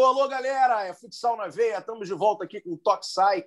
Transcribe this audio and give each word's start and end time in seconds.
Alô, 0.00 0.18
alô, 0.18 0.28
galera! 0.28 0.86
É 0.86 0.94
Futsal 0.94 1.36
na 1.36 1.48
Veia, 1.48 1.76
estamos 1.76 2.08
de 2.08 2.14
volta 2.14 2.44
aqui 2.44 2.58
com 2.58 2.72
o 2.72 2.78
Toque 2.78 3.06
Sai. 3.06 3.44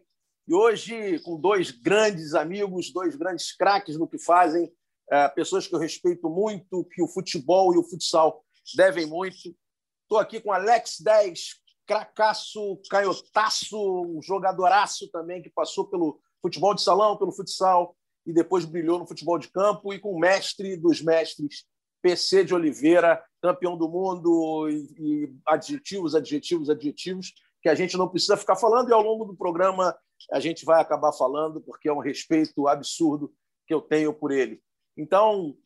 E 0.47 0.53
hoje 0.53 1.19
com 1.21 1.35
dois 1.35 1.71
grandes 1.71 2.35
amigos, 2.35 2.93
dois 2.93 3.15
grandes 3.15 3.57
craques 3.57 3.97
no 3.97 4.07
que 4.07 4.19
fazem, 4.19 4.71
é, 5.09 5.27
pessoas 5.29 5.65
que 5.65 5.73
eu 5.73 5.79
respeito 5.79 6.29
muito, 6.29 6.85
que 6.85 7.01
o 7.01 7.07
futebol 7.07 7.73
e 7.73 7.79
o 7.79 7.83
futsal 7.83 8.45
devem 8.75 9.07
muito. 9.07 9.57
Estou 10.03 10.19
aqui 10.19 10.39
com 10.39 10.51
Alex 10.51 10.99
10, 10.99 11.55
cracaço, 11.87 12.79
canhotaço, 12.87 14.03
um 14.03 14.21
jogadoraço 14.21 15.09
também, 15.09 15.41
que 15.41 15.49
passou 15.49 15.87
pelo 15.87 16.21
futebol 16.39 16.75
de 16.75 16.83
salão, 16.83 17.17
pelo 17.17 17.31
futsal, 17.31 17.97
e 18.27 18.31
depois 18.31 18.63
brilhou 18.63 18.99
no 18.99 19.07
futebol 19.07 19.39
de 19.39 19.49
campo, 19.49 19.91
e 19.91 19.97
com 19.97 20.11
o 20.11 20.19
mestre 20.19 20.77
dos 20.77 21.01
mestres, 21.01 21.65
PC 21.99 22.43
de 22.43 22.53
Oliveira, 22.53 23.25
campeão 23.43 23.77
do 23.77 23.89
mundo, 23.89 24.69
e, 24.69 24.95
e 24.97 25.35
adjetivos, 25.45 26.15
adjetivos, 26.15 26.69
adjetivos, 26.69 27.33
que 27.61 27.67
a 27.67 27.75
gente 27.75 27.97
não 27.97 28.07
precisa 28.07 28.37
ficar 28.37 28.55
falando, 28.55 28.89
e 28.89 28.93
ao 28.93 29.01
longo 29.01 29.25
do 29.25 29.35
programa 29.35 29.93
a 30.31 30.39
gente 30.39 30.63
vai 30.63 30.81
acabar 30.81 31.11
falando, 31.11 31.59
porque 31.59 31.89
é 31.89 31.93
um 31.93 31.99
respeito 31.99 32.65
absurdo 32.69 33.33
que 33.67 33.73
eu 33.73 33.81
tenho 33.81 34.13
por 34.13 34.31
ele. 34.31 34.61
Então, 34.97 35.57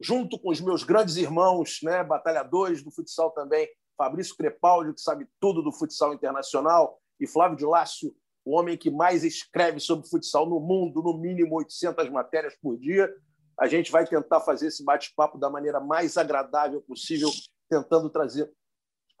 junto 0.00 0.38
com 0.38 0.50
os 0.50 0.62
meus 0.62 0.82
grandes 0.82 1.16
irmãos, 1.16 1.80
né, 1.82 2.02
batalhadores 2.02 2.82
do 2.82 2.90
futsal 2.90 3.30
também, 3.32 3.68
Fabrício 3.98 4.34
Crepaldi, 4.34 4.94
que 4.94 5.00
sabe 5.02 5.26
tudo 5.38 5.62
do 5.62 5.72
futsal 5.72 6.14
internacional, 6.14 6.98
e 7.20 7.26
Flávio 7.26 7.58
de 7.58 7.66
Lácio, 7.66 8.14
o 8.46 8.58
homem 8.58 8.78
que 8.78 8.90
mais 8.90 9.24
escreve 9.24 9.78
sobre 9.78 10.08
futsal 10.08 10.48
no 10.48 10.60
mundo, 10.60 11.02
no 11.02 11.18
mínimo 11.18 11.56
800 11.56 12.08
matérias 12.08 12.54
por 12.62 12.78
dia. 12.78 13.12
A 13.58 13.66
gente 13.66 13.90
vai 13.90 14.06
tentar 14.06 14.40
fazer 14.40 14.66
esse 14.66 14.84
bate-papo 14.84 15.38
da 15.38 15.48
maneira 15.48 15.80
mais 15.80 16.16
agradável 16.16 16.82
possível, 16.82 17.30
tentando 17.68 18.10
trazer 18.10 18.52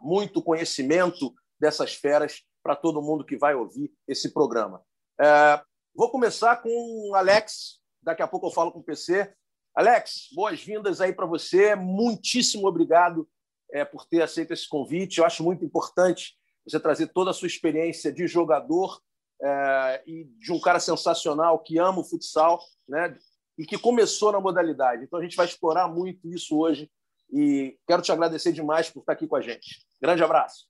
muito 0.00 0.42
conhecimento 0.42 1.34
dessas 1.58 1.94
feras 1.94 2.42
para 2.62 2.76
todo 2.76 3.02
mundo 3.02 3.24
que 3.24 3.36
vai 3.36 3.54
ouvir 3.54 3.92
esse 4.06 4.32
programa. 4.32 4.82
É, 5.20 5.60
vou 5.94 6.10
começar 6.10 6.56
com 6.56 7.12
Alex, 7.14 7.80
daqui 8.02 8.22
a 8.22 8.28
pouco 8.28 8.48
eu 8.48 8.52
falo 8.52 8.72
com 8.72 8.80
o 8.80 8.84
PC. 8.84 9.32
Alex, 9.74 10.28
boas-vindas 10.34 11.00
aí 11.00 11.12
para 11.12 11.26
você. 11.26 11.74
Muitíssimo 11.74 12.66
obrigado 12.66 13.28
é, 13.72 13.84
por 13.84 14.06
ter 14.06 14.22
aceito 14.22 14.52
esse 14.52 14.68
convite. 14.68 15.18
Eu 15.18 15.24
acho 15.24 15.42
muito 15.42 15.64
importante 15.64 16.36
você 16.66 16.80
trazer 16.80 17.08
toda 17.08 17.30
a 17.30 17.34
sua 17.34 17.46
experiência 17.46 18.12
de 18.12 18.26
jogador 18.26 19.00
é, 19.40 20.02
e 20.06 20.24
de 20.38 20.52
um 20.52 20.60
cara 20.60 20.80
sensacional 20.80 21.62
que 21.62 21.78
ama 21.78 22.00
o 22.00 22.04
futsal, 22.04 22.60
né? 22.88 23.16
E 23.58 23.64
que 23.64 23.78
começou 23.78 24.32
na 24.32 24.40
modalidade. 24.40 25.04
Então 25.04 25.18
a 25.18 25.22
gente 25.22 25.36
vai 25.36 25.46
explorar 25.46 25.88
muito 25.88 26.28
isso 26.28 26.58
hoje 26.58 26.90
e 27.32 27.76
quero 27.86 28.02
te 28.02 28.12
agradecer 28.12 28.52
demais 28.52 28.90
por 28.90 29.00
estar 29.00 29.12
aqui 29.12 29.26
com 29.26 29.36
a 29.36 29.40
gente. 29.40 29.86
Grande 30.00 30.22
abraço. 30.22 30.66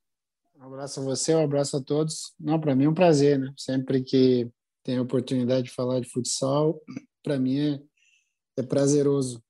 Um 0.58 0.64
abraço 0.64 1.00
a 1.00 1.02
você, 1.02 1.34
um 1.34 1.44
abraço 1.44 1.76
a 1.76 1.82
todos. 1.82 2.34
Não, 2.40 2.58
para 2.58 2.74
mim 2.74 2.84
é 2.84 2.88
um 2.88 2.94
prazer, 2.94 3.38
né? 3.38 3.52
Sempre 3.56 4.02
que 4.02 4.48
tenho 4.82 5.00
a 5.00 5.04
oportunidade 5.04 5.64
de 5.64 5.74
falar 5.74 6.00
de 6.00 6.08
futsal, 6.08 6.80
para 7.22 7.38
mim 7.38 7.58
é, 7.58 7.80
é 8.58 8.62
prazeroso. 8.62 9.42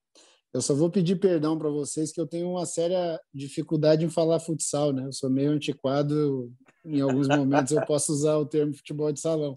Eu 0.53 0.63
só 0.63 0.75
vou 0.75 0.91
pedir 0.91 1.17
perdão 1.17 1.59
para 1.59 1.69
vocês 1.69 2.11
que 2.11 2.21
eu 2.21 2.27
tenho 2.27 2.51
uma 2.51 2.65
séria 2.65 3.21
dificuldade 3.33 4.05
em 4.05 4.09
falar 4.09 4.41
futsal, 4.41 4.93
né? 4.93 5.05
Eu 5.05 5.13
sou 5.13 5.29
meio 5.29 5.51
antiquado, 5.51 6.51
em 6.83 7.01
alguns 7.03 7.29
momentos 7.29 7.73
eu 7.73 7.85
posso 7.85 8.13
usar 8.13 8.37
o 8.39 8.47
termo 8.47 8.75
futebol 8.75 9.13
de 9.13 9.21
salão. 9.21 9.53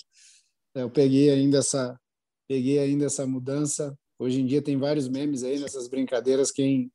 Eu 0.76 0.90
peguei 0.90 1.30
ainda 1.30 1.60
essa 1.60 1.98
peguei 2.50 2.80
ainda 2.80 3.06
essa 3.06 3.28
mudança. 3.28 3.96
Hoje 4.18 4.42
em 4.42 4.46
dia 4.46 4.62
tem 4.62 4.76
vários 4.76 5.08
memes 5.08 5.44
aí 5.44 5.60
nessas 5.60 5.88
brincadeiras 5.88 6.52
quem 6.52 6.92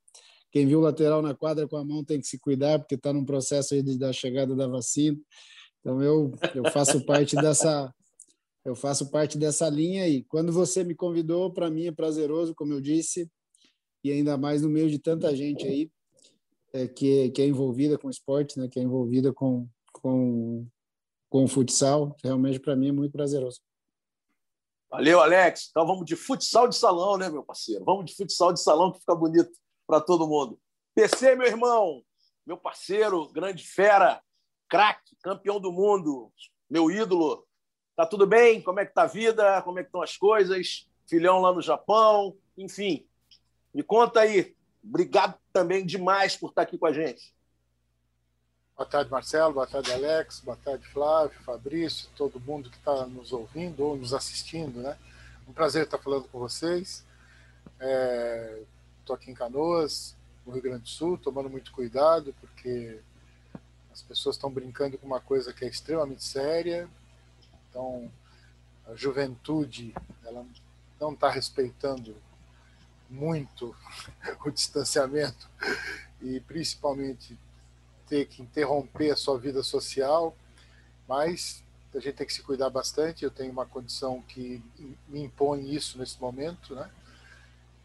quem 0.51 0.65
viu 0.65 0.79
o 0.79 0.81
lateral 0.81 1.21
na 1.21 1.35
quadra 1.35 1.67
com 1.67 1.75
a 1.75 1.83
mão 1.83 2.03
tem 2.03 2.19
que 2.19 2.27
se 2.27 2.39
cuidar, 2.39 2.79
porque 2.79 2.95
está 2.95 3.11
num 3.11 3.25
processo 3.25 3.73
aí 3.73 3.83
de, 3.83 3.97
da 3.97 4.13
chegada 4.13 4.55
da 4.55 4.67
vacina. 4.67 5.17
Então 5.79 6.01
eu, 6.01 6.31
eu 6.53 6.71
faço 6.71 7.05
parte 7.05 7.35
dessa 7.35 7.93
eu 8.63 8.75
faço 8.75 9.11
parte 9.11 9.37
dessa 9.37 9.69
linha 9.69 10.07
e 10.07 10.23
quando 10.23 10.51
você 10.51 10.83
me 10.83 10.95
convidou, 10.95 11.51
para 11.51 11.69
mim 11.69 11.85
é 11.85 11.91
prazeroso, 11.91 12.55
como 12.55 12.73
eu 12.73 12.81
disse, 12.81 13.29
e 14.03 14.11
ainda 14.11 14.37
mais 14.37 14.61
no 14.61 14.69
meio 14.69 14.89
de 14.89 14.97
tanta 14.97 15.35
gente 15.35 15.67
aí 15.67 15.91
é, 16.73 16.87
que, 16.87 17.29
que 17.29 17.41
é 17.41 17.47
envolvida 17.47 17.97
com 17.97 18.09
esporte, 18.09 18.57
né, 18.57 18.67
que 18.67 18.79
é 18.79 18.83
envolvida 18.83 19.31
com, 19.31 19.67
com, 19.93 20.65
com 21.29 21.43
o 21.43 21.47
futsal, 21.47 22.15
realmente 22.23 22.59
para 22.59 22.75
mim 22.75 22.87
é 22.87 22.91
muito 22.91 23.11
prazeroso. 23.11 23.59
Valeu, 24.95 25.19
Alex. 25.19 25.67
Então 25.71 25.85
vamos 25.85 26.05
de 26.05 26.15
futsal 26.15 26.69
de 26.69 26.75
salão, 26.77 27.17
né, 27.17 27.27
meu 27.27 27.43
parceiro? 27.43 27.83
Vamos 27.83 28.05
de 28.05 28.15
futsal 28.15 28.53
de 28.53 28.61
salão 28.61 28.93
que 28.93 28.99
fica 29.01 29.13
bonito 29.13 29.51
para 29.85 29.99
todo 29.99 30.25
mundo. 30.25 30.57
PC, 30.95 31.35
meu 31.35 31.45
irmão, 31.45 32.01
meu 32.47 32.55
parceiro, 32.55 33.27
grande 33.27 33.61
fera, 33.61 34.21
craque, 34.69 35.17
campeão 35.21 35.59
do 35.59 35.69
mundo, 35.69 36.31
meu 36.69 36.89
ídolo. 36.89 37.45
Tá 37.93 38.05
tudo 38.05 38.25
bem? 38.25 38.61
Como 38.61 38.79
é 38.79 38.85
que 38.85 38.93
tá 38.93 39.01
a 39.01 39.05
vida? 39.05 39.61
Como 39.63 39.79
é 39.79 39.83
que 39.83 39.89
estão 39.89 40.01
as 40.01 40.15
coisas? 40.15 40.89
Filhão 41.09 41.41
lá 41.41 41.51
no 41.51 41.61
Japão, 41.61 42.33
enfim. 42.57 43.05
Me 43.73 43.83
conta 43.83 44.21
aí. 44.21 44.55
Obrigado 44.81 45.37
também 45.51 45.85
demais 45.85 46.37
por 46.37 46.51
estar 46.51 46.61
aqui 46.61 46.77
com 46.77 46.85
a 46.85 46.93
gente. 46.93 47.35
Boa 48.77 48.85
tarde, 48.85 49.09
Marcelo. 49.09 49.53
Boa 49.53 49.65
tarde, 49.65 49.93
Alex. 49.93 50.41
Boa 50.41 50.57
tarde, 50.57 50.85
Flávio, 50.87 51.39
Fabrício, 51.45 52.09
todo 52.17 52.41
mundo 52.41 52.69
que 52.69 52.75
está 52.75 53.05
nos 53.05 53.31
ouvindo 53.31 53.85
ou 53.85 53.95
nos 53.95 54.13
assistindo, 54.13 54.81
né? 54.81 54.97
Um 55.47 55.53
prazer 55.53 55.85
estar 55.85 55.97
falando 55.97 56.27
com 56.27 56.39
vocês. 56.39 57.05
É, 57.79 58.63
Estou 58.99 59.15
aqui 59.15 59.31
em 59.31 59.33
Canoas, 59.33 60.13
no 60.45 60.51
Rio 60.51 60.61
Grande 60.61 60.81
do 60.81 60.89
Sul, 60.89 61.17
tomando 61.17 61.49
muito 61.49 61.71
cuidado, 61.71 62.35
porque 62.41 62.99
as 63.93 64.01
pessoas 64.01 64.35
estão 64.35 64.51
brincando 64.51 64.97
com 64.97 65.07
uma 65.07 65.21
coisa 65.21 65.53
que 65.53 65.63
é 65.63 65.69
extremamente 65.69 66.25
séria. 66.25 66.89
Então, 67.69 68.11
a 68.87 68.93
juventude 68.93 69.95
ela 70.25 70.45
não 70.99 71.13
está 71.13 71.29
respeitando 71.29 72.13
muito 73.09 73.73
o 74.45 74.51
distanciamento 74.51 75.47
e 76.21 76.41
principalmente 76.41 77.39
ter 78.15 78.25
que 78.27 78.41
interromper 78.41 79.11
a 79.11 79.15
sua 79.17 79.37
vida 79.37 79.61
social, 79.61 80.35
mas 81.07 81.61
a 81.93 81.99
gente 81.99 82.15
tem 82.15 82.27
que 82.27 82.33
se 82.33 82.41
cuidar 82.41 82.69
bastante. 82.69 83.23
Eu 83.23 83.31
tenho 83.31 83.51
uma 83.51 83.65
condição 83.65 84.21
que 84.21 84.61
me 85.07 85.23
impõe 85.23 85.73
isso 85.73 85.97
nesse 85.97 86.19
momento, 86.19 86.73
né? 86.75 86.89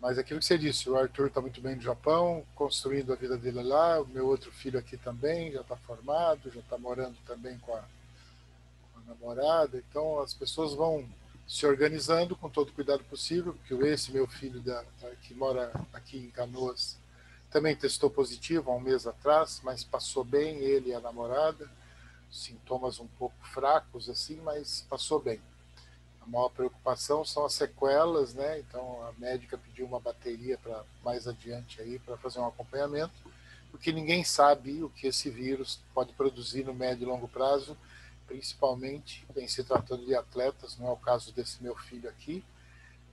Mas 0.01 0.19
aquilo 0.19 0.41
que 0.41 0.47
você 0.47 0.57
disse, 0.57 0.89
o 0.89 0.97
Arthur 0.97 1.27
está 1.27 1.41
muito 1.41 1.61
bem 1.61 1.77
no 1.77 1.83
Japão, 1.83 2.45
construindo 2.55 3.13
a 3.13 3.17
vida 3.17 3.37
dele 3.37 3.63
lá, 3.63 4.01
o 4.01 4.07
meu 4.07 4.27
outro 4.27 4.51
filho 4.51 4.79
aqui 4.79 4.97
também 4.97 5.53
já 5.53 5.61
está 5.61 5.77
formado, 5.77 6.51
já 6.51 6.61
está 6.61 6.79
morando 6.79 7.17
também 7.27 7.59
com 7.59 7.75
a, 7.75 7.81
com 7.81 9.01
a, 9.01 9.03
namorada. 9.09 9.83
Então 9.91 10.21
as 10.21 10.33
pessoas 10.33 10.73
vão 10.73 11.07
se 11.47 11.67
organizando 11.67 12.35
com 12.35 12.49
todo 12.49 12.71
o 12.71 12.73
cuidado 12.73 13.05
possível, 13.05 13.53
porque 13.53 13.75
esse 13.87 14.11
meu 14.11 14.27
filho 14.27 14.61
da, 14.61 14.83
que 15.23 15.35
mora 15.35 15.71
aqui 15.93 16.17
em 16.17 16.31
Canoas 16.31 16.97
também 17.51 17.75
testou 17.75 18.11
positivo 18.11 18.71
há 18.71 18.75
um 18.75 18.81
mês 18.81 19.07
atrás, 19.07 19.61
mas 19.65 19.85
passou 19.85 20.25
bem, 20.25 20.59
ele 20.59 20.91
e 20.91 20.95
a 20.95 21.01
namorada, 21.01 21.69
sintomas 22.31 23.01
um 23.01 23.07
pouco 23.19 23.37
fracos 23.43 24.09
assim, 24.09 24.37
mas 24.43 24.87
passou 24.89 25.21
bem. 25.21 25.41
Maior 26.31 26.49
preocupação 26.51 27.25
são 27.25 27.45
as 27.45 27.55
sequelas, 27.55 28.35
né? 28.35 28.61
Então 28.61 29.05
a 29.05 29.13
médica 29.19 29.59
pediu 29.59 29.85
uma 29.85 29.99
bateria 29.99 30.57
para 30.59 30.85
mais 31.05 31.27
adiante 31.27 31.83
aí 31.83 31.99
para 31.99 32.17
fazer 32.19 32.39
um 32.39 32.47
acompanhamento, 32.47 33.13
porque 33.73 33.91
ninguém 33.91 34.23
sabe 34.23 34.81
o 34.85 34.89
que 34.89 35.09
esse 35.09 35.29
vírus 35.29 35.81
pode 35.93 36.13
produzir 36.13 36.65
no 36.65 36.73
médio 36.73 37.03
e 37.03 37.07
longo 37.07 37.27
prazo, 37.27 37.77
principalmente 38.29 39.27
em 39.37 39.49
se 39.49 39.65
tratando 39.65 40.07
de 40.07 40.15
atletas, 40.15 40.79
não 40.79 40.87
é 40.87 40.93
o 40.93 40.97
caso 40.97 41.33
desse 41.33 41.61
meu 41.61 41.75
filho 41.75 42.09
aqui, 42.09 42.45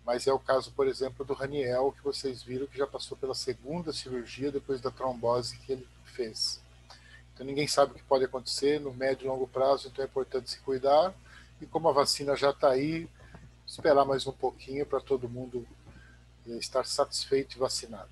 mas 0.08 0.26
é 0.26 0.32
o 0.32 0.40
caso, 0.40 0.72
por 0.72 0.88
exemplo, 0.88 1.26
do 1.26 1.34
Raniel, 1.34 1.92
que 1.92 2.02
vocês 2.02 2.42
viram 2.42 2.66
que 2.66 2.78
já 2.78 2.88
passou 2.88 3.18
pela 3.18 3.36
segunda 3.36 3.92
cirurgia 3.92 4.50
depois 4.50 4.80
da 4.80 4.90
trombose 4.90 5.58
que 5.58 5.74
ele 5.74 5.86
fez. 6.06 6.62
Então 7.34 7.46
ninguém 7.46 7.68
sabe 7.68 7.92
o 7.92 7.96
que 7.96 8.04
pode 8.04 8.24
acontecer 8.24 8.80
no 8.80 8.94
médio 8.94 9.26
e 9.26 9.28
longo 9.28 9.46
prazo, 9.50 9.90
então 9.90 10.06
é 10.06 10.08
importante 10.08 10.50
se 10.50 10.60
cuidar 10.62 11.14
e 11.62 11.66
como 11.66 11.90
a 11.90 11.92
vacina 11.92 12.38
já 12.38 12.52
está 12.52 12.70
aí, 12.70 13.10
esperar 13.68 14.06
mais 14.06 14.26
um 14.26 14.32
pouquinho 14.32 14.86
para 14.86 15.02
todo 15.02 15.28
mundo 15.28 15.68
eh, 16.48 16.52
estar 16.52 16.86
satisfeito 16.86 17.58
e 17.58 17.60
vacinado. 17.60 18.10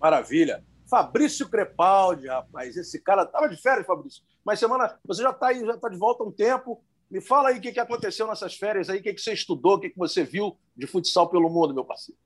Maravilha. 0.00 0.64
Fabrício 0.90 1.48
Crepaldi, 1.48 2.26
rapaz, 2.26 2.76
esse 2.76 2.98
cara 2.98 3.22
estava 3.22 3.48
de 3.48 3.56
férias, 3.56 3.86
Fabrício. 3.86 4.24
Mas 4.44 4.58
semana, 4.58 4.98
você 5.04 5.22
já 5.22 5.30
está 5.30 5.46
aí, 5.46 5.64
já 5.64 5.74
está 5.74 5.88
de 5.88 5.96
volta 5.96 6.24
há 6.24 6.26
um 6.26 6.32
tempo. 6.32 6.82
Me 7.10 7.20
fala 7.20 7.50
aí 7.50 7.58
o 7.58 7.60
que, 7.60 7.72
que 7.72 7.80
aconteceu 7.80 8.26
nessas 8.26 8.54
férias 8.54 8.90
aí, 8.90 8.98
o 8.98 9.02
que, 9.02 9.14
que 9.14 9.20
você 9.20 9.32
estudou, 9.32 9.74
o 9.74 9.80
que, 9.80 9.90
que 9.90 9.98
você 9.98 10.24
viu 10.24 10.56
de 10.76 10.86
futsal 10.86 11.28
pelo 11.28 11.48
mundo, 11.48 11.72
meu 11.72 11.84
parceiro. 11.84 12.18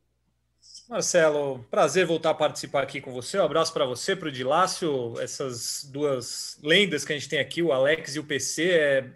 Marcelo, 0.88 1.64
prazer 1.70 2.06
voltar 2.06 2.30
a 2.30 2.34
participar 2.34 2.82
aqui 2.82 3.00
com 3.00 3.12
você. 3.12 3.38
Um 3.38 3.44
abraço 3.44 3.72
para 3.72 3.84
você, 3.84 4.16
para 4.16 4.28
o 4.28 4.32
Dilácio, 4.32 5.14
essas 5.20 5.84
duas 5.84 6.58
lendas 6.62 7.04
que 7.04 7.12
a 7.12 7.16
gente 7.18 7.28
tem 7.28 7.38
aqui, 7.38 7.62
o 7.62 7.72
Alex 7.72 8.16
e 8.16 8.18
o 8.18 8.24
PC. 8.24 8.70
É 8.70 9.10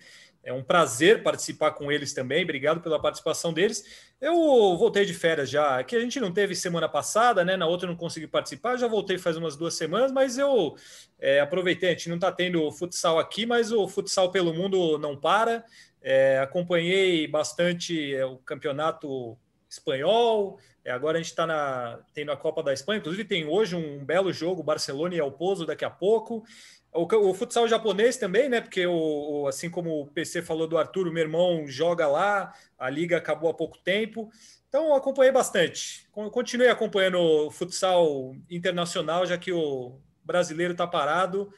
É 0.45 0.53
um 0.53 0.63
prazer 0.63 1.23
participar 1.23 1.73
com 1.73 1.91
eles 1.91 2.13
também. 2.13 2.45
Obrigado 2.45 2.81
pela 2.83 3.01
participação 3.01 3.53
deles. 3.53 3.83
Eu 4.25 4.75
voltei 4.79 5.05
de 5.05 5.13
férias 5.13 5.51
já, 5.51 5.85
que 5.85 5.95
a 5.95 6.01
gente 6.01 6.19
não 6.19 6.33
teve 6.33 6.55
semana 6.55 6.89
passada, 6.89 7.45
né? 7.45 7.59
Na 7.59 7.67
outra 7.67 7.87
eu 7.87 7.91
não 7.91 7.97
consegui 7.99 8.27
participar. 8.27 8.79
Já 8.79 8.89
voltei 8.89 9.19
faz 9.19 9.37
umas 9.37 9.55
duas 9.55 9.75
semanas, 9.75 10.11
mas 10.11 10.39
eu 10.39 10.77
é, 11.19 11.41
aproveitei. 11.41 11.91
A 11.91 11.93
gente 11.93 12.09
não 12.09 12.17
está 12.17 12.33
tendo 12.33 12.73
futsal 12.73 13.19
aqui, 13.19 13.45
mas 13.45 13.71
o 13.71 13.87
futsal 13.87 14.31
pelo 14.31 14.55
mundo 14.55 14.97
não 14.97 15.15
para. 15.15 15.63
É, 16.01 16.39
acompanhei 16.39 17.29
bastante 17.29 18.15
é, 18.15 18.25
o 18.25 18.39
campeonato 18.39 19.37
espanhol. 19.69 20.59
É, 20.83 20.91
agora 20.91 21.19
a 21.19 21.21
gente 21.21 21.31
está 21.31 22.01
tendo 22.15 22.33
a 22.33 22.37
Copa 22.37 22.63
da 22.63 22.73
Espanha. 22.73 23.01
Inclusive 23.01 23.29
tem 23.29 23.45
hoje 23.45 23.77
um 23.77 24.03
belo 24.03 24.33
jogo, 24.33 24.63
Barcelona 24.63 25.15
e 25.15 25.19
El 25.19 25.33
Pozo 25.33 25.67
daqui 25.67 25.85
a 25.85 25.91
pouco. 25.91 26.47
O, 26.95 27.03
o, 27.03 27.35
futsal 27.35 27.67
japonês 27.67 28.17
também, 28.17 28.49
né? 28.49 28.61
Porque 28.61 28.87
o, 28.87 28.93
o, 28.93 29.49
assim 29.49 29.69
como 29.69 30.03
o 30.03 30.07
PC 30.07 30.43
falou 30.43 30.69
do 30.69 30.79
Arthur, 30.79 31.11
meu 31.13 31.25
irmão 31.25 31.67
joga 31.67 32.07
lá, 32.07 32.55
a 32.79 32.89
liga 32.89 33.17
acabou 33.17 33.51
há 33.51 33.55
pouco 33.55 33.77
tempo. 33.79 34.31
Então 34.69 34.95
acompanhei 34.95 35.33
bastante. 35.33 36.09
Continuei 36.31 36.71
acompanhando 36.71 37.19
o 37.19 37.51
futsal 37.51 38.37
internacional, 38.49 39.27
já 39.27 39.37
que 39.37 39.53
o 39.53 39.99
brasileiro 40.25 40.73
está 40.73 40.87
parado. 40.87 41.53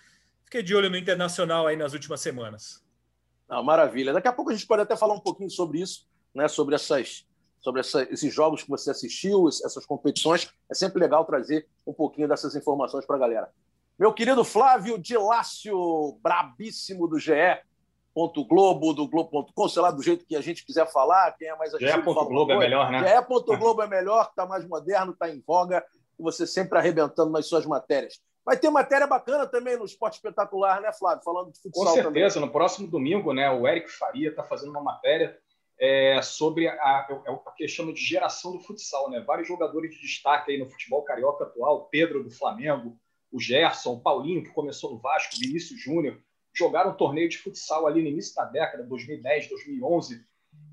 Fiquei 0.45 0.63
de 0.63 0.75
olho 0.75 0.89
no 0.89 0.97
internacional 0.97 1.67
aí 1.67 1.77
nas 1.77 1.93
últimas 1.93 2.21
semanas. 2.21 2.83
Não, 3.49 3.63
maravilha. 3.63 4.13
Daqui 4.13 4.29
a 4.29 4.33
pouco 4.33 4.51
a 4.51 4.55
gente 4.55 4.67
pode 4.67 4.83
até 4.83 4.97
falar 4.97 5.15
um 5.15 5.21
pouquinho 5.21 5.51
sobre 5.51 5.81
isso, 5.81 6.07
né? 6.35 6.49
Sobre 6.49 6.75
essas, 6.75 7.27
sobre 7.61 7.81
essa, 7.81 8.03
esses 8.11 8.33
jogos 8.33 8.63
que 8.63 8.71
você 8.71 8.91
assistiu, 8.91 9.49
essas 9.49 9.85
competições. 9.85 10.51
É 10.71 10.75
sempre 10.75 10.99
legal 10.99 11.25
trazer 11.27 11.67
um 11.87 11.93
pouquinho 11.93 12.27
dessas 12.27 12.57
informações 12.57 13.05
para 13.05 13.17
a 13.17 13.19
galera. 13.19 13.53
Meu 13.99 14.13
querido 14.13 14.45
Flávio 14.45 14.99
Dilácio, 14.99 16.19
brabíssimo 16.23 17.09
do 17.09 17.19
GE. 17.19 17.33
Ponto 18.15 18.45
Globo, 18.47 18.95
do 18.95 19.07
Globo.com, 19.07 19.69
sei 19.69 19.83
lá, 19.83 19.91
do 19.91 20.03
jeito 20.03 20.25
que 20.25 20.37
a 20.37 20.41
gente 20.41 20.65
quiser 20.65 20.91
falar, 20.91 21.33
quem 21.33 21.49
é 21.49 21.57
mais 21.57 21.75
ativo. 21.75 21.91
GE. 21.91 22.03
Globo 22.03 22.53
é 22.53 22.59
melhor, 22.59 22.91
né? 22.91 22.99
GE. 23.07 23.57
Globo 23.59 23.83
é 23.83 23.87
melhor, 23.87 24.27
está 24.31 24.47
mais 24.47 24.67
moderno, 24.67 25.13
está 25.13 25.29
em 25.29 25.43
voga, 25.47 25.85
e 26.19 26.23
você 26.23 26.47
sempre 26.47 26.79
arrebentando 26.79 27.31
nas 27.31 27.47
suas 27.47 27.67
matérias. 27.67 28.21
Vai 28.45 28.57
ter 28.57 28.71
matéria 28.71 29.07
bacana 29.07 29.47
também 29.47 29.77
no 29.77 29.85
Esporte 29.85 30.15
Espetacular, 30.15 30.81
né, 30.81 30.93
Flávio? 30.93 31.25
Falando 31.25 31.53
de 31.53 31.61
futsal 31.61 31.85
Com 31.85 31.93
certeza, 31.93 32.35
também. 32.35 32.47
no 32.47 32.53
próximo 32.53 32.87
domingo, 32.87 33.33
né, 33.33 33.51
o 33.51 33.67
Eric 33.67 33.91
Faria 33.91 34.31
está 34.31 34.45
fazendo 34.45 34.71
uma 34.71 34.83
matéria 34.83 35.37
é, 35.79 36.21
sobre 36.23 36.69
a, 36.69 37.07
é 37.27 37.31
o 37.31 37.39
que 37.57 37.67
chama 37.69 37.93
de 37.93 38.01
geração 38.01 38.53
do 38.53 38.61
futsal, 38.61 39.11
né? 39.11 39.21
Vários 39.21 39.49
jogadores 39.49 39.91
de 39.91 40.01
destaque 40.01 40.53
aí 40.53 40.59
no 40.59 40.71
futebol 40.71 41.03
carioca 41.03 41.45
atual, 41.45 41.87
Pedro 41.91 42.23
do 42.23 42.31
Flamengo, 42.31 42.97
o 43.37 43.41
Gerson, 43.41 43.93
o 43.93 44.01
Paulinho, 44.01 44.43
que 44.43 44.49
começou 44.49 44.91
no 44.91 44.99
Vasco, 44.99 45.37
Vinícius 45.39 45.79
Júnior, 45.79 46.19
jogaram 46.55 46.93
um 46.93 46.97
torneio 46.97 47.29
de 47.29 47.37
futsal 47.37 47.87
ali 47.87 48.01
no 48.01 48.09
início 48.09 48.35
da 48.35 48.47
década, 48.47 48.83
2010, 48.85 49.51
2011, 49.51 50.25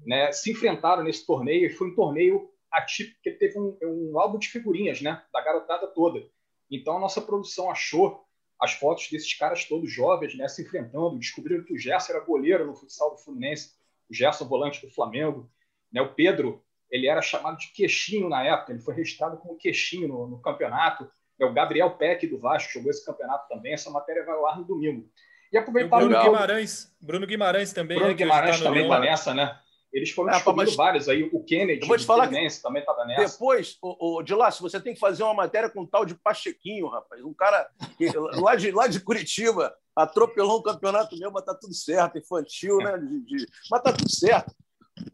né? 0.06 0.32
se 0.32 0.50
enfrentaram 0.50 1.04
nesse 1.04 1.26
torneio 1.26 1.66
e 1.66 1.70
foi 1.70 1.90
um 1.90 1.96
torneio 1.96 2.50
atípico, 2.72 3.20
que 3.22 3.32
teve 3.32 3.60
um, 3.60 3.78
um 3.84 4.18
álbum 4.18 4.40
de 4.40 4.48
figurinhas 4.48 5.02
né? 5.02 5.22
da 5.34 5.42
garotada 5.42 5.88
toda. 5.88 6.26
Então 6.72 6.96
a 6.96 7.00
nossa 7.02 7.20
produção 7.20 7.70
achou 7.70 8.24
as 8.58 8.72
fotos 8.72 9.10
desses 9.12 9.34
caras 9.34 9.66
todos 9.66 9.92
jovens 9.92 10.34
né? 10.38 10.48
se 10.48 10.62
enfrentando, 10.62 11.20
descobriram 11.20 11.66
que 11.66 11.74
o 11.74 11.78
Gerson 11.78 12.14
era 12.14 12.24
goleiro 12.24 12.66
no 12.66 12.74
futsal 12.74 13.12
do 13.12 13.18
Fluminense, 13.18 13.74
o 14.10 14.14
Gerson 14.14 14.48
volante 14.48 14.80
do 14.80 14.90
Flamengo, 14.90 15.52
né? 15.92 16.02
o 16.02 16.14
Pedro 16.14 16.64
ele 16.90 17.08
era 17.08 17.22
chamado 17.22 17.58
de 17.58 17.74
queixinho 17.74 18.30
na 18.30 18.42
época, 18.42 18.72
ele 18.72 18.80
foi 18.80 18.96
registrado 18.96 19.36
como 19.36 19.58
queixinho 19.58 20.08
no, 20.08 20.28
no 20.28 20.42
campeonato, 20.42 21.10
é 21.44 21.48
o 21.48 21.54
Gabriel 21.54 21.92
Peck 21.92 22.26
do 22.28 22.40
Vasco, 22.40 22.74
jogou 22.74 22.92
esse 22.92 23.06
campeonato 23.06 23.48
também. 23.48 23.74
Essa 23.74 23.90
matéria 23.90 24.26
vai 24.26 24.36
ao 24.36 24.48
ar 24.48 24.58
no 24.58 24.66
domingo. 24.66 25.10
E 25.52 25.58
aproveitar 25.58 25.98
o 25.98 26.00
Bruno 26.00 26.24
Guimarães, 26.24 26.96
Bruno 27.00 27.28
Guimarães 27.28 27.74
também. 27.74 27.98
Bruno 27.98 28.12
né, 28.12 28.18
Guimarães 28.18 28.58
tá 28.58 28.64
também 28.64 28.84
está 28.84 29.00
nessa, 29.00 29.34
né? 29.34 29.56
Eles 29.94 30.10
foram 30.10 30.32
é, 30.32 30.34
descobrindo 30.34 30.72
mas... 30.72 30.76
vários 30.76 31.08
aí. 31.08 31.30
O 31.32 31.44
Kennedy, 31.44 31.84
eu 31.84 31.88
vou 31.88 31.98
te 31.98 32.06
falar 32.06 32.28
que 32.28 32.62
também 32.62 32.80
estava 32.80 33.06
nessa. 33.06 33.34
Depois, 33.34 33.78
o, 33.80 34.18
o 34.18 34.24
de 34.24 34.34
lá, 34.34 34.50
se 34.50 34.60
você 34.60 34.80
tem 34.82 34.96
que 34.96 35.00
fazer 35.00 35.22
uma 35.22 35.36
matéria 35.36 35.70
com 35.70 35.82
um 35.82 35.86
tal 35.86 36.04
de 36.04 36.16
Pachequinho, 36.16 36.88
rapaz. 36.88 37.24
Um 37.24 37.34
cara 37.34 37.70
que, 37.96 38.10
lá, 38.18 38.56
de, 38.56 38.72
lá 38.72 38.88
de 38.88 39.00
Curitiba 39.00 39.72
atropelou 39.96 40.60
um 40.60 40.64
campeonato 40.64 41.16
meu, 41.16 41.32
mas 41.32 41.46
tá 41.46 41.54
tudo 41.54 41.76
certo, 41.76 42.18
infantil, 42.18 42.78
né? 42.78 42.98
De, 42.98 43.24
de... 43.24 43.48
Mas 43.70 43.84
tá 43.84 43.94
tudo 43.94 44.10
certo. 44.10 44.52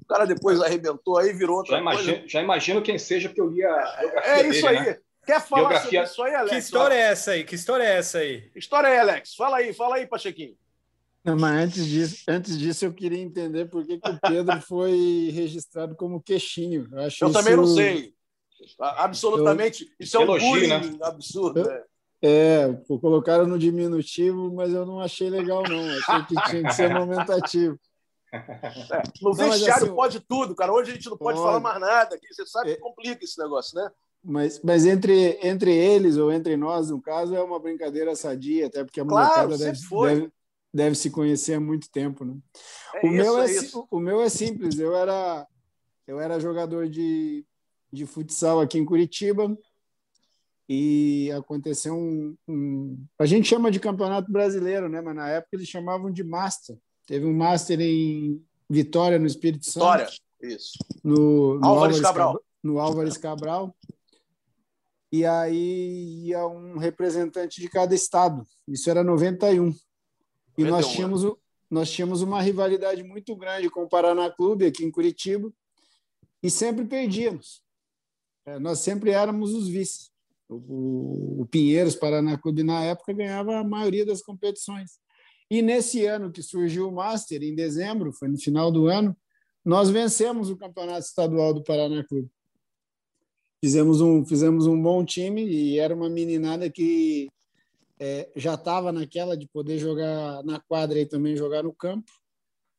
O 0.02 0.08
cara 0.08 0.26
depois 0.26 0.62
arrebentou 0.62 1.18
aí, 1.18 1.34
virou 1.34 1.58
outra 1.58 1.76
já 1.76 1.82
imagino, 1.82 2.14
coisa. 2.14 2.28
Já 2.28 2.42
imagino 2.42 2.82
quem 2.82 2.98
seja, 2.98 3.28
porque 3.28 3.42
eu 3.42 3.50
li 3.50 3.64
a 3.64 4.00
É 4.24 4.48
isso 4.48 4.66
dele, 4.66 4.78
aí. 4.78 4.86
Né? 4.86 5.00
Quer 5.26 5.42
falar 5.42 5.70
Biografia... 5.70 6.08
sobre 6.08 6.12
isso 6.12 6.24
aí, 6.24 6.36
Alex? 6.36 6.52
Que 6.52 6.58
história 6.58 6.96
é 6.96 7.02
essa 7.02 7.32
aí? 7.32 7.44
Que 7.44 7.56
história 7.56 7.84
é 7.84 7.98
essa 7.98 8.18
aí? 8.20 8.50
Que 8.50 8.60
história 8.60 8.88
é, 8.88 9.00
Alex? 9.00 9.36
Fala 9.36 9.58
aí, 9.58 9.74
fala 9.74 9.96
aí, 9.96 10.08
Pachequinho. 10.08 10.58
Não, 11.24 11.38
mas 11.38 11.64
antes 11.64 11.86
disso, 11.86 12.24
antes 12.28 12.58
disso, 12.58 12.86
eu 12.86 12.94
queria 12.94 13.20
entender 13.20 13.66
por 13.66 13.86
que, 13.86 14.00
que 14.00 14.10
o 14.10 14.20
Pedro 14.20 14.60
foi 14.68 15.30
registrado 15.34 15.96
como 15.96 16.22
queixinho. 16.22 16.88
Eu, 16.92 17.00
acho 17.00 17.24
eu 17.24 17.30
isso... 17.30 17.38
também 17.38 17.56
não 17.56 17.68
sei. 17.68 18.14
Absolutamente. 18.80 19.84
Eu... 19.84 19.90
Isso 20.00 20.18
é 20.18 20.20
um 20.20 20.24
Elogio, 20.24 20.50
bullying 20.50 20.68
né? 20.68 21.00
absurdo. 21.04 21.60
Eu... 21.60 21.66
Né? 21.66 21.84
É, 22.22 22.68
colocaram 23.00 23.48
no 23.48 23.58
diminutivo, 23.58 24.54
mas 24.54 24.74
eu 24.74 24.86
não 24.86 25.00
achei 25.00 25.30
legal, 25.30 25.64
não. 25.64 25.90
Achei 25.90 26.26
que 26.26 26.50
tinha 26.50 26.64
que 26.64 26.74
ser 26.74 26.94
nomentativo. 26.94 27.80
É, 28.32 29.04
no 29.22 29.30
não, 29.30 29.34
vestiário 29.34 29.86
assim, 29.86 29.96
pode 29.96 30.20
tudo, 30.20 30.54
cara. 30.54 30.72
Hoje 30.72 30.92
a 30.92 30.94
gente 30.94 31.10
não 31.10 31.18
pode, 31.18 31.38
pode. 31.38 31.48
falar 31.48 31.60
mais 31.60 31.80
nada. 31.80 32.16
Aqui. 32.16 32.28
Você 32.34 32.46
sabe 32.46 32.72
é... 32.72 32.76
que 32.76 32.82
complica 32.82 33.24
esse 33.24 33.40
negócio, 33.42 33.80
né? 33.80 33.90
Mas, 34.24 34.62
mas 34.64 34.86
entre, 34.86 35.40
entre 35.42 35.74
eles 35.74 36.18
ou 36.18 36.32
entre 36.32 36.58
nós, 36.58 36.90
no 36.90 37.02
caso, 37.02 37.36
é 37.36 37.42
uma 37.42 37.60
brincadeira 37.60 38.16
sadia, 38.16 38.68
até 38.68 38.84
porque 38.84 39.00
a 39.00 39.06
claro, 39.06 39.28
molecada 39.28 39.58
deve, 39.58 39.80
deve, 39.90 40.32
deve, 40.74 40.96
se 40.96 41.10
conhecer 41.10 41.54
há 41.54 41.60
muito 41.60 41.90
tempo. 41.90 42.26
Né? 42.26 42.38
É 42.96 43.08
o, 43.08 43.12
isso, 43.12 43.16
meu 43.16 43.40
é, 43.40 43.56
é 43.56 43.60
o 43.90 44.00
meu 44.00 44.22
é 44.22 44.30
simples. 44.30 44.78
Eu 44.78 44.96
era, 44.96 45.48
eu 46.06 46.20
era 46.20 46.40
jogador 46.40 46.90
de, 46.90 47.46
de 47.92 48.06
futsal 48.06 48.60
aqui 48.60 48.78
em 48.78 48.86
Curitiba 48.86 49.58
e 50.68 51.32
aconteceu 51.32 51.96
um, 51.96 52.36
um, 52.48 53.04
A 53.18 53.26
gente 53.26 53.48
chama 53.48 53.72
de 53.72 53.80
campeonato 53.80 54.32
brasileiro, 54.32 54.90
né? 54.90 55.02
mas 55.02 55.16
na 55.16 55.30
época 55.30 55.56
eles 55.56 55.68
chamavam 55.68 56.12
de 56.12 56.24
Master. 56.24 56.78
Teve 57.08 57.26
um 57.26 57.34
Master 57.34 57.80
em 57.80 58.44
Vitória, 58.70 59.18
no 59.18 59.26
Espírito 59.26 59.66
Vitória, 59.66 60.06
Santo. 60.06 60.18
Vitória, 60.40 60.56
isso. 60.56 60.78
No, 61.04 61.56
no 61.56 61.66
Álvares 61.66 62.00
Cabral. 62.02 62.28
Cabral. 62.34 62.44
No 62.62 62.80
Álvares 62.80 63.18
Cabral 63.18 63.76
e 65.12 65.26
aí 65.26 66.28
ia 66.28 66.46
um 66.48 66.78
representante 66.78 67.60
de 67.60 67.68
cada 67.68 67.96
estado. 67.96 68.46
Isso 68.68 68.90
era 68.90 69.04
91. 69.04 69.74
E 70.58 70.64
91, 70.64 70.70
nós 70.70 70.88
tínhamos, 70.88 71.38
nós 71.70 71.92
tínhamos 71.92 72.22
uma 72.22 72.42
rivalidade 72.42 73.04
muito 73.04 73.36
grande 73.36 73.70
com 73.70 73.84
o 73.84 73.90
Paraná 73.90 74.30
Clube 74.30 74.66
aqui 74.66 74.86
em 74.86 74.92
Curitiba 74.92 75.52
e 76.44 76.50
sempre 76.50 76.86
perdíamos. 76.86 77.64
É, 78.46 78.60
nós 78.60 78.80
sempre 78.80 79.12
éramos 79.12 79.54
os 79.54 79.68
vices. 79.68 80.12
O, 80.48 81.42
o 81.42 81.46
Pinheiros 81.46 81.96
Paraná 81.96 82.38
Clube, 82.38 82.64
na 82.64 82.84
época, 82.84 83.14
ganhava 83.14 83.58
a 83.58 83.64
maioria 83.64 84.06
das 84.06 84.22
competições. 84.22 85.00
E 85.50 85.62
nesse 85.62 86.06
ano 86.06 86.32
que 86.32 86.44
surgiu 86.44 86.88
o 86.88 86.92
Master, 86.92 87.42
em 87.42 87.56
dezembro, 87.56 88.14
foi 88.14 88.28
no 88.28 88.38
final 88.38 88.72
do 88.72 88.88
ano, 88.88 89.16
nós 89.66 89.90
vencemos 89.90 90.50
o 90.50 90.58
Campeonato 90.58 91.02
Estadual 91.02 91.54
do 91.54 91.64
Paraná 91.64 92.04
Clube 92.04 92.30
fizemos 93.64 94.02
um, 94.02 94.26
fizemos 94.26 94.66
um 94.66 94.82
bom 94.82 95.04
time 95.04 95.44
e 95.44 95.80
era 95.80 95.94
uma 95.96 96.10
meninada 96.10 96.70
que 96.70 97.30
é, 98.00 98.30
já 98.36 98.54
estava 98.54 98.92
naquela 98.92 99.36
de 99.36 99.48
poder 99.48 99.78
jogar 99.78 100.44
na 100.44 100.60
quadra 100.60 101.00
e 101.00 101.06
também 101.06 101.36
jogar 101.36 101.64
no 101.64 101.74
campo. 101.74 102.10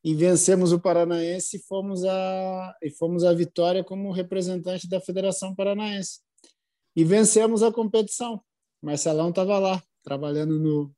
E 0.03 0.15
vencemos 0.15 0.73
o 0.73 0.81
Paranaense 0.81 1.59
e 1.59 1.61
fomos 1.61 2.05
a, 2.05 2.75
e 2.83 2.91
fomos 2.91 3.23
a 3.23 3.35
vitória 3.35 3.85
como 3.85 4.11
representante 4.11 4.89
da 4.89 4.99
Federação 4.99 5.55
Paranaense. 5.55 6.21
E 6.97 7.05
vencemos 7.05 7.63
a 7.63 7.71
competição. 7.71 8.41
Marcelão 8.83 9.29
estava 9.29 9.59
lá, 9.59 9.83
trabalhando 10.03 10.59
no, 10.59 10.91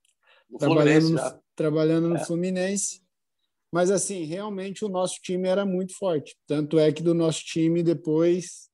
trabalhando 0.56 1.06
Fluminense, 1.06 1.34
no, 1.34 1.42
trabalhando 1.56 2.08
no 2.08 2.16
é. 2.16 2.24
Fluminense. 2.24 3.02
Mas, 3.72 3.90
assim, 3.90 4.24
realmente 4.24 4.84
o 4.84 4.88
nosso 4.88 5.16
time 5.20 5.48
era 5.48 5.66
muito 5.66 5.96
forte. 5.96 6.36
Tanto 6.46 6.78
é 6.78 6.92
que 6.92 7.02
do 7.02 7.14
nosso 7.14 7.42
time, 7.44 7.82
depois, 7.82 8.68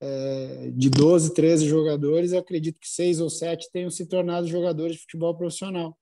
é, 0.00 0.70
de 0.74 0.88
12, 0.88 1.34
13 1.34 1.66
jogadores, 1.66 2.32
eu 2.32 2.38
acredito 2.38 2.80
que 2.80 2.88
seis 2.88 3.20
ou 3.20 3.28
sete 3.28 3.68
tenham 3.70 3.90
se 3.90 4.06
tornado 4.06 4.46
jogadores 4.46 4.96
de 4.96 5.02
futebol 5.02 5.36
profissional, 5.36 5.96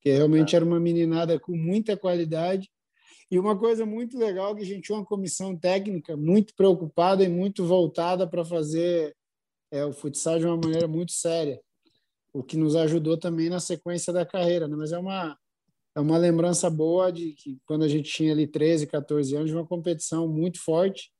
que 0.00 0.10
realmente 0.10 0.54
era 0.54 0.64
uma 0.64 0.78
meninada 0.78 1.38
com 1.38 1.56
muita 1.56 1.96
qualidade. 1.96 2.70
E 3.30 3.38
uma 3.38 3.56
coisa 3.56 3.84
muito 3.86 4.18
legal 4.18 4.54
que 4.56 4.62
a 4.62 4.66
gente 4.66 4.82
tinha 4.82 4.98
uma 4.98 5.04
comissão 5.04 5.56
técnica 5.56 6.16
muito 6.16 6.54
preocupada 6.54 7.22
e 7.24 7.28
muito 7.28 7.64
voltada 7.64 8.26
para 8.26 8.44
fazer 8.44 9.14
é, 9.70 9.84
o 9.84 9.92
futsal 9.92 10.38
de 10.38 10.46
uma 10.46 10.56
maneira 10.56 10.88
muito 10.88 11.12
séria, 11.12 11.60
o 12.32 12.42
que 12.42 12.56
nos 12.56 12.74
ajudou 12.74 13.16
também 13.16 13.48
na 13.48 13.60
sequência 13.60 14.12
da 14.12 14.26
carreira. 14.26 14.66
Né? 14.66 14.74
Mas 14.76 14.90
é 14.90 14.98
uma, 14.98 15.38
é 15.94 16.00
uma 16.00 16.18
lembrança 16.18 16.68
boa 16.68 17.12
de 17.12 17.32
que 17.34 17.58
quando 17.66 17.84
a 17.84 17.88
gente 17.88 18.10
tinha 18.10 18.32
ali 18.32 18.48
13, 18.48 18.86
14 18.88 19.36
anos, 19.36 19.50
de 19.50 19.56
uma 19.56 19.66
competição 19.66 20.26
muito 20.26 20.60
forte, 20.60 21.12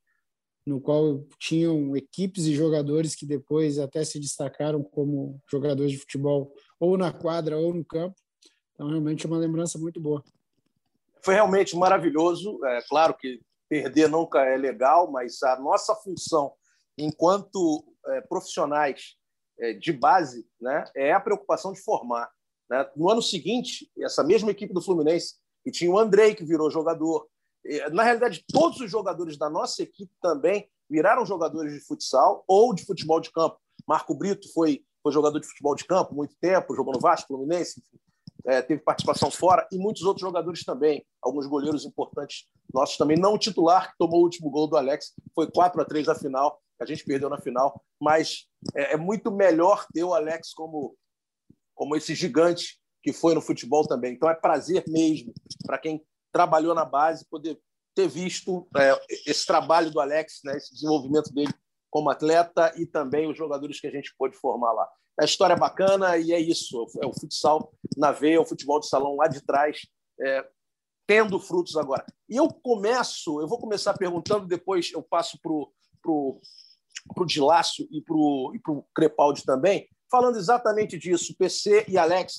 no 0.70 0.80
qual 0.80 1.26
tinham 1.36 1.96
equipes 1.96 2.44
e 2.46 2.54
jogadores 2.54 3.16
que 3.16 3.26
depois 3.26 3.76
até 3.76 4.04
se 4.04 4.20
destacaram 4.20 4.84
como 4.84 5.40
jogadores 5.50 5.90
de 5.90 5.98
futebol 5.98 6.54
ou 6.78 6.96
na 6.96 7.12
quadra 7.12 7.58
ou 7.58 7.74
no 7.74 7.84
campo. 7.84 8.14
Então, 8.72 8.88
realmente 8.88 9.26
é 9.26 9.28
uma 9.28 9.36
lembrança 9.36 9.78
muito 9.78 10.00
boa. 10.00 10.22
Foi 11.24 11.34
realmente 11.34 11.76
maravilhoso. 11.76 12.64
É 12.64 12.82
claro 12.88 13.14
que 13.14 13.40
perder 13.68 14.08
nunca 14.08 14.44
é 14.44 14.56
legal, 14.56 15.10
mas 15.10 15.42
a 15.42 15.58
nossa 15.58 15.92
função 15.96 16.52
enquanto 16.96 17.84
é, 18.06 18.20
profissionais 18.20 19.16
é, 19.58 19.72
de 19.72 19.92
base 19.92 20.46
né, 20.60 20.84
é 20.94 21.12
a 21.12 21.20
preocupação 21.20 21.72
de 21.72 21.82
formar. 21.82 22.30
Né? 22.70 22.88
No 22.94 23.10
ano 23.10 23.20
seguinte, 23.20 23.90
essa 23.98 24.22
mesma 24.22 24.52
equipe 24.52 24.72
do 24.72 24.82
Fluminense, 24.82 25.34
que 25.64 25.72
tinha 25.72 25.90
o 25.90 25.98
Andrei, 25.98 26.34
que 26.34 26.44
virou 26.44 26.70
jogador, 26.70 27.26
na 27.92 28.02
realidade, 28.02 28.44
todos 28.50 28.80
os 28.80 28.90
jogadores 28.90 29.36
da 29.36 29.50
nossa 29.50 29.82
equipe 29.82 30.12
também 30.20 30.68
viraram 30.88 31.24
jogadores 31.24 31.72
de 31.72 31.80
futsal 31.80 32.44
ou 32.48 32.74
de 32.74 32.84
futebol 32.84 33.20
de 33.20 33.30
campo. 33.30 33.58
Marco 33.86 34.14
Brito 34.14 34.52
foi, 34.52 34.84
foi 35.02 35.12
jogador 35.12 35.38
de 35.38 35.46
futebol 35.46 35.74
de 35.74 35.84
campo 35.84 36.14
muito 36.14 36.34
tempo, 36.40 36.74
jogou 36.74 36.92
no 36.92 37.00
Vasco, 37.00 37.28
Fluminense, 37.28 37.80
enfim, 37.80 38.00
é, 38.46 38.62
teve 38.62 38.80
participação 38.82 39.30
fora, 39.30 39.66
e 39.70 39.78
muitos 39.78 40.02
outros 40.02 40.22
jogadores 40.22 40.64
também, 40.64 41.04
alguns 41.22 41.46
goleiros 41.46 41.84
importantes 41.84 42.46
nossos 42.72 42.96
também, 42.96 43.16
não 43.16 43.34
o 43.34 43.38
titular, 43.38 43.90
que 43.90 43.98
tomou 43.98 44.20
o 44.20 44.24
último 44.24 44.50
gol 44.50 44.66
do 44.66 44.76
Alex, 44.76 45.12
foi 45.34 45.50
4 45.50 45.80
a 45.80 45.84
3 45.84 46.08
a 46.08 46.14
final, 46.14 46.60
a 46.80 46.86
gente 46.86 47.04
perdeu 47.04 47.28
na 47.28 47.38
final, 47.38 47.82
mas 48.00 48.46
é, 48.74 48.94
é 48.94 48.96
muito 48.96 49.30
melhor 49.30 49.86
ter 49.92 50.02
o 50.02 50.14
Alex 50.14 50.54
como, 50.54 50.96
como 51.74 51.94
esse 51.94 52.14
gigante 52.14 52.80
que 53.02 53.12
foi 53.12 53.34
no 53.34 53.40
futebol 53.40 53.86
também. 53.86 54.14
Então 54.14 54.30
é 54.30 54.34
prazer 54.34 54.84
mesmo 54.88 55.32
para 55.66 55.78
quem 55.78 56.02
trabalhou 56.32 56.74
na 56.74 56.84
base 56.84 57.26
poder 57.28 57.58
ter 57.94 58.08
visto 58.08 58.68
é, 58.76 58.98
esse 59.26 59.46
trabalho 59.46 59.90
do 59.90 60.00
Alex, 60.00 60.40
né, 60.44 60.56
esse 60.56 60.72
desenvolvimento 60.74 61.32
dele 61.32 61.52
como 61.90 62.08
atleta 62.08 62.72
e 62.76 62.86
também 62.86 63.28
os 63.28 63.36
jogadores 63.36 63.80
que 63.80 63.86
a 63.86 63.90
gente 63.90 64.14
pôde 64.16 64.36
formar 64.36 64.72
lá. 64.72 64.88
A 65.20 65.24
história 65.24 65.54
é 65.54 65.58
bacana 65.58 66.16
e 66.16 66.32
é 66.32 66.38
isso, 66.38 66.86
é 67.02 67.06
o 67.06 67.12
futsal 67.12 67.72
na 67.96 68.12
veia, 68.12 68.36
é 68.36 68.40
o 68.40 68.46
futebol 68.46 68.78
de 68.78 68.88
salão 68.88 69.16
lá 69.16 69.26
de 69.26 69.44
trás, 69.44 69.80
é, 70.20 70.48
tendo 71.06 71.40
frutos 71.40 71.76
agora. 71.76 72.06
E 72.28 72.36
eu 72.36 72.48
começo, 72.48 73.40
eu 73.40 73.48
vou 73.48 73.58
começar 73.58 73.92
perguntando, 73.94 74.46
depois 74.46 74.92
eu 74.92 75.02
passo 75.02 75.38
para 75.42 75.52
o 75.52 76.40
para 77.14 77.22
o 77.22 77.26
Dilácio 77.26 77.86
e 77.90 78.00
para 78.00 78.14
o 78.16 78.84
Crepaldi 78.94 79.44
também, 79.44 79.88
falando 80.10 80.36
exatamente 80.36 80.98
disso. 80.98 81.34
PC 81.36 81.86
e 81.88 81.96
Alex, 81.96 82.34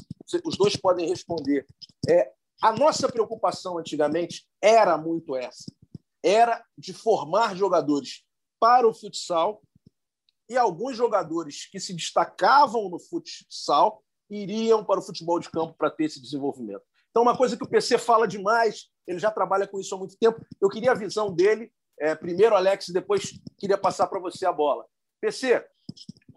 os 0.46 0.58
dois 0.58 0.76
podem 0.76 1.08
responder. 1.08 1.66
É, 2.10 2.32
a 2.62 2.72
nossa 2.72 3.10
preocupação 3.10 3.78
antigamente 3.78 4.48
era 4.62 4.98
muito 4.98 5.36
essa: 5.36 5.66
era 6.24 6.64
de 6.78 6.94
formar 6.94 7.56
jogadores 7.56 8.24
para 8.60 8.88
o 8.88 8.94
futsal 8.94 9.62
e 10.50 10.58
alguns 10.58 10.96
jogadores 10.96 11.68
que 11.70 11.80
se 11.80 11.94
destacavam 11.94 12.90
no 12.90 13.00
futsal 13.00 14.04
iriam 14.30 14.84
para 14.84 15.00
o 15.00 15.04
futebol 15.04 15.40
de 15.40 15.50
campo 15.50 15.74
para 15.78 15.90
ter 15.90 16.06
esse 16.06 16.22
desenvolvimento. 16.22 16.84
Então, 17.10 17.24
uma 17.24 17.36
coisa 17.36 17.58
que 17.58 17.64
o 17.64 17.70
PC 17.70 17.98
fala 17.98 18.28
demais, 18.28 18.90
ele 19.06 19.20
já 19.20 19.30
trabalha 19.30 19.68
com 19.68 19.80
isso 19.80 19.94
há 19.94 19.98
muito 19.98 20.18
tempo. 20.18 20.46
Eu 20.62 20.70
queria 20.70 20.92
a 20.92 20.96
visão 20.96 21.34
dele 21.34 21.72
é, 22.02 22.16
primeiro, 22.16 22.56
Alex, 22.56 22.90
depois 22.90 23.40
queria 23.60 23.78
passar 23.78 24.08
para 24.08 24.20
você 24.20 24.44
a 24.46 24.52
bola. 24.52 24.88
PC, 25.22 25.64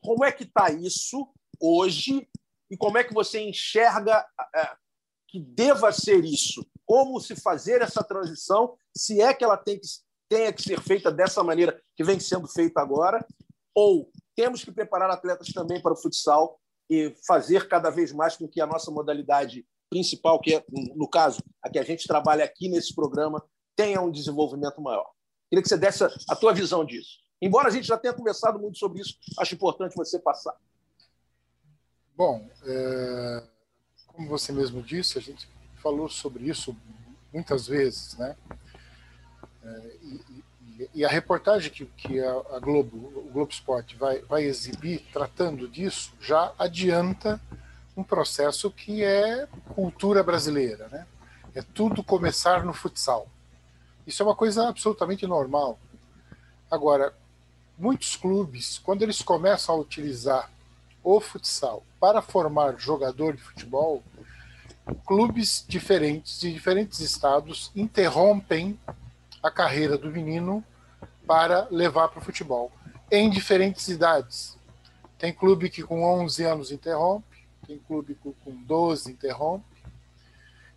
como 0.03 0.23
é 0.23 0.31
que 0.31 0.45
está 0.45 0.71
isso 0.71 1.33
hoje 1.59 2.29
e 2.71 2.77
como 2.77 2.99
é 2.99 3.05
que 3.05 3.15
você 3.15 3.41
enxerga 3.41 4.27
é, 4.55 4.77
que 5.35 5.41
deva 5.41 5.91
ser 5.91 6.25
isso? 6.25 6.65
Como 6.87 7.19
se 7.19 7.35
fazer 7.35 7.83
essa 7.83 8.05
transição, 8.05 8.77
se 8.97 9.21
é 9.21 9.35
que 9.35 9.43
ela 9.43 9.57
tem 9.57 9.81
que, 9.81 9.87
tenha 10.29 10.53
que 10.53 10.63
ser 10.63 10.81
feita 10.81 11.11
dessa 11.11 11.43
maneira 11.43 11.83
que 11.97 12.05
vem 12.05 12.21
sendo 12.21 12.47
feita 12.47 12.81
agora, 12.81 13.27
ou 13.75 14.09
temos 14.37 14.65
que 14.65 14.71
preparar 14.71 15.11
atletas 15.11 15.49
também 15.49 15.83
para 15.83 15.93
o 15.93 15.97
futsal 15.97 16.61
e 16.89 17.13
fazer 17.27 17.67
cada 17.67 17.91
vez 17.91 18.13
mais 18.13 18.37
com 18.37 18.47
que 18.47 18.61
a 18.61 18.67
nossa 18.67 18.93
modalidade 18.93 19.67
principal, 19.91 20.41
que 20.41 20.55
é, 20.55 20.65
no 20.95 21.09
caso, 21.09 21.43
a 21.61 21.69
que 21.69 21.81
a 21.81 21.83
gente 21.83 22.07
trabalha 22.07 22.45
aqui 22.45 22.69
nesse 22.69 22.95
programa, 22.95 23.45
tenha 23.75 24.01
um 24.01 24.13
desenvolvimento 24.13 24.81
maior. 24.81 25.11
Queria 25.51 25.65
que 25.65 25.69
você 25.69 25.77
desse 25.77 26.05
a 26.05 26.37
tua 26.37 26.55
visão 26.55 26.85
disso. 26.85 27.19
Embora 27.43 27.67
a 27.67 27.73
gente 27.73 27.89
já 27.89 27.99
tenha 27.99 28.15
conversado 28.15 28.61
muito 28.61 28.79
sobre 28.79 29.01
isso, 29.01 29.19
acho 29.37 29.57
importante 29.57 29.97
você 29.97 30.17
passar. 30.21 30.55
Bom, 32.17 32.49
é, 32.65 33.54
como 34.15 34.29
você 34.29 34.53
mesmo 34.53 34.83
disse, 34.83 35.19
a 35.19 35.21
gente 35.21 35.49
falou 35.77 36.09
sobre 36.09 36.49
isso 36.49 36.75
muitas 37.33 37.67
vezes, 37.67 38.17
né? 38.17 38.37
É, 39.63 39.97
e, 40.03 40.91
e, 40.95 41.05
a 41.05 41.09
reportagem 41.09 41.71
que, 41.71 41.87
que 41.87 42.21
a, 42.21 42.59
Globo, 42.61 42.97
o 42.97 43.31
Globo 43.33 43.51
Esporte 43.51 43.97
vai, 43.97 44.21
vai 44.23 44.45
exibir 44.45 45.05
tratando 45.13 45.69
disso 45.69 46.13
já 46.21 46.53
adianta 46.59 47.41
um 47.97 48.03
processo 48.03 48.71
que 48.71 49.03
é 49.03 49.47
cultura 49.75 50.23
brasileira, 50.23 50.89
né? 50.89 51.07
É 51.55 51.63
tudo 51.63 52.03
começar 52.03 52.65
no 52.65 52.73
futsal. 52.73 53.29
Isso 54.07 54.23
é 54.23 54.27
uma 54.27 54.35
coisa 54.35 54.69
absolutamente 54.69 55.27
normal. 55.27 55.79
Agora, 56.71 57.15
muitos 57.79 58.17
clubes, 58.17 58.79
quando 58.79 59.03
eles 59.03 59.23
começam 59.23 59.75
a 59.75 59.79
utilizar 59.79 60.51
o 61.05 61.21
futsal 61.21 61.85
para 62.01 62.21
formar 62.21 62.77
jogador 62.79 63.37
de 63.37 63.43
futebol, 63.43 64.03
clubes 65.07 65.65
diferentes 65.69 66.41
de 66.41 66.53
diferentes 66.53 66.99
estados 66.99 67.71
interrompem 67.77 68.79
a 69.43 69.51
carreira 69.51 69.97
do 69.97 70.11
menino 70.11 70.65
para 71.27 71.69
levar 71.71 72.09
para 72.09 72.19
o 72.19 72.25
futebol 72.25 72.73
em 73.11 73.31
diferentes 73.31 73.87
idades. 73.87 74.59
Tem 75.19 75.33
clube 75.33 75.71
que 75.71 75.83
com 75.83 76.03
11 76.03 76.43
anos 76.45 76.73
interrompe, 76.73 77.47
tem 77.67 77.79
clube 77.79 78.15
que 78.15 78.33
com 78.43 78.57
12 78.65 79.13
interrompe, 79.13 79.75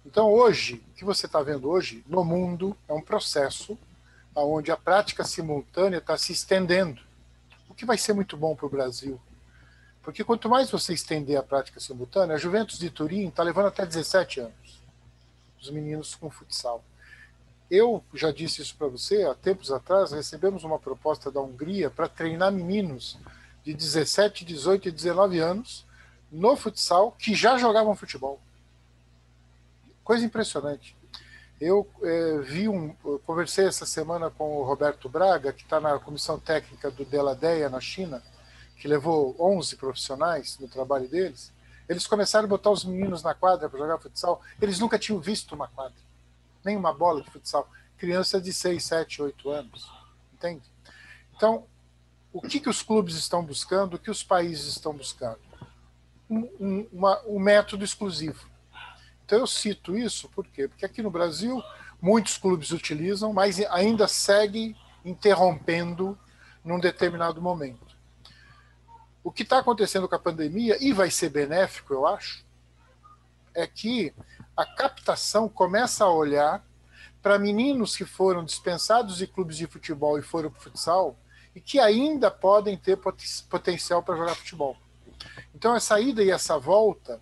então, 0.07 0.31
hoje, 0.31 0.81
o 0.89 0.93
que 0.93 1.03
você 1.03 1.25
está 1.25 1.41
vendo 1.41 1.69
hoje 1.69 2.01
no 2.07 2.24
mundo 2.24 2.77
é 2.88 2.93
um 2.93 3.01
processo 3.01 3.77
onde 4.34 4.72
a 4.72 4.77
prática 4.77 5.25
simultânea 5.25 5.98
está 5.98 6.17
se 6.17 6.31
estendendo, 6.31 7.01
o 7.67 7.74
que 7.74 7.86
vai 7.86 7.98
ser 7.98 8.13
muito 8.13 8.38
bom 8.38 8.55
para 8.55 8.67
o 8.67 8.69
Brasil. 8.69 9.19
Porque 10.07 10.23
quanto 10.23 10.47
mais 10.47 10.71
você 10.71 10.93
estender 10.93 11.35
a 11.35 11.43
prática 11.43 11.81
simultânea, 11.81 12.37
a 12.37 12.39
Juventus 12.39 12.79
de 12.79 12.89
Turim 12.89 13.27
está 13.27 13.43
levando 13.43 13.65
até 13.65 13.85
17 13.85 14.39
anos, 14.39 14.81
os 15.61 15.69
meninos 15.69 16.15
com 16.15 16.29
futsal. 16.29 16.81
Eu 17.69 18.01
já 18.13 18.31
disse 18.31 18.61
isso 18.61 18.73
para 18.77 18.87
você, 18.87 19.23
há 19.23 19.35
tempos 19.35 19.69
atrás 19.69 20.13
recebemos 20.13 20.63
uma 20.63 20.79
proposta 20.79 21.29
da 21.29 21.41
Hungria 21.41 21.89
para 21.89 22.07
treinar 22.07 22.53
meninos 22.53 23.17
de 23.65 23.73
17, 23.73 24.45
18 24.45 24.87
e 24.87 24.91
19 24.91 25.39
anos 25.39 25.85
no 26.31 26.55
futsal 26.55 27.11
que 27.11 27.35
já 27.35 27.57
jogavam 27.57 27.93
futebol. 27.93 28.39
Coisa 30.05 30.23
impressionante. 30.23 30.95
Eu 31.59 31.85
é, 32.01 32.37
vi 32.43 32.69
um, 32.69 32.95
eu 33.03 33.19
conversei 33.25 33.65
essa 33.65 33.85
semana 33.85 34.29
com 34.29 34.55
o 34.55 34.63
Roberto 34.63 35.09
Braga, 35.09 35.51
que 35.51 35.63
está 35.63 35.81
na 35.81 35.99
comissão 35.99 36.39
técnica 36.39 36.89
do 36.89 37.03
Deladeia 37.03 37.69
na 37.69 37.81
China, 37.81 38.23
que 38.79 38.88
levou 38.88 39.36
11 39.39 39.75
profissionais 39.75 40.57
no 40.60 40.67
trabalho 40.67 41.07
deles. 41.07 41.51
Eles 41.88 42.05
começaram 42.05 42.46
a 42.46 42.50
botar 42.50 42.69
os 42.69 42.84
meninos 42.84 43.24
na 43.24 43.34
quadra 43.34 43.69
para 43.69 43.79
jogar 43.79 43.98
futsal. 43.98 44.41
Eles 44.62 44.79
nunca 44.79 45.00
tinham 45.00 45.19
visto 45.19 45.55
uma 45.55 45.67
quadra, 45.67 45.98
nem 46.63 46.75
uma 46.75 46.93
bola 46.93 47.22
de 47.22 47.29
futsal. 47.31 47.69
Criança 47.98 48.39
de 48.39 48.53
6, 48.53 48.84
7, 48.84 49.22
8 49.22 49.50
anos. 49.50 49.91
Entende? 50.34 50.63
Então, 51.36 51.65
o 52.31 52.41
que, 52.41 52.60
que 52.60 52.69
os 52.69 52.81
clubes 52.81 53.15
estão 53.15 53.43
buscando, 53.43 53.96
o 53.96 54.00
que 54.00 54.12
os 54.12 54.24
países 54.24 54.67
estão 54.67 54.93
buscando? 54.93 55.39
Um, 56.29 56.50
um, 56.60 56.88
uma, 56.91 57.22
um 57.25 57.39
método 57.39 57.86
exclusivo 57.86 58.48
então 59.27 59.39
eu 59.39 59.48
cito 59.48 59.98
isso 59.98 60.29
por 60.29 60.48
quê? 60.48 60.69
Porque 60.69 60.86
aqui 60.86 61.03
no 61.03 61.12
Brasil 61.12 61.62
muitos 62.01 62.38
clubes 62.38 62.72
utilizam, 62.72 63.34
mas 63.34 63.60
ainda 63.60 64.07
segue 64.07 64.74
interrompendo 65.03 66.17
num 66.63 66.79
determinado 66.79 67.41
momento. 67.41 67.87
O 69.27 69.31
que 69.31 69.43
está 69.43 69.60
acontecendo 69.60 70.07
com 70.07 70.15
a 70.15 70.19
pandemia, 70.19 70.77
e 70.79 70.93
vai 70.93 71.12
ser 71.12 71.27
benéfico, 71.27 71.93
eu 71.93 72.07
acho, 72.07 72.46
é 73.53 73.67
que 73.67 74.13
a 74.55 74.65
captação 74.65 75.50
começa 75.50 76.05
a 76.05 76.10
olhar 76.10 76.65
para 77.22 77.38
meninos 77.38 77.98
que 77.98 78.05
foram 78.05 78.46
dispensados 78.46 79.17
de 79.17 79.27
clubes 79.27 79.57
de 79.57 79.67
futebol 79.67 80.17
e 80.17 80.22
foram 80.22 80.50
para 80.50 80.62
futsal 80.62 81.19
e 81.53 81.60
que 81.60 81.77
ainda 81.77 82.31
podem 82.31 82.77
ter 82.77 82.98
potencial 83.50 84.01
para 84.01 84.15
jogar 84.15 84.34
futebol. 84.34 84.77
Então, 85.53 85.75
essa 85.75 86.00
ida 86.00 86.24
e 86.24 86.31
essa 86.31 86.57
volta 86.57 87.19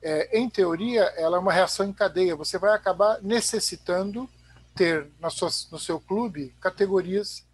é, 0.00 0.38
em 0.38 0.48
teoria, 0.48 1.02
ela 1.16 1.36
é 1.36 1.40
uma 1.40 1.52
reação 1.52 1.84
em 1.84 1.92
cadeia. 1.92 2.36
Você 2.36 2.58
vai 2.58 2.72
acabar 2.72 3.20
necessitando 3.20 4.30
ter 4.72 5.10
sua, 5.30 5.50
no 5.72 5.80
seu 5.80 5.98
clube 5.98 6.54
categorias 6.60 7.44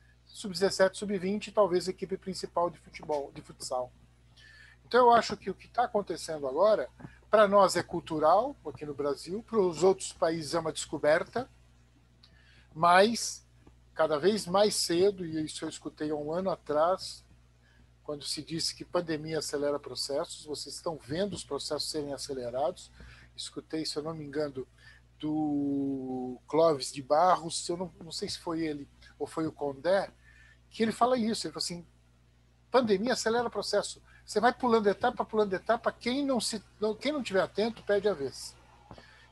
sub-17, 0.40 0.94
sub-20 0.94 1.48
e 1.48 1.52
talvez 1.52 1.88
equipe 1.88 2.16
principal 2.16 2.70
de 2.70 2.78
futebol, 2.78 3.30
de 3.34 3.42
futsal. 3.42 3.92
Então 4.86 5.06
eu 5.06 5.10
acho 5.12 5.36
que 5.36 5.50
o 5.50 5.54
que 5.54 5.66
está 5.66 5.84
acontecendo 5.84 6.48
agora, 6.48 6.88
para 7.30 7.46
nós 7.46 7.76
é 7.76 7.82
cultural 7.82 8.56
aqui 8.66 8.84
no 8.84 8.94
Brasil, 8.94 9.42
para 9.42 9.60
os 9.60 9.82
outros 9.82 10.12
países 10.12 10.54
é 10.54 10.58
uma 10.58 10.72
descoberta, 10.72 11.48
mas 12.74 13.46
cada 13.94 14.18
vez 14.18 14.46
mais 14.46 14.74
cedo, 14.74 15.24
e 15.24 15.44
isso 15.44 15.64
eu 15.64 15.68
escutei 15.68 16.10
há 16.10 16.14
um 16.14 16.32
ano 16.32 16.50
atrás, 16.50 17.24
quando 18.02 18.24
se 18.24 18.42
disse 18.42 18.74
que 18.74 18.84
pandemia 18.84 19.38
acelera 19.38 19.78
processos, 19.78 20.44
vocês 20.44 20.74
estão 20.74 20.98
vendo 20.98 21.34
os 21.34 21.44
processos 21.44 21.88
serem 21.88 22.12
acelerados. 22.12 22.90
Escutei, 23.36 23.86
se 23.86 23.96
eu 23.96 24.02
não 24.02 24.14
me 24.14 24.24
engano, 24.24 24.66
do 25.20 26.40
Clóvis 26.48 26.90
de 26.90 27.02
Barros, 27.02 27.68
eu 27.68 27.76
não, 27.76 27.92
não 28.02 28.10
sei 28.10 28.28
se 28.28 28.38
foi 28.38 28.62
ele 28.62 28.88
ou 29.18 29.26
foi 29.26 29.46
o 29.46 29.52
Condé, 29.52 30.10
que 30.70 30.82
ele 30.82 30.92
fala 30.92 31.18
isso. 31.18 31.46
Ele 31.46 31.52
fala 31.52 31.62
assim: 31.62 31.86
pandemia 32.70 33.12
acelera 33.12 33.48
o 33.48 33.50
processo. 33.50 34.02
Você 34.24 34.40
vai 34.40 34.52
pulando 34.52 34.86
etapa, 34.88 35.24
pulando 35.24 35.52
etapa. 35.52 35.92
Quem 35.92 36.24
não 36.24 36.40
se, 36.40 36.62
quem 37.00 37.12
não 37.12 37.22
tiver 37.22 37.42
atento 37.42 37.82
perde 37.82 38.08
a 38.08 38.14
vez. 38.14 38.54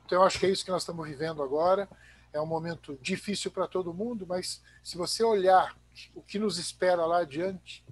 Então 0.04 0.18
eu 0.18 0.25
acho 0.25 0.38
que 0.38 0.47
é 0.47 0.50
isso 0.50 0.64
que 0.64 0.71
nós 0.71 0.83
estamos 0.83 1.07
vivendo 1.07 1.42
agora. 1.42 1.88
É 2.33 2.40
um 2.40 2.47
momento 2.47 2.99
difícil 3.00 3.50
para 3.50 3.66
todo 3.66 3.95
mundo, 3.95 4.26
mas 4.26 4.62
se 4.83 4.97
você 4.97 5.23
olhar 5.23 5.76
o 6.14 6.23
que 6.23 6.38
nos 6.38 6.59
espera 6.59 7.04
lá 7.07 7.21
adiante, 7.21 7.85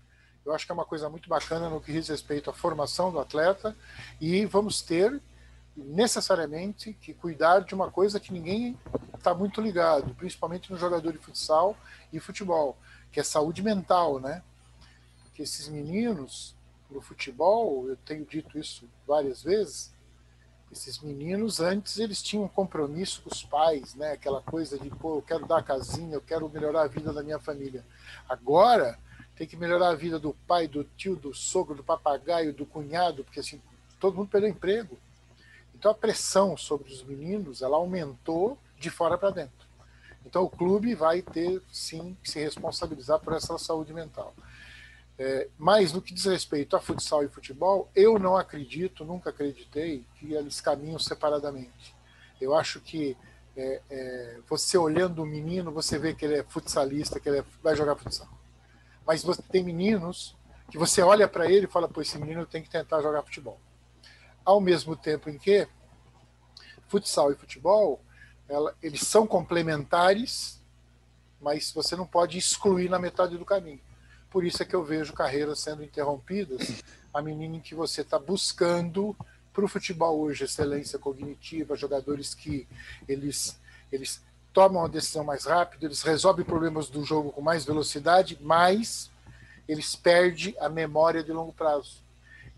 eu 0.45 0.55
acho 0.55 0.65
que 0.65 0.73
é 0.73 0.75
uma 0.75 0.85
coisa 0.85 1.09
muito 1.09 1.29
bacana 1.29 1.69
no 1.69 1.81
que 1.81 1.93
diz 1.93 2.09
respeito 2.09 2.49
à 2.51 2.53
formação 2.53 3.11
do 3.11 3.19
atleta 3.19 3.77
e 4.21 4.47
vamos 4.47 4.81
ter 4.81 5.21
necessariamente 5.77 6.93
que 6.95 7.13
cuidar 7.13 7.61
de 7.61 7.75
uma 7.75 7.91
coisa 7.91 8.19
que 8.21 8.33
ninguém 8.33 8.79
está 9.15 9.35
muito 9.35 9.61
ligado, 9.61 10.15
principalmente 10.15 10.73
no 10.73 10.79
jogador 10.79 11.13
de 11.13 11.19
futsal 11.19 11.77
e 12.13 12.21
futebol, 12.21 12.79
que 13.17 13.21
é 13.21 13.25
saúde 13.25 13.63
mental, 13.63 14.21
né? 14.21 14.43
Porque 15.23 15.41
esses 15.41 15.69
meninos 15.69 16.55
no 16.91 17.01
futebol, 17.01 17.89
eu 17.89 17.97
tenho 17.97 18.27
dito 18.27 18.59
isso 18.59 18.87
várias 19.07 19.43
vezes, 19.43 19.91
esses 20.71 20.99
meninos 20.99 21.59
antes 21.59 21.99
eles 21.99 22.21
tinham 22.21 22.45
um 22.45 22.49
compromisso 22.49 23.23
com 23.23 23.31
os 23.31 23.43
pais, 23.43 23.95
né? 23.95 24.13
Aquela 24.13 24.43
coisa 24.43 24.79
de 24.79 24.91
pô, 24.91 25.17
eu 25.17 25.23
quero 25.23 25.47
dar 25.47 25.63
casinha, 25.63 26.13
eu 26.13 26.21
quero 26.21 26.47
melhorar 26.51 26.83
a 26.83 26.89
vida 26.89 27.11
da 27.11 27.23
minha 27.23 27.39
família. 27.39 27.83
Agora 28.29 28.99
tem 29.35 29.47
que 29.47 29.57
melhorar 29.57 29.89
a 29.89 29.95
vida 29.95 30.19
do 30.19 30.35
pai, 30.47 30.69
do 30.69 30.85
tio, 30.85 31.17
do 31.17 31.33
sogro, 31.33 31.75
do 31.75 31.83
papagaio, 31.83 32.53
do 32.53 32.67
cunhado, 32.67 33.25
porque 33.25 33.41
assim 33.41 33.63
todo 33.99 34.15
mundo 34.19 34.29
perdeu 34.29 34.51
emprego. 34.51 34.99
Então 35.75 35.91
a 35.91 35.95
pressão 35.95 36.55
sobre 36.55 36.93
os 36.93 37.03
meninos 37.03 37.63
ela 37.63 37.79
aumentou 37.79 38.59
de 38.79 38.91
fora 38.91 39.17
para 39.17 39.31
dentro. 39.31 39.66
Então 40.27 40.43
o 40.43 40.51
clube 40.51 40.95
vai 40.95 41.23
ter 41.23 41.63
sim 41.73 42.17
que 42.23 42.31
se 42.31 42.41
responsabilizar 42.41 43.21
por 43.21 43.33
essa 43.33 43.57
saúde 43.59 43.95
mental. 43.95 44.35
É, 45.19 45.49
mas 45.57 45.93
no 45.93 46.03
que 46.03 46.13
diz 46.13 46.25
respeito 46.27 46.77
a 46.77 46.81
futsal 46.81 47.25
e 47.25 47.29
futebol, 47.29 47.89
eu 47.95 48.19
não 48.19 48.37
acredito, 48.37 49.05
nunca 49.05 49.31
acreditei 49.31 50.05
que 50.17 50.35
eles 50.35 50.61
caminham 50.61 50.99
separadamente. 50.99 51.95
Eu 52.41 52.55
acho 52.55 52.81
que 52.81 53.17
é, 53.57 53.81
é, 53.89 54.39
você 54.47 54.77
olhando 54.77 55.23
o 55.23 55.27
menino, 55.27 55.73
você 55.73 55.99
vê 55.99 56.13
que 56.13 56.25
ele 56.25 56.35
é 56.35 56.43
futsalista, 56.43 57.19
que 57.19 57.29
ele 57.29 57.39
é, 57.39 57.45
vai 57.63 57.75
jogar 57.75 57.97
futsal. 57.97 58.29
Mas 59.07 59.23
você 59.23 59.41
tem 59.41 59.65
meninos 59.65 60.37
que 60.71 60.77
você 60.77 61.01
olha 61.01 61.27
para 61.29 61.51
ele 61.51 61.65
e 61.65 61.71
fala, 61.71 61.89
pô, 61.89 62.03
esse 62.03 62.19
menino 62.19 62.45
tem 62.45 62.63
que 62.63 62.69
tentar 62.69 63.01
jogar 63.01 63.23
futebol 63.23 63.59
ao 64.47 64.61
mesmo 64.61 64.95
tempo 64.97 65.29
em 65.29 65.37
que 65.37 65.67
futsal 66.87 67.33
e 67.33 67.35
futebol 67.35 68.01
ela, 68.49 68.75
eles 68.83 69.01
são 69.01 69.27
complementares, 69.27 70.61
mas 71.41 71.73
você 71.73 71.97
não 71.97 72.07
pode 72.07 72.39
excluir 72.39 72.89
na 72.89 72.99
metade 72.99 73.37
do 73.37 73.45
caminho. 73.45 73.81
Por 74.31 74.45
isso 74.45 74.63
é 74.63 74.67
que 74.67 74.75
eu 74.75 74.85
vejo 74.85 75.13
carreiras 75.13 75.61
sendo 75.61 75.83
interrompidas, 75.83 76.83
a 77.13 77.23
menina 77.23 77.57
em 77.57 77.61
que 77.61 77.75
você 77.75 78.03
está 78.03 78.19
buscando 78.19 79.17
para 79.53 79.65
o 79.65 79.69
futebol 79.69 80.21
hoje 80.21 80.45
excelência 80.45 80.99
cognitiva, 80.99 81.77
jogadores 81.77 82.35
que 82.35 82.69
eles, 83.09 83.59
eles 83.91 84.21
tomam 84.53 84.85
a 84.85 84.89
decisão 84.89 85.25
mais 85.25 85.47
rápido, 85.47 85.87
eles 85.87 86.03
resolvem 86.03 86.45
problemas 86.45 86.89
do 86.89 87.03
jogo 87.05 87.33
com 87.33 87.41
mais 87.41 87.65
velocidade, 87.65 88.39
mas 88.41 89.11
eles 89.67 89.97
perdem 89.97 90.55
a 90.61 90.69
memória 90.69 91.23
de 91.23 91.33
longo 91.33 91.53
prazo. 91.53 92.03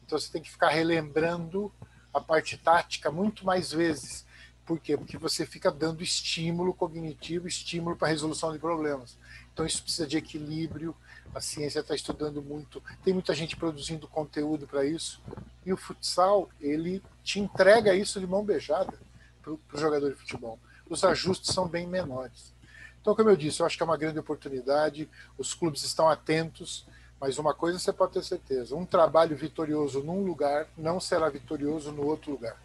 Então 0.04 0.18
você 0.18 0.30
tem 0.30 0.42
que 0.42 0.50
ficar 0.50 0.70
relembrando 0.70 1.72
a 2.12 2.20
parte 2.20 2.56
tática 2.56 3.10
muito 3.10 3.44
mais 3.44 3.70
vezes. 3.70 4.26
Por 4.68 4.78
quê? 4.78 4.98
Porque 4.98 5.16
você 5.16 5.46
fica 5.46 5.70
dando 5.70 6.02
estímulo 6.02 6.74
cognitivo, 6.74 7.48
estímulo 7.48 7.96
para 7.96 8.08
resolução 8.08 8.52
de 8.52 8.58
problemas. 8.58 9.16
Então 9.50 9.64
isso 9.64 9.82
precisa 9.82 10.06
de 10.06 10.18
equilíbrio. 10.18 10.94
A 11.34 11.40
ciência 11.40 11.80
está 11.80 11.94
estudando 11.94 12.42
muito. 12.42 12.82
Tem 13.02 13.14
muita 13.14 13.32
gente 13.34 13.56
produzindo 13.56 14.06
conteúdo 14.06 14.66
para 14.66 14.84
isso. 14.84 15.22
E 15.64 15.72
o 15.72 15.76
futsal 15.78 16.50
ele 16.60 17.02
te 17.24 17.40
entrega 17.40 17.94
isso 17.94 18.20
de 18.20 18.26
mão 18.26 18.44
beijada 18.44 18.92
para 19.40 19.52
o 19.52 19.58
jogador 19.72 20.10
de 20.10 20.16
futebol. 20.16 20.58
Os 20.86 21.02
ajustes 21.02 21.54
são 21.54 21.66
bem 21.66 21.86
menores. 21.86 22.52
Então, 23.00 23.16
como 23.16 23.30
eu 23.30 23.36
disse, 23.38 23.62
eu 23.62 23.66
acho 23.66 23.74
que 23.74 23.82
é 23.82 23.86
uma 23.86 23.96
grande 23.96 24.18
oportunidade. 24.18 25.08
Os 25.38 25.54
clubes 25.54 25.82
estão 25.82 26.10
atentos 26.10 26.86
mas 27.20 27.36
uma 27.36 27.52
coisa 27.52 27.80
você 27.80 27.92
pode 27.92 28.12
ter 28.12 28.22
certeza: 28.22 28.76
um 28.76 28.86
trabalho 28.86 29.36
vitorioso 29.36 30.04
num 30.04 30.22
lugar 30.22 30.68
não 30.76 31.00
será 31.00 31.28
vitorioso 31.28 31.90
no 31.90 32.06
outro 32.06 32.30
lugar. 32.30 32.56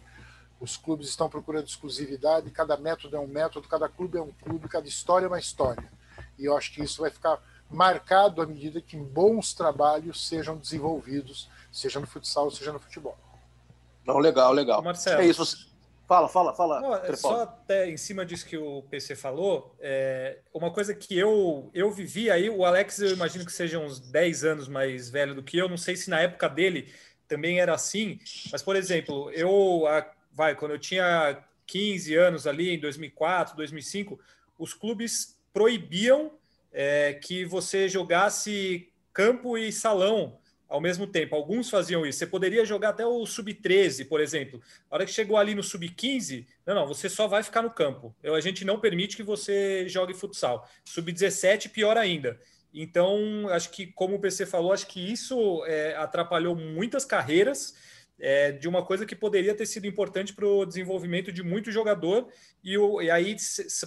Os 0.64 0.78
clubes 0.78 1.10
estão 1.10 1.28
procurando 1.28 1.66
exclusividade, 1.66 2.50
cada 2.50 2.74
método 2.78 3.14
é 3.16 3.20
um 3.20 3.26
método, 3.26 3.68
cada 3.68 3.86
clube 3.86 4.16
é 4.16 4.22
um 4.22 4.32
clube, 4.32 4.66
cada 4.66 4.88
história 4.88 5.26
é 5.26 5.28
uma 5.28 5.38
história. 5.38 5.84
E 6.38 6.46
eu 6.46 6.56
acho 6.56 6.72
que 6.72 6.82
isso 6.82 7.02
vai 7.02 7.10
ficar 7.10 7.38
marcado 7.70 8.40
à 8.40 8.46
medida 8.46 8.80
que 8.80 8.96
bons 8.96 9.52
trabalhos 9.52 10.26
sejam 10.26 10.56
desenvolvidos, 10.56 11.50
seja 11.70 12.00
no 12.00 12.06
futsal, 12.06 12.50
seja 12.50 12.72
no 12.72 12.80
futebol. 12.80 13.14
Não, 14.06 14.16
legal, 14.16 14.54
legal. 14.54 14.82
Marcelo. 14.82 15.20
É 15.20 15.26
isso. 15.26 15.70
Fala, 16.08 16.28
fala, 16.28 16.54
fala. 16.54 16.80
Não, 16.80 16.94
é 16.94 17.14
só 17.14 17.42
até 17.42 17.90
em 17.90 17.98
cima 17.98 18.24
disso 18.24 18.46
que 18.46 18.56
o 18.56 18.82
PC 18.90 19.14
falou, 19.16 19.74
é, 19.80 20.38
uma 20.52 20.70
coisa 20.70 20.94
que 20.94 21.18
eu, 21.18 21.70
eu 21.74 21.90
vivi 21.90 22.30
aí, 22.30 22.48
o 22.48 22.64
Alex 22.64 23.00
eu 23.00 23.12
imagino 23.12 23.44
que 23.44 23.52
seja 23.52 23.78
uns 23.78 24.00
10 24.00 24.44
anos 24.44 24.68
mais 24.68 25.10
velho 25.10 25.34
do 25.34 25.42
que 25.42 25.58
eu, 25.58 25.68
não 25.68 25.76
sei 25.76 25.94
se 25.94 26.08
na 26.08 26.20
época 26.20 26.48
dele 26.48 26.90
também 27.28 27.60
era 27.60 27.74
assim, 27.74 28.18
mas, 28.52 28.62
por 28.62 28.76
exemplo, 28.76 29.30
eu, 29.30 29.84
vai, 30.34 30.54
quando 30.54 30.72
eu 30.72 30.78
tinha 30.78 31.42
15 31.66 32.14
anos 32.14 32.46
ali, 32.46 32.70
em 32.70 32.80
2004, 32.80 33.56
2005, 33.56 34.18
os 34.58 34.74
clubes 34.74 35.38
proibiam 35.52 36.32
é, 36.72 37.14
que 37.14 37.44
você 37.44 37.88
jogasse 37.88 38.88
campo 39.12 39.56
e 39.56 39.72
salão 39.72 40.38
ao 40.68 40.80
mesmo 40.80 41.06
tempo. 41.06 41.36
Alguns 41.36 41.70
faziam 41.70 42.04
isso. 42.04 42.18
Você 42.18 42.26
poderia 42.26 42.64
jogar 42.64 42.88
até 42.90 43.06
o 43.06 43.24
sub-13, 43.24 44.08
por 44.08 44.20
exemplo. 44.20 44.60
A 44.90 44.96
hora 44.96 45.06
que 45.06 45.12
chegou 45.12 45.36
ali 45.36 45.54
no 45.54 45.62
sub-15, 45.62 46.46
não, 46.66 46.74
não, 46.74 46.86
você 46.86 47.08
só 47.08 47.28
vai 47.28 47.42
ficar 47.44 47.62
no 47.62 47.70
campo. 47.70 48.14
Eu, 48.22 48.34
a 48.34 48.40
gente 48.40 48.64
não 48.64 48.80
permite 48.80 49.16
que 49.16 49.22
você 49.22 49.88
jogue 49.88 50.14
futsal. 50.14 50.68
Sub-17, 50.84 51.70
pior 51.70 51.96
ainda. 51.96 52.40
Então, 52.72 53.48
acho 53.50 53.70
que, 53.70 53.86
como 53.86 54.16
o 54.16 54.18
PC 54.18 54.46
falou, 54.46 54.72
acho 54.72 54.88
que 54.88 55.12
isso 55.12 55.64
é, 55.66 55.94
atrapalhou 55.94 56.56
muitas 56.56 57.04
carreiras 57.04 57.76
é, 58.20 58.52
de 58.52 58.68
uma 58.68 58.84
coisa 58.84 59.04
que 59.04 59.16
poderia 59.16 59.54
ter 59.54 59.66
sido 59.66 59.86
importante 59.86 60.32
para 60.32 60.46
o 60.46 60.64
desenvolvimento 60.64 61.32
de 61.32 61.42
muito 61.42 61.70
jogador. 61.70 62.28
E, 62.62 62.76
o, 62.78 63.02
e 63.02 63.10
aí, 63.10 63.36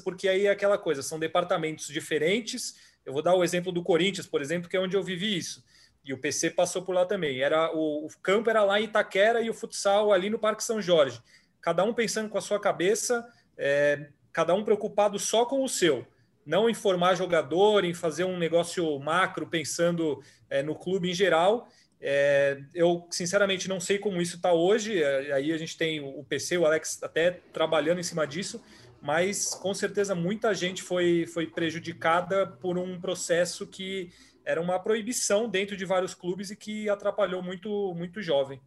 porque 0.04 0.28
aí 0.28 0.48
é 0.48 0.52
aquela 0.52 0.78
coisa, 0.78 1.02
são 1.02 1.20
departamentos 1.20 1.88
diferentes. 1.88 2.76
Eu 3.06 3.14
vou 3.14 3.22
dar 3.22 3.36
o 3.36 3.44
exemplo 3.44 3.72
do 3.72 3.84
Corinthians, 3.84 4.28
por 4.28 4.42
exemplo, 4.42 4.70
que 4.70 4.76
é 4.76 4.80
onde 4.80 4.96
eu 4.96 5.04
vivi 5.04 5.38
isso 5.38 5.64
e 6.08 6.14
o 6.14 6.18
PC 6.18 6.52
passou 6.52 6.82
por 6.82 6.96
lá 6.96 7.06
também. 7.06 7.42
Era 7.42 7.70
o, 7.76 8.06
o, 8.06 8.10
campo 8.22 8.50
era 8.50 8.64
lá 8.64 8.80
em 8.80 8.86
Itaquera 8.86 9.42
e 9.42 9.50
o 9.50 9.54
futsal 9.54 10.14
ali 10.14 10.30
no 10.30 10.40
Parque 10.40 10.64
São 10.64 10.82
Jorge. 10.82 11.22
Cada 11.60 11.84
um 11.84 11.94
pensando 11.94 12.30
com 12.30 12.38
a 12.38 12.42
sua 12.42 12.62
cabeça, 12.62 13.28
é, 13.58 14.08
cada 14.32 14.54
um 14.54 14.64
preocupado 14.64 15.20
só 15.20 15.46
com 15.46 15.64
o 15.64 15.68
seu. 15.68 16.08
Não 16.46 16.70
em 16.70 16.74
formar 16.74 17.16
jogador, 17.16 17.84
em 17.84 17.94
fazer 17.94 18.24
um 18.24 18.38
negócio 18.38 18.98
macro, 19.00 19.48
pensando 19.48 20.24
é, 20.50 20.64
no 20.64 20.76
clube 20.76 21.10
em 21.10 21.14
geral. 21.14 21.68
É, 22.00 22.62
eu, 22.74 23.08
sinceramente, 23.10 23.68
não 23.68 23.80
sei 23.80 23.98
como 23.98 24.22
isso 24.22 24.36
está 24.36 24.54
hoje. 24.54 25.02
É, 25.02 25.34
aí 25.34 25.52
a 25.52 25.58
gente 25.58 25.78
tem 25.78 26.00
o 26.00 26.24
PC, 26.24 26.58
o 26.58 26.66
Alex 26.66 27.02
até 27.02 27.32
trabalhando 27.52 28.00
em 28.00 28.04
cima 28.04 28.26
disso, 28.26 28.62
mas 29.02 29.54
com 29.56 29.74
certeza 29.74 30.14
muita 30.14 30.54
gente 30.54 30.84
foi, 30.84 31.26
foi 31.26 31.48
prejudicada 31.48 32.48
por 32.48 32.78
um 32.78 33.00
processo 33.00 33.66
que 33.66 34.12
era 34.46 34.62
uma 34.62 34.80
proibição 34.80 35.50
dentro 35.50 35.76
de 35.76 35.86
vários 35.86 36.14
clubes 36.14 36.52
e 36.52 36.56
que 36.56 36.90
atrapalhou 36.90 37.44
muito, 37.44 37.94
muito 37.96 38.22
jovem. 38.22 38.62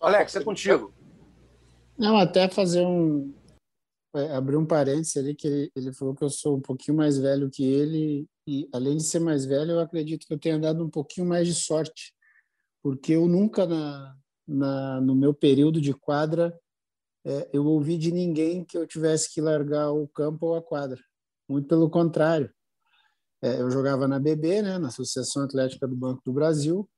Alex, 0.00 0.36
é 0.36 0.44
contigo. 0.44 0.92
Não, 1.96 2.16
até 2.16 2.48
fazer 2.48 2.84
um. 2.84 3.34
É, 4.14 4.34
abrir 4.34 4.56
um 4.56 4.66
parênteses 4.66 5.16
ali, 5.16 5.34
que 5.34 5.46
ele, 5.46 5.72
ele 5.74 5.92
falou 5.92 6.14
que 6.14 6.22
eu 6.22 6.30
sou 6.30 6.56
um 6.56 6.60
pouquinho 6.60 6.96
mais 6.96 7.18
velho 7.18 7.50
que 7.50 7.64
ele, 7.64 8.26
e 8.48 8.66
além 8.72 8.96
de 8.96 9.04
ser 9.04 9.18
mais 9.18 9.44
velho, 9.44 9.72
eu 9.72 9.80
acredito 9.80 10.26
que 10.26 10.32
eu 10.32 10.38
tenha 10.38 10.58
dado 10.58 10.82
um 10.82 10.88
pouquinho 10.88 11.26
mais 11.26 11.46
de 11.46 11.54
sorte, 11.54 12.14
porque 12.82 13.12
eu 13.12 13.28
nunca, 13.28 13.66
na, 13.66 14.16
na 14.46 15.00
no 15.02 15.14
meu 15.14 15.34
período 15.34 15.82
de 15.82 15.92
quadra, 15.92 16.58
é, 17.26 17.50
eu 17.52 17.66
ouvi 17.66 17.98
de 17.98 18.10
ninguém 18.10 18.64
que 18.64 18.78
eu 18.78 18.86
tivesse 18.86 19.30
que 19.34 19.42
largar 19.42 19.92
o 19.92 20.08
campo 20.08 20.46
ou 20.46 20.56
a 20.56 20.62
quadra. 20.62 20.98
Muito 21.46 21.68
pelo 21.68 21.90
contrário. 21.90 22.50
É, 23.42 23.60
eu 23.60 23.70
jogava 23.70 24.08
na 24.08 24.18
BB, 24.18 24.62
né, 24.62 24.78
na 24.78 24.88
Associação 24.88 25.42
Atlética 25.42 25.86
do 25.86 25.94
Banco 25.94 26.22
do 26.24 26.32
Brasil. 26.32 26.88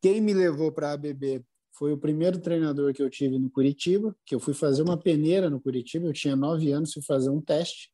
Quem 0.00 0.22
me 0.22 0.32
levou 0.32 0.72
para 0.72 0.88
a 0.88 0.92
ABB 0.92 1.44
foi 1.72 1.92
o 1.92 1.98
primeiro 1.98 2.40
treinador 2.40 2.94
que 2.94 3.02
eu 3.02 3.10
tive 3.10 3.38
no 3.38 3.50
Curitiba, 3.50 4.16
que 4.24 4.34
eu 4.34 4.40
fui 4.40 4.54
fazer 4.54 4.80
uma 4.80 4.96
peneira 4.96 5.50
no 5.50 5.60
Curitiba, 5.60 6.06
eu 6.06 6.14
tinha 6.14 6.34
nove 6.34 6.72
anos, 6.72 6.94
fui 6.94 7.02
fazer 7.02 7.28
um 7.28 7.42
teste. 7.42 7.92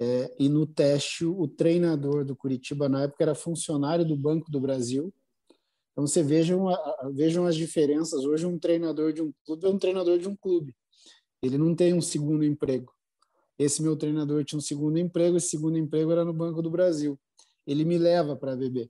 É, 0.00 0.32
e 0.38 0.48
no 0.48 0.64
teste, 0.64 1.24
o 1.24 1.48
treinador 1.48 2.24
do 2.24 2.36
Curitiba, 2.36 2.88
na 2.88 3.02
época, 3.02 3.24
era 3.24 3.34
funcionário 3.34 4.04
do 4.04 4.16
Banco 4.16 4.50
do 4.50 4.60
Brasil. 4.60 5.12
Então, 5.90 6.06
você 6.06 6.22
vejam, 6.22 6.66
vejam 7.12 7.44
as 7.46 7.56
diferenças. 7.56 8.24
Hoje, 8.24 8.46
um 8.46 8.58
treinador 8.58 9.12
de 9.12 9.20
um 9.20 9.32
clube 9.44 9.66
é 9.66 9.68
um 9.68 9.78
treinador 9.78 10.18
de 10.18 10.28
um 10.28 10.36
clube. 10.36 10.74
Ele 11.42 11.58
não 11.58 11.74
tem 11.74 11.92
um 11.92 12.00
segundo 12.00 12.44
emprego. 12.44 12.92
Esse 13.58 13.82
meu 13.82 13.96
treinador 13.96 14.44
tinha 14.44 14.58
um 14.58 14.62
segundo 14.62 14.98
emprego, 14.98 15.36
esse 15.36 15.48
segundo 15.48 15.76
emprego 15.76 16.12
era 16.12 16.24
no 16.24 16.32
Banco 16.32 16.62
do 16.62 16.70
Brasil. 16.70 17.18
Ele 17.66 17.84
me 17.84 17.98
leva 17.98 18.36
para 18.36 18.52
a 18.52 18.56
BB. 18.56 18.88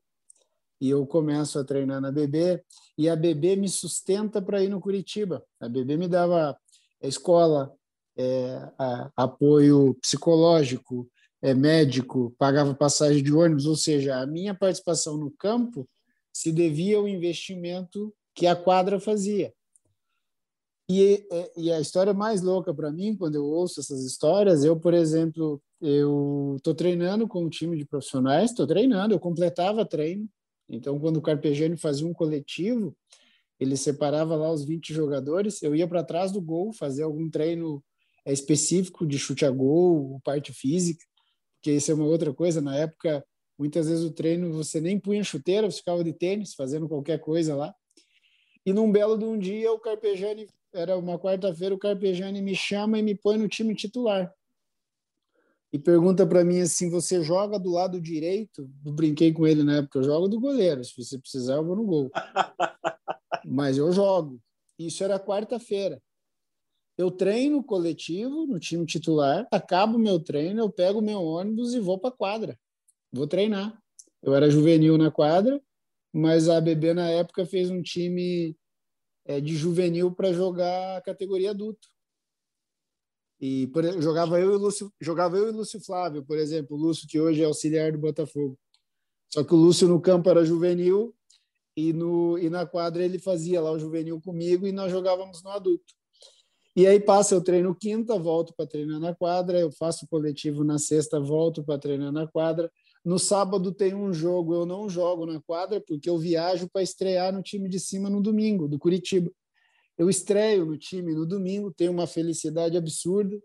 E 0.81 0.91
eu 0.91 1.07
começo 1.07 1.59
a 1.59 1.65
treinar 1.65 2.01
na 2.01 2.13
BB 2.13 2.63
e 2.97 3.09
a 3.09 3.17
BB 3.17 3.57
me 3.57 3.69
sustenta 3.69 4.41
para 4.41 4.63
ir 4.63 4.69
no 4.69 4.79
Curitiba. 4.79 5.43
A 5.59 5.69
BB 5.69 5.97
me 5.97 6.07
dava 6.07 6.57
escola, 7.03 7.75
é, 8.19 8.71
a, 8.77 9.11
apoio 9.17 9.95
psicológico, 9.95 11.09
é, 11.41 11.55
médico, 11.55 12.35
pagava 12.37 12.75
passagem 12.75 13.23
de 13.23 13.33
ônibus, 13.33 13.65
ou 13.65 13.77
seja, 13.77 14.17
a 14.17 14.27
minha 14.27 14.55
participação 14.55 15.17
no 15.17 15.31
campo 15.31 15.89
se 16.33 16.51
devia 16.51 16.97
ao 16.97 17.07
investimento 17.07 18.13
que 18.35 18.47
a 18.47 18.57
quadra 18.57 18.99
fazia. 18.99 19.53
E, 20.91 21.27
é, 21.31 21.53
e 21.57 21.73
a 21.73 21.81
história 21.81 22.13
mais 22.13 22.43
louca 22.43 22.75
para 22.75 22.91
mim, 22.91 23.15
quando 23.15 23.37
eu 23.37 23.45
ouço 23.45 23.79
essas 23.79 24.05
histórias, 24.05 24.65
eu, 24.65 24.77
por 24.79 24.95
exemplo, 24.95 25.63
eu 25.81 26.55
estou 26.57 26.75
treinando 26.75 27.29
com 27.29 27.45
um 27.45 27.49
time 27.49 27.77
de 27.77 27.85
profissionais, 27.85 28.51
estou 28.51 28.67
treinando, 28.67 29.15
eu 29.15 29.21
completava 29.21 29.85
treino. 29.85 30.29
Então, 30.69 30.99
quando 30.99 31.19
o 31.19 31.23
Carpegiani 31.23 31.77
fazia 31.77 32.07
um 32.07 32.13
coletivo, 32.13 32.97
ele 33.61 33.77
separava 33.77 34.35
lá 34.35 34.51
os 34.51 34.65
20 34.65 34.93
jogadores, 34.93 35.63
eu 35.63 35.75
ia 35.75 35.87
para 35.87 36.05
trás 36.05 36.33
do 36.33 36.41
gol, 36.41 36.73
fazer 36.73 37.03
algum 37.03 37.29
treino 37.29 37.83
é, 38.25 38.33
específico 38.33 39.07
de 39.07 39.19
chute 39.19 39.45
a 39.45 39.51
gol, 39.51 40.21
parte 40.25 40.53
física, 40.53 41.05
porque 41.57 41.73
isso 41.73 41.91
é 41.91 41.95
uma 41.95 42.07
outra 42.07 42.33
coisa. 42.33 42.61
Na 42.61 42.77
época, 42.77 43.25
muitas 43.59 43.89
vezes 43.89 44.05
o 44.05 44.11
treino 44.11 44.53
você 44.53 44.81
nem 44.81 44.99
punha 44.99 45.23
chuteira, 45.25 45.71
você 45.71 45.79
ficava 45.79 46.05
de 46.05 46.13
tênis, 46.13 46.55
fazendo 46.55 46.89
qualquer 46.89 47.19
coisa 47.19 47.55
lá. 47.55 47.75
E 48.65 48.73
num 48.73 48.91
belo 48.91 49.17
de 49.17 49.25
um 49.25 49.39
dia, 49.39 49.73
o 49.73 49.79
Carpegiani 49.79 50.47
era 50.73 50.97
uma 50.97 51.19
quarta-feira, 51.19 51.75
o 51.75 51.79
Carpegiani 51.79 52.43
me 52.43 52.55
chama 52.55 52.99
e 52.99 53.03
me 53.03 53.15
põe 53.15 53.39
no 53.39 53.49
time 53.49 53.75
titular. 53.75 54.33
E 55.73 55.79
pergunta 55.79 56.27
para 56.27 56.45
mim 56.45 56.61
assim: 56.61 56.91
você 56.91 57.23
joga 57.23 57.59
do 57.59 57.71
lado 57.71 58.01
direito? 58.01 58.71
Eu 58.85 58.93
brinquei 58.93 59.33
com 59.33 59.47
ele 59.47 59.63
na 59.63 59.79
época, 59.79 59.99
eu 59.99 60.05
jogo 60.05 60.29
do 60.29 60.41
goleiro. 60.41 60.83
Se 60.85 60.93
você 60.97 61.19
precisar, 61.19 61.55
eu 61.55 61.65
vou 61.65 61.77
no 61.77 61.85
gol. 61.85 62.11
Mas 63.45 63.77
eu 63.77 63.93
jogo. 63.93 64.41
Isso 64.79 65.03
era 65.03 65.19
quarta-feira. 65.19 66.01
Eu 66.99 67.13
treino 67.13 67.63
coletivo 67.63 68.45
no 68.45 68.59
time 68.59 68.85
titular, 68.85 69.47
acabo 69.53 69.97
meu 69.97 70.19
treino, 70.19 70.61
eu 70.61 70.69
pego 70.69 71.01
meu 71.01 71.23
ônibus 71.23 71.73
e 71.73 71.79
vou 71.79 71.97
para 71.97 72.11
a 72.11 72.17
quadra. 72.17 72.59
Vou 73.13 73.25
treinar. 73.25 73.81
Eu 74.21 74.35
era 74.35 74.51
juvenil 74.51 74.99
na 74.99 75.09
quadra, 75.09 75.63
mas 76.13 76.49
a 76.49 76.61
BB 76.61 76.95
na 76.95 77.09
época 77.09 77.47
fez 77.47 77.71
um 77.71 77.81
time 77.81 78.57
é, 79.25 79.41
de 79.41 79.57
juvenil 79.57 80.13
para 80.13 80.33
jogar 80.33 80.97
a 80.97 81.01
categoria 81.01 81.53
adulto. 81.53 81.89
E 83.41 83.69
por, 83.69 83.85
jogava 84.03 84.41
eu 84.41 84.53
e 84.55 84.57
Lúcio, 84.57 84.93
jogava 85.01 85.37
eu 85.37 85.49
e 85.49 85.53
Lúcio 85.53 85.81
Flávio, 85.81 86.25
por 86.25 86.37
exemplo, 86.37 86.77
o 86.77 86.81
Lúcio 86.81 87.07
que 87.07 87.21
hoje 87.21 87.43
é 87.43 87.45
auxiliar 87.45 87.93
do 87.93 87.99
Botafogo. 87.99 88.59
Só 89.33 89.45
que 89.45 89.55
o 89.55 89.57
Lúcio 89.57 89.87
no 89.87 90.01
campo 90.01 90.29
era 90.29 90.45
juvenil 90.45 91.15
e 91.77 91.93
no 91.93 92.37
e 92.39 92.51
na 92.51 92.67
quadra 92.67 93.05
ele 93.05 93.21
fazia 93.21 93.61
lá 93.61 93.71
o 93.71 93.79
juvenil 93.79 94.21
comigo 94.21 94.67
e 94.67 94.73
nós 94.73 94.91
jogávamos 94.91 95.45
no 95.45 95.51
adulto. 95.51 95.98
E 96.79 96.87
aí 96.87 97.01
passa 97.01 97.35
eu 97.35 97.43
treino 97.43 97.75
quinta, 97.75 98.17
volto 98.17 98.55
para 98.55 98.65
treinar 98.65 99.01
na 99.01 99.13
quadra, 99.13 99.59
eu 99.59 99.69
faço 99.73 100.07
coletivo 100.07 100.63
na 100.63 100.79
sexta, 100.79 101.19
volto 101.19 101.61
para 101.65 101.77
treinar 101.77 102.13
na 102.13 102.25
quadra. 102.25 102.71
No 103.05 103.19
sábado 103.19 103.75
tem 103.75 103.97
um 103.97 104.13
jogo, 104.13 104.55
eu 104.55 104.65
não 104.65 104.89
jogo 104.89 105.27
na 105.27 105.41
quadra 105.41 105.81
porque 105.81 106.09
eu 106.09 106.17
viajo 106.17 106.69
para 106.71 106.81
estrear 106.81 107.33
no 107.33 107.43
time 107.43 107.69
de 107.69 107.81
cima 107.81 108.09
no 108.09 108.23
domingo, 108.23 108.69
do 108.69 108.79
Curitiba. 108.79 109.29
Eu 109.99 110.09
estreio 110.09 110.65
no 110.65 110.79
time 110.79 111.17
no 111.17 111.27
domingo, 111.27 111.75
tenho 111.75 111.91
uma 111.91 112.07
felicidade 112.07 112.77
absurda, 112.77 113.37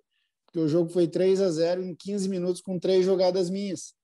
porque 0.45 0.59
o 0.59 0.67
jogo 0.67 0.91
foi 0.91 1.07
3 1.07 1.41
a 1.41 1.49
0 1.49 1.83
em 1.83 1.95
15 1.95 2.29
minutos 2.29 2.61
com 2.61 2.77
três 2.77 3.03
jogadas 3.03 3.49
minhas. 3.49 3.95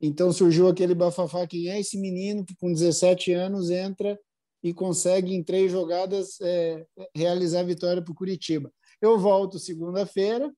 Então 0.00 0.30
surgiu 0.30 0.68
aquele 0.68 0.94
bafafá, 0.94 1.48
quem 1.48 1.68
é 1.68 1.80
esse 1.80 1.98
menino 1.98 2.44
que 2.44 2.54
com 2.54 2.72
17 2.72 3.32
anos 3.32 3.70
entra 3.70 4.16
e 4.62 4.72
consegue 4.72 5.34
em 5.34 5.42
três 5.42 5.70
jogadas 5.70 6.40
é, 6.40 6.86
realizar 7.14 7.60
a 7.60 7.64
vitória 7.64 8.02
para 8.02 8.12
o 8.12 8.14
Curitiba. 8.14 8.72
Eu 9.00 9.18
volto 9.18 9.58
segunda-feira, 9.58 10.52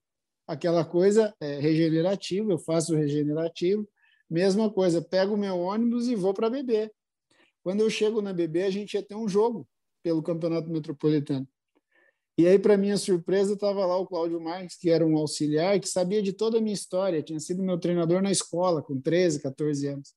aquela 0.47 0.85
coisa 0.85 1.33
é, 1.39 1.59
regenerativa, 1.59 2.51
eu 2.51 2.59
faço 2.59 2.93
o 2.93 2.97
regenerativo, 2.97 3.87
Mesma 4.29 4.71
coisa, 4.71 5.01
pego 5.01 5.35
o 5.35 5.37
meu 5.37 5.59
ônibus 5.59 6.07
e 6.07 6.15
vou 6.15 6.33
para 6.33 6.49
beber. 6.49 6.91
Quando 7.63 7.81
eu 7.81 7.89
chego 7.89 8.21
na 8.21 8.33
BB, 8.33 8.63
a 8.63 8.69
gente 8.71 8.93
ia 8.93 9.03
ter 9.03 9.15
um 9.15 9.27
jogo 9.27 9.67
pelo 10.03 10.23
Campeonato 10.23 10.69
Metropolitano. 10.69 11.47
E 12.37 12.47
aí, 12.47 12.59
para 12.59 12.75
minha 12.75 12.97
surpresa, 12.97 13.53
estava 13.53 13.85
lá 13.85 13.97
o 13.97 14.05
Cláudio 14.05 14.41
Marques, 14.41 14.77
que 14.77 14.89
era 14.89 15.05
um 15.05 15.15
auxiliar, 15.17 15.79
que 15.79 15.87
sabia 15.87 16.21
de 16.21 16.33
toda 16.33 16.57
a 16.57 16.61
minha 16.61 16.73
história, 16.73 17.23
tinha 17.23 17.39
sido 17.39 17.63
meu 17.63 17.79
treinador 17.79 18.21
na 18.21 18.31
escola, 18.31 18.81
com 18.81 18.99
13, 18.99 19.41
14 19.41 19.87
anos. 19.87 20.13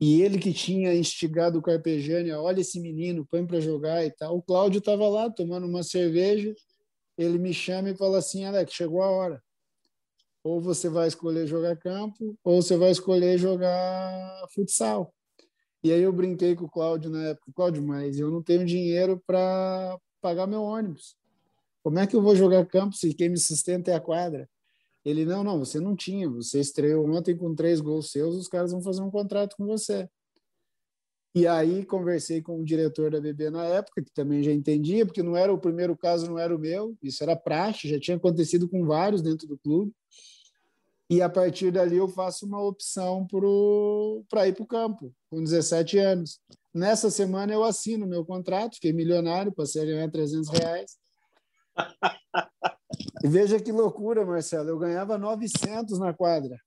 E 0.00 0.20
ele 0.20 0.38
que 0.38 0.52
tinha 0.52 0.94
instigado 0.94 1.58
o 1.58 1.62
Carpegiani, 1.62 2.30
olha 2.32 2.60
esse 2.60 2.78
menino, 2.80 3.26
põe 3.30 3.46
para 3.46 3.60
jogar 3.60 4.04
e 4.04 4.10
tal. 4.10 4.36
O 4.36 4.42
Cláudio 4.42 4.78
estava 4.78 5.08
lá 5.08 5.30
tomando 5.30 5.66
uma 5.66 5.82
cerveja, 5.82 6.54
ele 7.16 7.38
me 7.38 7.54
chama 7.54 7.90
e 7.90 7.96
fala 7.96 8.18
assim, 8.18 8.44
Alex, 8.44 8.72
chegou 8.72 9.02
a 9.02 9.10
hora 9.10 9.42
ou 10.46 10.60
você 10.60 10.88
vai 10.88 11.08
escolher 11.08 11.44
jogar 11.44 11.76
campo, 11.76 12.38
ou 12.44 12.62
você 12.62 12.76
vai 12.76 12.92
escolher 12.92 13.36
jogar 13.36 14.46
futsal. 14.54 15.12
E 15.82 15.90
aí 15.90 16.00
eu 16.00 16.12
brinquei 16.12 16.54
com 16.54 16.66
o 16.66 16.70
Cláudio 16.70 17.10
na 17.10 17.30
época, 17.30 17.50
Cláudio, 17.52 17.82
mas 17.82 18.16
eu 18.16 18.30
não 18.30 18.40
tenho 18.40 18.64
dinheiro 18.64 19.20
para 19.26 19.98
pagar 20.20 20.46
meu 20.46 20.62
ônibus. 20.62 21.16
Como 21.82 21.98
é 21.98 22.06
que 22.06 22.14
eu 22.14 22.22
vou 22.22 22.36
jogar 22.36 22.64
campo 22.64 22.94
se 22.94 23.12
quem 23.12 23.28
me 23.28 23.38
sustenta 23.38 23.90
é 23.90 23.94
a 23.94 24.00
quadra? 24.00 24.48
Ele, 25.06 25.24
não, 25.24 25.44
não, 25.44 25.58
você 25.58 25.80
não 25.80 25.94
tinha, 25.94 26.28
você 26.28 26.60
estreou 26.60 27.08
ontem 27.08 27.36
com 27.36 27.54
três 27.54 27.80
gols 27.80 28.10
seus, 28.10 28.34
os 28.34 28.48
caras 28.48 28.72
vão 28.72 28.82
fazer 28.82 29.02
um 29.02 29.10
contrato 29.10 29.56
com 29.56 29.64
você. 29.64 30.08
E 31.34 31.46
aí 31.46 31.84
conversei 31.84 32.42
com 32.42 32.60
o 32.60 32.64
diretor 32.64 33.10
da 33.10 33.20
BB 33.20 33.50
na 33.50 33.64
época, 33.66 34.02
que 34.02 34.12
também 34.12 34.42
já 34.42 34.50
entendia, 34.50 35.06
porque 35.06 35.22
não 35.22 35.36
era 35.36 35.52
o 35.52 35.58
primeiro 35.58 35.96
caso, 35.96 36.26
não 36.26 36.38
era 36.38 36.54
o 36.54 36.58
meu, 36.58 36.96
isso 37.02 37.22
era 37.22 37.36
praxe, 37.36 37.88
já 37.88 38.00
tinha 38.00 38.16
acontecido 38.16 38.68
com 38.68 38.84
vários 38.84 39.22
dentro 39.22 39.46
do 39.46 39.56
clube 39.56 39.92
e 41.08 41.22
a 41.22 41.28
partir 41.28 41.70
dali 41.70 41.96
eu 41.96 42.08
faço 42.08 42.46
uma 42.46 42.60
opção 42.60 43.26
para 44.28 44.48
ir 44.48 44.54
para 44.54 44.62
o 44.62 44.66
campo, 44.66 45.14
com 45.30 45.42
17 45.42 45.98
anos. 45.98 46.40
Nessa 46.74 47.10
semana 47.10 47.52
eu 47.52 47.62
assino 47.62 48.06
meu 48.06 48.24
contrato, 48.24 48.74
fiquei 48.74 48.92
milionário, 48.92 49.52
passei 49.52 49.82
a 49.82 49.84
ganhar 49.84 50.10
300 50.10 50.48
reais. 50.50 50.98
E 53.24 53.28
veja 53.28 53.60
que 53.60 53.72
loucura, 53.72 54.24
Marcelo, 54.24 54.68
eu 54.68 54.78
ganhava 54.78 55.16
900 55.16 55.98
na 55.98 56.12
quadra. 56.12 56.60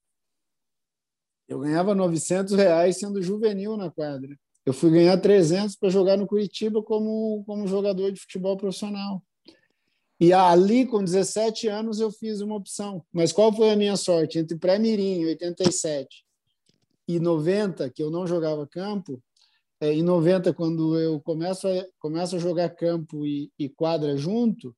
Eu 1.48 1.60
ganhava 1.60 1.96
900 1.96 2.54
reais 2.56 2.98
sendo 2.98 3.22
juvenil 3.22 3.76
na 3.76 3.90
quadra. 3.90 4.38
Eu 4.66 4.74
fui 4.74 4.92
ganhar 4.92 5.18
300 5.18 5.76
para 5.76 5.90
jogar 5.90 6.18
no 6.18 6.28
Curitiba 6.28 6.84
como, 6.84 7.44
como 7.46 7.68
jogador 7.68 8.12
de 8.12 8.20
futebol 8.20 8.56
profissional. 8.56 9.24
E 10.20 10.34
ali, 10.34 10.86
com 10.86 11.04
17 11.04 11.68
anos, 11.68 12.00
eu 12.00 12.12
fiz 12.12 12.42
uma 12.42 12.56
opção. 12.56 13.04
Mas 13.12 13.32
qual 13.32 13.54
foi 13.54 13.72
a 13.72 13.76
minha 13.76 13.96
sorte? 13.96 14.38
Entre 14.38 14.58
pré-mirim, 14.58 15.26
87, 15.26 16.26
e 17.08 17.20
90, 17.20 17.90
que 17.90 18.04
eu 18.04 18.12
não 18.12 18.28
jogava 18.28 18.68
campo, 18.68 19.20
é, 19.82 19.94
em 19.94 20.04
90, 20.04 20.54
quando 20.54 21.00
eu 21.00 21.22
começo 21.22 21.68
a, 21.68 21.86
começo 21.98 22.36
a 22.36 22.40
jogar 22.40 22.70
campo 22.70 23.26
e, 23.26 23.50
e 23.58 23.70
quadra 23.70 24.18
junto, 24.18 24.76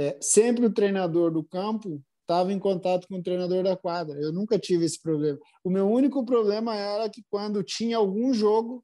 é, 0.00 0.16
sempre 0.18 0.64
o 0.64 0.72
treinador 0.72 1.30
do 1.30 1.44
campo 1.44 2.02
estava 2.22 2.50
em 2.54 2.58
contato 2.58 3.06
com 3.06 3.16
o 3.18 3.22
treinador 3.22 3.62
da 3.62 3.76
quadra. 3.76 4.18
Eu 4.18 4.32
nunca 4.32 4.58
tive 4.58 4.86
esse 4.86 4.98
problema. 4.98 5.38
O 5.62 5.68
meu 5.68 5.86
único 5.90 6.24
problema 6.24 6.74
era 6.74 7.06
que 7.10 7.22
quando 7.28 7.62
tinha 7.62 7.98
algum 7.98 8.32
jogo 8.32 8.82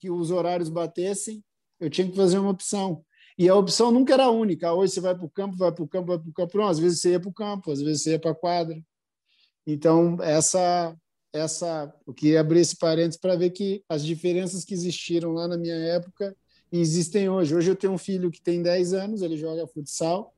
que 0.00 0.10
os 0.10 0.32
horários 0.32 0.68
batessem, 0.68 1.44
eu 1.78 1.88
tinha 1.88 2.10
que 2.10 2.16
fazer 2.16 2.38
uma 2.38 2.50
opção. 2.50 3.04
E 3.38 3.48
a 3.48 3.54
opção 3.54 3.92
nunca 3.92 4.14
era 4.14 4.30
única. 4.30 4.72
Hoje 4.72 4.94
você 4.94 5.00
vai 5.00 5.14
para 5.14 5.24
o 5.24 5.30
campo, 5.30 5.56
vai 5.56 5.70
para 5.70 5.84
o 5.84 5.88
campo, 5.88 6.08
vai 6.08 6.18
para 6.18 6.28
o 6.28 6.32
campo. 6.32 6.58
Não, 6.58 6.66
às 6.66 6.80
vezes 6.80 7.00
você 7.00 7.12
ia 7.12 7.20
para 7.20 7.30
o 7.30 7.32
campo, 7.32 7.70
às 7.70 7.80
vezes 7.80 8.02
você 8.02 8.10
ia 8.12 8.18
para 8.18 8.32
a 8.32 8.34
quadra. 8.34 8.82
Então, 9.64 10.20
essa, 10.20 10.96
essa, 11.32 11.94
eu 12.04 12.12
queria 12.12 12.40
abrir 12.40 12.60
esse 12.60 12.76
parênteses 12.76 13.20
para 13.20 13.36
ver 13.36 13.50
que 13.50 13.84
as 13.88 14.04
diferenças 14.04 14.64
que 14.64 14.74
existiram 14.74 15.30
lá 15.30 15.46
na 15.46 15.56
minha 15.56 15.76
época 15.76 16.36
existem 16.72 17.28
hoje. 17.28 17.54
Hoje 17.54 17.70
eu 17.70 17.76
tenho 17.76 17.92
um 17.92 17.98
filho 17.98 18.28
que 18.28 18.42
tem 18.42 18.60
10 18.60 18.92
anos, 18.92 19.22
ele 19.22 19.36
joga 19.36 19.64
futsal, 19.68 20.34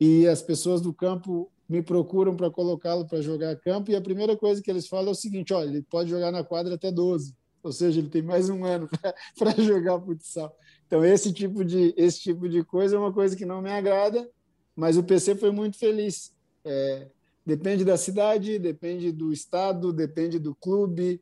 e 0.00 0.26
as 0.26 0.42
pessoas 0.42 0.80
do 0.80 0.92
campo 0.92 1.50
me 1.68 1.82
procuram 1.82 2.36
para 2.36 2.50
colocá-lo 2.50 3.06
para 3.06 3.20
jogar 3.20 3.56
campo, 3.56 3.90
e 3.90 3.96
a 3.96 4.00
primeira 4.00 4.36
coisa 4.36 4.62
que 4.62 4.70
eles 4.70 4.86
falam 4.86 5.08
é 5.08 5.12
o 5.12 5.14
seguinte: 5.14 5.52
olha, 5.52 5.68
ele 5.68 5.82
pode 5.82 6.10
jogar 6.10 6.30
na 6.30 6.44
quadra 6.44 6.74
até 6.74 6.92
12, 6.92 7.34
ou 7.62 7.72
seja, 7.72 7.98
ele 7.98 8.08
tem 8.08 8.22
mais 8.22 8.48
um 8.48 8.64
ano 8.64 8.88
para 9.38 9.50
jogar 9.52 10.00
futsal. 10.00 10.56
Então, 10.86 11.04
esse 11.04 11.32
tipo, 11.32 11.64
de, 11.64 11.92
esse 11.96 12.20
tipo 12.20 12.48
de 12.48 12.62
coisa 12.62 12.96
é 12.96 12.98
uma 12.98 13.12
coisa 13.12 13.34
que 13.34 13.44
não 13.44 13.60
me 13.60 13.70
agrada, 13.70 14.28
mas 14.74 14.96
o 14.96 15.02
PC 15.02 15.34
foi 15.34 15.50
muito 15.50 15.76
feliz. 15.76 16.32
É, 16.64 17.08
depende 17.44 17.84
da 17.84 17.96
cidade, 17.96 18.58
depende 18.58 19.10
do 19.10 19.32
estado, 19.32 19.92
depende 19.92 20.38
do 20.38 20.54
clube, 20.54 21.20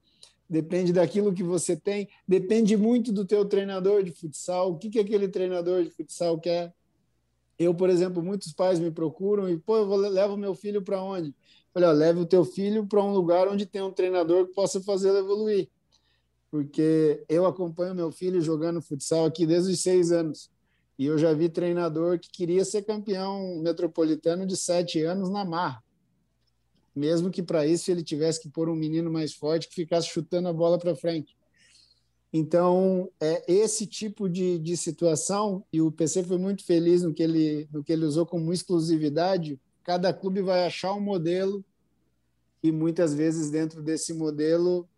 depende 0.48 0.92
daquilo 0.92 1.32
que 1.32 1.42
você 1.42 1.76
tem, 1.76 2.08
depende 2.28 2.76
muito 2.76 3.12
do 3.12 3.24
teu 3.24 3.44
treinador 3.44 4.02
de 4.02 4.12
futsal, 4.12 4.72
o 4.72 4.78
que, 4.78 4.90
que 4.90 4.98
aquele 4.98 5.28
treinador 5.28 5.82
de 5.82 5.90
futsal 5.90 6.38
quer. 6.38 6.72
Eu, 7.58 7.74
por 7.74 7.88
exemplo, 7.88 8.22
muitos 8.22 8.52
pais 8.52 8.78
me 8.80 8.90
procuram 8.90 9.48
e, 9.48 9.58
pô, 9.58 9.76
eu 9.76 9.86
vou, 9.86 9.96
levo 9.96 10.36
meu 10.36 10.54
filho 10.54 10.82
para 10.82 11.02
onde? 11.02 11.34
Olha, 11.74 11.90
leve 11.92 12.20
o 12.20 12.26
teu 12.26 12.44
filho 12.44 12.86
para 12.86 13.02
um 13.02 13.12
lugar 13.12 13.48
onde 13.48 13.66
tem 13.66 13.82
um 13.82 13.92
treinador 13.92 14.46
que 14.46 14.54
possa 14.54 14.80
fazê-lo 14.80 15.18
evoluir. 15.18 15.68
Porque 16.50 17.24
eu 17.28 17.46
acompanho 17.46 17.94
meu 17.94 18.12
filho 18.12 18.40
jogando 18.40 18.80
futsal 18.80 19.24
aqui 19.24 19.44
desde 19.44 19.72
os 19.72 19.80
seis 19.80 20.12
anos. 20.12 20.50
E 20.96 21.06
eu 21.06 21.18
já 21.18 21.32
vi 21.32 21.48
treinador 21.48 22.18
que 22.18 22.28
queria 22.28 22.64
ser 22.64 22.82
campeão 22.82 23.60
metropolitano 23.60 24.46
de 24.46 24.56
sete 24.56 25.02
anos 25.02 25.30
na 25.30 25.44
marra. 25.44 25.82
Mesmo 26.94 27.30
que 27.30 27.42
para 27.42 27.66
isso 27.66 27.90
ele 27.90 28.04
tivesse 28.04 28.40
que 28.40 28.48
pôr 28.48 28.68
um 28.68 28.76
menino 28.76 29.10
mais 29.10 29.32
forte 29.34 29.68
que 29.68 29.74
ficasse 29.74 30.08
chutando 30.08 30.48
a 30.48 30.52
bola 30.52 30.78
para 30.78 30.94
frente. 30.94 31.36
Então, 32.36 33.08
é 33.20 33.44
esse 33.46 33.86
tipo 33.86 34.28
de, 34.28 34.58
de 34.58 34.76
situação, 34.76 35.64
e 35.72 35.80
o 35.80 35.92
PC 35.92 36.24
foi 36.24 36.36
muito 36.36 36.64
feliz 36.64 37.02
no 37.02 37.14
que, 37.14 37.22
ele, 37.22 37.68
no 37.72 37.84
que 37.84 37.92
ele 37.92 38.04
usou 38.04 38.26
como 38.26 38.52
exclusividade. 38.52 39.58
Cada 39.84 40.12
clube 40.12 40.42
vai 40.42 40.66
achar 40.66 40.92
um 40.94 41.00
modelo, 41.00 41.64
e 42.60 42.72
muitas 42.72 43.14
vezes, 43.14 43.50
dentro 43.50 43.80
desse 43.80 44.12
modelo, 44.12 44.88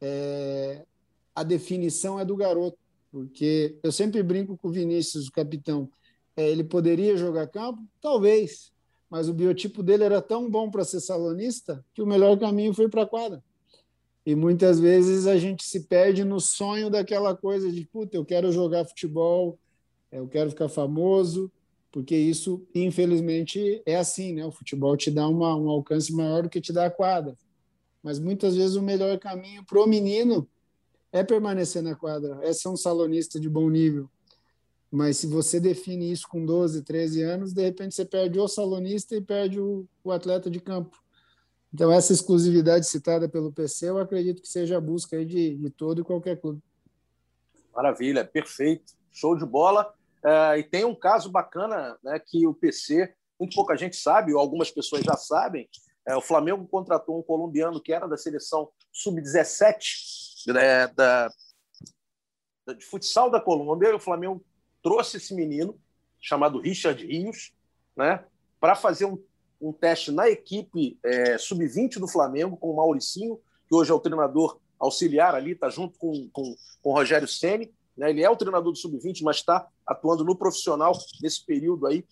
é, 0.00 0.84
a 1.34 1.42
definição 1.42 2.20
é 2.20 2.24
do 2.24 2.36
garoto 2.36 2.78
porque 3.10 3.76
eu 3.82 3.90
sempre 3.90 4.22
brinco 4.22 4.56
com 4.56 4.68
o 4.68 4.72
Vinícius, 4.72 5.28
o 5.28 5.32
capitão. 5.32 5.90
É, 6.36 6.48
ele 6.48 6.62
poderia 6.62 7.16
jogar 7.16 7.46
campo? 7.46 7.82
Talvez, 8.00 8.72
mas 9.10 9.28
o 9.28 9.34
biotipo 9.34 9.82
dele 9.82 10.04
era 10.04 10.22
tão 10.22 10.48
bom 10.50 10.70
para 10.70 10.84
ser 10.84 11.00
salonista 11.00 11.84
que 11.94 12.02
o 12.02 12.06
melhor 12.06 12.38
caminho 12.38 12.74
foi 12.74 12.88
para 12.88 13.02
a 13.02 13.06
quadra. 13.06 13.42
E 14.28 14.34
muitas 14.34 14.78
vezes 14.78 15.26
a 15.26 15.38
gente 15.38 15.64
se 15.64 15.84
perde 15.84 16.22
no 16.22 16.38
sonho 16.38 16.90
daquela 16.90 17.34
coisa 17.34 17.72
de, 17.72 17.86
puta, 17.86 18.14
eu 18.14 18.26
quero 18.26 18.52
jogar 18.52 18.84
futebol, 18.84 19.58
eu 20.12 20.28
quero 20.28 20.50
ficar 20.50 20.68
famoso, 20.68 21.50
porque 21.90 22.14
isso, 22.14 22.62
infelizmente, 22.74 23.82
é 23.86 23.96
assim, 23.96 24.34
né? 24.34 24.44
O 24.44 24.52
futebol 24.52 24.94
te 24.98 25.10
dá 25.10 25.26
uma, 25.26 25.56
um 25.56 25.70
alcance 25.70 26.12
maior 26.12 26.42
do 26.42 26.50
que 26.50 26.60
te 26.60 26.74
dá 26.74 26.84
a 26.84 26.90
quadra. 26.90 27.38
Mas 28.02 28.18
muitas 28.18 28.54
vezes 28.54 28.76
o 28.76 28.82
melhor 28.82 29.18
caminho 29.18 29.64
para 29.64 29.82
o 29.82 29.86
menino 29.86 30.46
é 31.10 31.24
permanecer 31.24 31.82
na 31.82 31.94
quadra, 31.94 32.38
é 32.42 32.52
ser 32.52 32.68
um 32.68 32.76
salonista 32.76 33.40
de 33.40 33.48
bom 33.48 33.70
nível. 33.70 34.10
Mas 34.90 35.16
se 35.16 35.26
você 35.26 35.58
define 35.58 36.12
isso 36.12 36.28
com 36.28 36.44
12, 36.44 36.82
13 36.82 37.22
anos, 37.22 37.54
de 37.54 37.62
repente 37.62 37.94
você 37.94 38.04
perde 38.04 38.38
o 38.38 38.46
salonista 38.46 39.16
e 39.16 39.22
perde 39.22 39.58
o, 39.58 39.88
o 40.04 40.12
atleta 40.12 40.50
de 40.50 40.60
campo. 40.60 40.98
Então, 41.72 41.92
essa 41.92 42.12
exclusividade 42.12 42.86
citada 42.86 43.28
pelo 43.28 43.52
PC, 43.52 43.90
eu 43.90 43.98
acredito 43.98 44.40
que 44.40 44.48
seja 44.48 44.78
a 44.78 44.80
busca 44.80 45.24
de, 45.24 45.56
de 45.56 45.70
todo 45.70 46.00
e 46.00 46.04
qualquer 46.04 46.40
clube. 46.40 46.62
Maravilha, 47.74 48.24
perfeito, 48.24 48.94
show 49.12 49.36
de 49.36 49.44
bola. 49.44 49.94
É, 50.24 50.58
e 50.58 50.62
tem 50.62 50.84
um 50.84 50.94
caso 50.94 51.30
bacana 51.30 51.96
né, 52.02 52.18
que 52.18 52.46
o 52.46 52.54
PC, 52.54 53.14
muito 53.38 53.54
pouca 53.54 53.76
gente 53.76 53.96
sabe, 53.96 54.32
ou 54.32 54.40
algumas 54.40 54.70
pessoas 54.70 55.02
já 55.02 55.14
sabem, 55.14 55.68
é, 56.06 56.16
o 56.16 56.22
Flamengo 56.22 56.66
contratou 56.66 57.18
um 57.18 57.22
colombiano 57.22 57.80
que 57.80 57.92
era 57.92 58.08
da 58.08 58.16
seleção 58.16 58.70
sub-17 58.90 60.48
é, 60.56 60.88
da, 60.88 61.28
de 62.76 62.84
futsal 62.84 63.30
da 63.30 63.40
Colômbia, 63.40 63.94
o 63.94 64.00
Flamengo 64.00 64.44
trouxe 64.82 65.18
esse 65.18 65.34
menino, 65.34 65.78
chamado 66.20 66.60
Richard 66.60 67.04
Rios, 67.06 67.52
né, 67.96 68.24
para 68.58 68.74
fazer 68.74 69.04
um, 69.04 69.22
um, 69.60 69.72
teste 69.72 70.10
na 70.10 70.28
equipe 70.28 70.98
é, 71.04 71.38
sub-20 71.38 71.98
do 71.98 72.08
Flamengo, 72.08 72.56
com 72.56 72.70
o 72.70 72.76
Mauricinho, 72.76 73.40
que 73.68 73.74
hoje 73.74 73.90
é 73.90 73.94
o 73.94 74.00
treinador 74.00 74.58
auxiliar 74.78 75.34
ali, 75.34 75.52
está 75.52 75.68
junto 75.68 75.98
com, 75.98 76.28
com, 76.32 76.54
com 76.82 76.90
o 76.90 76.94
Rogério 76.94 77.28
Ceni. 77.28 77.72
Né, 77.96 78.10
ele 78.10 78.22
é 78.22 78.30
o 78.30 78.36
treinador 78.36 78.72
do 78.72 78.78
sub-20, 78.78 79.22
mas 79.22 79.36
está 79.36 79.66
atuando 79.86 80.24
no 80.24 80.36
profissional 80.36 80.92
nesse 81.20 81.44
período 81.44 81.86
aí, 81.86 82.04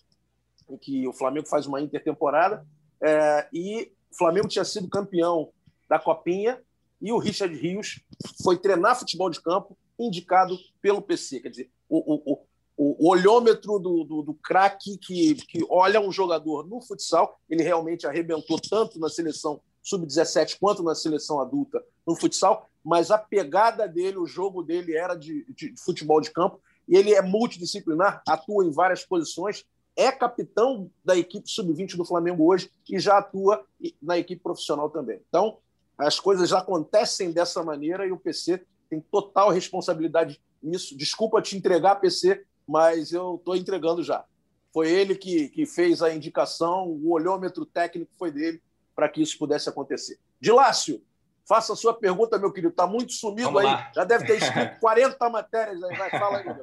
em 0.69 0.77
que 0.77 1.07
o 1.07 1.13
Flamengo 1.13 1.47
faz 1.47 1.65
uma 1.65 1.81
intertemporada. 1.81 2.65
É, 3.01 3.47
e 3.53 3.91
o 4.11 4.17
Flamengo 4.17 4.47
tinha 4.47 4.65
sido 4.65 4.89
campeão 4.89 5.51
da 5.87 5.97
Copinha 5.97 6.61
e 7.01 7.11
o 7.11 7.17
Richard 7.17 7.55
Rios 7.55 8.01
foi 8.43 8.57
treinar 8.57 8.97
futebol 8.97 9.29
de 9.29 9.41
campo 9.41 9.77
indicado 9.99 10.57
pelo 10.81 11.01
PC. 11.01 11.39
Quer 11.39 11.49
dizer, 11.49 11.71
o, 11.87 12.33
o, 12.33 12.46
o, 12.77 13.09
olhômetro 13.09 13.79
do, 13.79 14.03
do, 14.03 14.21
do 14.21 14.33
craque 14.35 14.97
que, 14.97 15.33
que 15.33 15.65
olha 15.67 15.99
um 15.99 16.11
jogador 16.11 16.67
no 16.67 16.79
futsal, 16.79 17.39
ele 17.49 17.63
realmente 17.63 18.05
arrebentou 18.05 18.59
tanto 18.59 18.99
na 18.99 19.09
seleção 19.09 19.59
sub-17 19.81 20.57
quanto 20.59 20.83
na 20.83 20.93
seleção 20.93 21.39
adulta 21.41 21.83
no 22.05 22.15
futsal, 22.15 22.69
mas 22.83 23.09
a 23.09 23.17
pegada 23.17 23.87
dele, 23.87 24.17
o 24.17 24.27
jogo 24.27 24.61
dele 24.61 24.95
era 24.95 25.15
de, 25.15 25.45
de, 25.53 25.71
de 25.71 25.81
futebol 25.81 26.21
de 26.21 26.29
campo, 26.29 26.61
e 26.87 26.95
ele 26.95 27.13
é 27.13 27.21
multidisciplinar, 27.21 28.21
atua 28.27 28.65
em 28.65 28.71
várias 28.71 29.03
posições, 29.03 29.65
é 29.95 30.11
capitão 30.11 30.91
da 31.03 31.17
equipe 31.17 31.49
sub-20 31.49 31.97
do 31.97 32.05
Flamengo 32.05 32.45
hoje 32.45 32.69
e 32.87 32.99
já 32.99 33.17
atua 33.17 33.65
na 33.99 34.17
equipe 34.17 34.41
profissional 34.41 34.89
também. 34.89 35.19
Então, 35.27 35.57
as 35.97 36.19
coisas 36.19 36.53
acontecem 36.53 37.31
dessa 37.31 37.63
maneira 37.63 38.05
e 38.05 38.11
o 38.11 38.19
PC 38.19 38.63
tem 38.89 39.01
total 39.01 39.49
responsabilidade 39.49 40.39
nisso. 40.61 40.95
Desculpa 40.95 41.41
te 41.41 41.57
entregar, 41.57 41.95
PC, 41.95 42.45
mas 42.67 43.11
eu 43.11 43.35
estou 43.35 43.55
entregando 43.55 44.03
já. 44.03 44.25
Foi 44.73 44.89
ele 44.91 45.15
que, 45.15 45.49
que 45.49 45.65
fez 45.65 46.01
a 46.01 46.13
indicação, 46.13 46.87
o 46.87 47.11
olhômetro 47.11 47.65
técnico 47.65 48.11
foi 48.17 48.31
dele 48.31 48.61
para 48.95 49.07
que 49.07 49.21
isso 49.21 49.37
pudesse 49.37 49.69
acontecer. 49.69 50.19
Dilácio, 50.39 51.01
faça 51.47 51.73
a 51.73 51.75
sua 51.75 51.93
pergunta, 51.93 52.37
meu 52.37 52.51
querido. 52.51 52.71
Está 52.71 52.85
muito 52.85 53.13
sumido 53.13 53.51
Vamos 53.51 53.61
aí. 53.61 53.67
Lá. 53.67 53.91
Já 53.95 54.03
deve 54.03 54.25
ter 54.25 54.37
escrito 54.37 54.79
40 54.81 55.29
matérias 55.29 55.81
aí. 55.83 55.97
Vai, 55.97 56.09
fala 56.11 56.39
aí, 56.39 56.55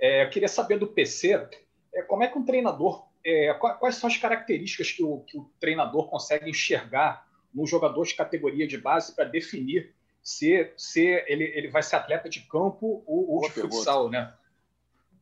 é, 0.00 0.24
Eu 0.24 0.30
queria 0.30 0.48
saber 0.48 0.78
do 0.78 0.86
PC 0.86 1.48
é, 1.94 2.02
como 2.02 2.22
é 2.22 2.28
que 2.28 2.38
um 2.38 2.44
treinador. 2.44 3.08
É, 3.24 3.52
quais 3.54 3.96
são 3.96 4.08
as 4.08 4.16
características 4.16 4.92
que 4.92 5.02
o, 5.02 5.20
que 5.20 5.36
o 5.36 5.50
treinador 5.60 6.08
consegue 6.08 6.48
enxergar 6.48 7.26
num 7.52 7.66
jogador 7.66 8.04
de 8.04 8.14
categoria 8.14 8.66
de 8.66 8.78
base 8.78 9.14
para 9.14 9.26
definir 9.26 9.94
se, 10.22 10.72
se 10.76 11.04
ele, 11.26 11.44
ele 11.44 11.68
vai 11.68 11.82
ser 11.82 11.96
atleta 11.96 12.30
de 12.30 12.40
campo 12.40 13.02
ou, 13.06 13.30
ou 13.30 13.40
de 13.42 13.50
futsal, 13.50 14.08
né? 14.08 14.32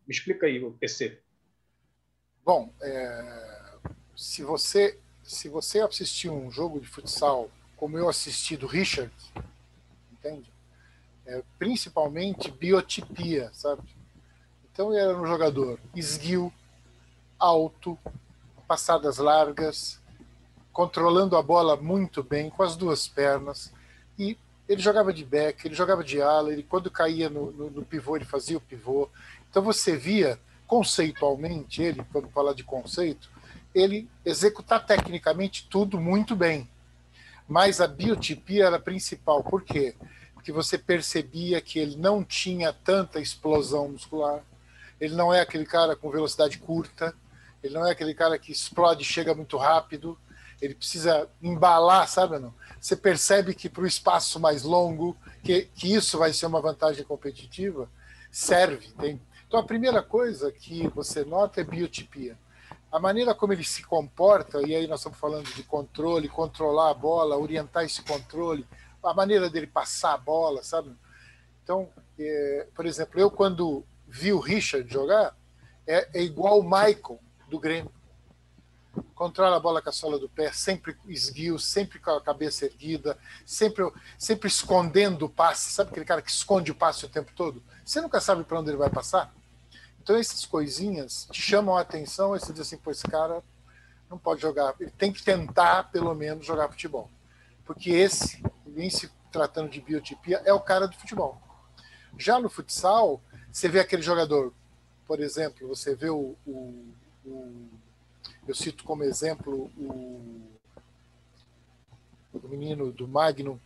Me 0.08 0.14
explica 0.14 0.46
aí, 0.46 0.58
PC. 0.80 1.20
Bom, 2.42 2.72
é, 2.80 3.76
se 4.16 4.42
você 4.42 4.98
se 5.22 5.50
você 5.50 5.80
assistir 5.80 6.30
um 6.30 6.50
jogo 6.50 6.80
de 6.80 6.88
futsal 6.88 7.50
como 7.76 7.98
eu 7.98 8.08
assisti 8.08 8.56
do 8.56 8.66
Richard, 8.66 9.12
entende? 10.10 10.50
É, 11.26 11.42
principalmente 11.58 12.50
biotipia, 12.50 13.50
sabe? 13.52 13.82
Então 14.72 14.90
ele 14.90 15.02
era 15.02 15.16
um 15.16 15.26
jogador 15.26 15.78
esguio, 15.94 16.50
alto, 17.38 17.98
passadas 18.66 19.18
largas, 19.18 20.00
controlando 20.72 21.36
a 21.36 21.42
bola 21.42 21.76
muito 21.76 22.22
bem, 22.22 22.48
com 22.48 22.62
as 22.62 22.74
duas 22.74 23.06
pernas. 23.06 23.72
E 24.18 24.38
ele 24.68 24.80
jogava 24.80 25.12
de 25.12 25.24
back, 25.24 25.66
ele 25.66 25.74
jogava 25.74 26.02
de 26.02 26.20
ala, 26.20 26.52
ele 26.52 26.62
quando 26.62 26.90
caía 26.90 27.28
no, 27.28 27.50
no, 27.52 27.70
no 27.70 27.84
pivô, 27.84 28.16
ele 28.16 28.24
fazia 28.24 28.56
o 28.56 28.60
pivô. 28.60 29.08
Então 29.58 29.72
você 29.72 29.96
via 29.96 30.38
conceitualmente 30.68 31.82
ele, 31.82 32.06
quando 32.12 32.28
fala 32.28 32.54
de 32.54 32.62
conceito, 32.62 33.28
ele 33.74 34.08
executar 34.24 34.86
tecnicamente 34.86 35.66
tudo 35.68 36.00
muito 36.00 36.36
bem. 36.36 36.70
Mas 37.48 37.80
a 37.80 37.88
biotipia 37.88 38.66
era 38.66 38.76
a 38.76 38.80
principal. 38.80 39.42
Por 39.42 39.64
quê? 39.64 39.96
Porque 40.32 40.52
você 40.52 40.78
percebia 40.78 41.60
que 41.60 41.80
ele 41.80 41.96
não 41.96 42.22
tinha 42.22 42.72
tanta 42.72 43.18
explosão 43.18 43.88
muscular, 43.88 44.44
ele 45.00 45.16
não 45.16 45.34
é 45.34 45.40
aquele 45.40 45.66
cara 45.66 45.96
com 45.96 46.08
velocidade 46.08 46.58
curta, 46.58 47.12
ele 47.60 47.74
não 47.74 47.84
é 47.84 47.90
aquele 47.90 48.14
cara 48.14 48.38
que 48.38 48.52
explode 48.52 49.02
e 49.02 49.04
chega 49.04 49.34
muito 49.34 49.56
rápido, 49.56 50.16
ele 50.62 50.76
precisa 50.76 51.28
embalar, 51.42 52.06
sabe? 52.08 52.38
Não? 52.38 52.54
Você 52.80 52.94
percebe 52.94 53.52
que 53.54 53.68
para 53.68 53.82
o 53.82 53.88
espaço 53.88 54.38
mais 54.38 54.62
longo, 54.62 55.16
que, 55.42 55.62
que 55.74 55.92
isso 55.92 56.16
vai 56.16 56.32
ser 56.32 56.46
uma 56.46 56.60
vantagem 56.60 57.02
competitiva, 57.02 57.90
serve. 58.30 58.88
Tem. 58.92 59.20
Então, 59.48 59.60
a 59.60 59.64
primeira 59.64 60.02
coisa 60.02 60.52
que 60.52 60.86
você 60.88 61.24
nota 61.24 61.62
é 61.62 61.64
biotipia. 61.64 62.38
A 62.92 63.00
maneira 63.00 63.34
como 63.34 63.54
ele 63.54 63.64
se 63.64 63.82
comporta, 63.82 64.60
e 64.60 64.76
aí 64.76 64.86
nós 64.86 65.00
estamos 65.00 65.18
falando 65.18 65.46
de 65.54 65.62
controle, 65.62 66.28
controlar 66.28 66.90
a 66.90 66.94
bola, 66.94 67.38
orientar 67.38 67.82
esse 67.82 68.02
controle, 68.02 68.66
a 69.02 69.14
maneira 69.14 69.48
dele 69.48 69.66
passar 69.66 70.12
a 70.12 70.18
bola, 70.18 70.62
sabe? 70.62 70.94
Então, 71.64 71.88
é, 72.18 72.66
por 72.74 72.84
exemplo, 72.84 73.18
eu 73.18 73.30
quando 73.30 73.86
vi 74.06 74.34
o 74.34 74.38
Richard 74.38 74.92
jogar, 74.92 75.34
é, 75.86 76.10
é 76.12 76.22
igual 76.22 76.60
o 76.60 76.62
Michael 76.62 77.18
do 77.48 77.58
Grêmio 77.58 77.90
controla 79.14 79.56
a 79.56 79.60
bola 79.60 79.80
com 79.80 79.88
a 79.88 79.92
sola 79.92 80.18
do 80.18 80.28
pé, 80.28 80.52
sempre 80.52 80.94
esguio, 81.06 81.58
sempre 81.58 81.98
com 81.98 82.10
a 82.10 82.20
cabeça 82.20 82.66
erguida, 82.66 83.18
sempre, 83.46 83.90
sempre 84.18 84.48
escondendo 84.48 85.24
o 85.24 85.28
passe. 85.28 85.70
Sabe 85.70 85.90
aquele 85.90 86.06
cara 86.06 86.20
que 86.20 86.30
esconde 86.30 86.70
o 86.70 86.74
passe 86.74 87.06
o 87.06 87.08
tempo 87.08 87.32
todo? 87.34 87.62
Você 87.84 88.00
nunca 88.00 88.20
sabe 88.20 88.44
para 88.44 88.60
onde 88.60 88.70
ele 88.70 88.76
vai 88.76 88.90
passar. 88.90 89.34
Então, 90.08 90.16
essas 90.16 90.46
coisinhas 90.46 91.28
te 91.30 91.42
chamam 91.42 91.76
a 91.76 91.82
atenção 91.82 92.34
e 92.34 92.40
você 92.40 92.50
diz 92.50 92.62
assim: 92.62 92.78
pô, 92.78 92.90
esse 92.90 93.02
cara 93.02 93.42
não 94.08 94.16
pode 94.16 94.40
jogar, 94.40 94.74
ele 94.80 94.90
tem 94.90 95.12
que 95.12 95.22
tentar, 95.22 95.90
pelo 95.90 96.14
menos, 96.14 96.46
jogar 96.46 96.70
futebol. 96.70 97.10
Porque 97.66 97.90
esse, 97.90 98.42
em 98.74 98.88
se 98.88 99.12
tratando 99.30 99.68
de 99.68 99.82
biotipia, 99.82 100.40
é 100.46 100.52
o 100.54 100.60
cara 100.60 100.88
do 100.88 100.96
futebol. 100.96 101.38
Já 102.16 102.40
no 102.40 102.48
futsal, 102.48 103.20
você 103.52 103.68
vê 103.68 103.80
aquele 103.80 104.00
jogador, 104.00 104.50
por 105.06 105.20
exemplo, 105.20 105.68
você 105.68 105.94
vê 105.94 106.08
o, 106.08 106.34
o 106.46 106.86
o 107.26 107.68
eu 108.46 108.54
cito 108.54 108.84
como 108.84 109.04
exemplo 109.04 109.70
o, 109.76 110.48
o 112.32 112.48
menino 112.48 112.90
do 112.90 113.06
Magno. 113.06 113.60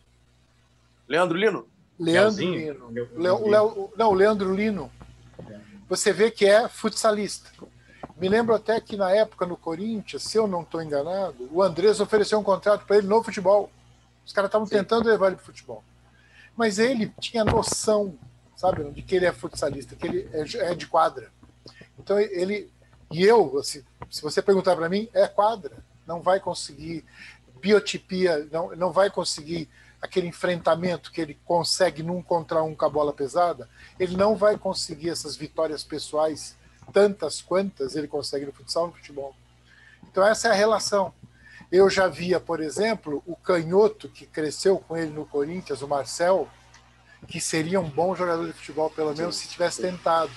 Leandro 1.07 1.37
Lino? 1.37 1.65
Leandro 1.97 2.43
Lino. 2.43 2.89
Leo, 3.15 3.47
Leo, 3.47 3.93
não, 3.95 4.11
Leandro 4.11 4.53
Lino. 4.53 4.91
Você 5.93 6.11
vê 6.11 6.31
que 6.31 6.43
é 6.43 6.67
futsalista. 6.67 7.51
Me 8.17 8.27
lembro 8.27 8.55
até 8.55 8.81
que 8.81 8.97
na 8.97 9.11
época 9.11 9.45
no 9.45 9.55
Corinthians, 9.55 10.23
se 10.23 10.35
eu 10.35 10.47
não 10.47 10.63
estou 10.63 10.81
enganado, 10.81 11.47
o 11.51 11.61
Andrés 11.61 11.99
ofereceu 11.99 12.39
um 12.39 12.43
contrato 12.43 12.83
para 12.83 12.97
ele 12.97 13.05
no 13.05 13.23
futebol. 13.23 13.69
Os 14.25 14.33
caras 14.33 14.47
estavam 14.47 14.67
tentando 14.67 15.07
levar 15.07 15.27
ele 15.27 15.35
para 15.35 15.43
o 15.43 15.45
futebol. 15.45 15.83
Mas 16.57 16.79
ele 16.79 17.13
tinha 17.19 17.45
noção, 17.45 18.17
sabe, 18.55 18.89
de 18.89 19.03
que 19.03 19.15
ele 19.15 19.27
é 19.27 19.31
futsalista, 19.31 19.95
que 19.95 20.07
ele 20.07 20.27
é, 20.33 20.71
é 20.71 20.73
de 20.73 20.87
quadra. 20.87 21.31
Então 21.99 22.19
ele. 22.19 22.71
E 23.11 23.23
eu, 23.23 23.59
assim, 23.59 23.83
se 24.09 24.23
você 24.23 24.41
perguntar 24.41 24.75
para 24.75 24.89
mim, 24.89 25.07
é 25.13 25.27
quadra. 25.27 25.77
Não 26.07 26.23
vai 26.23 26.39
conseguir 26.39 27.05
biotipia, 27.61 28.47
não, 28.51 28.75
não 28.75 28.91
vai 28.91 29.11
conseguir 29.11 29.69
aquele 30.03 30.27
enfrentamento 30.27 31.13
que 31.13 31.21
ele 31.21 31.39
consegue 31.45 32.03
num 32.03 32.21
contra 32.21 32.61
um 32.61 32.75
com 32.75 32.83
a 32.83 32.89
bola 32.89 33.13
pesada, 33.13 33.69
ele 33.97 34.17
não 34.17 34.35
vai 34.35 34.57
conseguir 34.57 35.09
essas 35.09 35.37
vitórias 35.37 35.81
pessoais, 35.81 36.57
tantas 36.91 37.41
quantas 37.41 37.95
ele 37.95 38.05
consegue 38.05 38.45
no 38.45 38.51
futsal 38.51 38.87
no 38.87 38.93
futebol. 38.93 39.33
Então 40.11 40.27
essa 40.27 40.49
é 40.49 40.51
a 40.51 40.55
relação. 40.55 41.13
Eu 41.71 41.89
já 41.89 42.09
via, 42.09 42.37
por 42.37 42.59
exemplo, 42.59 43.23
o 43.25 43.33
canhoto 43.33 44.09
que 44.09 44.25
cresceu 44.25 44.77
com 44.77 44.97
ele 44.97 45.09
no 45.09 45.25
Corinthians, 45.25 45.81
o 45.81 45.87
Marcel, 45.87 46.49
que 47.25 47.39
seria 47.39 47.79
um 47.79 47.89
bom 47.89 48.13
jogador 48.13 48.45
de 48.45 48.51
futebol, 48.51 48.89
pelo 48.89 49.15
menos 49.15 49.37
se 49.37 49.47
tivesse 49.47 49.81
tentado. 49.81 50.33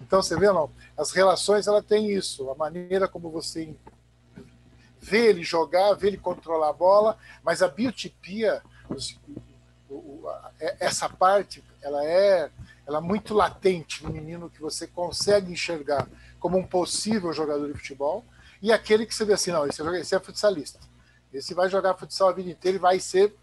Então 0.00 0.22
você 0.22 0.34
vê, 0.34 0.46
não, 0.46 0.70
as 0.96 1.12
relações 1.12 1.66
ela 1.66 1.82
tem 1.82 2.10
isso, 2.10 2.50
a 2.50 2.54
maneira 2.54 3.06
como 3.06 3.30
você 3.30 3.76
vê 5.02 5.26
ele 5.26 5.42
jogar, 5.42 5.94
vê 5.94 6.06
ele 6.06 6.16
controlar 6.16 6.68
a 6.68 6.72
bola, 6.72 7.18
mas 7.42 7.60
a 7.60 7.66
biotipia, 7.66 8.62
é, 10.60 10.76
essa 10.78 11.08
parte, 11.08 11.62
ela 11.82 12.04
é, 12.06 12.48
ela 12.86 12.98
é 12.98 13.00
muito 13.00 13.34
latente 13.34 14.04
no 14.04 14.10
menino 14.10 14.48
que 14.48 14.60
você 14.60 14.86
consegue 14.86 15.50
enxergar 15.52 16.08
como 16.38 16.56
um 16.56 16.64
possível 16.64 17.32
jogador 17.32 17.66
de 17.66 17.78
futebol, 17.78 18.24
e 18.62 18.70
aquele 18.70 19.04
que 19.04 19.12
você 19.12 19.24
vê 19.24 19.32
assim, 19.32 19.50
não, 19.50 19.66
esse 19.66 19.82
é, 19.82 20.00
esse 20.00 20.14
é 20.14 20.20
futsalista. 20.20 20.78
Esse 21.34 21.52
vai 21.52 21.68
jogar 21.68 21.94
futsal 21.94 22.28
a 22.28 22.32
vida 22.32 22.50
inteira 22.50 22.76
e 22.76 22.80
vai 22.80 23.00
ser 23.00 23.34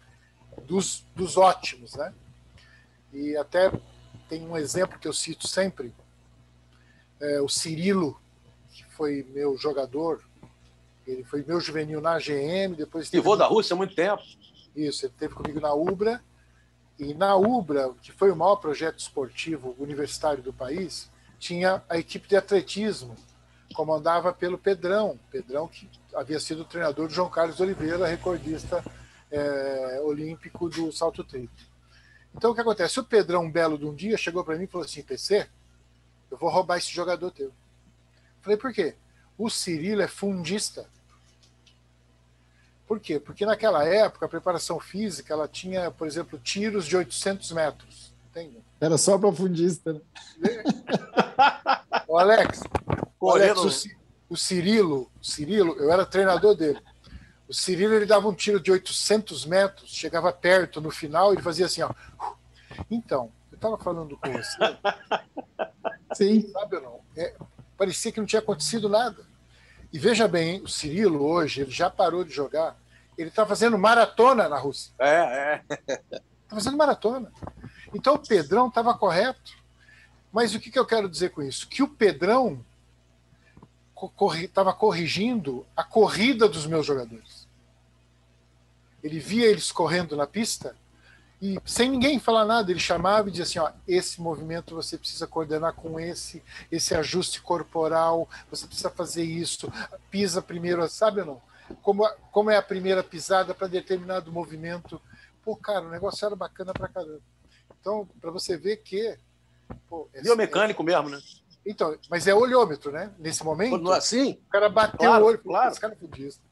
dos, 0.64 1.04
dos 1.14 1.36
ótimos, 1.36 1.94
né? 1.94 2.14
E 3.12 3.36
até 3.36 3.70
tem 4.30 4.48
um 4.48 4.56
exemplo 4.56 4.98
que 4.98 5.06
eu 5.06 5.12
cito 5.12 5.46
sempre, 5.46 5.92
é, 7.20 7.38
o 7.42 7.48
Cirilo, 7.48 8.18
que 8.70 8.84
foi 8.84 9.26
meu 9.34 9.58
jogador, 9.58 10.22
ele 11.10 11.24
foi 11.24 11.44
meu 11.46 11.60
juvenil 11.60 12.00
na 12.00 12.18
GM, 12.18 12.74
depois... 12.76 13.08
Pivô 13.10 13.36
da 13.36 13.46
Rússia 13.46 13.74
há 13.74 13.76
muito 13.76 13.94
tempo. 13.94 14.22
Isso, 14.74 15.06
ele 15.06 15.14
teve 15.18 15.34
comigo 15.34 15.60
na 15.60 15.74
Ubra, 15.74 16.22
e 16.98 17.14
na 17.14 17.34
Ubra, 17.34 17.94
que 18.02 18.12
foi 18.12 18.30
o 18.30 18.36
maior 18.36 18.56
projeto 18.56 18.98
esportivo 18.98 19.74
universitário 19.78 20.42
do 20.42 20.52
país, 20.52 21.10
tinha 21.38 21.82
a 21.88 21.98
equipe 21.98 22.28
de 22.28 22.36
atletismo, 22.36 23.16
comandava 23.74 24.32
pelo 24.32 24.58
Pedrão, 24.58 25.18
Pedrão 25.30 25.66
que 25.66 25.88
havia 26.14 26.38
sido 26.38 26.64
treinador 26.64 27.08
de 27.08 27.14
João 27.14 27.30
Carlos 27.30 27.58
Oliveira, 27.60 28.06
recordista 28.06 28.84
é, 29.30 30.00
olímpico 30.02 30.68
do 30.68 30.92
salto 30.92 31.24
triplo. 31.24 31.56
Então 32.34 32.50
o 32.50 32.54
que 32.54 32.60
acontece? 32.60 33.00
O 33.00 33.04
Pedrão, 33.04 33.44
um 33.44 33.50
belo 33.50 33.78
de 33.78 33.86
um 33.86 33.94
dia, 33.94 34.18
chegou 34.18 34.44
para 34.44 34.56
mim 34.56 34.64
e 34.64 34.66
falou 34.66 34.84
assim: 34.84 35.02
PC, 35.02 35.48
eu 36.30 36.36
vou 36.36 36.50
roubar 36.50 36.76
esse 36.76 36.92
jogador 36.92 37.30
teu. 37.30 37.52
Falei, 38.40 38.56
por 38.58 38.72
quê? 38.72 38.94
O 39.36 39.48
Cirilo 39.48 40.02
é 40.02 40.08
fundista. 40.08 40.88
Por 42.90 42.98
quê? 42.98 43.20
Porque 43.20 43.46
naquela 43.46 43.84
época 43.84 44.26
a 44.26 44.28
preparação 44.28 44.80
física 44.80 45.32
ela 45.32 45.46
tinha, 45.46 45.92
por 45.92 46.08
exemplo, 46.08 46.36
tiros 46.40 46.86
de 46.86 46.96
800 46.96 47.52
metros. 47.52 48.12
Entende? 48.28 48.56
Era 48.80 48.98
só 48.98 49.16
para 49.16 49.32
fundista. 49.32 49.92
Né? 49.92 50.00
o 52.08 52.18
Alex, 52.18 52.64
Alex, 53.22 53.86
o, 54.28 54.34
o 54.34 54.36
Cirilo, 54.36 55.08
o 55.22 55.24
Cirilo, 55.24 55.76
eu 55.78 55.92
era 55.92 56.04
treinador 56.04 56.56
dele. 56.56 56.80
O 57.48 57.54
Cirilo 57.54 57.94
ele 57.94 58.06
dava 58.06 58.26
um 58.26 58.34
tiro 58.34 58.58
de 58.58 58.72
800 58.72 59.46
metros, 59.46 59.88
chegava 59.88 60.32
perto 60.32 60.80
no 60.80 60.90
final 60.90 61.32
e 61.32 61.40
fazia 61.40 61.66
assim, 61.66 61.82
ó. 61.82 61.94
Então, 62.90 63.30
eu 63.52 63.54
estava 63.54 63.78
falando 63.78 64.16
com 64.16 64.32
você. 64.32 64.58
Sim. 66.12 66.50
Sabe 66.50 66.74
ou 66.74 66.82
não? 66.82 67.00
É, 67.16 67.36
parecia 67.78 68.10
que 68.10 68.18
não 68.18 68.26
tinha 68.26 68.40
acontecido 68.40 68.88
nada. 68.88 69.29
E 69.92 69.98
veja 69.98 70.28
bem, 70.28 70.60
o 70.62 70.68
Cirilo 70.68 71.24
hoje, 71.24 71.62
ele 71.62 71.70
já 71.70 71.90
parou 71.90 72.24
de 72.24 72.32
jogar, 72.32 72.76
ele 73.18 73.28
está 73.28 73.44
fazendo 73.44 73.76
maratona 73.76 74.48
na 74.48 74.58
Rússia. 74.58 74.92
É, 74.98 75.62
é. 75.68 75.74
Está 75.88 76.22
fazendo 76.56 76.76
maratona. 76.76 77.32
Então 77.92 78.14
o 78.14 78.18
Pedrão 78.18 78.68
estava 78.68 78.96
correto. 78.96 79.58
Mas 80.32 80.54
o 80.54 80.60
que, 80.60 80.70
que 80.70 80.78
eu 80.78 80.86
quero 80.86 81.08
dizer 81.08 81.30
com 81.30 81.42
isso? 81.42 81.68
Que 81.68 81.82
o 81.82 81.88
Pedrão 81.88 82.64
estava 84.36 84.72
corrigindo 84.72 85.66
a 85.76 85.82
corrida 85.82 86.48
dos 86.48 86.66
meus 86.66 86.86
jogadores. 86.86 87.48
Ele 89.02 89.18
via 89.18 89.46
eles 89.46 89.72
correndo 89.72 90.16
na 90.16 90.26
pista 90.26 90.76
e 91.40 91.58
sem 91.64 91.90
ninguém 91.90 92.18
falar 92.18 92.44
nada, 92.44 92.70
ele 92.70 92.80
chamava 92.80 93.28
e 93.28 93.30
dizia 93.30 93.44
assim: 93.44 93.58
ó, 93.58 93.72
esse 93.88 94.20
movimento 94.20 94.74
você 94.74 94.98
precisa 94.98 95.26
coordenar 95.26 95.72
com 95.72 95.98
esse, 95.98 96.42
esse 96.70 96.94
ajuste 96.94 97.40
corporal, 97.40 98.28
você 98.50 98.66
precisa 98.66 98.90
fazer 98.90 99.24
isso, 99.24 99.72
pisa 100.10 100.42
primeiro, 100.42 100.86
sabe 100.88 101.20
ou 101.20 101.26
não? 101.26 101.42
Como, 101.82 102.06
como 102.30 102.50
é 102.50 102.56
a 102.56 102.62
primeira 102.62 103.02
pisada 103.02 103.54
para 103.54 103.68
determinado 103.68 104.32
movimento. 104.32 105.00
Pô, 105.42 105.56
cara, 105.56 105.86
o 105.86 105.90
negócio 105.90 106.26
era 106.26 106.36
bacana 106.36 106.72
pra 106.72 106.88
caramba. 106.88 107.20
Então, 107.80 108.06
para 108.20 108.30
você 108.30 108.56
ver 108.56 108.78
que. 108.78 109.16
Pô, 109.88 110.08
Biomecânico 110.22 110.82
é, 110.82 110.86
mesmo, 110.86 111.08
né? 111.08 111.20
Então, 111.64 111.96
mas 112.10 112.26
é 112.26 112.34
olhômetro, 112.34 112.90
né? 112.90 113.12
Nesse 113.18 113.44
momento. 113.44 113.90
Assim? 113.92 114.32
O 114.46 114.50
cara 114.50 114.68
bateu 114.68 114.98
claro, 114.98 115.24
o 115.24 115.28
olho. 115.28 115.38
Claro. 115.38 115.70
Esse 115.70 115.80
cara 115.80 115.94
é 115.94 115.96
fudista. 115.96 116.42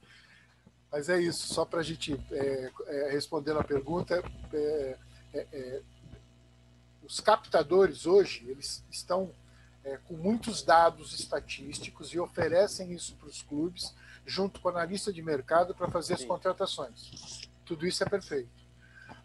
Mas 0.91 1.09
é 1.09 1.21
isso, 1.21 1.53
só 1.53 1.65
para 1.65 1.81
a 1.81 1.83
gente 1.83 2.19
é, 2.31 2.71
é, 2.87 3.11
responder 3.11 3.57
a 3.57 3.63
pergunta. 3.63 4.23
É, 4.53 4.97
é, 5.35 5.47
é, 5.53 5.83
os 7.03 7.21
captadores 7.21 8.07
hoje 8.07 8.47
eles 8.49 8.85
estão 8.91 9.31
é, 9.85 9.99
com 9.99 10.15
muitos 10.15 10.63
dados 10.63 11.19
estatísticos 11.19 12.13
e 12.13 12.19
oferecem 12.19 12.93
isso 12.93 13.15
para 13.17 13.29
os 13.29 13.43
clubes, 13.43 13.95
junto 14.27 14.61
com 14.61 14.69
a 14.69 14.73
analista 14.73 15.13
de 15.13 15.23
mercado, 15.23 15.75
para 15.75 15.89
fazer 15.89 16.17
Sim. 16.17 16.23
as 16.23 16.29
contratações. 16.29 17.49
Tudo 17.65 17.87
isso 17.87 18.03
é 18.03 18.09
perfeito. 18.09 18.49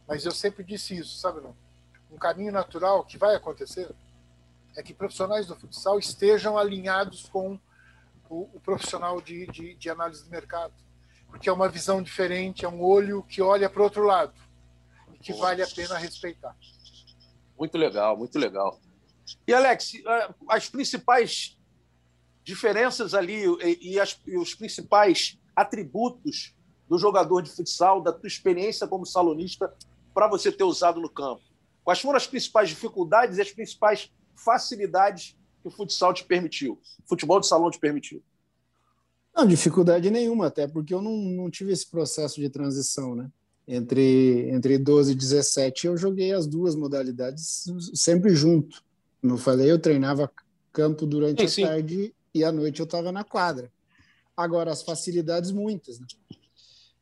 Mas 0.08 0.26
eu 0.26 0.32
sempre 0.32 0.64
disse 0.64 0.98
isso, 0.98 1.18
sabe 1.18 1.42
não? 1.42 1.56
Um 2.12 2.18
caminho 2.18 2.52
natural 2.52 3.04
que 3.04 3.18
vai 3.18 3.36
acontecer 3.36 3.90
é 4.76 4.84
que 4.84 4.94
profissionais 4.94 5.48
do 5.48 5.56
futsal 5.56 6.00
estejam 6.00 6.58
alinhados 6.58 7.28
com 7.30 7.60
o, 8.30 8.50
o 8.54 8.60
profissional 8.60 9.22
de, 9.22 9.46
de, 9.48 9.76
de, 9.76 9.90
análise 9.90 10.24
de 10.24 10.30
mercado. 10.30 10.74
Porque 11.34 11.50
é 11.50 11.52
uma 11.52 11.68
visão 11.68 12.00
diferente, 12.00 12.64
é 12.64 12.70
um 12.70 12.80
olho 12.82 13.24
que 13.24 13.42
olha 13.42 13.68
para 13.68 13.82
o 13.82 13.84
outro 13.84 14.04
lado 14.04 14.34
e 15.14 15.18
que 15.18 15.34
vale 15.34 15.64
a 15.64 15.68
pena 15.68 15.98
respeitar. 15.98 16.56
Muito 17.58 17.76
legal, 17.76 18.16
muito 18.16 18.38
legal. 18.38 18.80
E, 19.48 19.54
Alex, 19.54 19.94
as 20.48 20.70
principais 20.70 21.58
diferenças 22.44 23.16
ali 23.16 23.46
e, 23.82 24.00
as, 24.00 24.20
e 24.28 24.38
os 24.38 24.54
principais 24.54 25.40
atributos 25.56 26.54
do 26.88 27.00
jogador 27.00 27.42
de 27.42 27.50
futsal, 27.50 28.00
da 28.00 28.14
tua 28.14 28.28
experiência 28.28 28.88
como 28.88 29.06
salonista, 29.06 29.74
para 30.14 30.28
você 30.28 30.52
ter 30.52 30.64
usado 30.64 31.02
no 31.02 31.10
campo? 31.10 31.42
Quais 31.84 32.00
foram 32.00 32.18
as 32.18 32.28
principais 32.28 32.70
dificuldades 32.70 33.38
e 33.38 33.42
as 33.42 33.52
principais 33.52 34.12
facilidades 34.36 35.36
que 35.62 35.68
o 35.68 35.72
futsal 35.72 36.14
te 36.14 36.24
permitiu, 36.24 36.80
o 37.04 37.08
futebol 37.10 37.40
de 37.40 37.48
salão 37.48 37.72
te 37.72 37.80
permitiu? 37.80 38.24
Não, 39.36 39.48
dificuldade 39.48 40.12
nenhuma, 40.12 40.48
até 40.48 40.68
porque 40.68 40.94
eu 40.94 41.02
não, 41.02 41.18
não 41.18 41.50
tive 41.50 41.72
esse 41.72 41.90
processo 41.90 42.40
de 42.40 42.50
transição, 42.50 43.16
né? 43.16 43.30
Entre, 43.68 44.50
entre 44.50 44.78
12 44.78 45.14
e 45.14 45.16
17, 45.16 45.88
eu 45.88 45.98
joguei 45.98 46.34
as 46.34 46.46
duas 46.46 46.76
modalidades 46.76 47.66
sempre 47.94 48.36
junto. 48.36 48.84
Como 49.22 49.34
eu 49.34 49.38
falei, 49.38 49.72
eu 49.72 49.80
treinava 49.80 50.30
campo 50.72 51.06
durante 51.06 51.40
sim, 51.40 51.46
a 51.46 51.50
sim. 51.50 51.62
tarde 51.64 52.14
e 52.34 52.44
à 52.44 52.52
noite 52.52 52.82
eu 52.82 52.84
estava 52.84 53.12
na 53.12 53.24
quadra. 53.24 53.72
Agora, 54.36 54.72
as 54.72 54.82
facilidades, 54.82 55.52
muitas. 55.52 56.00
Né? 56.00 56.08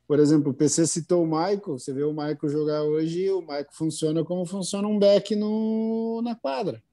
Por 0.07 0.19
exemplo, 0.19 0.51
o 0.51 0.53
PC 0.53 0.85
citou 0.85 1.23
o 1.23 1.25
Michael, 1.25 1.79
você 1.79 1.93
vê 1.93 2.03
o 2.03 2.11
Michael 2.11 2.49
jogar 2.49 2.83
hoje, 2.83 3.31
o 3.31 3.41
Michael 3.41 3.67
funciona 3.71 4.23
como 4.23 4.45
funciona 4.45 4.87
um 4.87 4.99
back 4.99 5.35
no, 5.35 6.21
na 6.21 6.35
quadra. 6.35 6.83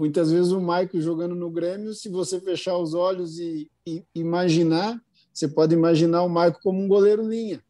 Muitas 0.00 0.32
vezes 0.32 0.50
o 0.50 0.58
Maico 0.58 0.98
jogando 0.98 1.34
no 1.34 1.50
Grêmio, 1.50 1.92
se 1.92 2.08
você 2.08 2.40
fechar 2.40 2.78
os 2.78 2.94
olhos 2.94 3.38
e, 3.38 3.70
e 3.86 4.02
imaginar, 4.14 4.98
você 5.30 5.46
pode 5.46 5.74
imaginar 5.74 6.22
o 6.22 6.28
Maico 6.28 6.58
como 6.62 6.82
um 6.82 6.88
goleiro 6.88 7.28
linha. 7.28 7.62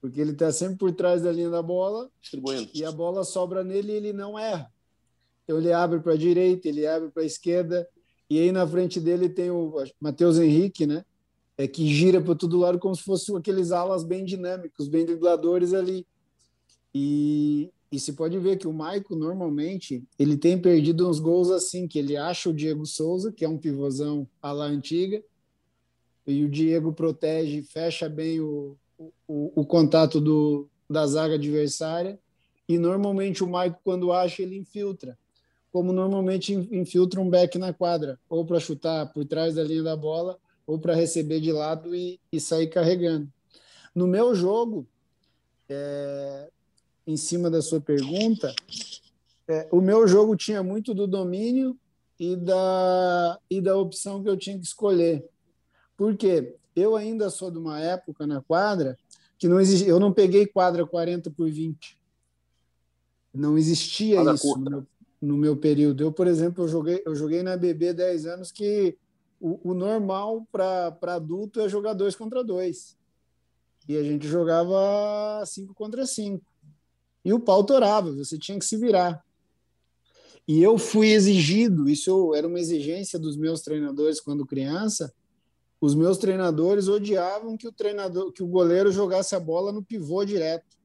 Porque 0.00 0.20
ele 0.20 0.30
está 0.30 0.52
sempre 0.52 0.76
por 0.76 0.92
trás 0.92 1.22
da 1.22 1.32
linha 1.32 1.50
da 1.50 1.60
bola 1.60 2.08
Distribuindo. 2.20 2.70
e 2.72 2.84
a 2.84 2.92
bola 2.92 3.24
sobra 3.24 3.64
nele 3.64 3.90
e 3.90 3.96
ele 3.96 4.12
não 4.12 4.38
erra. 4.38 4.72
Então 5.42 5.58
ele 5.58 5.72
abre 5.72 5.98
para 5.98 6.12
a 6.12 6.16
direita, 6.16 6.68
ele 6.68 6.86
abre 6.86 7.10
para 7.10 7.24
a 7.24 7.26
esquerda. 7.26 7.84
E 8.30 8.38
aí 8.38 8.52
na 8.52 8.64
frente 8.64 9.00
dele 9.00 9.28
tem 9.28 9.50
o 9.50 9.74
Matheus 10.00 10.38
Henrique, 10.38 10.86
né? 10.86 11.04
É 11.58 11.66
que 11.66 11.84
gira 11.92 12.20
para 12.20 12.36
todo 12.36 12.60
lado 12.60 12.78
como 12.78 12.94
se 12.94 13.02
fossem 13.02 13.36
aqueles 13.36 13.72
alas 13.72 14.04
bem 14.04 14.24
dinâmicos, 14.24 14.86
bem 14.86 15.04
dribladores 15.04 15.74
ali. 15.74 16.06
E, 16.94 17.72
e 17.92 17.98
se 17.98 18.12
pode 18.12 18.38
ver 18.38 18.56
que 18.56 18.68
o 18.68 18.72
Maico, 18.72 19.16
normalmente, 19.16 20.04
ele 20.16 20.36
tem 20.36 20.56
perdido 20.56 21.08
uns 21.08 21.18
gols 21.18 21.50
assim, 21.50 21.88
que 21.88 21.98
ele 21.98 22.16
acha 22.16 22.48
o 22.48 22.54
Diego 22.54 22.86
Souza, 22.86 23.32
que 23.32 23.44
é 23.44 23.48
um 23.48 23.58
pivôzão 23.58 24.28
à 24.40 24.52
la 24.52 24.64
antiga, 24.64 25.22
e 26.24 26.44
o 26.44 26.48
Diego 26.48 26.92
protege, 26.92 27.62
fecha 27.62 28.08
bem 28.08 28.40
o, 28.40 28.76
o, 29.26 29.52
o 29.56 29.66
contato 29.66 30.20
do, 30.20 30.68
da 30.88 31.04
zaga 31.04 31.34
adversária, 31.34 32.16
e 32.68 32.78
normalmente 32.78 33.42
o 33.42 33.48
Maico, 33.48 33.80
quando 33.82 34.12
acha, 34.12 34.42
ele 34.42 34.56
infiltra, 34.56 35.18
como 35.72 35.92
normalmente 35.92 36.54
infiltra 36.54 37.20
um 37.20 37.28
back 37.28 37.58
na 37.58 37.72
quadra, 37.72 38.20
ou 38.28 38.44
para 38.44 38.60
chutar 38.60 39.12
por 39.12 39.24
trás 39.24 39.56
da 39.56 39.64
linha 39.64 39.82
da 39.82 39.96
bola, 39.96 40.38
ou 40.64 40.78
para 40.78 40.94
receber 40.94 41.40
de 41.40 41.50
lado 41.50 41.92
e, 41.92 42.20
e 42.30 42.38
sair 42.38 42.68
carregando. 42.68 43.28
No 43.92 44.06
meu 44.06 44.32
jogo, 44.36 44.86
é, 45.68 46.48
em 47.10 47.16
cima 47.16 47.50
da 47.50 47.60
sua 47.60 47.80
pergunta, 47.80 48.54
é, 49.48 49.68
o 49.72 49.80
meu 49.80 50.06
jogo 50.06 50.36
tinha 50.36 50.62
muito 50.62 50.94
do 50.94 51.06
domínio 51.06 51.76
e 52.18 52.36
da, 52.36 53.38
e 53.50 53.60
da 53.60 53.76
opção 53.76 54.22
que 54.22 54.28
eu 54.28 54.36
tinha 54.36 54.56
que 54.56 54.64
escolher. 54.64 55.28
Por 55.96 56.16
quê? 56.16 56.54
Eu 56.74 56.94
ainda 56.94 57.28
sou 57.30 57.50
de 57.50 57.58
uma 57.58 57.80
época 57.80 58.26
na 58.26 58.40
quadra 58.40 58.96
que 59.36 59.48
não 59.48 59.60
existia, 59.60 59.88
eu 59.88 59.98
não 59.98 60.12
peguei 60.12 60.46
quadra 60.46 60.86
40 60.86 61.30
por 61.30 61.50
20. 61.50 61.98
Não 63.34 63.58
existia 63.58 64.16
quadra 64.16 64.34
isso 64.34 64.58
no 64.58 64.70
meu, 64.70 64.86
no 65.20 65.36
meu, 65.36 65.56
período. 65.56 66.04
Eu, 66.04 66.12
por 66.12 66.26
exemplo, 66.26 66.64
eu 66.64 66.68
joguei, 66.68 67.02
eu 67.04 67.14
joguei 67.16 67.42
na 67.42 67.56
BB 67.56 67.92
10 67.92 68.26
anos 68.26 68.52
que 68.52 68.96
o, 69.40 69.70
o 69.70 69.74
normal 69.74 70.46
para 70.52 71.14
adulto 71.14 71.60
é 71.60 71.68
jogar 71.68 71.94
dois 71.94 72.14
contra 72.14 72.44
dois. 72.44 72.96
E 73.88 73.96
a 73.96 74.02
gente 74.02 74.28
jogava 74.28 75.44
5 75.44 75.74
contra 75.74 76.06
5 76.06 76.49
e 77.24 77.32
o 77.32 77.40
pau 77.40 77.64
torava, 77.64 78.12
você 78.12 78.38
tinha 78.38 78.58
que 78.58 78.64
se 78.64 78.76
virar. 78.76 79.22
E 80.48 80.62
eu 80.62 80.78
fui 80.78 81.12
exigido, 81.12 81.88
isso 81.88 82.34
era 82.34 82.46
uma 82.48 82.58
exigência 82.58 83.18
dos 83.18 83.36
meus 83.36 83.60
treinadores 83.60 84.20
quando 84.20 84.46
criança. 84.46 85.12
Os 85.80 85.94
meus 85.94 86.18
treinadores 86.18 86.88
odiavam 86.88 87.56
que 87.56 87.68
o 87.68 87.72
treinador, 87.72 88.32
que 88.32 88.42
o 88.42 88.46
goleiro 88.46 88.90
jogasse 88.90 89.34
a 89.34 89.40
bola 89.40 89.72
no 89.72 89.82
pivô 89.82 90.24
direto. 90.24 90.78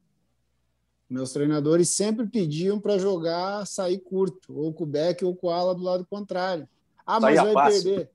Meus 1.10 1.32
treinadores 1.32 1.90
sempre 1.90 2.28
pediam 2.28 2.80
para 2.80 2.98
jogar 2.98 3.66
sair 3.66 4.00
curto, 4.00 4.58
ou 4.58 4.74
com 4.74 4.84
o 4.84 4.88
back 4.88 5.24
ou 5.24 5.36
com 5.36 5.50
a 5.50 5.56
ala 5.56 5.76
do 5.76 5.84
lado 5.84 6.06
contrário. 6.06 6.68
Ah, 7.06 7.20
mas 7.20 7.36
vai 7.36 7.72
perder. 7.72 8.10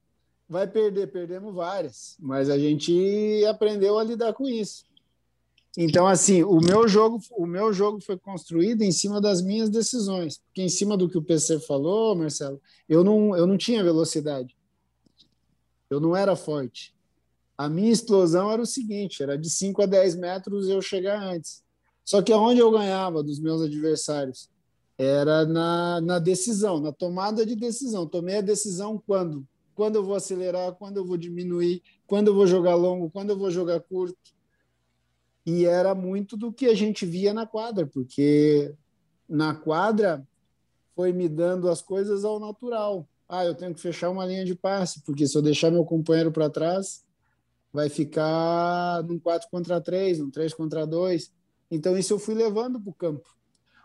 Vai 0.49 0.67
perder, 0.67 1.13
perdemos 1.13 1.55
várias, 1.55 2.17
mas 2.19 2.51
a 2.51 2.59
gente 2.59 3.45
aprendeu 3.49 3.99
a 3.99 4.03
lidar 4.03 4.33
com 4.33 4.49
isso. 4.49 4.85
Então, 5.79 6.07
assim, 6.07 6.43
o 6.43 6.59
meu 6.61 6.89
jogo, 6.89 7.21
o 7.31 7.47
meu 7.47 7.73
jogo 7.73 8.01
foi 8.01 8.19
construído 8.19 8.83
em 8.83 8.91
cima 8.91 9.21
das 9.21 9.41
minhas 9.41 9.71
decisões, 9.71 10.39
porque 10.39 10.63
em 10.63 10.69
cima 10.69 10.97
do 10.97 11.09
que 11.09 11.17
o 11.17 11.23
PC 11.23 11.61
falou, 11.61 12.17
Marcelo, 12.17 12.61
eu 12.89 13.05
não, 13.05 13.37
eu 13.37 13.47
não 13.47 13.57
tinha 13.57 13.85
velocidade, 13.85 14.57
eu 15.89 16.01
não 16.01 16.17
era 16.17 16.35
forte. 16.35 16.93
A 17.57 17.69
minha 17.69 17.93
explosão 17.93 18.51
era 18.51 18.61
o 18.61 18.67
seguinte: 18.67 19.23
era 19.23 19.37
de 19.39 19.49
5 19.49 19.83
a 19.83 19.87
10 19.87 20.17
metros 20.17 20.69
eu 20.69 20.81
chegar 20.81 21.23
antes. 21.23 21.63
Só 22.05 22.21
que 22.23 22.33
aonde 22.33 22.59
eu 22.59 22.71
ganhava 22.71 23.23
dos 23.23 23.39
meus 23.39 23.63
adversários 23.63 24.49
era 24.99 25.47
na, 25.47 26.01
na 26.01 26.19
decisão, 26.19 26.81
na 26.81 26.93
tomada 26.93 27.47
de 27.47 27.55
decisão. 27.55 28.07
Tomei 28.07 28.39
a 28.39 28.43
decisão 28.43 29.01
quando? 29.07 29.47
Quando 29.75 29.97
eu 29.97 30.05
vou 30.05 30.15
acelerar, 30.15 30.73
quando 30.73 30.97
eu 30.97 31.07
vou 31.07 31.17
diminuir, 31.17 31.83
quando 32.07 32.29
eu 32.29 32.35
vou 32.35 32.47
jogar 32.47 32.75
longo, 32.75 33.11
quando 33.11 33.31
eu 33.31 33.39
vou 33.39 33.51
jogar 33.51 33.81
curto 33.81 34.19
e 35.45 35.65
era 35.65 35.95
muito 35.95 36.37
do 36.37 36.53
que 36.53 36.67
a 36.67 36.75
gente 36.75 37.07
via 37.07 37.33
na 37.33 37.47
quadra, 37.47 37.87
porque 37.87 38.75
na 39.29 39.55
quadra 39.55 40.27
foi 40.95 41.13
me 41.13 41.29
dando 41.29 41.69
as 41.69 41.81
coisas 41.81 42.25
ao 42.25 42.39
natural. 42.39 43.09
Ah, 43.29 43.45
eu 43.45 43.55
tenho 43.55 43.75
que 43.75 43.81
fechar 43.81 44.11
uma 44.11 44.27
linha 44.27 44.45
de 44.45 44.55
passe, 44.55 45.03
porque 45.03 45.27
se 45.27 45.37
eu 45.37 45.43
deixar 45.43 45.71
meu 45.71 45.85
companheiro 45.85 46.33
para 46.33 46.51
trás, 46.51 47.05
vai 47.73 47.89
ficar 47.89 49.03
num 49.05 49.19
4 49.19 49.49
contra 49.51 49.81
3, 49.81 50.19
num 50.19 50.31
3 50.31 50.53
contra 50.53 50.87
2. 50.87 51.33
Então, 51.71 51.97
isso 51.97 52.13
eu 52.13 52.19
fui 52.19 52.35
levando 52.35 52.81
para 52.81 52.91
o 52.91 52.95
campo. 52.95 53.29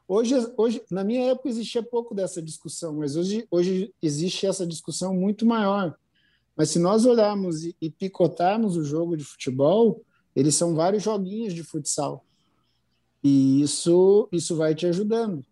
Hoje, 0.07 0.35
hoje, 0.57 0.83
na 0.89 1.03
minha 1.03 1.31
época, 1.31 1.49
existia 1.49 1.81
pouco 1.81 2.13
dessa 2.13 2.41
discussão, 2.41 2.93
mas 2.95 3.15
hoje, 3.15 3.47
hoje 3.49 3.93
existe 4.01 4.45
essa 4.45 4.65
discussão 4.65 5.13
muito 5.15 5.45
maior. 5.45 5.95
Mas 6.55 6.69
se 6.69 6.79
nós 6.79 7.05
olharmos 7.05 7.63
e, 7.63 7.75
e 7.81 7.89
picotarmos 7.89 8.77
o 8.77 8.83
jogo 8.83 9.17
de 9.17 9.23
futebol, 9.23 10.01
eles 10.35 10.55
são 10.55 10.75
vários 10.75 11.03
joguinhos 11.03 11.53
de 11.53 11.63
futsal. 11.63 12.25
E 13.23 13.61
isso, 13.61 14.27
isso 14.31 14.55
vai 14.55 14.75
te 14.75 14.85
ajudando. 14.85 15.43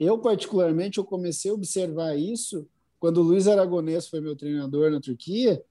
Eu, 0.00 0.18
particularmente, 0.18 0.98
eu 0.98 1.04
comecei 1.04 1.50
a 1.50 1.54
observar 1.54 2.16
isso 2.16 2.66
quando 2.98 3.18
o 3.18 3.22
Luiz 3.22 3.46
Aragonês 3.46 4.08
foi 4.08 4.20
meu 4.20 4.34
treinador 4.34 4.90
na 4.90 5.00
Turquia. 5.00 5.62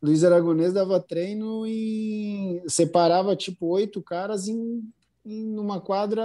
Luiz 0.00 0.22
Aragonês 0.22 0.72
dava 0.72 1.00
treino 1.00 1.66
e 1.66 2.62
separava 2.68 3.34
tipo 3.34 3.66
oito 3.66 4.02
caras 4.02 4.46
em, 4.46 4.88
em 5.24 5.58
uma 5.58 5.80
quadra 5.80 6.24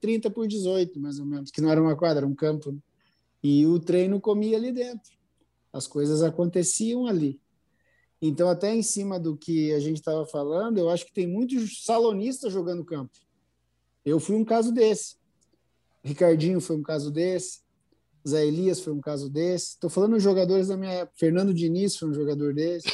30 0.00 0.30
por 0.30 0.46
18, 0.46 0.98
mais 1.00 1.18
ou 1.18 1.26
menos, 1.26 1.50
que 1.50 1.60
não 1.60 1.70
era 1.70 1.82
uma 1.82 1.96
quadra, 1.96 2.20
era 2.20 2.26
um 2.26 2.34
campo. 2.34 2.76
E 3.42 3.66
o 3.66 3.78
treino 3.78 4.20
comia 4.20 4.56
ali 4.56 4.72
dentro. 4.72 5.12
As 5.72 5.86
coisas 5.86 6.22
aconteciam 6.22 7.06
ali. 7.06 7.40
Então, 8.22 8.48
até 8.48 8.74
em 8.74 8.82
cima 8.82 9.18
do 9.18 9.36
que 9.36 9.72
a 9.72 9.80
gente 9.80 9.96
estava 9.96 10.26
falando, 10.26 10.78
eu 10.78 10.90
acho 10.90 11.06
que 11.06 11.12
tem 11.12 11.26
muitos 11.26 11.84
salonistas 11.84 12.52
jogando 12.52 12.84
campo. 12.84 13.12
Eu 14.04 14.20
fui 14.20 14.36
um 14.36 14.44
caso 14.44 14.72
desse. 14.72 15.16
Ricardinho 16.02 16.60
foi 16.60 16.76
um 16.76 16.82
caso 16.82 17.10
desse. 17.10 17.60
Zé 18.28 18.46
Elias 18.46 18.80
foi 18.80 18.92
um 18.92 19.00
caso 19.00 19.30
desse. 19.30 19.70
Estou 19.70 19.88
falando 19.88 20.16
de 20.16 20.22
jogadores 20.22 20.68
da 20.68 20.76
minha 20.76 20.92
época. 20.92 21.16
Fernando 21.18 21.54
Diniz 21.54 21.96
foi 21.96 22.08
um 22.08 22.14
jogador 22.14 22.52
desse. 22.52 22.88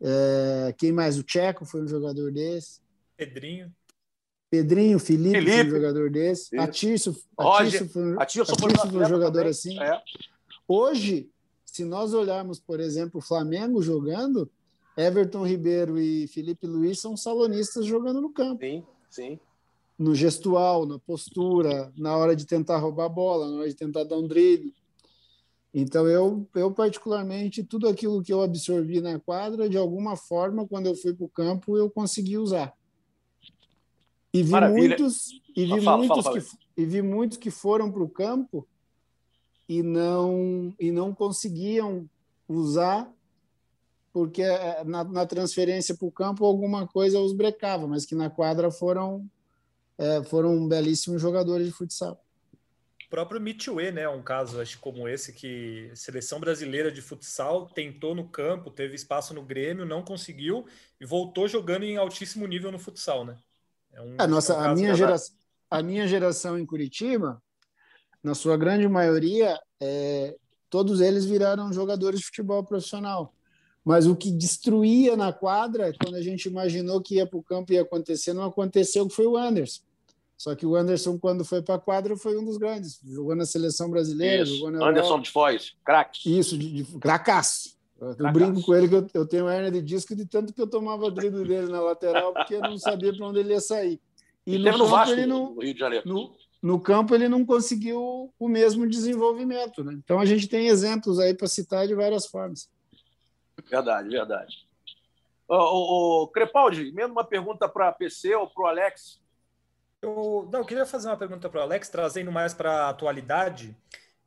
É, 0.00 0.74
quem 0.76 0.92
mais? 0.92 1.18
O 1.18 1.22
Tcheco 1.22 1.64
foi 1.64 1.82
um 1.82 1.88
jogador 1.88 2.30
desse. 2.30 2.80
Pedrinho. 3.16 3.74
Pedrinho, 4.50 4.98
Felipe, 4.98 5.34
Felipe. 5.34 5.52
foi 5.52 5.66
um 5.66 5.70
jogador 5.70 6.10
desse. 6.10 6.54
Isso. 6.54 6.60
Atirso, 6.60 7.22
Atirso 7.36 7.88
foi, 7.88 8.14
Atirso 8.18 8.56
foi, 8.58 8.70
foi 8.74 9.00
um 9.00 9.08
jogador 9.08 9.32
também. 9.38 9.50
assim. 9.50 9.78
É. 9.80 10.00
Hoje, 10.66 11.30
se 11.72 11.84
nós 11.84 12.14
olharmos, 12.14 12.58
por 12.58 12.80
exemplo, 12.80 13.18
o 13.18 13.22
Flamengo 13.22 13.82
jogando, 13.82 14.50
Everton 14.96 15.46
Ribeiro 15.46 16.00
e 16.00 16.26
Felipe 16.26 16.66
Luiz 16.66 16.98
são 16.98 17.16
salonistas 17.16 17.84
jogando 17.84 18.22
no 18.22 18.32
campo. 18.32 18.64
Sim, 18.64 18.84
sim. 19.10 19.38
No 19.98 20.14
gestual, 20.14 20.86
na 20.86 20.98
postura, 20.98 21.92
na 21.96 22.16
hora 22.16 22.34
de 22.34 22.46
tentar 22.46 22.78
roubar 22.78 23.04
a 23.04 23.08
bola, 23.08 23.50
na 23.50 23.58
hora 23.58 23.68
de 23.68 23.74
tentar 23.74 24.04
dar 24.04 24.16
um 24.16 24.26
drible. 24.26 24.74
Então, 25.74 26.08
eu, 26.08 26.48
eu 26.54 26.72
particularmente, 26.72 27.62
tudo 27.62 27.86
aquilo 27.86 28.22
que 28.22 28.32
eu 28.32 28.42
absorvi 28.42 29.00
na 29.00 29.20
quadra, 29.20 29.68
de 29.68 29.76
alguma 29.76 30.16
forma, 30.16 30.66
quando 30.66 30.86
eu 30.86 30.94
fui 30.94 31.12
para 31.12 31.26
o 31.26 31.28
campo, 31.28 31.76
eu 31.76 31.90
consegui 31.90 32.38
usar. 32.38 32.72
E 34.32 34.42
vi 34.42 34.52
Maravilha. 34.52 34.88
muitos, 34.88 35.28
e 35.54 35.66
vi 35.66 35.80
fala, 35.82 35.98
muitos 35.98 36.24
fala, 36.24 36.40
fala. 36.40 36.40
que 36.40 36.82
e 36.82 36.86
vi 36.86 37.02
muitos 37.02 37.36
que 37.36 37.50
foram 37.50 37.92
para 37.92 38.02
o 38.02 38.08
campo 38.08 38.66
e 39.68 39.82
não 39.82 40.74
e 40.78 40.90
não 40.90 41.14
conseguiam 41.14 42.08
usar 42.48 43.12
porque 44.12 44.42
eh, 44.42 44.82
na, 44.84 45.04
na 45.04 45.26
transferência 45.26 45.94
para 45.94 46.06
o 46.06 46.12
campo 46.12 46.44
alguma 46.44 46.86
coisa 46.86 47.20
os 47.20 47.32
brecava, 47.32 47.86
mas 47.86 48.06
que 48.06 48.14
na 48.14 48.30
quadra 48.30 48.70
foram 48.70 49.28
é, 49.98 50.22
foram 50.22 50.66
belíssimos 50.68 51.20
jogadores 51.20 51.66
de 51.66 51.72
futsal. 51.72 52.24
O 53.06 53.10
próprio 53.10 53.40
Mitchue, 53.40 53.90
né, 53.90 54.08
um 54.08 54.22
caso 54.22 54.60
acho 54.60 54.78
como 54.80 55.08
esse 55.08 55.32
que 55.32 55.88
a 55.90 55.96
seleção 55.96 56.38
brasileira 56.38 56.92
de 56.92 57.00
futsal 57.00 57.66
tentou 57.66 58.14
no 58.14 58.28
campo, 58.28 58.70
teve 58.70 58.94
espaço 58.94 59.32
no 59.32 59.42
Grêmio, 59.42 59.86
não 59.86 60.02
conseguiu 60.02 60.66
e 61.00 61.06
voltou 61.06 61.48
jogando 61.48 61.84
em 61.84 61.96
altíssimo 61.96 62.46
nível 62.46 62.70
no 62.70 62.78
futsal, 62.78 63.24
né? 63.24 63.36
É 63.92 64.02
um, 64.02 64.16
a 64.18 64.26
nossa, 64.26 64.52
é 64.52 64.56
um 64.56 64.60
a 64.60 64.74
minha 64.74 64.94
geração, 64.94 65.36
a 65.70 65.82
minha 65.82 66.06
geração 66.06 66.58
em 66.58 66.66
Curitiba, 66.66 67.42
na 68.22 68.34
sua 68.34 68.56
grande 68.56 68.88
maioria, 68.88 69.58
é, 69.80 70.36
todos 70.68 71.00
eles 71.00 71.24
viraram 71.24 71.72
jogadores 71.72 72.20
de 72.20 72.26
futebol 72.26 72.62
profissional. 72.64 73.32
Mas 73.84 74.06
o 74.06 74.14
que 74.14 74.30
destruía 74.30 75.16
na 75.16 75.32
quadra, 75.32 75.92
quando 76.02 76.16
a 76.16 76.22
gente 76.22 76.46
imaginou 76.46 77.00
que 77.00 77.14
ia 77.16 77.26
para 77.26 77.38
o 77.38 77.42
campo 77.42 77.72
e 77.72 77.76
ia 77.76 77.82
acontecer, 77.82 78.32
não 78.32 78.44
aconteceu, 78.44 79.08
que 79.08 79.14
foi 79.14 79.26
o 79.26 79.36
Anderson. 79.36 79.82
Só 80.36 80.54
que 80.54 80.64
o 80.64 80.76
Anderson, 80.76 81.18
quando 81.18 81.44
foi 81.44 81.62
para 81.62 81.76
a 81.76 81.80
quadra, 81.80 82.16
foi 82.16 82.38
um 82.38 82.44
dos 82.44 82.58
grandes. 82.58 83.00
Jogou 83.04 83.34
na 83.34 83.44
seleção 83.44 83.90
brasileira. 83.90 84.44
Na 84.70 84.88
Anderson 84.88 85.20
de 85.20 85.30
Foz, 85.30 85.74
craque. 85.84 86.38
Isso, 86.38 86.56
de, 86.56 86.84
de 86.84 86.98
cracaço. 86.98 87.76
Eu 88.00 88.14
cracaço. 88.14 88.32
brinco 88.32 88.62
com 88.62 88.74
ele 88.74 88.88
que 88.88 88.94
eu, 88.94 89.06
eu 89.14 89.26
tenho 89.26 89.48
hernia 89.48 89.72
de 89.72 89.82
disco 89.82 90.14
de 90.14 90.24
tanto 90.24 90.52
que 90.52 90.62
eu 90.62 90.68
tomava 90.68 91.10
drible 91.10 91.44
dele 91.44 91.66
na 91.66 91.80
lateral, 91.80 92.32
porque 92.32 92.54
eu 92.54 92.60
não 92.60 92.78
sabia 92.78 93.12
para 93.12 93.26
onde 93.26 93.40
ele 93.40 93.52
ia 93.52 93.60
sair. 93.60 94.00
E, 94.46 94.54
e 94.54 94.58
no, 94.58 94.78
no 94.78 94.86
Vasco, 94.86 95.12
ele 95.12 95.26
no, 95.26 95.54
no 95.56 95.60
Rio 95.60 95.74
de 95.74 95.80
Janeiro. 95.80 96.08
No, 96.08 96.32
no 96.60 96.80
campo 96.80 97.14
ele 97.14 97.28
não 97.28 97.44
conseguiu 97.44 98.32
o 98.38 98.48
mesmo 98.48 98.88
desenvolvimento. 98.88 99.84
Né? 99.84 99.94
Então 99.94 100.18
a 100.18 100.24
gente 100.26 100.48
tem 100.48 100.68
exemplos 100.68 101.18
aí 101.18 101.34
para 101.34 101.46
citar 101.46 101.86
de 101.86 101.94
várias 101.94 102.26
formas. 102.26 102.68
Verdade, 103.68 104.08
verdade. 104.08 104.68
O, 105.48 105.54
o, 105.54 106.22
o 106.22 106.28
Crepaldi, 106.28 106.92
mesmo 106.92 107.12
uma 107.12 107.24
pergunta 107.24 107.68
para 107.68 107.92
PC 107.92 108.34
ou 108.34 108.48
para 108.48 108.62
o 108.62 108.66
Alex. 108.66 109.20
Eu, 110.02 110.48
não, 110.52 110.60
eu 110.60 110.64
queria 110.64 110.86
fazer 110.86 111.08
uma 111.08 111.16
pergunta 111.16 111.48
para 111.48 111.60
o 111.60 111.62
Alex, 111.62 111.88
trazendo 111.88 112.30
mais 112.30 112.54
para 112.54 112.86
a 112.86 112.88
atualidade. 112.90 113.76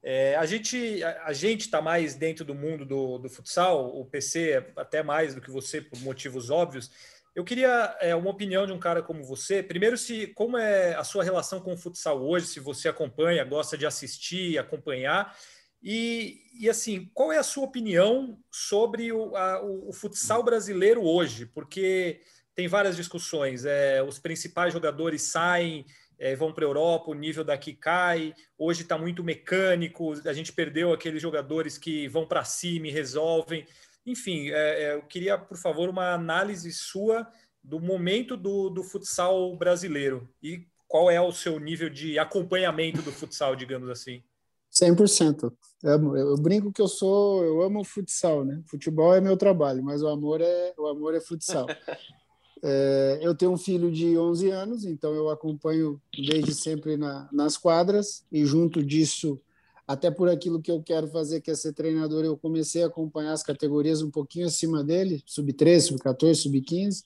É, 0.03 0.35
a 0.35 0.45
gente 0.45 1.03
a, 1.03 1.25
a 1.25 1.33
gente 1.33 1.61
está 1.61 1.81
mais 1.81 2.15
dentro 2.15 2.43
do 2.43 2.55
mundo 2.55 2.83
do, 2.85 3.19
do 3.19 3.29
futsal, 3.29 3.87
o 3.95 4.03
PC 4.03 4.51
é 4.51 4.71
até 4.75 5.03
mais 5.03 5.35
do 5.35 5.41
que 5.41 5.51
você 5.51 5.79
por 5.79 5.99
motivos 5.99 6.49
óbvios. 6.49 6.89
Eu 7.33 7.45
queria 7.45 7.95
é, 8.01 8.13
uma 8.13 8.29
opinião 8.29 8.65
de 8.65 8.73
um 8.73 8.79
cara 8.79 9.01
como 9.01 9.23
você. 9.23 9.63
Primeiro, 9.63 9.97
se 9.97 10.27
como 10.27 10.57
é 10.57 10.93
a 10.95 11.03
sua 11.03 11.23
relação 11.23 11.61
com 11.61 11.73
o 11.73 11.77
futsal 11.77 12.21
hoje, 12.21 12.47
se 12.47 12.59
você 12.59 12.89
acompanha, 12.89 13.43
gosta 13.45 13.77
de 13.77 13.85
assistir, 13.85 14.57
acompanhar. 14.57 15.35
E, 15.81 16.41
e 16.59 16.69
assim, 16.69 17.09
qual 17.13 17.31
é 17.31 17.37
a 17.37 17.43
sua 17.43 17.63
opinião 17.63 18.37
sobre 18.51 19.11
o, 19.11 19.35
a, 19.35 19.63
o, 19.63 19.91
futsal 19.93 20.43
brasileiro 20.43 21.01
hoje? 21.03 21.45
Porque 21.45 22.21
tem 22.53 22.67
várias 22.67 22.95
discussões. 22.95 23.65
É, 23.65 24.03
os 24.03 24.19
principais 24.19 24.73
jogadores 24.73 25.23
saem, 25.23 25.85
é, 26.19 26.35
vão 26.35 26.53
para 26.53 26.65
a 26.65 26.67
Europa, 26.67 27.09
o 27.09 27.15
nível 27.15 27.43
daqui 27.43 27.73
cai. 27.73 28.35
Hoje 28.57 28.83
está 28.83 28.97
muito 28.97 29.23
mecânico. 29.23 30.13
A 30.25 30.33
gente 30.33 30.53
perdeu 30.53 30.93
aqueles 30.93 31.21
jogadores 31.21 31.77
que 31.77 32.07
vão 32.09 32.27
para 32.27 32.43
cima 32.43 32.87
e 32.87 32.91
resolvem. 32.91 33.65
Enfim, 34.05 34.49
é, 34.49 34.83
é, 34.83 34.95
eu 34.95 35.03
queria, 35.03 35.37
por 35.37 35.57
favor, 35.57 35.89
uma 35.89 36.13
análise 36.13 36.71
sua 36.71 37.27
do 37.63 37.79
momento 37.79 38.35
do, 38.35 38.69
do 38.69 38.83
futsal 38.83 39.55
brasileiro 39.55 40.27
e 40.41 40.65
qual 40.87 41.09
é 41.09 41.21
o 41.21 41.31
seu 41.31 41.59
nível 41.59 41.89
de 41.89 42.17
acompanhamento 42.17 43.01
do 43.01 43.11
futsal, 43.11 43.55
digamos 43.55 43.89
assim. 43.89 44.23
100%. 44.71 45.53
Eu, 45.83 46.17
eu 46.17 46.35
brinco 46.37 46.71
que 46.71 46.81
eu 46.81 46.87
sou, 46.87 47.43
eu 47.43 47.61
amo 47.61 47.83
futsal, 47.83 48.43
né? 48.43 48.61
Futebol 48.65 49.13
é 49.13 49.21
meu 49.21 49.37
trabalho, 49.37 49.83
mas 49.83 50.01
o 50.01 50.07
amor 50.07 50.41
é, 50.41 50.73
o 50.77 50.87
amor 50.87 51.15
é 51.15 51.21
futsal. 51.21 51.67
É, 52.63 53.17
eu 53.23 53.33
tenho 53.33 53.51
um 53.51 53.57
filho 53.57 53.91
de 53.91 54.15
11 54.15 54.51
anos, 54.51 54.85
então 54.85 55.15
eu 55.15 55.29
acompanho 55.29 55.99
desde 56.15 56.53
sempre 56.53 56.95
na, 56.95 57.27
nas 57.31 57.57
quadras 57.57 58.23
e 58.31 58.45
junto 58.45 58.83
disso 58.83 59.41
até 59.87 60.09
por 60.09 60.29
aquilo 60.29 60.61
que 60.61 60.71
eu 60.71 60.81
quero 60.81 61.07
fazer, 61.07 61.41
que 61.41 61.51
é 61.51 61.55
ser 61.55 61.73
treinador, 61.73 62.23
eu 62.23 62.37
comecei 62.37 62.83
a 62.83 62.87
acompanhar 62.87 63.33
as 63.33 63.43
categorias 63.43 64.01
um 64.01 64.09
pouquinho 64.09 64.47
acima 64.47 64.83
dele, 64.83 65.21
sub-13, 65.25 65.81
sub-14, 65.81 66.35
sub-15. 66.35 67.03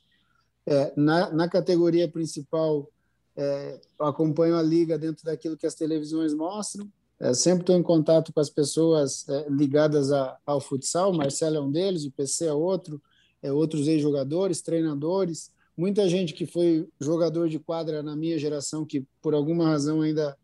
É, 0.68 0.94
na, 0.96 1.32
na 1.32 1.50
categoria 1.50 2.10
principal, 2.10 2.90
é, 3.38 3.80
acompanho 4.00 4.56
a 4.56 4.62
liga 4.62 4.98
dentro 4.98 5.26
daquilo 5.26 5.58
que 5.58 5.68
as 5.68 5.76
televisões 5.76 6.34
mostram. 6.34 6.90
É, 7.20 7.34
sempre 7.34 7.62
estou 7.62 7.76
em 7.78 7.84
contato 7.84 8.34
com 8.34 8.40
as 8.40 8.50
pessoas 8.50 9.28
é, 9.30 9.48
ligadas 9.50 10.12
a, 10.12 10.38
ao 10.46 10.60
futsal. 10.60 11.12
O 11.12 11.18
Marcelo 11.18 11.58
é 11.58 11.62
um 11.62 11.72
deles, 11.72 12.06
o 12.06 12.12
PC 12.12 12.46
é 12.46 12.54
outro, 12.54 13.02
é, 13.42 13.52
outros 13.52 13.88
ex-jogadores, 13.88 14.62
treinadores. 14.62 15.52
Muita 15.78 16.08
gente 16.10 16.34
que 16.34 16.46
foi 16.46 16.88
jogador 17.00 17.50
de 17.50 17.60
quadra 17.60 18.02
na 18.02 18.16
minha 18.16 18.38
geração, 18.38 18.86
que 18.86 19.06
por 19.22 19.34
alguma 19.34 19.66
razão 19.66 20.02
ainda 20.02 20.38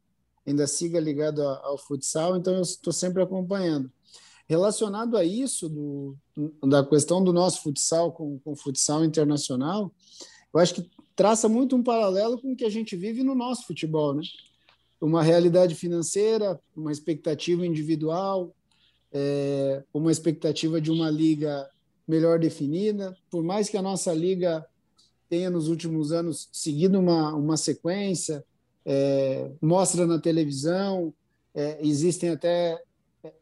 ainda 0.46 0.68
siga 0.68 1.00
ligado 1.00 1.42
ao, 1.42 1.78
futsal, 1.78 2.36
então 2.36 2.56
eu 2.56 2.62
estou 2.62 2.92
sempre 2.92 3.22
acompanhando. 3.22 3.92
Relacionado 4.48 5.16
a 5.16 5.24
isso, 5.24 5.70
do, 5.70 6.16
da 6.68 6.84
questão 6.84 7.24
do 7.24 7.32
nosso 7.32 7.62
futsal 7.62 8.12
com, 8.12 8.40
com 8.40 8.52
o 8.52 8.56
futsal 8.56 9.06
internacional, 9.06 9.92
eu 10.54 10.60
acho 10.60 10.76
que 10.76 10.90
traça 11.16 11.48
muito 11.48 11.76
um 11.76 11.84
paralelo 11.84 12.40
com 12.42 12.52
o 12.52 12.56
que 12.56 12.66
a 12.66 12.70
gente 12.70 12.96
vive 12.96 13.24
no 13.24 13.36
nosso 13.36 13.66
futebol, 13.66 14.14
né? 14.14 14.24
Uma 15.00 15.24
realidade 15.24 15.74
financeira, 15.74 16.60
uma 16.76 16.92
expectativa 16.92 17.66
individual, 17.66 18.54
é, 19.12 19.84
uma 19.94 20.12
expectativa 20.12 20.80
de 20.80 20.92
uma 20.92 21.10
liga 21.10 21.70
melhor 22.08 22.38
definida. 22.38 23.16
Por 23.30 23.44
mais 23.44 23.70
que 23.70 23.78
a 23.78 23.82
nossa 23.82 24.14
liga 24.14 24.66
tenha 25.30 25.50
nos 25.50 25.70
últimos 25.70 26.12
anos 26.12 26.50
seguido 26.52 27.00
uma, 27.00 27.34
uma 27.34 27.58
sequência, 27.58 28.44
é, 28.86 29.52
mostra 29.62 30.06
na 30.06 30.20
televisão, 30.20 31.14
é, 31.54 31.80
existem 31.82 32.30
até 32.30 32.82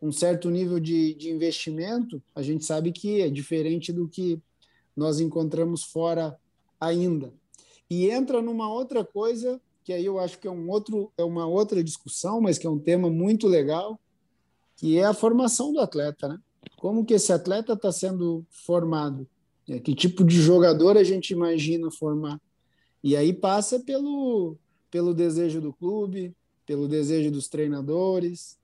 um 0.01 0.11
certo 0.11 0.49
nível 0.49 0.79
de, 0.79 1.13
de 1.13 1.29
investimento, 1.29 2.21
a 2.35 2.41
gente 2.41 2.65
sabe 2.65 2.91
que 2.91 3.21
é 3.21 3.29
diferente 3.29 3.93
do 3.93 4.07
que 4.07 4.41
nós 4.95 5.19
encontramos 5.19 5.83
fora 5.83 6.37
ainda. 6.79 7.33
E 7.89 8.09
entra 8.09 8.41
numa 8.41 8.71
outra 8.71 9.03
coisa 9.05 9.59
que 9.83 9.93
aí 9.93 10.05
eu 10.05 10.19
acho 10.19 10.37
que 10.37 10.47
é 10.47 10.51
um 10.51 10.69
outro 10.69 11.11
é 11.17 11.23
uma 11.23 11.47
outra 11.47 11.83
discussão, 11.83 12.39
mas 12.39 12.59
que 12.59 12.67
é 12.67 12.69
um 12.69 12.77
tema 12.77 13.09
muito 13.09 13.47
legal, 13.47 13.99
que 14.75 14.99
é 14.99 15.05
a 15.05 15.15
formação 15.15 15.73
do 15.73 15.79
atleta, 15.79 16.27
né? 16.27 16.39
Como 16.77 17.03
que 17.03 17.15
esse 17.15 17.33
atleta 17.33 17.73
está 17.73 17.91
sendo 17.91 18.45
formado? 18.51 19.27
É, 19.67 19.79
que 19.79 19.95
tipo 19.95 20.23
de 20.23 20.39
jogador 20.39 20.95
a 20.95 21.03
gente 21.03 21.31
imagina 21.31 21.89
formar? 21.89 22.39
E 23.03 23.15
aí 23.15 23.33
passa 23.33 23.79
pelo 23.79 24.57
pelo 24.89 25.13
desejo 25.13 25.61
do 25.61 25.73
clube, 25.73 26.35
pelo 26.65 26.87
desejo 26.87 27.31
dos 27.31 27.47
treinadores. 27.47 28.57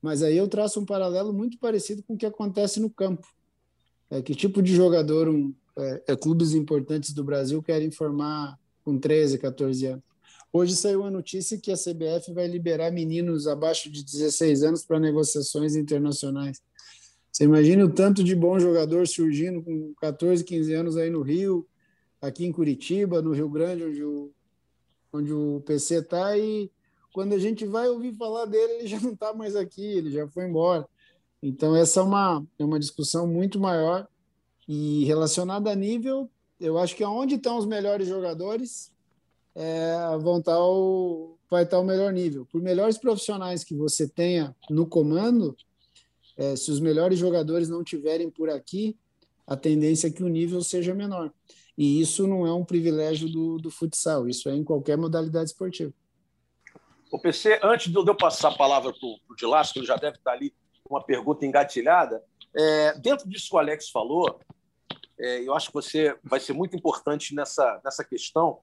Mas 0.00 0.22
aí 0.22 0.36
eu 0.36 0.48
traço 0.48 0.80
um 0.80 0.84
paralelo 0.84 1.32
muito 1.32 1.58
parecido 1.58 2.02
com 2.02 2.14
o 2.14 2.16
que 2.16 2.26
acontece 2.26 2.80
no 2.80 2.90
campo. 2.90 3.26
É, 4.10 4.22
que 4.22 4.34
tipo 4.34 4.62
de 4.62 4.74
jogador 4.74 5.28
um, 5.28 5.52
é, 5.76 6.02
é, 6.08 6.16
clubes 6.16 6.54
importantes 6.54 7.12
do 7.12 7.24
Brasil 7.24 7.62
querem 7.62 7.90
formar 7.90 8.58
com 8.84 8.98
13, 8.98 9.38
14 9.38 9.86
anos? 9.86 10.04
Hoje 10.52 10.76
saiu 10.76 11.04
a 11.04 11.10
notícia 11.10 11.58
que 11.58 11.72
a 11.72 11.76
CBF 11.76 12.32
vai 12.32 12.46
liberar 12.46 12.90
meninos 12.90 13.46
abaixo 13.46 13.90
de 13.90 14.04
16 14.04 14.62
anos 14.62 14.84
para 14.84 15.00
negociações 15.00 15.74
internacionais. 15.74 16.62
Você 17.32 17.44
imagina 17.44 17.84
o 17.84 17.92
tanto 17.92 18.24
de 18.24 18.34
bom 18.34 18.58
jogador 18.58 19.06
surgindo 19.06 19.62
com 19.62 19.92
14, 20.00 20.42
15 20.42 20.72
anos 20.72 20.96
aí 20.96 21.10
no 21.10 21.20
Rio, 21.20 21.66
aqui 22.22 22.46
em 22.46 22.52
Curitiba, 22.52 23.20
no 23.20 23.32
Rio 23.32 23.50
Grande, 23.50 23.84
onde 23.84 24.02
o 24.02 24.30
onde 25.16 25.32
o 25.32 25.62
PC 25.66 25.96
está, 25.96 26.36
e 26.36 26.70
quando 27.12 27.32
a 27.32 27.38
gente 27.38 27.64
vai 27.64 27.88
ouvir 27.88 28.14
falar 28.14 28.44
dele, 28.44 28.74
ele 28.74 28.86
já 28.86 29.00
não 29.00 29.12
está 29.12 29.32
mais 29.32 29.56
aqui, 29.56 29.84
ele 29.84 30.10
já 30.10 30.28
foi 30.28 30.46
embora. 30.46 30.86
Então, 31.42 31.74
essa 31.76 32.00
é 32.00 32.02
uma, 32.02 32.46
é 32.58 32.64
uma 32.64 32.78
discussão 32.78 33.26
muito 33.26 33.58
maior 33.58 34.06
e 34.68 35.04
relacionada 35.04 35.70
a 35.70 35.74
nível, 35.74 36.28
eu 36.58 36.78
acho 36.78 36.96
que 36.96 37.04
onde 37.04 37.36
estão 37.36 37.58
os 37.58 37.66
melhores 37.66 38.08
jogadores 38.08 38.92
é, 39.54 39.96
vão 40.20 40.38
estar 40.38 40.54
tá 40.54 40.64
o, 40.64 41.36
vai 41.50 41.62
estar 41.62 41.76
tá 41.76 41.82
o 41.82 41.86
melhor 41.86 42.12
nível. 42.12 42.46
Por 42.46 42.60
melhores 42.60 42.98
profissionais 42.98 43.62
que 43.62 43.74
você 43.74 44.08
tenha 44.08 44.54
no 44.68 44.86
comando, 44.86 45.56
é, 46.36 46.56
se 46.56 46.70
os 46.70 46.80
melhores 46.80 47.18
jogadores 47.18 47.68
não 47.68 47.84
tiverem 47.84 48.30
por 48.30 48.50
aqui, 48.50 48.96
a 49.46 49.56
tendência 49.56 50.08
é 50.08 50.10
que 50.10 50.24
o 50.24 50.28
nível 50.28 50.62
seja 50.62 50.94
menor. 50.94 51.32
E 51.76 52.00
isso 52.00 52.26
não 52.26 52.46
é 52.46 52.52
um 52.52 52.64
privilégio 52.64 53.28
do, 53.28 53.58
do 53.58 53.70
futsal, 53.70 54.28
isso 54.28 54.48
é 54.48 54.54
em 54.54 54.64
qualquer 54.64 54.96
modalidade 54.96 55.50
esportiva. 55.50 55.92
O 57.12 57.18
PC, 57.18 57.60
antes 57.62 57.92
de 57.92 57.98
eu 57.98 58.14
passar 58.14 58.48
a 58.48 58.56
palavra 58.56 58.92
para 58.92 59.06
o 59.06 59.36
Dilasco, 59.36 59.74
que 59.74 59.78
ele 59.80 59.86
já 59.86 59.96
deve 59.96 60.16
estar 60.16 60.32
ali 60.32 60.54
com 60.82 60.94
uma 60.94 61.04
pergunta 61.04 61.44
engatilhada, 61.44 62.22
é, 62.54 62.98
dentro 62.98 63.28
disso 63.28 63.50
que 63.50 63.56
o 63.56 63.58
Alex 63.58 63.90
falou, 63.90 64.40
é, 65.18 65.40
eu 65.42 65.54
acho 65.54 65.68
que 65.68 65.74
você 65.74 66.16
vai 66.24 66.40
ser 66.40 66.52
muito 66.52 66.76
importante 66.76 67.34
nessa, 67.34 67.80
nessa 67.84 68.04
questão. 68.04 68.60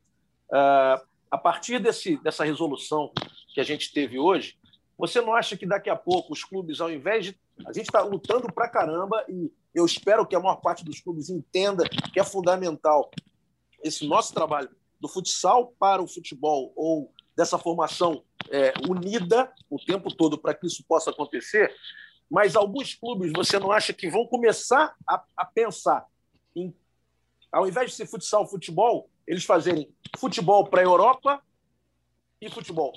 É, 0.51 1.01
a 1.31 1.37
partir 1.37 1.79
desse, 1.79 2.17
dessa 2.17 2.43
resolução 2.43 3.11
que 3.53 3.59
a 3.59 3.63
gente 3.63 3.91
teve 3.91 4.19
hoje, 4.19 4.57
você 4.97 5.19
não 5.19 5.33
acha 5.33 5.57
que 5.57 5.65
daqui 5.65 5.89
a 5.89 5.95
pouco 5.95 6.33
os 6.33 6.43
clubes, 6.43 6.79
ao 6.79 6.91
invés 6.91 7.25
de. 7.25 7.42
A 7.65 7.71
gente 7.71 7.85
está 7.85 8.01
lutando 8.01 8.51
para 8.51 8.69
caramba 8.69 9.23
e 9.29 9.51
eu 9.73 9.85
espero 9.85 10.25
que 10.25 10.35
a 10.35 10.39
maior 10.39 10.57
parte 10.57 10.83
dos 10.83 10.99
clubes 10.99 11.29
entenda 11.29 11.83
que 11.87 12.19
é 12.19 12.23
fundamental 12.23 13.09
esse 13.83 14.07
nosso 14.07 14.33
trabalho 14.33 14.69
do 14.99 15.07
futsal 15.07 15.73
para 15.79 16.01
o 16.01 16.07
futebol 16.07 16.71
ou 16.75 17.13
dessa 17.35 17.57
formação 17.57 18.23
é, 18.49 18.73
unida 18.87 19.51
o 19.69 19.77
tempo 19.77 20.13
todo 20.13 20.37
para 20.37 20.53
que 20.53 20.67
isso 20.67 20.83
possa 20.87 21.09
acontecer. 21.09 21.73
Mas 22.29 22.55
alguns 22.55 22.95
clubes, 22.95 23.31
você 23.35 23.59
não 23.59 23.71
acha 23.71 23.93
que 23.93 24.09
vão 24.09 24.25
começar 24.25 24.95
a, 25.07 25.23
a 25.35 25.45
pensar 25.45 26.05
em, 26.55 26.73
ao 27.51 27.67
invés 27.67 27.91
de 27.91 27.97
ser 27.97 28.07
futsal, 28.07 28.47
futebol, 28.47 29.09
eles 29.27 29.45
fazerem 29.45 29.93
futebol 30.17 30.65
para 30.67 30.81
a 30.81 30.85
Europa 30.85 31.41
e 32.41 32.49
futebol. 32.49 32.93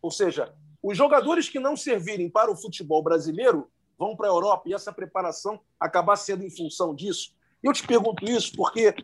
Ou 0.00 0.10
seja, 0.10 0.54
os 0.86 0.96
jogadores 0.96 1.48
que 1.48 1.58
não 1.58 1.76
servirem 1.76 2.30
para 2.30 2.48
o 2.48 2.54
futebol 2.54 3.02
brasileiro 3.02 3.68
vão 3.98 4.14
para 4.14 4.28
a 4.28 4.30
Europa 4.30 4.68
e 4.68 4.72
essa 4.72 4.92
preparação 4.92 5.60
acabar 5.80 6.14
sendo 6.14 6.44
em 6.44 6.50
função 6.50 6.94
disso. 6.94 7.34
Eu 7.60 7.72
te 7.72 7.84
pergunto 7.84 8.24
isso 8.24 8.52
porque 8.54 8.94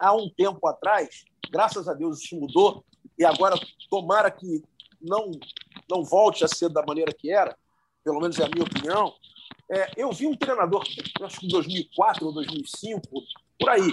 há 0.00 0.14
um 0.14 0.30
tempo 0.30 0.66
atrás, 0.66 1.26
graças 1.50 1.86
a 1.86 1.92
Deus 1.92 2.22
isso 2.22 2.34
mudou 2.40 2.82
e 3.18 3.26
agora 3.26 3.56
tomara 3.90 4.30
que 4.30 4.62
não 4.98 5.32
não 5.90 6.02
volte 6.02 6.44
a 6.44 6.48
ser 6.48 6.70
da 6.70 6.82
maneira 6.82 7.12
que 7.12 7.30
era, 7.30 7.54
pelo 8.02 8.18
menos 8.18 8.38
é 8.38 8.44
a 8.46 8.48
minha 8.48 8.64
opinião. 8.64 9.12
É, 9.70 9.90
eu 9.98 10.10
vi 10.12 10.26
um 10.26 10.34
treinador, 10.34 10.82
acho 11.20 11.40
que 11.40 11.46
em 11.46 11.50
2004 11.50 12.24
ou 12.24 12.32
2005, 12.32 13.02
por 13.58 13.68
aí, 13.68 13.92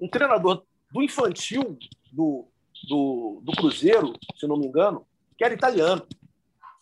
um 0.00 0.08
treinador 0.08 0.62
do 0.90 1.02
infantil 1.02 1.78
do, 2.10 2.46
do, 2.88 3.42
do 3.42 3.52
Cruzeiro, 3.52 4.14
se 4.36 4.46
não 4.46 4.56
me 4.56 4.66
engano, 4.66 5.06
que 5.36 5.44
era 5.44 5.52
italiano. 5.52 6.06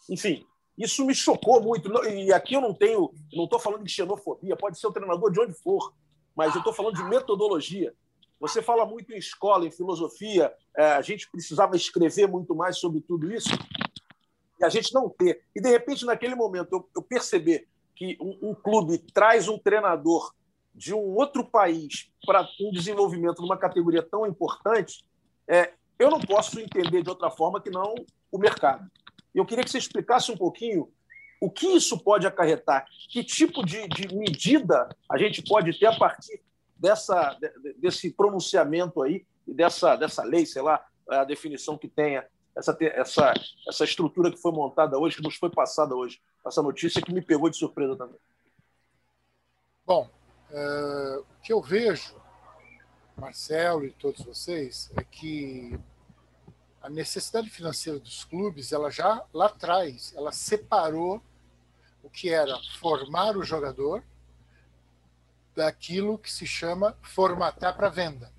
Enfim, 0.09 0.45
isso 0.77 1.05
me 1.05 1.15
chocou 1.15 1.63
muito. 1.63 1.91
E 2.09 2.33
aqui 2.33 2.55
eu 2.55 2.61
não 2.61 2.75
tenho, 2.75 3.13
não 3.33 3.45
estou 3.45 3.59
falando 3.59 3.85
de 3.85 3.91
xenofobia, 3.91 4.57
pode 4.57 4.79
ser 4.79 4.87
o 4.87 4.93
treinador 4.93 5.31
de 5.31 5.41
onde 5.41 5.55
for, 5.55 5.93
mas 6.35 6.55
eu 6.55 6.59
estou 6.59 6.73
falando 6.73 6.97
de 6.97 7.05
metodologia. 7.05 7.95
Você 8.41 8.61
fala 8.61 8.85
muito 8.85 9.13
em 9.13 9.17
escola, 9.17 9.67
em 9.67 9.71
filosofia, 9.71 10.53
é, 10.77 10.85
a 10.93 11.03
gente 11.03 11.31
precisava 11.31 11.77
escrever 11.77 12.27
muito 12.27 12.55
mais 12.55 12.79
sobre 12.79 13.01
tudo 13.01 13.33
isso, 13.33 13.51
e 14.61 14.65
a 14.65 14.69
gente 14.69 14.93
não 14.93 15.09
ter. 15.09 15.43
E, 15.55 15.61
de 15.61 15.69
repente, 15.71 16.05
naquele 16.05 16.35
momento, 16.35 16.87
eu, 16.95 17.03
perceber 17.03 17.67
que 17.95 18.19
um, 18.21 18.51
um 18.51 18.55
clube 18.55 18.99
traz 18.99 19.49
um 19.49 19.59
treinador 19.59 20.35
de 20.75 20.93
um 20.93 21.15
outro 21.15 21.45
país 21.45 22.11
para 22.27 22.47
um 22.61 22.73
desenvolvimento 22.73 23.41
numa 23.41 23.57
categoria 23.57 24.03
tão 24.03 24.27
importante, 24.27 25.05
é, 25.47 25.73
eu 25.99 26.11
não 26.11 26.21
posso 26.21 26.59
entender 26.59 27.03
de 27.03 27.09
outra 27.09 27.31
forma 27.31 27.61
que 27.61 27.71
não 27.71 27.95
o 28.31 28.39
mercado. 28.39 28.91
Eu 29.35 29.45
queria 29.45 29.65
que 29.65 29.71
você 29.71 29.79
explicasse 29.79 30.31
um 30.31 30.37
pouquinho 30.37 30.93
o 31.41 31.51
que 31.51 31.67
isso 31.67 31.99
pode 31.99 32.27
acarretar, 32.27 32.87
que 33.11 33.23
tipo 33.23 33.65
de, 33.65 33.87
de 33.89 34.15
medida 34.15 34.89
a 35.11 35.19
gente 35.19 35.43
pode 35.43 35.79
ter 35.79 35.87
a 35.87 35.97
partir 35.97 36.41
dessa, 36.77 37.37
desse 37.77 38.11
pronunciamento 38.11 39.03
aí, 39.03 39.27
dessa, 39.47 39.97
dessa 39.97 40.23
lei, 40.23 40.47
sei 40.47 40.63
lá, 40.63 40.85
a 41.09 41.25
definição 41.25 41.77
que 41.77 41.89
tenha, 41.89 42.27
essa, 42.57 42.77
essa, 42.81 43.35
essa 43.69 43.85
estrutura 43.85 44.31
que 44.31 44.39
foi 44.39 44.53
montada 44.53 44.99
hoje, 44.99 45.17
que 45.17 45.23
nos 45.23 45.37
foi 45.37 45.51
passada 45.51 45.95
hoje, 45.95 46.21
essa 46.47 46.63
notícia 46.63 47.03
que 47.03 47.13
me 47.13 47.21
pegou 47.21 47.51
de 47.51 47.57
surpresa 47.57 47.97
também. 47.97 48.19
Bom, 49.85 50.09
uh, 50.51 51.21
o 51.21 51.43
que 51.43 51.53
eu 51.53 51.61
vejo, 51.61 52.15
Marcelo 53.17 53.85
e 53.85 53.91
todos 53.91 54.25
vocês, 54.25 54.91
é 54.97 55.05
que 55.05 55.79
a 56.85 56.91
necessidade 56.91 57.49
financeira 57.49 57.99
dos 57.99 58.25
clubes, 58.25 58.71
ela 58.71 58.91
já 58.91 59.25
lá 59.33 59.47
atrás, 59.47 60.13
ela 60.15 60.31
separou 60.31 61.23
o 62.03 62.11
que 62.11 62.29
era 62.29 62.61
formar 62.79 63.39
o 63.39 63.43
jogador 63.43 64.05
daquilo 65.57 66.19
que 66.19 66.31
se 66.31 66.47
chama 66.47 66.95
formatar 67.01 67.75
para 67.75 67.89
venda. 67.89 68.31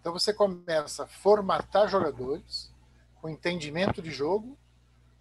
Então 0.00 0.10
você 0.10 0.32
começa 0.32 1.04
a 1.04 1.06
formatar 1.06 1.86
jogadores 1.86 2.72
com 3.20 3.28
entendimento 3.28 4.00
de 4.00 4.10
jogo, 4.10 4.58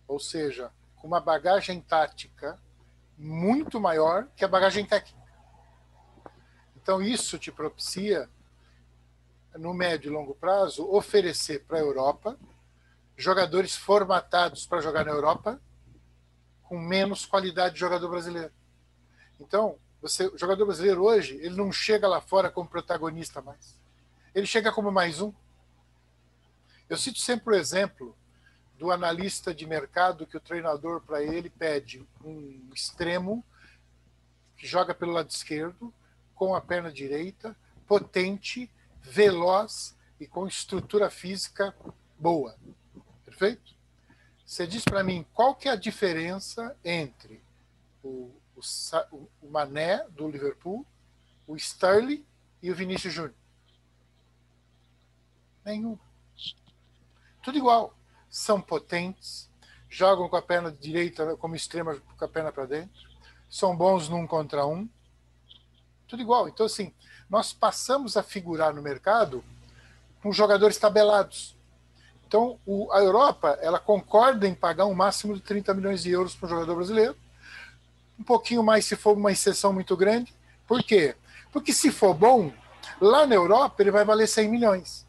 ou 0.08 0.18
seja, 0.18 0.72
com 0.96 1.08
uma 1.08 1.20
bagagem 1.20 1.82
tática 1.82 2.58
muito 3.18 3.82
maior 3.82 4.30
que 4.34 4.46
a 4.46 4.48
bagagem 4.48 4.86
técnica. 4.86 5.30
Então 6.78 7.02
isso 7.02 7.38
te 7.38 7.52
propicia 7.52 8.30
no 9.58 9.74
médio 9.74 10.10
e 10.10 10.14
longo 10.14 10.36
prazo, 10.36 10.90
oferecer 10.92 11.66
para 11.66 11.78
a 11.78 11.82
Europa 11.82 12.38
jogadores 13.18 13.76
formatados 13.76 14.66
para 14.66 14.82
jogar 14.82 15.06
na 15.06 15.12
Europa 15.12 15.62
com 16.64 16.80
menos 16.80 17.26
qualidade 17.26 17.74
de 17.76 17.80
jogador 17.80 18.10
brasileiro. 18.10 18.52
Então, 19.40 19.78
você, 20.02 20.26
o 20.28 20.38
jogador 20.38 20.66
brasileiro 20.66 21.04
hoje, 21.04 21.36
ele 21.36 21.56
não 21.56 21.72
chega 21.72 22.08
lá 22.08 22.22
fora 22.22 22.50
como 22.50 22.70
protagonista 22.70 23.42
mais. 23.42 23.78
Ele 24.34 24.48
chega 24.48 24.72
como 24.72 24.92
mais 24.92 25.22
um. 25.22 25.34
Eu 26.90 26.98
cito 26.98 27.20
sempre 27.20 27.54
o 27.54 27.58
exemplo 27.58 28.16
do 28.78 28.92
analista 28.92 29.54
de 29.54 29.68
mercado 29.68 30.26
que 30.26 30.38
o 30.38 30.42
treinador 30.42 31.02
para 31.02 31.22
ele 31.22 31.50
pede 31.50 32.08
um 32.24 32.70
extremo 32.74 33.46
que 34.58 34.66
joga 34.66 34.94
pelo 34.94 35.12
lado 35.12 35.30
esquerdo, 35.30 35.94
com 36.34 36.56
a 36.56 36.62
perna 36.62 36.92
direita, 36.92 37.56
potente, 37.86 38.72
veloz 39.02 39.98
e 40.20 40.28
com 40.28 40.48
estrutura 40.48 41.10
física 41.10 41.76
boa. 42.18 42.56
Perfeito? 43.26 43.76
Você 44.46 44.68
diz 44.68 44.84
para 44.84 45.04
mim 45.04 45.26
qual 45.34 45.56
que 45.56 45.68
é 45.68 45.72
a 45.72 45.76
diferença 45.76 46.76
entre 46.84 47.42
o, 48.04 48.32
o, 48.56 48.62
o 49.42 49.50
Mané 49.50 50.06
do 50.10 50.30
Liverpool, 50.30 50.86
o 51.48 51.56
Sterling 51.56 52.26
e 52.62 52.70
o 52.70 52.76
Vinícius 52.76 53.14
Júnior? 53.14 53.36
Nenhum. 55.64 55.98
Tudo 57.42 57.58
igual. 57.58 57.96
São 58.30 58.62
potentes, 58.62 59.50
jogam 59.90 60.30
com 60.30 60.38
a 60.38 60.42
perna 60.42 60.72
direita 60.72 61.36
como 61.36 61.56
extrema 61.56 62.00
com 62.00 62.26
a 62.26 62.28
perna 62.28 62.52
para 62.52 62.66
dentro, 62.66 63.12
são 63.50 63.76
bons 63.76 64.08
num 64.08 64.26
contra 64.26 64.66
um. 64.66 64.88
Tudo 66.12 66.24
igual. 66.24 66.50
Então, 66.50 66.66
assim, 66.66 66.94
nós 67.30 67.54
passamos 67.54 68.18
a 68.18 68.22
figurar 68.22 68.74
no 68.74 68.82
mercado 68.82 69.42
com 70.22 70.30
jogadores 70.34 70.76
tabelados. 70.76 71.56
Então, 72.28 72.60
o, 72.66 72.92
a 72.92 73.00
Europa 73.00 73.58
ela 73.62 73.80
concorda 73.80 74.46
em 74.46 74.54
pagar 74.54 74.88
um 74.88 74.94
máximo 74.94 75.34
de 75.34 75.40
30 75.40 75.74
milhões 75.74 76.04
de 76.04 76.12
euros 76.12 76.36
para 76.36 76.48
um 76.48 76.50
jogador 76.50 76.76
brasileiro, 76.76 77.16
um 78.20 78.24
pouquinho 78.24 78.62
mais 78.62 78.84
se 78.84 78.98
for 78.98 79.16
uma 79.16 79.32
exceção 79.32 79.72
muito 79.72 79.96
grande. 79.96 80.36
Por 80.68 80.84
quê? 80.84 81.16
Porque 81.50 81.72
se 81.72 81.90
for 81.90 82.14
bom, 82.14 82.52
lá 83.00 83.26
na 83.26 83.36
Europa 83.36 83.82
ele 83.82 83.92
vai 83.92 84.04
valer 84.04 84.28
100 84.28 84.50
milhões. 84.50 85.08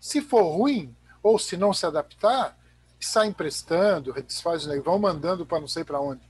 Se 0.00 0.20
for 0.20 0.44
ruim, 0.44 0.94
ou 1.20 1.40
se 1.40 1.56
não 1.56 1.74
se 1.74 1.84
adaptar, 1.84 2.56
sai 3.00 3.26
emprestando, 3.26 4.12
desfaz, 4.22 4.64
vão 4.84 5.00
mandando 5.00 5.44
para 5.44 5.58
não 5.58 5.66
sei 5.66 5.82
para 5.82 6.00
onde. 6.00 6.22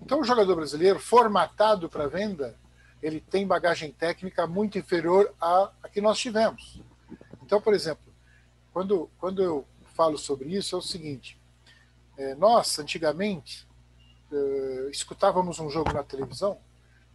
Então, 0.00 0.20
o 0.20 0.24
jogador 0.24 0.56
brasileiro, 0.56 0.98
formatado 0.98 1.90
para 1.90 2.08
venda, 2.08 2.56
ele 3.02 3.20
tem 3.20 3.46
bagagem 3.46 3.92
técnica 3.92 4.46
muito 4.46 4.78
inferior 4.78 5.32
à, 5.40 5.70
à 5.82 5.88
que 5.88 6.00
nós 6.00 6.18
tivemos. 6.18 6.80
Então, 7.42 7.60
por 7.60 7.74
exemplo, 7.74 8.12
quando, 8.72 9.10
quando 9.18 9.42
eu 9.42 9.66
falo 9.94 10.18
sobre 10.18 10.48
isso, 10.54 10.74
é 10.74 10.78
o 10.78 10.82
seguinte: 10.82 11.40
é, 12.16 12.34
nós, 12.34 12.78
antigamente, 12.78 13.66
é, 14.32 14.88
escutávamos 14.90 15.58
um 15.58 15.70
jogo 15.70 15.92
na 15.92 16.02
televisão 16.02 16.58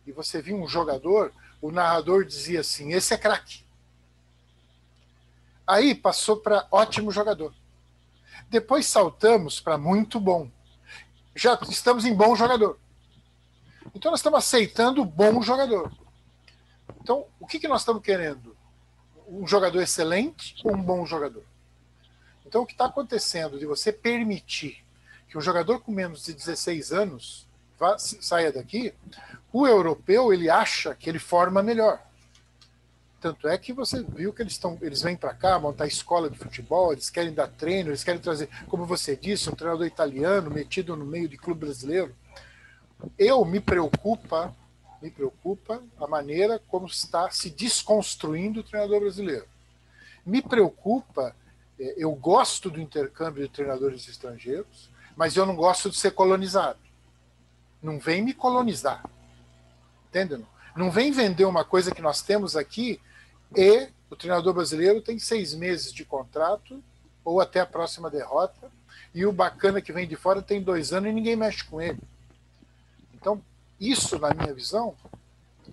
e 0.06 0.12
você 0.12 0.42
via 0.42 0.56
um 0.56 0.68
jogador, 0.68 1.32
o 1.62 1.72
narrador 1.72 2.26
dizia 2.26 2.62
assim: 2.62 2.94
esse 2.94 3.14
é 3.14 3.18
craque. 3.18 3.64
Aí 5.66 5.94
passou 5.96 6.38
para 6.38 6.68
ótimo 6.72 7.12
jogador. 7.12 7.54
Depois 8.50 8.86
saltamos 8.86 9.60
para 9.60 9.78
muito 9.78 10.20
bom. 10.20 10.50
Já 11.36 11.58
estamos 11.70 12.04
em 12.04 12.14
bom 12.14 12.36
jogador. 12.36 12.78
Então 13.94 14.12
nós 14.12 14.20
estamos 14.20 14.39
aceitando 14.39 15.04
bom 15.04 15.42
jogador. 15.42 15.92
Então, 17.02 17.26
o 17.39 17.48
que, 17.48 17.60
que 17.60 17.68
nós 17.68 17.82
estamos 17.82 18.04
querendo? 18.04 18.56
Um 19.28 19.48
jogador 19.48 19.82
excelente 19.82 20.56
ou 20.64 20.74
um 20.74 20.82
bom 20.82 21.06
jogador? 21.06 21.44
Então, 22.46 22.62
o 22.62 22.66
que 22.66 22.74
está 22.74 22.86
acontecendo 22.86 23.58
de 23.58 23.66
você 23.66 23.92
permitir 23.92 24.84
que 25.28 25.38
um 25.38 25.42
jogador 25.42 25.80
com 25.80 25.92
menos 25.92 26.26
de 26.26 26.34
16 26.34 26.92
anos 26.92 27.48
vá, 27.80 27.98
saia 27.98 28.52
daqui, 28.52 28.94
o 29.52 29.66
europeu 29.66 30.34
ele 30.34 30.50
acha 30.50 30.94
que 30.94 31.10
ele 31.10 31.20
forma 31.20 31.64
melhor. 31.64 32.02
Tanto 33.20 33.48
é 33.48 33.58
que 33.58 33.72
você 33.72 34.04
viu 34.04 34.34
que 34.34 34.42
eles 34.42 34.54
estão, 34.54 34.78
eles 34.82 35.02
vêm 35.02 35.16
para 35.16 35.34
cá 35.34 35.58
montar 35.60 35.88
escola 35.88 36.30
de 36.30 36.38
futebol, 36.38 36.92
eles 36.92 37.10
querem 37.10 37.34
dar 37.34 37.48
treino, 37.48 37.89
eles 37.89 38.04
querem 38.04 38.20
trazer, 38.20 38.50
como 38.68 38.86
você 38.86 39.16
disse, 39.16 39.50
um 39.50 39.56
treinador 39.56 39.86
italiano 39.86 40.50
metido 40.50 40.96
no 40.96 41.06
meio 41.06 41.30
de 41.30 41.38
clube 41.38 41.62
brasileiro. 41.62 42.16
Eu 43.18 43.43
me 43.45 43.60
preocupa, 43.60 44.56
me 45.02 45.10
preocupa 45.10 45.82
a 45.99 46.08
maneira 46.08 46.60
como 46.68 46.86
está 46.86 47.30
se 47.30 47.49
desconstruindo 47.49 48.60
o 48.60 48.64
treinador 48.64 49.02
brasileiro. 49.02 49.45
Me 50.26 50.41
preocupa, 50.41 51.36
é, 51.80 51.95
eu 51.97 52.12
gosto 52.14 52.70
do 52.70 52.80
intercâmbio 52.80 53.43
de 53.43 53.54
treinadores 53.54 54.08
estrangeiros, 54.08 54.89
mas 55.16 55.36
eu 55.36 55.45
não 55.45 55.56
gosto 55.56 55.89
de 55.89 55.97
ser 55.97 56.12
colonizado. 56.12 56.80
Não 57.82 57.99
vem 57.99 58.22
me 58.22 58.34
colonizar. 58.34 59.04
Entendeu? 60.10 60.45
Não 60.76 60.91
vem 60.91 61.12
vender 61.12 61.45
uma 61.45 61.66
coisa 61.66 61.93
que 61.93 62.02
nós 62.02 62.22
temos 62.22 62.56
aqui 62.56 62.99
e 63.56 63.89
o 64.10 64.16
treinador 64.16 64.54
brasileiro 64.54 65.02
tem 65.02 65.18
seis 65.20 65.54
meses 65.54 65.91
de 65.91 66.06
contrato 66.06 66.82
ou 67.24 67.41
até 67.41 67.60
a 67.60 67.66
próxima 67.66 68.10
derrota 68.10 68.72
e 69.14 69.26
o 69.26 69.32
bacana 69.32 69.82
que 69.82 69.91
vem 69.91 70.08
de 70.08 70.16
fora 70.16 70.41
tem 70.41 70.62
dois 70.62 70.93
anos 70.93 71.10
e 71.10 71.14
ninguém 71.14 71.36
mexe 71.36 71.64
com 71.64 71.82
ele. 71.82 71.99
Então, 73.22 73.39
isso, 73.80 74.17
na 74.17 74.34
minha 74.34 74.51
visão, 74.51 74.95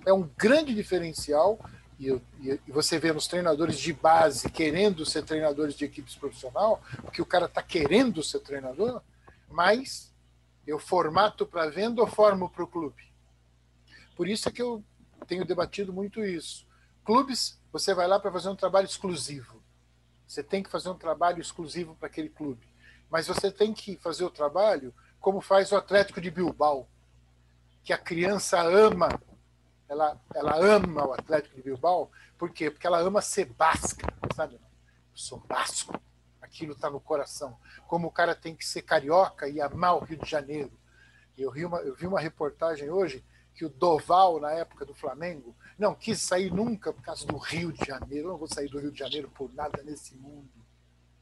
é 0.07 0.13
um 0.13 0.31
grande 0.37 0.75
diferencial. 0.75 1.59
E, 1.99 2.11
e, 2.11 2.61
e 2.67 2.71
você 2.71 2.99
vê 2.99 3.13
nos 3.13 3.27
treinadores 3.27 3.81
de 3.81 3.93
base 3.93 4.51
querendo 4.51 5.05
ser 5.05 5.25
treinadores 5.25 5.75
de 5.75 5.85
equipes 5.85 6.15
profissional, 6.15 6.81
porque 7.03 7.21
o 7.21 7.27
cara 7.27 7.47
está 7.47 7.61
querendo 7.61 8.23
ser 8.23 8.39
treinador, 8.41 9.03
mas 9.51 10.15
eu 10.65 10.79
formato 10.79 11.45
para 11.45 11.71
venda 11.71 12.01
ou 12.03 12.07
formo 12.07 12.49
para 12.51 12.63
o 12.63 12.69
clube? 12.69 13.03
Por 14.15 14.29
isso 14.29 14.49
é 14.49 14.53
que 14.53 14.63
eu 14.63 14.85
tenho 15.27 15.45
debatido 15.45 15.93
muito 15.93 16.25
isso. 16.25 16.67
Clubes, 17.05 17.59
você 17.73 17.95
vai 17.95 18.07
lá 18.07 18.21
para 18.21 18.31
fazer 18.31 18.51
um 18.51 18.57
trabalho 18.57 18.85
exclusivo. 18.85 19.63
Você 20.27 20.43
tem 20.43 20.63
que 20.63 20.71
fazer 20.71 20.91
um 20.91 20.99
trabalho 20.99 21.41
exclusivo 21.41 21.97
para 21.97 22.09
aquele 22.09 22.29
clube. 22.29 22.69
Mas 23.11 23.27
você 23.27 23.51
tem 23.51 23.73
que 23.73 23.97
fazer 23.97 24.25
o 24.25 24.31
trabalho 24.31 24.95
como 25.19 25.41
faz 25.41 25.73
o 25.73 25.77
Atlético 25.77 26.21
de 26.21 26.31
Bilbao 26.31 26.87
que 27.89 27.93
a 27.95 27.97
criança 27.97 28.61
ama 28.61 29.09
ela, 29.89 30.21
ela 30.35 30.59
ama 30.59 31.07
o 31.07 31.15
Atlético 31.15 31.57
de 31.57 31.63
Bilbao, 31.63 32.11
por 32.37 32.51
quê? 32.51 32.71
Porque 32.71 32.87
ela 32.87 32.99
ama 32.99 33.23
ser 33.23 33.47
basca, 33.47 34.07
sabe? 34.37 34.57
Eu 34.57 34.61
sou 35.15 35.41
basco, 35.41 35.99
aquilo 36.39 36.75
está 36.75 36.91
no 36.91 37.01
coração. 37.01 37.59
Como 37.87 38.07
o 38.07 38.11
cara 38.11 38.35
tem 38.35 38.55
que 38.55 38.67
ser 38.67 38.83
carioca 38.83 39.49
e 39.49 39.59
amar 39.59 39.97
o 39.97 40.05
Rio 40.05 40.19
de 40.19 40.31
Janeiro. 40.31 40.71
Eu 41.35 41.51
vi 41.51 41.65
uma, 41.65 41.79
eu 41.79 41.95
vi 41.95 42.07
uma 42.07 42.21
reportagem 42.21 42.91
hoje 42.91 43.25
que 43.55 43.65
o 43.65 43.71
Doval, 43.71 44.39
na 44.39 44.53
época 44.53 44.85
do 44.85 44.95
Flamengo, 44.95 45.57
não 45.79 45.95
quis 45.95 46.21
sair 46.21 46.53
nunca 46.53 46.93
por 46.93 47.01
causa 47.01 47.27
do 47.27 47.39
Rio 47.39 47.73
de 47.73 47.87
Janeiro. 47.87 48.27
Eu 48.27 48.33
não 48.33 48.39
vou 48.39 48.49
sair 48.49 48.69
do 48.69 48.79
Rio 48.79 48.93
de 48.93 48.99
Janeiro 48.99 49.31
por 49.31 49.51
nada 49.55 49.83
nesse 49.83 50.15
mundo. 50.15 50.53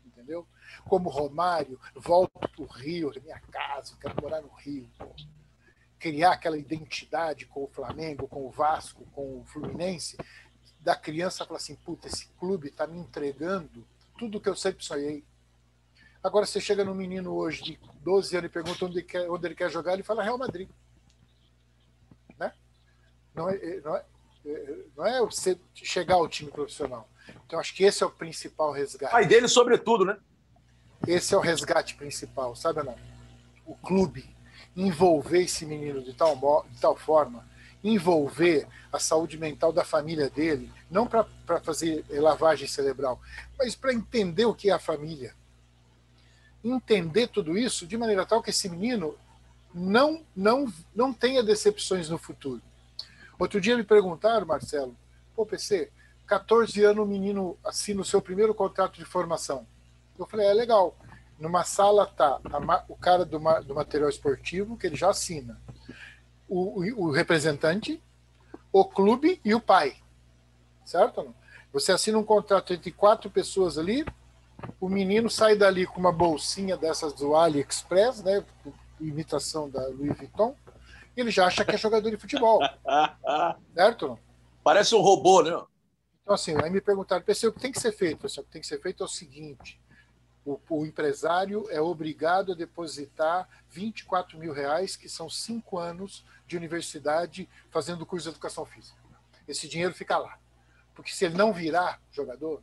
Entendeu? 0.04 0.44
Como 0.88 1.10
Romário, 1.10 1.78
volto 1.94 2.40
para 2.40 2.60
o 2.60 2.66
Rio, 2.66 3.12
minha 3.22 3.38
casa, 3.52 3.96
quero 4.00 4.20
morar 4.20 4.42
no 4.42 4.52
Rio. 4.52 4.90
Criar 5.98 6.32
aquela 6.32 6.58
identidade 6.58 7.46
com 7.46 7.64
o 7.64 7.68
Flamengo, 7.68 8.28
com 8.28 8.46
o 8.46 8.50
Vasco, 8.50 9.06
com 9.12 9.40
o 9.40 9.44
Fluminense, 9.44 10.16
da 10.80 10.94
criança 10.94 11.44
falar 11.44 11.58
assim: 11.58 11.74
puta, 11.76 12.06
esse 12.06 12.28
clube 12.38 12.68
está 12.68 12.86
me 12.86 12.98
entregando 12.98 13.86
tudo 14.18 14.40
que 14.40 14.48
eu 14.48 14.56
sempre 14.56 14.84
sonhei. 14.84 15.24
Agora 16.22 16.44
você 16.44 16.60
chega 16.60 16.84
no 16.84 16.94
menino 16.94 17.34
hoje 17.34 17.62
de 17.62 17.80
12 18.02 18.36
anos 18.36 18.50
e 18.50 18.52
pergunta 18.52 18.84
onde 18.84 18.98
ele 18.98 19.06
quer, 19.06 19.30
onde 19.30 19.46
ele 19.46 19.54
quer 19.54 19.70
jogar, 19.70 19.94
ele 19.94 20.02
fala 20.02 20.22
Real 20.22 20.38
Madrid. 20.38 20.68
Né? 22.38 22.52
Não 23.34 23.48
é, 23.48 23.80
não 23.80 23.96
é, 23.96 24.04
não 24.96 25.06
é 25.06 25.20
você 25.20 25.58
chegar 25.74 26.16
ao 26.16 26.28
time 26.28 26.50
profissional. 26.50 27.08
Então, 27.46 27.58
acho 27.58 27.74
que 27.74 27.84
esse 27.84 28.02
é 28.02 28.06
o 28.06 28.10
principal 28.10 28.72
resgate. 28.72 29.12
Pai 29.12 29.26
dele, 29.26 29.48
sobretudo, 29.48 30.04
né? 30.04 30.18
Esse 31.06 31.34
é 31.34 31.36
o 31.36 31.40
resgate 31.40 31.94
principal, 31.94 32.54
sabe, 32.54 32.82
não? 32.82 32.96
O 33.64 33.74
clube 33.76 34.35
envolver 34.76 35.42
esse 35.42 35.64
menino 35.64 36.02
de 36.02 36.12
tal, 36.12 36.66
de 36.70 36.80
tal 36.80 36.96
forma, 36.96 37.46
envolver 37.82 38.66
a 38.92 38.98
saúde 38.98 39.38
mental 39.38 39.72
da 39.72 39.84
família 39.84 40.28
dele, 40.28 40.70
não 40.90 41.06
para 41.06 41.26
fazer 41.62 42.04
lavagem 42.10 42.68
cerebral, 42.68 43.20
mas 43.58 43.74
para 43.74 43.92
entender 43.92 44.44
o 44.44 44.54
que 44.54 44.70
é 44.70 44.72
a 44.72 44.78
família. 44.78 45.34
Entender 46.64 47.28
tudo 47.28 47.56
isso 47.56 47.86
de 47.86 47.96
maneira 47.96 48.26
tal 48.26 48.42
que 48.42 48.50
esse 48.50 48.68
menino 48.68 49.16
não, 49.72 50.24
não, 50.34 50.72
não 50.94 51.12
tenha 51.12 51.42
decepções 51.42 52.08
no 52.08 52.18
futuro. 52.18 52.62
Outro 53.38 53.60
dia 53.60 53.76
me 53.76 53.84
perguntaram, 53.84 54.46
Marcelo, 54.46 54.96
pô, 55.34 55.44
PC, 55.44 55.90
14 56.26 56.82
anos 56.82 57.04
o 57.04 57.08
menino 57.08 57.56
assina 57.62 58.00
o 58.00 58.04
seu 58.04 58.20
primeiro 58.20 58.54
contrato 58.54 58.98
de 58.98 59.04
formação. 59.04 59.66
Eu 60.18 60.26
falei, 60.26 60.46
é 60.46 60.54
legal. 60.54 60.96
Numa 61.38 61.64
sala 61.64 62.06
tá 62.06 62.40
o 62.88 62.96
cara 62.96 63.24
do, 63.24 63.38
do 63.62 63.74
material 63.74 64.08
esportivo, 64.08 64.76
que 64.76 64.86
ele 64.86 64.96
já 64.96 65.10
assina, 65.10 65.60
o, 66.48 66.80
o, 66.80 67.06
o 67.06 67.10
representante, 67.10 68.02
o 68.72 68.84
clube 68.84 69.40
e 69.44 69.54
o 69.54 69.60
pai. 69.60 69.96
Certo? 70.84 71.34
Você 71.72 71.92
assina 71.92 72.16
um 72.16 72.24
contrato 72.24 72.72
entre 72.72 72.90
quatro 72.90 73.30
pessoas 73.30 73.76
ali, 73.76 74.04
o 74.80 74.88
menino 74.88 75.28
sai 75.28 75.56
dali 75.56 75.86
com 75.86 76.00
uma 76.00 76.12
bolsinha 76.12 76.76
dessas 76.76 77.12
do 77.12 77.34
AliExpress, 77.34 78.22
né? 78.22 78.44
Imitação 78.98 79.68
da 79.68 79.86
Louis 79.88 80.16
Vuitton, 80.16 80.56
ele 81.16 81.30
já 81.30 81.46
acha 81.46 81.64
que 81.64 81.74
é 81.74 81.78
jogador 81.78 82.10
de 82.10 82.16
futebol. 82.16 82.60
certo? 83.74 84.18
Parece 84.62 84.94
um 84.94 85.00
robô, 85.00 85.42
né? 85.42 85.50
Então, 86.22 86.34
assim, 86.34 86.56
aí 86.62 86.70
me 86.70 86.80
perguntaram, 86.80 87.22
PC, 87.22 87.46
o 87.46 87.52
que 87.52 87.60
tem 87.60 87.70
que 87.70 87.80
ser 87.80 87.92
feito? 87.92 88.26
o 88.26 88.44
que 88.44 88.50
tem 88.50 88.60
que 88.60 88.66
ser 88.66 88.80
feito 88.80 89.02
é 89.02 89.06
o 89.06 89.08
seguinte: 89.08 89.80
o, 90.46 90.60
o, 90.70 90.86
empresário 90.86 91.66
é 91.70 91.80
obrigado 91.80 92.52
a 92.52 92.54
depositar 92.54 93.48
24 93.68 94.38
mil 94.38 94.52
reais, 94.52 94.94
que 94.94 95.08
são 95.08 95.28
cinco 95.28 95.76
anos 95.76 96.24
de 96.46 96.56
universidade 96.56 97.48
fazendo 97.68 98.06
curso 98.06 98.28
de 98.28 98.36
educação 98.36 98.64
física. 98.64 98.96
Esse 99.48 99.68
dinheiro 99.68 99.92
fica 99.92 100.16
lá. 100.16 100.38
Porque 100.94 101.10
se 101.10 101.24
ele 101.24 101.36
não 101.36 101.52
virar 101.52 102.00
jogador, 102.12 102.62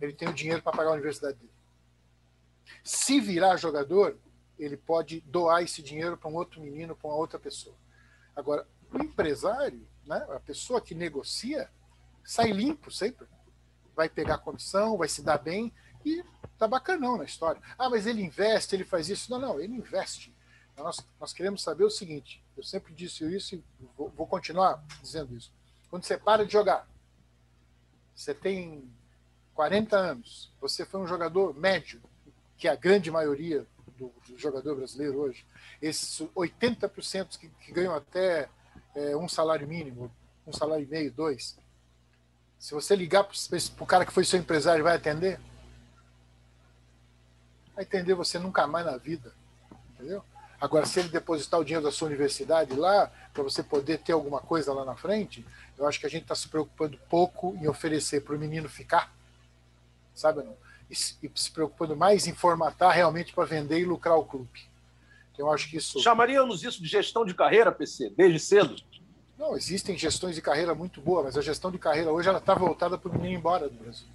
ele 0.00 0.12
tem 0.12 0.28
o 0.28 0.34
dinheiro 0.34 0.62
para 0.62 0.76
pagar 0.76 0.90
a 0.90 0.94
universidade 0.94 1.38
dele. 1.38 1.50
Se 2.84 3.18
virar 3.20 3.56
jogador, 3.56 4.18
ele 4.58 4.76
pode 4.76 5.20
doar 5.22 5.62
esse 5.62 5.82
dinheiro 5.82 6.16
para 6.16 6.28
um 6.28 6.34
outro 6.34 6.60
menino, 6.60 6.94
para 6.94 7.08
uma 7.08 7.16
outra 7.16 7.38
pessoa. 7.38 7.74
Agora, 8.36 8.66
o 8.92 9.02
empresário, 9.02 9.86
né, 10.06 10.26
a 10.30 10.40
pessoa 10.40 10.80
que 10.80 10.94
negocia, 10.94 11.70
sai 12.22 12.52
limpo 12.52 12.90
sempre. 12.90 13.26
Vai 13.96 14.10
pegar 14.10 14.38
comissão, 14.38 14.98
vai 14.98 15.08
se 15.08 15.22
dar 15.22 15.38
bem 15.38 15.72
e 16.16 16.24
tá 16.58 16.66
bacanão 16.66 17.16
na 17.16 17.24
história. 17.24 17.60
Ah, 17.78 17.88
mas 17.88 18.06
ele 18.06 18.22
investe, 18.22 18.74
ele 18.74 18.84
faz 18.84 19.08
isso. 19.08 19.30
Não, 19.30 19.38
não, 19.38 19.60
ele 19.60 19.74
investe. 19.74 20.34
Nós, 20.76 21.04
nós 21.20 21.32
queremos 21.32 21.62
saber 21.62 21.84
o 21.84 21.90
seguinte: 21.90 22.42
eu 22.56 22.62
sempre 22.62 22.94
disse 22.94 23.24
isso 23.34 23.54
e 23.56 23.64
vou, 23.96 24.08
vou 24.10 24.26
continuar 24.26 24.82
dizendo 25.02 25.36
isso. 25.36 25.52
Quando 25.90 26.04
você 26.04 26.16
para 26.16 26.44
de 26.44 26.52
jogar, 26.52 26.86
você 28.14 28.34
tem 28.34 28.88
40 29.54 29.96
anos, 29.96 30.52
você 30.60 30.84
foi 30.84 31.00
um 31.00 31.06
jogador 31.06 31.54
médio, 31.54 32.00
que 32.56 32.68
é 32.68 32.70
a 32.70 32.76
grande 32.76 33.10
maioria 33.10 33.66
do, 33.96 34.12
do 34.26 34.38
jogador 34.38 34.76
brasileiro 34.76 35.18
hoje, 35.18 35.44
esses 35.82 36.20
80% 36.36 37.38
que, 37.38 37.48
que 37.48 37.72
ganham 37.72 37.94
até 37.94 38.48
é, 38.94 39.16
um 39.16 39.28
salário 39.28 39.66
mínimo, 39.66 40.10
um 40.46 40.52
salário 40.52 40.84
e 40.84 40.88
meio, 40.88 41.12
dois, 41.12 41.58
se 42.58 42.74
você 42.74 42.96
ligar 42.96 43.24
para 43.24 43.34
o 43.80 43.86
cara 43.86 44.04
que 44.04 44.12
foi 44.12 44.24
seu 44.24 44.38
empresário, 44.38 44.82
vai 44.82 44.96
atender? 44.96 45.40
Vai 47.78 47.84
atender 47.84 48.14
você 48.14 48.40
nunca 48.40 48.66
mais 48.66 48.84
na 48.84 48.96
vida. 48.96 49.32
Entendeu? 49.94 50.24
Agora, 50.60 50.84
se 50.84 50.98
ele 50.98 51.08
depositar 51.08 51.60
o 51.60 51.64
dinheiro 51.64 51.84
da 51.84 51.92
sua 51.92 52.08
universidade 52.08 52.74
lá, 52.74 53.08
para 53.32 53.44
você 53.44 53.62
poder 53.62 53.98
ter 53.98 54.10
alguma 54.10 54.40
coisa 54.40 54.72
lá 54.72 54.84
na 54.84 54.96
frente, 54.96 55.46
eu 55.78 55.86
acho 55.86 56.00
que 56.00 56.06
a 56.06 56.10
gente 56.10 56.22
está 56.22 56.34
se 56.34 56.48
preocupando 56.48 56.98
pouco 57.08 57.56
em 57.60 57.68
oferecer 57.68 58.22
para 58.22 58.34
o 58.34 58.38
menino 58.38 58.68
ficar, 58.68 59.14
sabe? 60.12 60.42
Não? 60.42 60.56
e, 60.90 60.96
se 60.96 61.50
preocupando 61.52 61.94
mais 61.94 62.26
em 62.26 62.34
formatar 62.34 62.92
realmente 62.92 63.32
para 63.32 63.44
vender 63.44 63.78
e 63.78 63.84
lucrar 63.84 64.18
o 64.18 64.24
clube. 64.24 64.66
Então, 65.32 65.46
eu 65.46 65.52
acho 65.52 65.70
que 65.70 65.76
isso. 65.76 66.00
Chamaríamos 66.00 66.64
isso 66.64 66.82
de 66.82 66.88
gestão 66.88 67.24
de 67.24 67.32
carreira, 67.32 67.70
PC, 67.70 68.10
desde 68.10 68.40
cedo? 68.40 68.74
Não, 69.38 69.56
existem 69.56 69.96
gestões 69.96 70.34
de 70.34 70.42
carreira 70.42 70.74
muito 70.74 71.00
boas, 71.00 71.26
mas 71.26 71.36
a 71.36 71.42
gestão 71.42 71.70
de 71.70 71.78
carreira 71.78 72.10
hoje 72.10 72.28
ela 72.28 72.38
está 72.38 72.54
voltada 72.54 72.98
para 72.98 73.08
o 73.08 73.12
menino 73.12 73.34
ir 73.34 73.36
embora 73.36 73.68
do 73.68 73.76
Brasil. 73.76 74.08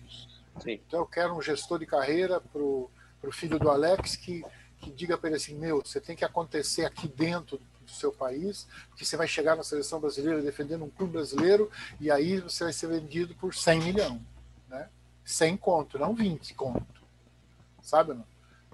Sim. 0.60 0.82
Então 0.86 1.00
eu 1.00 1.06
quero 1.06 1.34
um 1.34 1.42
gestor 1.42 1.80
de 1.80 1.86
carreira 1.86 2.42
para 2.42 2.62
o 2.62 2.92
filho 3.32 3.60
do 3.60 3.70
Alex 3.70 4.16
que, 4.16 4.44
que 4.80 4.92
diga 4.92 5.18
para 5.18 5.30
ele 5.30 5.38
assim: 5.38 5.56
meu, 5.56 5.82
você 5.84 6.00
tem 6.00 6.16
que 6.16 6.26
acontecer 6.26 6.86
aqui 6.86 7.08
dentro 7.08 7.60
do 7.84 7.92
seu 7.92 8.12
país, 8.12 8.68
porque 8.90 9.06
você 9.06 9.18
vai 9.18 9.28
chegar 9.28 9.56
na 9.56 9.64
seleção 9.64 10.00
brasileira 10.00 10.42
defendendo 10.42 10.84
um 10.84 10.90
clube 10.90 11.14
brasileiro 11.14 11.70
e 12.00 12.10
aí 12.10 12.40
você 12.40 12.64
vai 12.64 12.74
ser 12.74 12.88
vendido 12.88 13.36
por 13.36 13.54
100 13.54 13.80
milhões. 13.80 14.22
Né? 14.68 14.90
100 15.26 15.58
conto, 15.58 16.00
não 16.00 16.14
20 16.14 16.54
conto. 16.54 17.04
Sabe? 17.82 18.14
Não? 18.14 18.26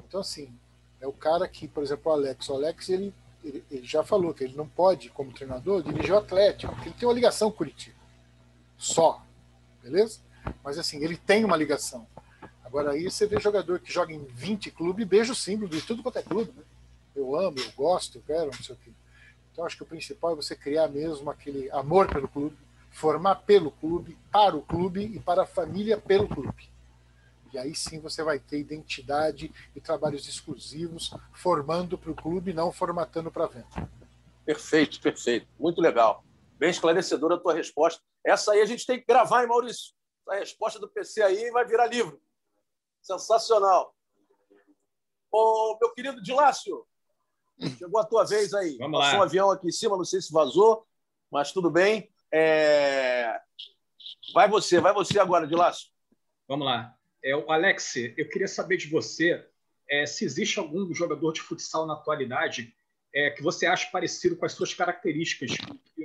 Então, 0.07 0.21
assim, 0.21 0.53
é 1.01 1.07
o 1.07 1.13
cara 1.13 1.47
que, 1.47 1.67
por 1.67 1.83
exemplo, 1.83 2.11
o 2.11 2.15
Alex. 2.15 2.49
O 2.49 2.53
Alex, 2.53 2.89
ele, 2.89 3.13
ele, 3.43 3.63
ele, 3.69 3.85
já 3.85 4.03
falou 4.03 4.33
que 4.33 4.43
ele 4.43 4.55
não 4.55 4.67
pode, 4.67 5.09
como 5.09 5.33
treinador, 5.33 5.83
dirigir 5.83 6.13
o 6.13 6.17
Atlético, 6.17 6.73
porque 6.73 6.89
ele 6.89 6.95
tem 6.95 7.07
uma 7.07 7.13
ligação 7.13 7.49
com 7.49 7.55
o 7.55 7.57
Curitiba. 7.57 7.95
Só. 8.77 9.23
Beleza? 9.81 10.19
Mas, 10.63 10.77
assim, 10.77 11.03
ele 11.03 11.17
tem 11.17 11.43
uma 11.43 11.57
ligação. 11.57 12.07
Agora, 12.69 12.91
aí 12.91 13.09
você 13.09 13.25
vê 13.25 13.39
jogador 13.39 13.79
que 13.79 13.91
joga 13.91 14.13
em 14.13 14.23
20 14.23 14.69
clubes 14.69 15.07
beija 15.07 15.33
o 15.33 15.35
símbolo 15.35 15.71
de 15.71 15.81
tudo 15.81 16.03
quanto 16.03 16.19
é 16.19 16.21
clube. 16.21 16.51
Né? 16.55 16.63
Eu 17.15 17.35
amo, 17.35 17.57
eu 17.57 17.71
gosto, 17.75 18.19
eu 18.19 18.21
quero, 18.21 18.45
não 18.45 18.63
sei 18.63 18.75
o 18.75 18.77
quê. 18.77 18.91
Então, 19.51 19.65
acho 19.65 19.75
que 19.75 19.81
o 19.81 19.87
principal 19.87 20.33
é 20.33 20.35
você 20.35 20.55
criar 20.55 20.87
mesmo 20.87 21.31
aquele 21.31 21.69
amor 21.71 22.07
pelo 22.07 22.27
clube, 22.27 22.55
formar 22.91 23.37
pelo 23.37 23.71
clube, 23.71 24.15
para 24.31 24.55
o 24.55 24.61
clube 24.61 25.01
e 25.01 25.19
para 25.19 25.41
a 25.41 25.47
família 25.47 25.97
pelo 25.97 26.27
clube. 26.27 26.69
E 27.51 27.57
aí 27.57 27.73
sim 27.73 27.99
você 27.99 28.21
vai 28.21 28.37
ter 28.37 28.59
identidade 28.59 29.51
e 29.75 29.81
trabalhos 29.81 30.27
exclusivos, 30.27 31.11
formando 31.33 31.97
para 31.97 32.11
o 32.11 32.15
clube, 32.15 32.53
não 32.53 32.71
formatando 32.71 33.31
para 33.31 33.47
venda. 33.47 33.89
Perfeito, 34.45 35.01
perfeito. 35.01 35.47
Muito 35.59 35.81
legal. 35.81 36.23
Bem 36.59 36.69
esclarecedora 36.69 37.33
a 37.33 37.39
tua 37.39 37.55
resposta. 37.55 37.99
Essa 38.23 38.51
aí 38.51 38.61
a 38.61 38.65
gente 38.65 38.85
tem 38.85 38.99
que 38.99 39.07
gravar, 39.07 39.41
hein, 39.41 39.47
Maurício? 39.47 39.91
A 40.29 40.35
resposta 40.35 40.77
do 40.77 40.87
PC 40.87 41.23
aí 41.23 41.49
vai 41.49 41.65
virar 41.65 41.87
livro. 41.87 42.21
Sensacional. 43.01 43.93
Ô, 45.31 45.77
meu 45.79 45.93
querido 45.93 46.21
Dilácio, 46.21 46.85
chegou 47.77 47.99
a 47.99 48.05
tua 48.05 48.25
vez 48.25 48.53
aí. 48.53 48.77
Vamos 48.77 48.99
Passou 48.99 49.13
lá. 49.13 49.19
um 49.19 49.23
avião 49.23 49.51
aqui 49.51 49.67
em 49.67 49.71
cima, 49.71 49.97
não 49.97 50.05
sei 50.05 50.21
se 50.21 50.31
vazou, 50.31 50.85
mas 51.31 51.51
tudo 51.51 51.69
bem. 51.69 52.11
É... 52.31 53.39
Vai 54.33 54.47
você, 54.47 54.79
vai 54.79 54.93
você 54.93 55.19
agora, 55.19 55.47
laço. 55.51 55.91
Vamos 56.47 56.65
lá. 56.65 56.95
É, 57.23 57.35
o 57.35 57.51
Alex, 57.51 57.95
eu 57.95 58.29
queria 58.29 58.47
saber 58.47 58.77
de 58.77 58.87
você 58.87 59.45
é, 59.89 60.05
se 60.05 60.23
existe 60.23 60.59
algum 60.59 60.93
jogador 60.93 61.33
de 61.33 61.41
futsal 61.41 61.85
na 61.85 61.93
atualidade 61.93 62.73
é, 63.13 63.31
que 63.31 63.41
você 63.41 63.65
acha 63.65 63.89
parecido 63.91 64.35
com 64.35 64.45
as 64.45 64.53
suas 64.53 64.73
características 64.73 65.51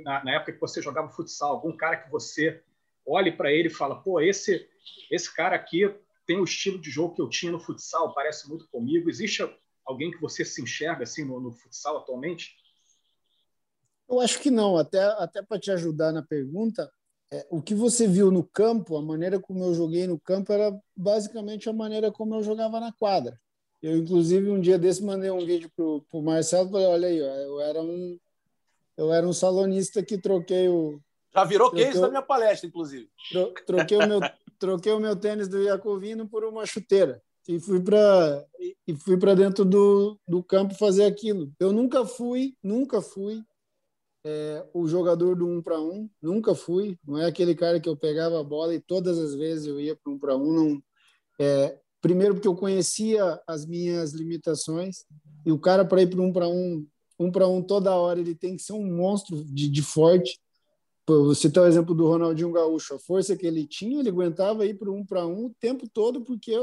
na, 0.03 0.23
na, 0.23 0.35
época 0.35 0.53
que 0.53 0.59
você 0.59 0.81
jogava 0.81 1.09
futsal. 1.09 1.51
Algum 1.51 1.75
cara 1.75 1.97
que 1.97 2.11
você 2.11 2.61
olhe 3.05 3.31
para 3.31 3.51
ele 3.51 3.67
e 3.67 3.73
fala, 3.73 4.01
pô, 4.01 4.19
esse, 4.19 4.67
esse 5.11 5.33
cara 5.33 5.55
aqui 5.55 5.93
tem 6.25 6.39
o 6.39 6.43
estilo 6.43 6.79
de 6.79 6.89
jogo 6.89 7.15
que 7.15 7.21
eu 7.21 7.29
tinha 7.29 7.51
no 7.51 7.59
futsal, 7.59 8.13
parece 8.13 8.47
muito 8.49 8.67
comigo. 8.69 9.09
Existe 9.09 9.43
alguém 9.85 10.11
que 10.11 10.19
você 10.19 10.43
se 10.43 10.61
enxerga 10.61 11.03
assim 11.03 11.23
no, 11.23 11.39
no 11.39 11.51
futsal 11.51 11.97
atualmente? 11.97 12.55
Eu 14.09 14.19
acho 14.19 14.39
que 14.39 14.51
não. 14.51 14.77
Até, 14.77 15.03
até 15.03 15.41
para 15.41 15.59
te 15.59 15.71
ajudar 15.71 16.11
na 16.11 16.21
pergunta, 16.21 16.91
é, 17.31 17.45
o 17.49 17.61
que 17.61 17.73
você 17.73 18.07
viu 18.07 18.31
no 18.31 18.43
campo, 18.43 18.97
a 18.97 19.01
maneira 19.01 19.39
como 19.39 19.63
eu 19.63 19.73
joguei 19.73 20.07
no 20.07 20.19
campo, 20.19 20.53
era 20.53 20.77
basicamente 20.95 21.69
a 21.69 21.73
maneira 21.73 22.11
como 22.11 22.35
eu 22.35 22.43
jogava 22.43 22.79
na 22.79 22.91
quadra. 22.91 23.39
Eu, 23.81 23.97
inclusive, 23.97 24.49
um 24.49 24.59
dia 24.59 24.79
desse 24.79 25.03
mandei 25.03 25.29
um 25.29 25.45
vídeo 25.45 25.69
para 25.75 26.19
o 26.19 26.21
Marcelo 26.23 26.69
e 26.69 26.71
falei: 26.71 26.87
olha 26.87 27.07
aí, 27.07 27.17
eu 27.17 27.61
era 27.61 27.81
um, 27.81 28.19
eu 28.97 29.13
era 29.13 29.27
um 29.27 29.33
salonista 29.33 30.03
que 30.03 30.17
troquei 30.17 30.67
o. 30.67 30.99
Já 31.33 31.43
virou 31.43 31.69
troquei, 31.69 31.87
case 31.87 32.01
da 32.01 32.07
minha 32.07 32.21
palestra, 32.21 32.67
inclusive. 32.67 33.09
Tro, 33.29 33.53
troquei, 33.65 33.97
o 33.97 34.07
meu, 34.07 34.19
troquei 34.59 34.91
o 34.91 34.99
meu 34.99 35.15
tênis 35.15 35.47
do 35.47 35.61
Iacovino 35.61 36.27
por 36.27 36.43
uma 36.43 36.65
chuteira 36.65 37.21
e 37.47 37.59
fui 37.59 37.79
para 37.79 38.45
e 38.87 38.95
fui 38.95 39.17
para 39.17 39.35
dentro 39.35 39.63
do, 39.63 40.19
do 40.27 40.43
campo 40.43 40.73
fazer 40.75 41.05
aquilo. 41.05 41.51
Eu 41.59 41.71
nunca 41.71 42.05
fui, 42.05 42.55
nunca 42.63 43.01
fui 43.01 43.43
é, 44.23 44.65
o 44.73 44.87
jogador 44.87 45.35
do 45.35 45.47
um 45.47 45.61
para 45.61 45.79
um, 45.79 46.09
nunca 46.21 46.55
fui. 46.55 46.97
Não 47.05 47.17
é 47.17 47.25
aquele 47.25 47.53
cara 47.53 47.79
que 47.79 47.87
eu 47.87 47.95
pegava 47.95 48.39
a 48.39 48.43
bola 48.43 48.73
e 48.73 48.79
todas 48.79 49.19
as 49.19 49.35
vezes 49.35 49.67
eu 49.67 49.79
ia 49.79 49.95
para 49.95 50.11
um 50.11 50.17
para 50.17 50.35
um. 50.35 50.51
Não, 50.51 50.83
é, 51.39 51.79
primeiro 52.01 52.33
porque 52.33 52.47
eu 52.47 52.55
conhecia 52.55 53.39
as 53.47 53.65
minhas 53.65 54.13
limitações 54.13 55.05
e 55.45 55.51
o 55.51 55.59
cara 55.59 55.85
para 55.85 56.01
ir 56.01 56.09
para 56.09 56.21
um 56.21 56.33
para 56.33 56.47
um, 56.47 56.87
um 57.19 57.31
para 57.31 57.47
um 57.47 57.61
toda 57.61 57.95
hora 57.95 58.19
ele 58.19 58.35
tem 58.35 58.55
que 58.55 58.63
ser 58.63 58.73
um 58.73 58.85
monstro 58.85 59.43
de, 59.45 59.69
de 59.69 59.81
forte. 59.83 60.39
Vou 61.07 61.35
citar 61.35 61.63
o 61.63 61.67
exemplo 61.67 61.93
do 61.93 62.07
Ronaldinho 62.07 62.51
Gaúcho. 62.51 62.95
A 62.95 62.99
força 62.99 63.35
que 63.35 63.45
ele 63.45 63.67
tinha, 63.67 63.99
ele 63.99 64.09
aguentava 64.09 64.65
ir 64.65 64.77
para 64.77 64.91
um 64.91 65.05
para 65.05 65.25
um 65.25 65.45
o 65.45 65.55
tempo 65.59 65.87
todo 65.87 66.21
porque 66.21 66.53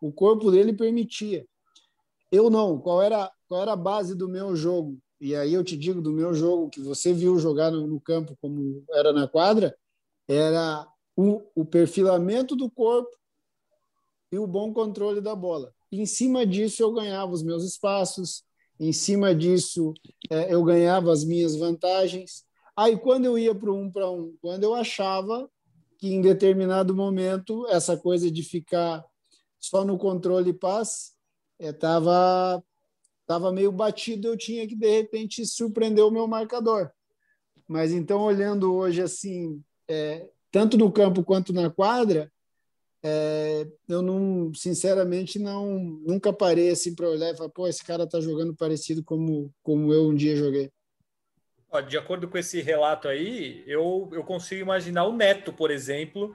o 0.00 0.12
corpo 0.12 0.50
dele 0.50 0.72
permitia. 0.72 1.46
Eu 2.30 2.50
não. 2.50 2.78
Qual 2.78 3.00
era, 3.02 3.30
qual 3.48 3.62
era 3.62 3.72
a 3.72 3.76
base 3.76 4.14
do 4.14 4.28
meu 4.28 4.56
jogo? 4.56 4.98
e 5.22 5.36
aí 5.36 5.54
eu 5.54 5.62
te 5.62 5.76
digo 5.76 6.02
do 6.02 6.10
meu 6.10 6.34
jogo, 6.34 6.68
que 6.68 6.80
você 6.80 7.12
viu 7.12 7.38
jogar 7.38 7.70
no, 7.70 7.86
no 7.86 8.00
campo 8.00 8.36
como 8.40 8.84
era 8.90 9.12
na 9.12 9.28
quadra, 9.28 9.72
era 10.26 10.84
o, 11.16 11.40
o, 11.54 11.64
perfilamento 11.64 12.56
do 12.56 12.68
corpo 12.68 13.16
e 14.32 14.38
o 14.38 14.48
bom 14.48 14.74
controle 14.74 15.20
da 15.20 15.36
bola. 15.36 15.72
Em 15.92 16.04
cima 16.06 16.44
disso, 16.44 16.82
eu 16.82 16.92
ganhava 16.92 17.30
os 17.30 17.40
meus 17.40 17.62
espaços, 17.62 18.42
em 18.80 18.92
cima 18.92 19.32
disso, 19.32 19.94
é, 20.28 20.52
eu 20.52 20.64
ganhava 20.64 21.12
as 21.12 21.22
minhas 21.22 21.54
vantagens. 21.54 22.44
Aí, 22.76 22.96
quando 22.98 23.26
eu 23.26 23.38
ia 23.38 23.54
para 23.54 23.72
um 23.72 23.90
para 23.90 24.10
um, 24.10 24.34
quando 24.40 24.64
eu 24.64 24.74
achava 24.74 25.50
que 25.98 26.08
em 26.08 26.20
determinado 26.20 26.94
momento 26.94 27.66
essa 27.68 27.96
coisa 27.96 28.30
de 28.30 28.42
ficar 28.42 29.04
só 29.58 29.84
no 29.84 29.96
controle 29.98 30.52
passe 30.52 31.12
estava 31.58 32.56
é, 32.58 32.72
estava 33.20 33.52
meio 33.52 33.70
batido, 33.70 34.28
eu 34.28 34.36
tinha 34.36 34.66
que 34.66 34.74
de 34.74 34.90
repente 34.90 35.46
surpreender 35.46 36.04
o 36.04 36.10
meu 36.10 36.26
marcador. 36.26 36.90
Mas 37.68 37.92
então, 37.92 38.20
olhando 38.20 38.74
hoje 38.74 39.00
assim, 39.00 39.62
é, 39.88 40.28
tanto 40.50 40.76
no 40.76 40.90
campo 40.92 41.24
quanto 41.24 41.52
na 41.52 41.70
quadra, 41.70 42.30
é, 43.02 43.66
eu 43.88 44.02
não, 44.02 44.52
sinceramente, 44.54 45.38
não 45.38 45.78
nunca 45.78 46.32
parei 46.32 46.70
assim 46.70 46.94
para 46.94 47.08
olhar 47.08 47.32
e 47.32 47.36
falar, 47.36 47.48
pô, 47.48 47.66
esse 47.66 47.84
cara 47.84 48.06
tá 48.06 48.20
jogando 48.20 48.54
parecido 48.54 49.02
como, 49.02 49.52
como 49.62 49.92
eu 49.92 50.08
um 50.08 50.14
dia 50.14 50.36
joguei. 50.36 50.70
De 51.80 51.96
acordo 51.96 52.28
com 52.28 52.36
esse 52.36 52.60
relato 52.60 53.08
aí, 53.08 53.64
eu, 53.66 54.08
eu 54.12 54.22
consigo 54.22 54.60
imaginar 54.60 55.04
o 55.04 55.16
Neto, 55.16 55.52
por 55.52 55.70
exemplo, 55.70 56.34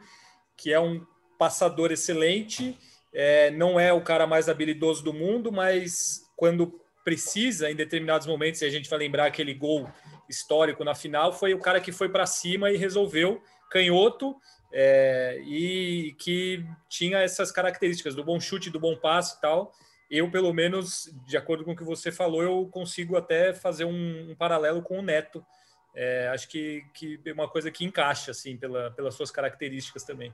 que 0.55 0.73
é 0.73 0.79
um 0.79 1.05
passador 1.37 1.91
excelente, 1.91 2.77
é, 3.13 3.51
não 3.51 3.79
é 3.79 3.93
o 3.93 4.01
cara 4.01 4.25
mais 4.25 4.49
habilidoso 4.49 5.03
do 5.03 5.13
mundo, 5.13 5.51
mas 5.51 6.21
quando 6.35 6.81
precisa 7.03 7.69
em 7.69 7.75
determinados 7.75 8.27
momentos, 8.27 8.61
e 8.61 8.65
a 8.65 8.69
gente 8.69 8.89
vai 8.89 8.99
lembrar 8.99 9.27
aquele 9.27 9.53
gol 9.53 9.87
histórico 10.27 10.83
na 10.83 10.95
final, 10.95 11.31
foi 11.31 11.53
o 11.53 11.59
cara 11.59 11.79
que 11.79 11.91
foi 11.91 12.09
para 12.09 12.25
cima 12.25 12.71
e 12.71 12.77
resolveu, 12.77 13.41
canhoto, 13.69 14.35
é, 14.73 15.39
e 15.45 16.15
que 16.19 16.65
tinha 16.89 17.19
essas 17.19 17.51
características 17.51 18.15
do 18.15 18.23
bom 18.23 18.39
chute, 18.39 18.69
do 18.69 18.79
bom 18.79 18.95
passe 18.95 19.37
e 19.37 19.41
tal. 19.41 19.71
Eu, 20.09 20.31
pelo 20.31 20.53
menos, 20.53 21.13
de 21.25 21.35
acordo 21.35 21.65
com 21.65 21.71
o 21.71 21.75
que 21.75 21.83
você 21.83 22.11
falou, 22.11 22.41
eu 22.41 22.67
consigo 22.67 23.17
até 23.17 23.53
fazer 23.53 23.85
um, 23.85 24.31
um 24.31 24.35
paralelo 24.35 24.81
com 24.81 24.99
o 24.99 25.01
Neto. 25.01 25.45
É, 25.93 26.29
acho 26.29 26.47
que, 26.47 26.83
que 26.93 27.19
é 27.25 27.33
uma 27.33 27.49
coisa 27.49 27.71
que 27.71 27.83
encaixa, 27.83 28.31
assim, 28.31 28.55
pela, 28.55 28.91
pelas 28.91 29.15
suas 29.15 29.31
características 29.31 30.03
também. 30.03 30.33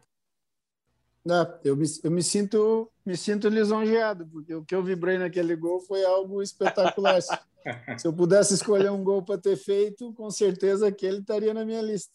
Não, 1.25 1.59
eu 1.63 1.75
me, 1.75 1.85
eu 2.03 2.11
me 2.11 2.21
sinto 2.21 2.91
me 3.05 3.15
sinto 3.15 3.47
lisonjeado, 3.47 4.27
porque 4.27 4.53
o 4.53 4.63
que 4.63 4.75
eu 4.75 4.83
vibrei 4.83 5.17
naquele 5.17 5.55
gol 5.55 5.79
foi 5.79 6.03
algo 6.03 6.41
espetacular. 6.41 7.21
Se 7.97 8.05
eu 8.05 8.13
pudesse 8.13 8.53
escolher 8.53 8.91
um 8.91 9.03
gol 9.03 9.23
para 9.23 9.39
ter 9.39 9.55
feito, 9.55 10.13
com 10.13 10.29
certeza 10.29 10.87
aquele 10.87 11.19
estaria 11.19 11.53
na 11.53 11.63
minha 11.63 11.81
lista. 11.81 12.13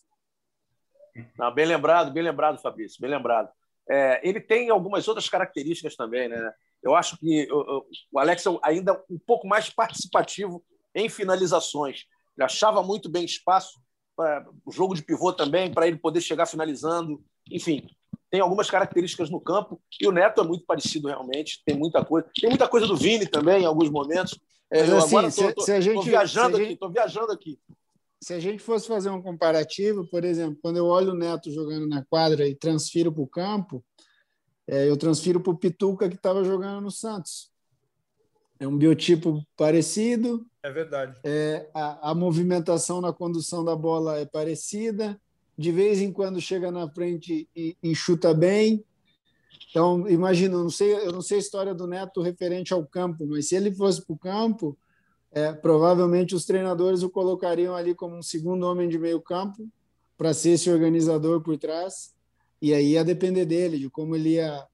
Não, 1.39 1.53
bem 1.53 1.67
lembrado, 1.67 2.13
bem 2.13 2.23
lembrado, 2.23 2.61
Fabrício, 2.61 3.01
bem 3.01 3.11
lembrado. 3.11 3.51
É, 3.89 4.21
ele 4.27 4.41
tem 4.41 4.69
algumas 4.69 5.09
outras 5.09 5.29
características 5.29 5.97
também, 5.97 6.29
né? 6.29 6.53
Eu 6.83 6.95
acho 6.95 7.19
que 7.19 7.49
o, 7.51 8.19
Alex 8.19 8.47
é 8.47 8.51
ainda 8.63 9.03
um 9.11 9.19
pouco 9.19 9.47
mais 9.47 9.69
participativo 9.71 10.65
em 10.95 11.09
finalizações. 11.09 12.05
Ele 12.37 12.45
achava 12.45 12.83
muito 12.83 13.09
bem 13.09 13.25
espaço 13.25 13.81
para 14.17 14.47
o 14.65 14.73
jogo 14.73 14.95
de 14.95 15.03
pivô 15.03 15.33
também, 15.33 15.73
para 15.73 15.87
ele 15.87 15.97
poder 15.97 16.21
chegar 16.21 16.47
finalizando. 16.47 17.23
Enfim, 17.51 17.89
tem 18.31 18.41
algumas 18.41 18.71
características 18.71 19.31
no 19.31 19.41
campo 19.41 19.81
e 20.01 20.07
o 20.07 20.13
Neto 20.13 20.41
é 20.41 20.45
muito 20.45 20.65
parecido 20.67 21.09
realmente, 21.09 21.63
tem 21.65 21.77
muita 21.77 22.05
coisa. 22.05 22.29
Tem 22.39 22.49
muita 22.49 22.69
coisa 22.69 22.87
do 22.87 22.97
Vini 22.97 23.27
também 23.27 23.63
em 23.63 23.67
alguns 23.67 23.91
momentos. 23.91 24.39
É, 24.71 24.81
Mas, 24.81 24.91
eu 24.91 24.99
assim, 24.99 25.17
agora 25.17 25.29
estou 25.29 26.03
viajando 26.03 26.57
aqui, 26.57 26.73
estou 26.73 26.91
viajando 26.91 27.33
aqui. 27.33 27.59
Se 28.21 28.35
a 28.35 28.41
gente 28.41 28.63
fosse 28.63 28.89
fazer 28.89 29.11
um 29.11 29.23
comparativo, 29.23 30.05
por 30.11 30.25
exemplo, 30.25 30.59
quando 30.61 30.77
eu 30.77 30.87
olho 30.87 31.13
o 31.13 31.17
Neto 31.17 31.51
jogando 31.51 31.87
na 31.87 32.05
quadra 32.05 32.47
e 32.47 32.55
transfiro 32.55 33.13
para 33.13 33.23
o 33.23 33.29
campo, 33.29 33.85
eu 34.69 34.97
transfiro 34.97 35.41
para 35.41 35.53
o 35.53 35.57
Pituca 35.57 36.09
que 36.09 36.17
estava 36.17 36.45
jogando 36.45 36.83
no 36.83 36.91
Santos. 36.91 37.51
É 38.61 38.67
um 38.67 38.77
biotipo 38.77 39.43
parecido. 39.57 40.47
É 40.63 40.71
verdade. 40.71 41.19
É, 41.25 41.69
a, 41.73 42.11
a 42.11 42.15
movimentação 42.15 43.01
na 43.01 43.13
condução 43.13 43.65
da 43.65 43.75
bola 43.75 44.19
é 44.19 44.27
parecida 44.27 45.19
de 45.57 45.73
vez 45.73 46.01
em 46.01 46.13
quando 46.13 46.41
chega 46.41 46.71
na 46.71 46.89
frente 46.89 47.49
e, 47.55 47.77
e 47.83 47.95
chuta 47.95 48.33
bem. 48.33 48.85
Então, 49.71 50.09
imagina, 50.09 50.55
eu 50.55 50.63
não 50.63 50.71
sei, 50.71 50.95
eu 50.95 51.13
não 51.13 51.21
sei 51.21 51.39
a 51.39 51.41
história 51.41 51.75
do 51.75 51.87
Neto 51.87 52.23
referente 52.23 52.73
ao 52.73 52.87
campo, 52.87 53.27
mas 53.27 53.49
se 53.49 53.57
ele 53.57 53.75
fosse 53.75 54.05
para 54.05 54.15
o 54.15 54.19
campo, 54.19 54.79
é, 55.33 55.53
provavelmente 55.53 56.35
os 56.35 56.45
treinadores 56.45 57.03
o 57.03 57.11
colocariam 57.11 57.75
ali 57.75 57.95
como 57.95 58.17
um 58.17 58.23
segundo 58.23 58.65
homem 58.65 58.89
de 58.89 58.99
meio 58.99 59.21
campo 59.21 59.69
para 60.17 60.33
ser 60.33 60.51
esse 60.51 60.71
organizador 60.71 61.41
por 61.43 61.59
trás. 61.59 62.15
E 62.61 62.75
aí 62.75 62.93
ia 62.93 63.05
depender 63.05 63.45
dele, 63.45 63.79
de 63.79 63.91
como 63.91 64.17
ele 64.17 64.35
ia, 64.35 64.67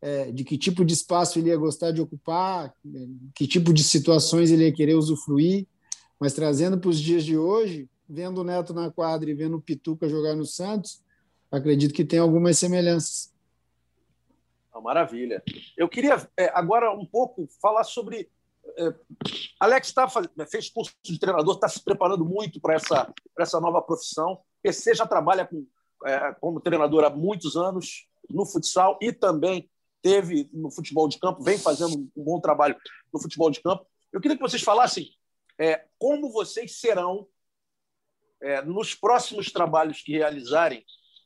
é, 0.00 0.30
de 0.30 0.44
que 0.44 0.56
tipo 0.56 0.84
de 0.84 0.94
espaço 0.94 1.38
ele 1.38 1.48
ia 1.48 1.56
gostar 1.56 1.90
de 1.90 2.00
ocupar, 2.00 2.72
que 3.34 3.46
tipo 3.46 3.72
de 3.72 3.82
situações 3.82 4.50
ele 4.50 4.64
ia 4.64 4.72
querer 4.72 4.94
usufruir. 4.94 5.66
Mas 6.18 6.32
trazendo 6.32 6.78
para 6.78 6.90
os 6.90 7.00
dias 7.00 7.24
de 7.24 7.36
hoje, 7.36 7.88
vendo 8.08 8.40
o 8.40 8.44
Neto 8.44 8.72
na 8.72 8.90
quadra 8.90 9.30
e 9.30 9.34
vendo 9.34 9.56
o 9.56 9.60
Pituca 9.60 10.08
jogar 10.08 10.34
no 10.34 10.46
Santos, 10.46 11.02
acredito 11.50 11.92
que 11.92 12.04
tem 12.04 12.18
algumas 12.18 12.58
semelhanças. 12.58 13.34
Ah, 14.72 14.80
maravilha. 14.80 15.42
Eu 15.76 15.88
queria 15.88 16.28
é, 16.36 16.50
agora 16.54 16.92
um 16.92 17.06
pouco 17.06 17.48
falar 17.60 17.84
sobre. 17.84 18.28
É, 18.78 18.94
Alex 19.58 19.92
tá, 19.92 20.06
fez 20.50 20.68
curso 20.68 20.94
de 21.02 21.18
treinador, 21.18 21.54
está 21.54 21.68
se 21.68 21.82
preparando 21.82 22.24
muito 22.24 22.60
para 22.60 22.74
essa, 22.74 23.12
essa 23.38 23.60
nova 23.60 23.80
profissão. 23.80 24.40
PC 24.62 24.94
já 24.94 25.06
trabalha 25.06 25.46
com, 25.46 25.64
como 26.40 26.60
treinador 26.60 27.04
há 27.04 27.10
muitos 27.10 27.56
anos 27.56 28.06
no 28.28 28.44
futsal 28.44 28.98
e 29.00 29.12
também 29.12 29.68
teve 30.02 30.48
no 30.52 30.70
futebol 30.70 31.08
de 31.08 31.18
campo, 31.18 31.42
vem 31.42 31.58
fazendo 31.58 32.08
um 32.16 32.24
bom 32.24 32.40
trabalho 32.40 32.76
no 33.12 33.20
futebol 33.20 33.50
de 33.50 33.60
campo. 33.60 33.86
Eu 34.12 34.20
queria 34.20 34.36
que 34.36 34.42
vocês 34.42 34.62
falassem 34.62 35.10
é, 35.58 35.84
como 35.98 36.30
vocês 36.30 36.78
serão 36.78 37.26
é, 38.40 38.62
nos 38.62 38.94
próximos 38.94 39.50
trabalhos 39.50 40.02
que 40.02 40.12
realizarem 40.12 40.84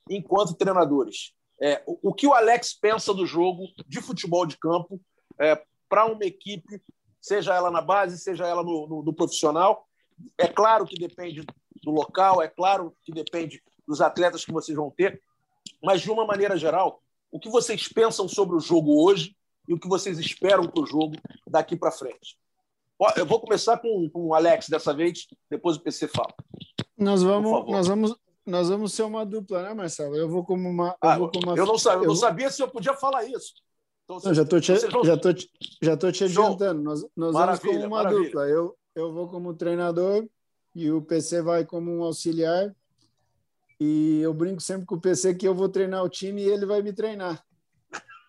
enquanto 0.09 0.55
treinadores. 0.55 1.35
É, 1.61 1.83
o, 1.87 2.11
o, 2.11 2.15
que 2.15 2.27
o 2.27 2.33
Alex 2.33 2.73
pensa 2.73 3.13
do 3.13 3.27
jogo 3.27 3.67
de 3.87 4.01
futebol 4.01 4.47
de 4.47 4.57
campo 4.57 5.01
é, 5.39 5.63
para 5.89 6.07
uma 6.07 6.25
equipe, 6.25 6.83
seja 7.21 7.55
ela 7.55 7.71
na 7.71 7.83
base, 7.83 8.19
seja 8.19 8.47
ela 8.47 8.63
no, 8.63 8.87
no, 8.89 9.03
no 9.03 9.13
profissional. 9.13 9.87
É 10.39 10.49
claro 10.49 10.87
que 10.87 10.99
depende 10.99 11.45
do 11.83 11.91
local, 11.91 12.41
é 12.41 12.49
claro 12.49 12.97
que 13.03 13.13
depende 13.13 13.63
dos 13.91 14.01
atletas 14.01 14.45
que 14.45 14.53
vocês 14.53 14.77
vão 14.77 14.89
ter, 14.89 15.21
mas 15.83 16.01
de 16.01 16.11
uma 16.11 16.25
maneira 16.25 16.57
geral, 16.57 17.03
o 17.31 17.41
que 17.41 17.49
vocês 17.49 17.89
pensam 17.89 18.29
sobre 18.29 18.57
o 18.57 18.61
jogo 18.61 19.05
hoje 19.05 19.37
e 19.67 19.75
o 19.75 19.79
que 19.79 19.89
vocês 19.89 20.17
esperam 20.19 20.65
para 20.69 20.83
o 20.83 20.87
jogo 20.87 21.17
daqui 21.47 21.77
para 21.77 21.91
frente? 21.91 22.39
Eu 23.17 23.27
vou 23.27 23.41
começar 23.41 23.79
com, 23.79 24.09
com 24.11 24.27
o 24.27 24.35
Alex 24.35 24.69
dessa 24.69 24.95
vez, 24.95 25.27
depois 25.51 25.77
o 25.77 25.81
PC 25.81 26.07
fala. 26.07 26.33
Nós 26.97 27.23
vamos, 27.23 27.67
nós 27.69 27.89
vamos, 27.89 28.15
nós 28.47 28.69
vamos 28.69 28.93
ser 28.93 29.03
uma 29.03 29.27
dupla, 29.27 29.63
né, 29.63 29.75
Marcelo? 29.75 30.15
Eu 30.15 30.29
vou 30.29 30.45
como 30.45 30.69
uma. 30.69 30.89
Eu, 31.03 31.09
ah, 31.09 31.17
como 31.17 31.47
uma, 31.47 31.57
eu, 31.57 31.67
não, 31.67 31.79
sabia, 31.79 32.05
eu 32.05 32.09
não 32.09 32.17
sabia 32.17 32.51
se 32.51 32.63
eu 32.63 32.69
podia 32.69 32.95
falar 32.95 33.25
isso. 33.25 33.55
Então, 34.05 34.21
não, 34.23 34.35
já 34.35 34.43
estou 34.43 34.61
te, 34.61 34.73
vão... 34.87 35.05
já 35.05 35.17
tô 35.17 35.33
te, 35.33 35.51
já 35.83 35.97
tô 35.97 36.13
te 36.13 36.25
adiantando. 36.25 36.83
Nós, 36.83 37.07
nós 37.17 37.33
vamos 37.33 37.59
como 37.59 37.79
uma 37.79 37.89
maravilha. 37.89 38.25
dupla. 38.25 38.49
Eu, 38.49 38.77
eu 38.95 39.13
vou 39.13 39.29
como 39.29 39.55
treinador 39.55 40.29
e 40.75 40.91
o 40.91 41.01
PC 41.01 41.43
vai 41.43 41.65
como 41.65 41.91
um 41.91 42.03
auxiliar. 42.03 42.75
E 43.81 44.21
eu 44.21 44.35
brinco 44.35 44.61
sempre 44.61 44.85
com 44.87 44.97
o 44.97 45.01
PC 45.01 45.35
que 45.35 45.49
eu 45.49 45.55
vou 45.55 45.69
treinar 45.69 46.05
o 46.05 46.09
time 46.09 46.43
e 46.43 46.49
ele 46.49 46.67
vai 46.67 46.83
me 46.83 46.93
treinar. 46.93 47.43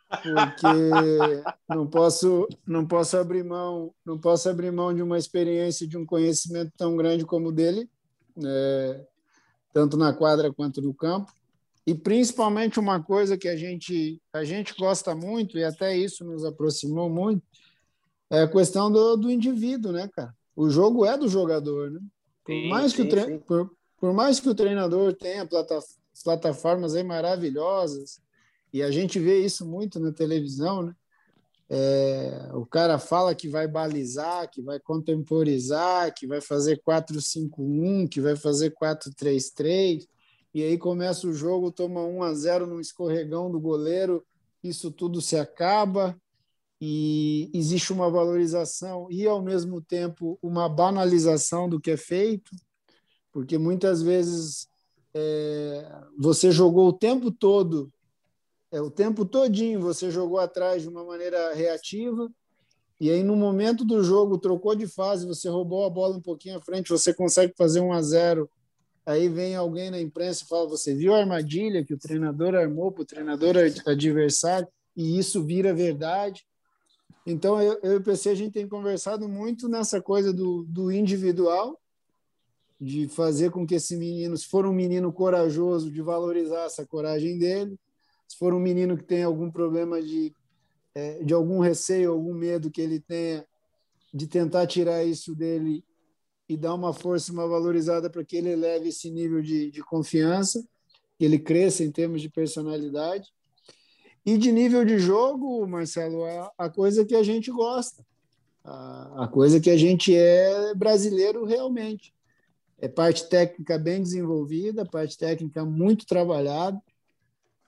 Porque 0.10 1.44
não 1.70 1.88
posso, 1.88 2.48
não 2.66 2.86
posso 2.86 3.18
abrir 3.18 3.44
mão, 3.44 3.94
não 4.06 4.18
posso 4.18 4.50
abrir 4.50 4.72
mão 4.72 4.94
de 4.94 5.02
uma 5.02 5.18
experiência, 5.18 5.88
de 5.88 5.98
um 5.98 6.06
conhecimento 6.06 6.72
tão 6.78 6.96
grande 6.96 7.26
como 7.26 7.50
o 7.50 7.52
dele, 7.52 7.90
né? 8.36 9.06
tanto 9.74 9.98
na 9.98 10.14
quadra 10.14 10.54
quanto 10.54 10.82
no 10.82 10.94
campo. 10.94 11.32
E 11.86 11.96
principalmente 11.96 12.80
uma 12.80 13.02
coisa 13.02 13.38
que 13.38 13.48
a 13.48 13.56
gente 13.56 14.22
a 14.32 14.44
gente 14.44 14.76
gosta 14.78 15.16
muito 15.16 15.58
e 15.58 15.64
até 15.64 15.98
isso 15.98 16.24
nos 16.24 16.46
aproximou 16.46 17.10
muito 17.10 17.44
é 18.30 18.44
a 18.44 18.48
questão 18.48 18.92
do, 18.92 19.18
do 19.18 19.32
indivíduo, 19.32 19.92
né, 19.92 20.08
cara? 20.08 20.34
O 20.56 20.70
jogo 20.70 21.06
é 21.06 21.18
do 21.18 21.28
jogador, 21.28 21.92
né? 21.92 22.00
Por 22.46 22.54
sim, 22.54 22.70
mais 22.70 22.94
que 22.94 23.02
sim, 23.02 23.08
o 23.08 23.10
tre... 23.10 23.40
por, 23.40 23.72
por, 24.02 24.12
mais 24.14 24.40
que 24.40 24.50
o 24.50 24.56
treinador 24.56 25.14
tenha 25.14 25.48
plataformas 26.24 26.96
aí 26.96 27.04
maravilhosas 27.04 28.20
e 28.74 28.82
a 28.82 28.90
gente 28.90 29.20
vê 29.20 29.40
isso 29.46 29.66
muito 29.66 30.00
na 30.00 30.12
televisão, 30.12 30.82
né? 30.82 30.96
É, 31.74 32.50
o 32.54 32.66
cara 32.66 33.00
fala 33.00 33.34
que 33.34 33.48
vai 33.48 33.66
balizar, 33.66 34.50
que 34.52 34.62
vai 34.62 34.78
contemporizar, 34.78 36.14
que 36.14 36.28
vai 36.28 36.42
fazer 36.42 36.82
4-5-1, 36.86 38.10
que 38.10 38.20
vai 38.20 38.36
fazer 38.36 38.72
4-3-3, 38.72 40.06
e 40.54 40.64
aí 40.64 40.78
começa 40.78 41.28
o 41.28 41.34
jogo, 41.34 41.72
toma 41.72 42.04
1 42.04 42.24
a 42.24 42.34
0 42.34 42.68
no 42.68 42.82
escorregão 42.82 43.50
do 43.50 43.58
goleiro, 43.58 44.26
isso 44.62 44.92
tudo 44.92 45.22
se 45.22 45.38
acaba, 45.38 46.20
e 46.82 47.50
existe 47.54 47.94
uma 47.94 48.10
valorização 48.10 49.08
e, 49.10 49.26
ao 49.26 49.42
mesmo 49.42 49.80
tempo, 49.80 50.38
uma 50.42 50.68
banalização 50.68 51.70
do 51.70 51.80
que 51.80 51.92
é 51.92 51.98
feito, 51.98 52.52
porque 53.32 53.58
muitas 53.58 54.02
vezes 54.02 54.68
é, 55.14 56.04
você 56.18 56.52
jogou 56.52 56.90
o 56.90 56.94
tempo 56.94 57.32
todo, 57.32 57.92
é, 58.72 58.82
o 58.82 58.90
tempo 58.90 59.26
todinho 59.26 59.82
você 59.82 60.10
jogou 60.10 60.40
atrás 60.40 60.82
de 60.82 60.90
uma 60.90 61.04
maneira 61.04 61.54
reativa, 61.54 62.32
e 63.00 63.10
aí 63.10 63.24
no 63.24 63.36
momento 63.36 63.84
do 63.84 64.04
jogo 64.04 64.38
trocou 64.38 64.76
de 64.76 64.88
fase, 64.88 65.26
você 65.26 65.50
roubou 65.50 65.86
a 65.86 65.90
bola 65.90 66.16
um 66.16 66.22
pouquinho 66.22 66.58
à 66.58 66.62
frente, 66.62 66.90
você 66.90 67.14
consegue 67.14 67.54
fazer 67.58 67.80
um 67.80 67.92
a 67.92 68.02
0 68.02 68.50
Aí 69.06 69.28
vem 69.28 69.56
alguém 69.56 69.90
na 69.90 70.00
imprensa 70.00 70.44
e 70.44 70.48
fala: 70.48 70.70
Você 70.70 70.94
viu 70.94 71.14
a 71.14 71.20
armadilha 71.20 71.84
que 71.84 71.94
o 71.94 71.98
treinador 71.98 72.56
armou 72.56 72.92
para 72.92 73.02
o 73.02 73.06
treinador 73.06 73.56
adversário? 73.86 74.68
E 74.96 75.18
isso 75.18 75.44
vira 75.44 75.74
verdade. 75.74 76.46
Então, 77.26 77.62
eu, 77.62 77.80
eu 77.84 77.94
e 77.94 77.96
o 77.98 78.04
PC, 78.04 78.30
a 78.30 78.36
gente 78.36 78.54
tem 78.54 78.68
conversado 78.68 79.28
muito 79.28 79.68
nessa 79.68 80.02
coisa 80.02 80.34
do, 80.34 80.64
do 80.64 80.92
individual, 80.92 81.80
de 82.82 83.08
fazer 83.08 83.52
com 83.52 83.66
que 83.66 83.76
esse 83.76 83.96
menino, 83.96 84.36
se 84.36 84.48
for 84.48 84.66
um 84.66 84.74
menino 84.74 85.14
corajoso, 85.14 85.92
de 85.92 86.02
valorizar 86.02 86.66
essa 86.66 86.84
coragem 86.84 87.38
dele, 87.38 87.78
se 88.28 88.36
for 88.38 88.56
um 88.56 88.60
menino 88.60 88.98
que 88.98 89.04
tem 89.04 89.24
algum 89.24 89.52
problema 89.52 90.02
de, 90.02 90.34
é, 90.96 91.24
de 91.24 91.32
algum 91.32 91.60
receio, 91.60 92.12
algum 92.12 92.34
medo 92.34 92.72
que 92.72 92.82
ele 92.82 93.00
tenha, 93.00 93.46
de 94.12 94.26
tentar 94.26 94.66
tirar 94.66 95.06
isso 95.06 95.36
dele 95.36 95.86
e 96.50 96.58
dar 96.58 96.74
uma 96.74 96.92
força, 96.92 97.32
uma 97.32 97.48
valorizada 97.48 98.10
para 98.10 98.26
que 98.26 98.36
ele 98.36 98.50
eleve 98.50 98.90
esse 98.90 99.12
nível 99.12 99.44
de, 99.44 99.70
de 99.70 99.84
confiança, 99.84 100.68
que 101.20 101.24
ele 101.24 101.38
cresça 101.38 101.84
em 101.84 101.92
termos 101.92 102.20
de 102.20 102.30
personalidade. 102.30 103.30
E 104.26 104.38
de 104.40 104.52
nível 104.52 104.84
de 104.84 104.98
jogo, 104.98 105.66
Marcelo, 105.68 106.26
a, 106.26 106.52
a 106.58 106.70
coisa 106.70 107.06
que 107.06 107.16
a 107.16 107.22
gente 107.22 107.52
gosta, 107.52 108.04
a, 108.64 109.26
a, 109.26 109.28
coisa 109.28 109.60
que 109.60 109.70
a 109.70 109.78
gente 109.78 110.16
é 110.16 110.74
brasileiro 110.74 111.46
realmente. 111.46 112.12
É 112.82 112.88
parte 112.88 113.30
técnica 113.30 113.78
bem 113.78 114.02
desenvolvida, 114.02 114.84
parte 114.84 115.16
técnica 115.16 115.64
muito 115.64 116.04
trabalhada. 116.04 116.82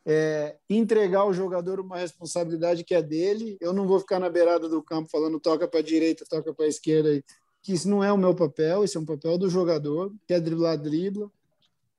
É, 0.06 0.58
entregar 0.68 1.20
ao 1.20 1.34
jogador 1.34 1.80
uma 1.80 1.98
responsabilidade 1.98 2.84
que 2.84 2.96
é 2.96 3.02
dele. 3.02 3.56
Eu 3.62 3.72
não 3.72 3.88
vou 3.88 4.00
ficar 4.00 4.20
na 4.20 4.28
beirada 4.28 4.68
do 4.68 4.82
campo 4.82 5.10
falando 5.10 5.40
toca 5.40 5.68
para 5.68 5.80
a 5.80 5.84
direita, 5.84 6.26
toca 6.28 6.52
para 6.52 6.66
a 6.66 6.68
esquerda, 6.68 7.24
que 7.62 7.74
isso 7.74 7.88
não 7.88 8.04
é 8.04 8.12
o 8.12 8.18
meu 8.18 8.36
papel, 8.36 8.84
isso 8.84 8.98
é 8.98 9.02
um 9.02 9.06
papel 9.06 9.38
do 9.38 9.48
jogador. 9.48 10.12
Quer 10.28 10.42
driblar, 10.42 10.78
dribla. 10.78 11.32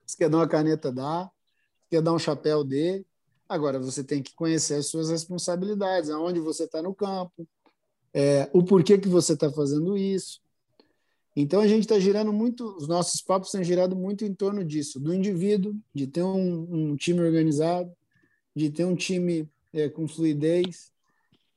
Se 0.05 0.17
quer 0.17 0.29
dar 0.29 0.39
uma 0.39 0.49
caneta, 0.49 0.91
dá. 0.91 1.31
Se 1.85 1.91
quer 1.91 2.03
dar 2.03 2.12
um 2.12 2.19
chapéu, 2.19 2.65
dê. 2.65 3.07
Agora, 3.49 3.79
você 3.79 4.03
tem 4.03 4.23
que 4.23 4.35
conhecer 4.35 4.75
as 4.75 4.87
suas 4.87 5.09
responsabilidades, 5.09 6.11
aonde 6.11 6.41
você 6.41 6.65
está 6.65 6.83
no 6.83 6.95
campo, 6.95 7.47
é, 8.12 8.51
o 8.53 8.65
porquê 8.65 8.99
que 8.99 9.09
você 9.09 9.35
está 9.35 9.51
fazendo 9.53 9.97
isso. 9.97 10.43
Então, 11.37 11.61
a 11.61 11.66
gente 11.66 11.82
está 11.82 11.99
girando 11.99 12.32
muito, 12.32 12.64
os 12.76 12.87
nossos 12.87 13.20
papos 13.20 13.51
têm 13.51 13.64
girado 13.64 13.97
muito 13.97 14.24
em 14.24 14.32
torno 14.32 14.64
disso, 14.64 15.01
do 15.01 15.12
indivíduo, 15.12 15.74
de 15.93 16.07
ter 16.07 16.22
um, 16.22 16.93
um 16.93 16.97
time 16.97 17.20
organizado, 17.20 17.93
de 18.55 18.70
ter 18.70 18.85
um 18.85 18.95
time 18.95 19.49
é, 19.72 19.89
com 19.89 20.07
fluidez, 20.07 20.93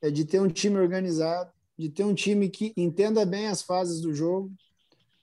é, 0.01 0.09
de 0.09 0.25
ter 0.25 0.41
um 0.41 0.47
time 0.47 0.77
organizado, 0.77 1.51
de 1.77 1.89
ter 1.89 2.03
um 2.03 2.15
time 2.15 2.49
que 2.49 2.73
entenda 2.75 3.23
bem 3.23 3.47
as 3.47 3.61
fases 3.61 4.01
do 4.01 4.13
jogo. 4.13 4.51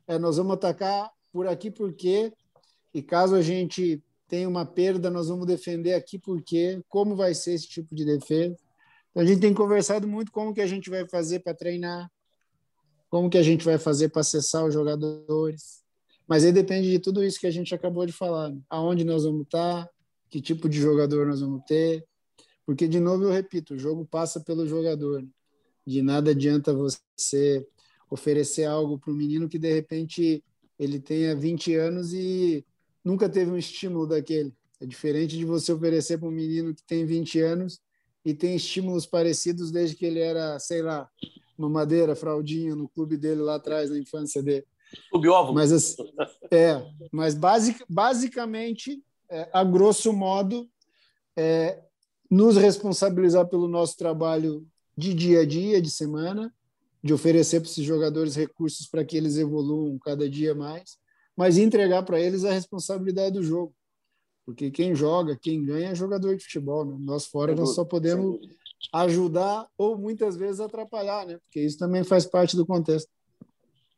É, 0.07 0.19
nós 0.19 0.37
vamos 0.37 0.55
atacar 0.55 1.11
por 1.33 1.49
aqui 1.49 1.69
porque, 1.69 2.33
e 2.93 3.03
caso 3.03 3.35
a 3.35 3.43
gente 3.43 4.01
tem 4.29 4.47
uma 4.47 4.65
perda, 4.65 5.11
nós 5.11 5.29
vamos 5.29 5.47
defender 5.47 5.95
aqui 5.95 6.17
porque 6.17 6.81
como 6.89 7.17
vai 7.17 7.35
ser 7.35 7.55
esse 7.55 7.69
tipo 7.69 7.93
de 7.93 8.05
defesa. 8.05 8.57
Então, 9.11 9.23
a 9.23 9.27
gente 9.27 9.41
tem 9.41 9.53
conversado 9.53 10.07
muito 10.07 10.31
como 10.31 10.55
que 10.55 10.61
a 10.61 10.67
gente 10.67 10.89
vai 10.89 11.09
fazer 11.09 11.41
para 11.41 11.55
treinar, 11.55 12.09
como 13.15 13.31
que 13.31 13.39
a 13.39 13.45
gente 13.45 13.65
vai 13.65 13.79
fazer 13.79 14.09
para 14.09 14.23
acessar 14.23 14.67
os 14.67 14.75
jogadores. 14.75 15.85
Mas 16.27 16.45
aí 16.45 16.51
depende 16.51 16.91
de 16.91 16.99
tudo 16.99 17.23
isso 17.23 17.39
que 17.39 17.47
a 17.47 17.51
gente 17.53 17.73
acabou 17.73 18.05
de 18.05 18.13
falar, 18.13 18.51
né? 18.51 18.61
aonde 18.69 19.05
nós 19.05 19.23
vamos 19.23 19.43
estar, 19.43 19.89
que 20.29 20.41
tipo 20.41 20.69
de 20.69 20.81
jogador 20.81 21.25
nós 21.25 21.41
vamos 21.41 21.63
ter, 21.65 22.05
porque 22.67 22.89
de 22.89 22.99
novo 22.99 23.23
eu 23.23 23.31
repito, 23.31 23.75
o 23.75 23.79
jogo 23.79 24.05
passa 24.05 24.41
pelo 24.41 24.67
jogador. 24.67 25.25
De 25.87 26.03
nada 26.03 26.33
adianta 26.33 26.75
você 26.75 27.65
oferecer 28.11 28.65
algo 28.65 28.99
para 28.99 29.13
um 29.13 29.17
menino 29.17 29.49
que 29.49 29.61
de 29.61 29.73
repente 29.73 30.43
ele 30.77 30.99
tenha 30.99 31.37
20 31.37 31.73
anos 31.77 32.13
e 32.13 32.67
nunca 33.05 33.29
teve 33.29 33.49
um 33.49 33.57
estímulo 33.57 34.09
daquele. 34.09 34.53
É 34.81 34.87
diferente 34.87 35.39
de 35.39 35.45
você 35.45 35.73
oferecer 35.73 36.19
para 36.19 36.27
um 36.27 36.33
menino 36.33 36.75
que 36.75 36.83
tem 36.83 37.07
20 37.07 37.39
anos 37.43 37.81
e 38.25 38.35
tem 38.35 38.57
estímulos 38.57 39.07
parecidos 39.07 39.71
desde 39.71 39.95
que 39.95 40.05
ele 40.05 40.19
era, 40.19 40.59
sei 40.59 40.83
lá, 40.83 41.09
uma 41.57 41.69
madeira, 41.69 42.17
fraldinha 42.17 42.75
no 42.75 42.89
clube 42.89 43.17
dele 43.17 43.41
lá 43.41 43.57
atrás, 43.57 43.91
na 43.91 43.99
infância 43.99 44.43
dele. 44.43 44.65
Subóvulo. 45.11 45.55
Mas, 45.55 45.73
assim, 45.73 46.03
é, 46.51 46.85
mas 47.11 47.35
basic, 47.35 47.85
basicamente, 47.89 49.03
é, 49.31 49.49
a 49.53 49.65
grosso 49.65 50.13
modo, 50.13 50.69
é, 51.37 51.83
nos 52.31 52.57
responsabilizar 52.57 53.47
pelo 53.49 53.69
nosso 53.69 53.97
trabalho 53.97 54.67
de 54.97 55.13
dia 55.13 55.41
a 55.41 55.47
dia, 55.47 55.83
de 55.83 55.91
semana, 55.91 56.53
de 57.03 57.13
oferecer 57.13 57.61
para 57.61 57.69
esses 57.69 57.85
jogadores 57.85 58.35
recursos 58.35 58.87
para 58.87 59.05
que 59.05 59.17
eles 59.17 59.37
evoluam 59.37 59.99
cada 59.99 60.29
dia 60.29 60.55
mais 60.55 60.99
mas 61.37 61.59
entregar 61.59 62.03
para 62.05 62.21
eles 62.21 62.45
a 62.45 62.53
responsabilidade 62.53 63.35
do 63.35 63.43
jogo. 63.43 63.75
Porque 64.45 64.71
quem 64.71 64.95
joga, 64.95 65.39
quem 65.41 65.65
ganha 65.65 65.91
é 65.91 65.95
jogador 65.95 66.37
de 66.37 66.45
futebol. 66.45 66.85
Né? 66.85 66.97
Nós 67.01 67.27
fora 67.27 67.55
nós 67.55 67.75
só 67.75 67.85
podemos 67.85 68.39
ajudar 68.93 69.67
ou 69.77 69.97
muitas 69.97 70.37
vezes 70.37 70.61
atrapalhar, 70.61 71.27
né? 71.27 71.39
Porque 71.45 71.61
isso 71.61 71.79
também 71.79 72.05
faz 72.05 72.27
parte 72.27 72.57
do 72.57 72.67
contexto. 72.67 73.09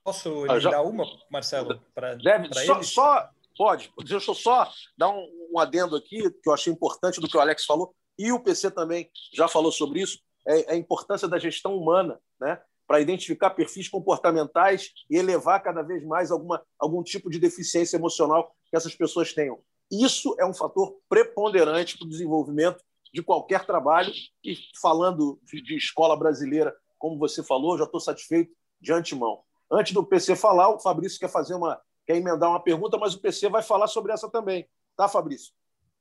Posso 0.05 0.45
ah, 0.49 0.59
já... 0.59 0.71
dar 0.71 0.83
uma, 0.83 1.05
Marcelo, 1.31 1.81
para 1.95 2.15
Deve, 2.15 2.49
só, 2.65 2.83
só, 2.83 3.29
pode. 3.57 3.93
Deixa 4.05 4.31
eu 4.31 4.35
só 4.35 4.71
dar 4.97 5.11
um, 5.11 5.27
um, 5.53 5.59
adendo 5.59 5.97
aqui 5.97 6.31
que 6.31 6.49
eu 6.49 6.55
achei 6.55 6.73
importante 6.73 7.21
do 7.21 7.29
que 7.29 7.37
o 7.37 7.41
Alex 7.41 7.65
falou 7.65 7.95
e 8.19 8.31
o 8.31 8.41
PC 8.41 8.71
também 8.71 9.11
já 9.35 9.49
falou 9.49 9.73
sobre 9.73 10.01
isso. 10.01 10.19
É 10.47 10.75
a 10.75 10.77
importância 10.77 11.27
da 11.27 11.39
gestão 11.39 11.77
humana, 11.77 12.21
né? 12.41 12.61
para 12.87 13.01
identificar 13.01 13.51
perfis 13.51 13.89
comportamentais 13.89 14.93
e 15.11 15.17
elevar 15.17 15.63
cada 15.63 15.83
vez 15.83 16.05
mais 16.05 16.31
alguma, 16.31 16.63
algum 16.79 17.03
tipo 17.03 17.29
de 17.29 17.39
deficiência 17.39 17.97
emocional 17.97 18.55
que 18.71 18.77
essas 18.77 18.95
pessoas 18.95 19.33
tenham. 19.33 19.59
Isso 19.91 20.35
é 20.39 20.47
um 20.47 20.55
fator 20.55 20.97
preponderante 21.09 21.99
para 21.99 22.07
o 22.07 22.11
desenvolvimento 22.11 22.83
de 23.13 23.23
qualquer 23.23 23.65
trabalho. 23.65 24.13
E 24.45 24.57
falando 24.81 25.41
de, 25.45 25.77
escola 25.77 26.17
brasileira, 26.17 26.75
como 26.99 27.19
você 27.19 27.43
falou, 27.43 27.79
já 27.79 27.85
estou 27.85 28.01
satisfeito 28.01 28.53
de 28.81 28.93
antemão. 28.93 29.41
Antes 29.71 29.93
do 29.93 30.05
PC 30.05 30.37
falar, 30.37 30.69
o 30.69 30.79
Fabrício 30.79 31.19
quer 31.19 31.31
fazer 31.31 31.55
uma 31.55 31.81
quer 32.07 32.17
emendar 32.17 32.49
uma 32.49 32.63
pergunta, 32.63 32.97
mas 32.97 33.15
o 33.15 33.21
PC 33.21 33.49
vai 33.49 33.63
falar 33.63 33.89
sobre 33.89 34.13
essa 34.13 34.31
também, 34.31 34.69
tá, 34.97 35.09
Fabrício? 35.09 35.53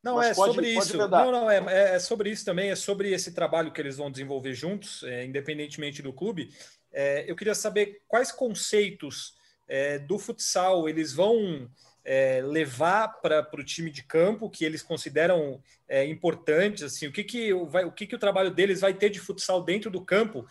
Não, 0.03 0.17
Mas 0.17 0.27
é 0.27 0.35
pode, 0.35 0.53
sobre 0.53 0.73
pode 0.75 0.87
isso. 0.87 0.97
Não, 0.97 1.31
não, 1.31 1.49
é, 1.49 1.57
é, 1.57 1.95
é, 1.95 1.99
sobre 1.99 2.29
isso 2.29 2.45
também, 2.45 2.69
é 2.69 2.75
sobre 2.75 3.11
esse 3.11 3.33
trabalho 3.33 3.73
que 3.73 3.81
eles 3.81 3.97
vão 3.97 4.11
desenvolver 4.11 4.53
juntos, 4.53 5.01
é, 5.01 5.25
independentemente 5.25 6.03
do 6.03 6.13
clube. 6.13 6.49
É, 6.93 7.29
eu 7.29 7.35
queria 7.35 7.55
saber 7.55 8.03
quais 8.07 8.31
conceitos 8.31 9.33
é, 9.67 9.97
do 9.97 10.19
futsal 10.19 10.87
eles 10.87 11.11
vão 11.11 11.67
é, 12.05 12.41
levar 12.41 13.19
para 13.21 13.49
o 13.53 13.63
time 13.63 13.89
de 13.89 14.03
campo 14.03 14.49
que 14.49 14.63
eles 14.63 14.81
consideram 14.81 15.61
é, 15.89 16.05
importantes, 16.05 16.83
assim, 16.83 17.07
o 17.07 17.11
que 17.11 17.23
que 17.23 17.53
vai, 17.65 17.83
o 17.83 17.91
que 17.91 18.05
que 18.07 18.15
o 18.15 18.19
trabalho 18.19 18.51
deles 18.51 18.79
vai 18.81 18.93
ter 18.93 19.09
de 19.09 19.19
futsal 19.19 19.63
dentro 19.63 19.89
do 19.89 19.99
campo 19.99 20.45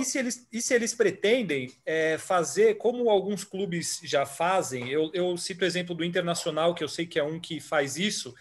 e 0.00 0.04
se, 0.04 0.18
eles, 0.18 0.46
e 0.52 0.60
se 0.60 0.74
eles 0.74 0.92
pretendem 0.92 1.72
é, 1.86 2.18
fazer, 2.18 2.78
como 2.78 3.08
alguns 3.08 3.44
clubes 3.44 4.00
já 4.02 4.26
fazem, 4.26 4.88
eu, 4.88 5.08
eu 5.14 5.36
cito 5.36 5.62
o 5.62 5.66
exemplo 5.66 5.94
do 5.94 6.04
Internacional, 6.04 6.74
que 6.74 6.82
eu 6.82 6.88
sei 6.88 7.06
que 7.06 7.16
é 7.16 7.22
um 7.22 7.38
que 7.38 7.60
faz 7.60 7.96
isso, 7.96 8.34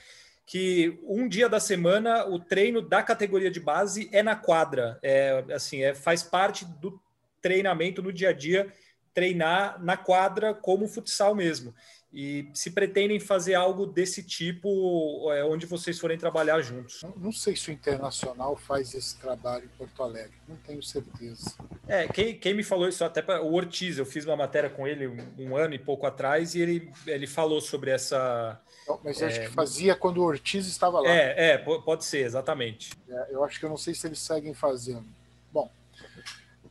que 0.47 0.97
um 1.03 1.27
dia 1.29 1.47
da 1.47 1.59
semana 1.59 2.25
o 2.25 2.39
treino 2.39 2.81
da 2.81 3.03
categoria 3.03 3.51
de 3.51 3.59
base 3.59 4.09
é 4.11 4.23
na 4.23 4.35
quadra. 4.35 4.97
É, 5.03 5.43
assim, 5.53 5.83
é, 5.83 5.93
faz 5.93 6.23
parte 6.23 6.65
do 6.65 6.99
treinamento 7.39 8.01
no 8.01 8.11
dia 8.11 8.29
a 8.29 8.33
dia, 8.33 8.73
treinar 9.13 9.79
na 9.83 9.95
quadra 9.95 10.55
como 10.55 10.87
futsal 10.87 11.35
mesmo. 11.35 11.71
E 12.11 12.49
se 12.53 12.71
pretendem 12.71 13.19
fazer 13.19 13.53
algo 13.53 13.85
desse 13.85 14.23
tipo, 14.23 15.29
é, 15.33 15.43
onde 15.43 15.65
vocês 15.65 15.99
forem 15.99 16.17
trabalhar 16.17 16.61
juntos? 16.61 17.03
Não, 17.03 17.13
não, 17.17 17.31
sei 17.33 17.53
se 17.53 17.69
o 17.69 17.73
Internacional 17.73 18.55
faz 18.55 18.93
esse 18.95 19.17
trabalho 19.17 19.65
em 19.65 19.77
Porto 19.77 20.01
Alegre, 20.01 20.33
não 20.47 20.55
tenho 20.55 20.81
certeza. 20.81 21.53
É, 21.85 22.07
quem, 22.07 22.39
quem 22.39 22.53
me 22.53 22.63
falou 22.63 22.87
isso 22.87 23.03
até 23.03 23.21
para 23.21 23.43
o 23.43 23.53
Ortiz, 23.53 23.97
eu 23.97 24.05
fiz 24.05 24.25
uma 24.25 24.37
matéria 24.37 24.69
com 24.69 24.87
ele 24.87 25.05
um, 25.05 25.17
um, 25.37 25.57
ano 25.57 25.73
e 25.73 25.79
pouco 25.79 26.05
atrás 26.05 26.55
e 26.55 26.61
ele, 26.61 26.91
ele 27.05 27.27
falou 27.27 27.59
sobre 27.59 27.91
essa. 27.91 28.59
Não, 28.87 28.99
mas 29.03 29.19
eu 29.19 29.27
é, 29.27 29.29
acho 29.29 29.41
que 29.41 29.49
fazia 29.49 29.93
quando 29.93 30.19
o 30.19 30.23
Ortiz 30.23 30.65
estava 30.65 31.01
lá. 31.01 31.09
É, 31.09 31.51
é 31.51 31.57
pode 31.57 32.05
ser, 32.05 32.25
exatamente. 32.25 32.91
É, 33.09 33.27
eu 33.31 33.43
acho 33.43 33.59
que 33.59 33.65
eu 33.65 33.69
não 33.69 33.77
sei 33.77 33.93
se 33.93 34.07
eles 34.07 34.19
seguem 34.19 34.53
fazendo. 34.53 35.05
Bom, 35.51 35.69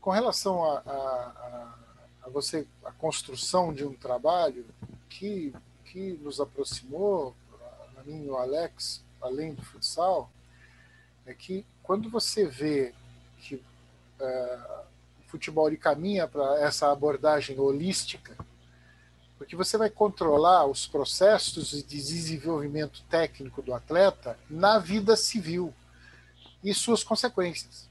com 0.01 0.11
relação 0.11 0.65
a, 0.65 0.79
a, 0.79 0.93
a, 0.93 1.75
a 2.23 2.31
você, 2.31 2.67
a 2.83 2.91
construção 2.91 3.73
de 3.73 3.85
um 3.85 3.93
trabalho, 3.93 4.65
que, 5.09 5.55
que 5.85 6.13
nos 6.23 6.41
aproximou, 6.41 7.35
a 7.97 8.03
mim 8.03 8.25
e 8.25 8.31
o 8.31 8.37
Alex, 8.37 9.05
além 9.21 9.55
do 9.55 9.63
futsal, 9.63 10.31
é 11.25 11.35
que 11.35 11.65
quando 11.83 12.09
você 12.11 12.47
vê 12.47 12.95
que 13.39 13.63
é, 14.21 14.59
o 15.25 15.29
futebol 15.29 15.69
ele 15.69 15.77
caminha 15.77 16.27
para 16.27 16.61
essa 16.61 16.91
abordagem 16.91 17.59
holística, 17.59 18.37
porque 19.39 19.55
você 19.55 19.77
vai 19.77 19.91
controlar 19.91 20.67
os 20.67 20.87
processos 20.87 21.71
de 21.71 21.83
desenvolvimento 21.83 23.03
técnico 23.11 23.61
do 23.61 23.75
atleta 23.75 24.39
na 24.49 24.79
vida 24.79 25.15
civil 25.17 25.75
e 26.65 26.73
suas 26.73 27.05
consequências. 27.05 27.89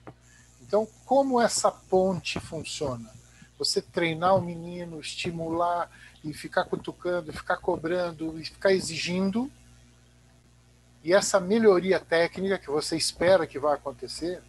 Então, 0.61 0.87
como 1.05 1.39
essa 1.39 1.71
ponte 1.71 2.39
funciona? 2.39 3.13
Você 3.59 3.81
treinar 3.81 4.35
o 4.35 4.41
menino, 4.41 4.99
estimular 4.99 5.89
e 6.25 6.33
ficar 6.33 6.65
cutucando, 6.65 7.31
ficar 7.31 7.57
cobrando, 7.57 8.39
e 8.39 8.43
ficar 8.43 8.73
exigindo. 8.73 9.49
E 11.03 11.13
essa 11.13 11.39
melhoria 11.39 11.99
técnica 11.99 12.57
que 12.57 12.69
você 12.69 12.97
espera 12.97 13.45
que 13.45 13.59
vai 13.59 13.75
acontecer, 13.75 14.41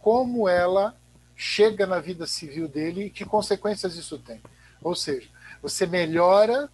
como 0.00 0.48
ela 0.48 0.96
chega 1.36 1.86
na 1.86 2.00
vida 2.00 2.26
civil 2.26 2.66
dele 2.66 3.04
e 3.04 3.10
que 3.10 3.26
consequências 3.26 3.94
isso 3.94 4.18
tem. 4.18 4.40
Ou 4.82 4.94
seja, 4.94 5.28
você 5.60 5.86
melhora 5.86 6.70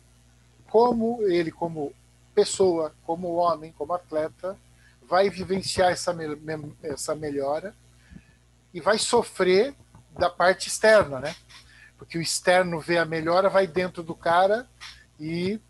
como 0.71 1.23
ele, 1.23 1.51
como 1.51 1.93
pessoa, 2.33 2.95
como 3.05 3.35
homem, 3.35 3.75
como 3.77 3.93
atleta, 3.93 4.57
vai 5.03 5.29
vivenciar 5.29 5.91
essa, 5.91 6.15
essa 6.83 7.15
melhora 7.15 7.75
e 8.73 8.81
vai 8.81 8.99
sofrer 8.99 9.75
da 10.17 10.31
parte 10.31 10.69
externa, 10.69 11.19
né? 11.19 11.35
Porque 11.99 12.17
o 12.17 12.23
externo 12.23 12.79
vê 12.79 12.97
a 12.97 13.05
melhora, 13.05 13.51
vai 13.51 13.67
dentro 13.67 14.03
do 14.03 14.15
cara 14.15 14.69
e, 15.19 15.61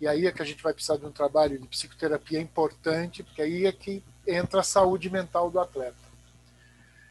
e 0.00 0.06
aí 0.06 0.26
é 0.26 0.32
que 0.32 0.42
a 0.42 0.44
gente 0.44 0.62
vai 0.62 0.74
precisar 0.74 0.98
de 0.98 1.06
um 1.06 1.10
trabalho 1.10 1.58
de 1.58 1.66
psicoterapia 1.66 2.40
importante, 2.40 3.22
porque 3.22 3.40
aí 3.40 3.66
é 3.66 3.72
que 3.72 4.04
entra 4.26 4.60
a 4.60 4.64
saúde 4.64 5.08
mental 5.08 5.50
do 5.50 5.58
atleta. 5.58 5.96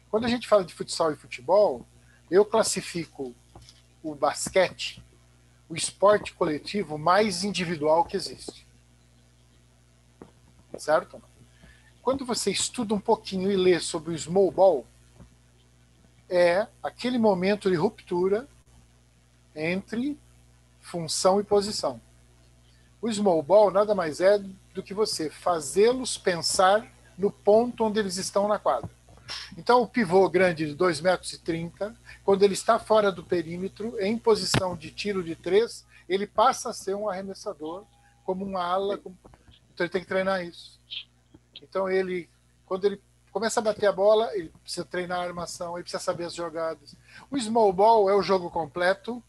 Quando 0.08 0.24
a 0.24 0.28
gente 0.28 0.46
fala 0.46 0.64
de 0.64 0.72
futsal 0.72 1.12
e 1.12 1.16
futebol, 1.16 1.84
eu 2.30 2.44
classifico 2.44 3.34
o 4.02 4.14
basquete, 4.14 5.02
o 5.68 5.74
esporte 5.74 6.32
coletivo 6.32 6.96
mais 6.96 7.42
individual 7.42 8.04
que 8.04 8.16
existe. 8.16 8.66
Certo? 10.78 11.20
Quando 12.00 12.24
você 12.24 12.50
estuda 12.50 12.94
um 12.94 13.00
pouquinho 13.00 13.50
e 13.50 13.56
lê 13.56 13.78
sobre 13.80 14.14
o 14.14 14.18
small 14.18 14.50
ball, 14.50 14.86
é 16.28 16.66
aquele 16.82 17.18
momento 17.18 17.68
de 17.68 17.76
ruptura 17.76 18.48
entre 19.60 20.18
função 20.80 21.40
e 21.40 21.44
posição. 21.44 22.00
O 23.00 23.10
small 23.12 23.42
ball 23.42 23.70
nada 23.70 23.94
mais 23.94 24.20
é 24.20 24.38
do 24.74 24.82
que 24.82 24.94
você 24.94 25.30
fazê-los 25.30 26.18
pensar 26.18 26.86
no 27.16 27.30
ponto 27.30 27.84
onde 27.84 27.98
eles 27.98 28.16
estão 28.16 28.48
na 28.48 28.58
quadra. 28.58 28.90
Então, 29.56 29.82
o 29.82 29.86
pivô 29.86 30.28
grande 30.28 30.66
de 30.66 30.76
2,30 30.76 31.02
metros, 31.02 31.38
30, 31.38 31.96
quando 32.24 32.42
ele 32.42 32.54
está 32.54 32.78
fora 32.78 33.12
do 33.12 33.22
perímetro, 33.22 33.96
em 34.00 34.18
posição 34.18 34.76
de 34.76 34.90
tiro 34.90 35.22
de 35.22 35.36
três, 35.36 35.86
ele 36.08 36.26
passa 36.26 36.70
a 36.70 36.72
ser 36.72 36.94
um 36.94 37.08
arremessador, 37.08 37.84
como 38.24 38.44
um 38.44 38.56
ala. 38.56 38.98
Como... 38.98 39.16
Então, 39.72 39.84
ele 39.84 39.92
tem 39.92 40.00
que 40.00 40.08
treinar 40.08 40.44
isso. 40.44 40.80
Então, 41.62 41.88
ele, 41.88 42.28
quando 42.66 42.86
ele 42.86 43.00
começa 43.30 43.60
a 43.60 43.62
bater 43.62 43.86
a 43.86 43.92
bola, 43.92 44.34
ele 44.34 44.52
precisa 44.62 44.84
treinar 44.84 45.20
a 45.20 45.24
armação, 45.24 45.76
ele 45.76 45.84
precisa 45.84 46.02
saber 46.02 46.24
as 46.24 46.34
jogadas. 46.34 46.96
O 47.30 47.38
small 47.38 47.72
ball 47.72 48.10
é 48.10 48.14
o 48.14 48.22
jogo 48.22 48.50
completo, 48.50 49.22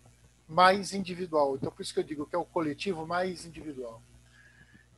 mais 0.52 0.94
individual. 0.94 1.56
Então, 1.56 1.72
por 1.72 1.82
isso 1.82 1.94
que 1.94 2.00
eu 2.02 2.04
digo 2.04 2.26
que 2.26 2.36
é 2.36 2.40
o 2.40 2.46
coletivo 2.46 3.08
mais 3.08 3.46
individual. 3.46 4.02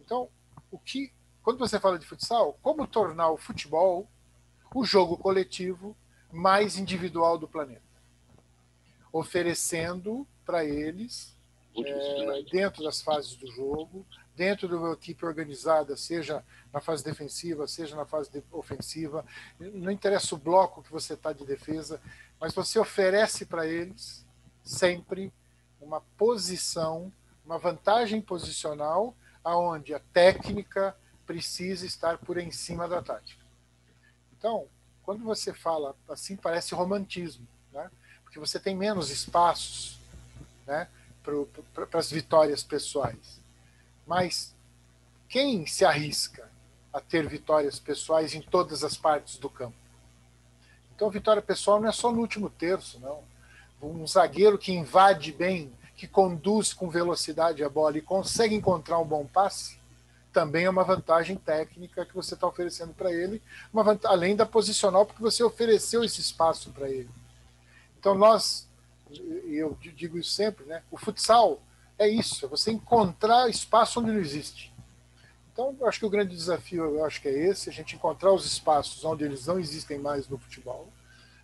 Então, 0.02 0.28
o 0.72 0.80
que, 0.80 1.14
quando 1.44 1.60
você 1.60 1.80
fala 1.80 2.00
de 2.00 2.08
futsal, 2.08 2.58
como 2.62 2.88
tornar 2.88 3.30
o 3.30 3.38
futebol 3.38 4.10
o 4.74 4.84
jogo 4.84 5.16
coletivo 5.16 5.96
mais 6.32 6.80
individual 6.80 7.38
do 7.38 7.48
planeta? 7.48 7.84
Oferecendo 9.12 10.28
para 10.44 10.66
eles, 10.66 11.38
é, 11.78 12.42
dentro 12.52 12.84
das 12.84 13.04
fases 13.04 13.36
do 13.36 13.46
jogo, 13.46 14.04
dentro 14.36 14.68
de 14.68 14.74
uma 14.74 14.94
equipe 14.94 15.24
organizada, 15.24 15.96
seja 15.96 16.44
na 16.74 16.82
fase 16.82 17.04
defensiva, 17.04 17.68
seja 17.68 17.96
na 17.96 18.06
fase 18.06 18.44
ofensiva, 18.52 19.24
não 19.60 19.92
interessa 19.92 20.34
o 20.34 20.40
bloco 20.40 20.82
que 20.82 20.92
você 20.92 21.14
está 21.14 21.32
de 21.32 21.46
defesa, 21.46 22.02
mas 22.40 22.56
você 22.56 22.80
oferece 22.80 23.46
para 23.46 23.68
eles 23.68 24.26
sempre 24.64 25.32
uma 25.84 26.02
posição, 26.18 27.12
uma 27.46 27.58
vantagem 27.58 28.22
posicional, 28.22 29.16
aonde 29.44 29.94
a 29.94 30.00
técnica 30.00 30.96
precisa 31.26 31.86
estar 31.86 32.18
por 32.18 32.38
em 32.38 32.52
cima 32.52 32.88
da 32.88 33.02
tática. 33.02 33.44
Então, 34.38 34.68
quando 35.04 35.24
você 35.24 35.54
fala 35.54 35.96
assim, 36.10 36.36
parece 36.36 36.74
romantismo, 36.74 37.48
né? 37.72 37.92
porque 38.24 38.40
você 38.40 38.60
tem 38.60 38.76
menos 38.76 39.10
espaços 39.10 40.00
né, 40.66 40.88
para 41.74 42.00
as 42.00 42.10
vitórias 42.10 42.64
pessoais. 42.64 43.40
Mas 44.08 44.56
quem 45.28 45.66
se 45.66 45.86
arrisca 45.86 46.50
a 46.92 47.00
ter 47.00 47.28
vitórias 47.28 47.80
pessoais 47.80 48.34
em 48.34 48.42
todas 48.42 48.84
as 48.84 48.98
partes 48.98 49.38
do 49.38 49.50
campo? 49.50 49.76
Então, 50.96 51.10
vitória 51.10 51.42
pessoal 51.42 51.82
não 51.82 51.90
é 51.90 51.92
só 51.92 52.12
no 52.12 52.20
último 52.20 52.50
terço, 52.50 53.00
não 53.00 53.33
um 53.86 54.06
zagueiro 54.08 54.58
que 54.58 54.72
invade 54.72 55.32
bem, 55.32 55.72
que 55.96 56.08
conduz 56.08 56.74
com 56.74 56.90
velocidade 56.90 57.64
a 57.64 57.70
bola 57.70 57.98
e 57.98 58.02
consegue 58.02 58.56
encontrar 58.56 59.00
um 59.00 59.06
bom 59.06 59.26
passe, 59.26 59.78
também 60.34 60.66
é 60.66 60.70
uma 60.70 60.84
vantagem 60.84 61.38
técnica 61.38 62.06
que 62.06 62.16
você 62.16 62.34
está 62.34 62.48
oferecendo 62.48 62.94
para 62.94 63.12
ele, 63.14 63.42
uma 63.72 63.98
além 64.06 64.36
da 64.36 64.46
posicional, 64.46 65.06
porque 65.06 65.22
você 65.22 65.44
ofereceu 65.44 66.04
esse 66.04 66.20
espaço 66.20 66.72
para 66.72 66.90
ele. 66.90 67.10
Então, 68.00 68.16
nós, 68.16 68.68
eu 69.46 69.78
digo 69.80 70.18
isso 70.18 70.32
sempre, 70.32 70.66
né? 70.66 70.82
o 70.92 70.98
futsal 70.98 71.62
é 71.98 72.08
isso, 72.08 72.46
é 72.46 72.50
você 72.50 72.72
encontrar 72.72 73.48
espaço 73.48 74.00
onde 74.00 74.12
não 74.12 74.20
existe. 74.20 74.74
Então, 75.54 75.78
acho 75.84 76.00
que 76.00 76.06
o 76.06 76.10
grande 76.10 76.36
desafio, 76.36 76.84
eu 76.84 77.06
acho 77.06 77.22
que 77.22 77.28
é 77.28 77.48
esse, 77.48 77.70
a 77.70 77.74
gente 77.74 77.96
encontrar 77.96 78.34
os 78.34 78.44
espaços 78.44 79.06
onde 79.06 79.24
eles 79.24 79.46
não 79.46 79.60
existem 79.60 80.00
mais 80.00 80.28
no 80.28 80.40
futebol, 80.40 80.92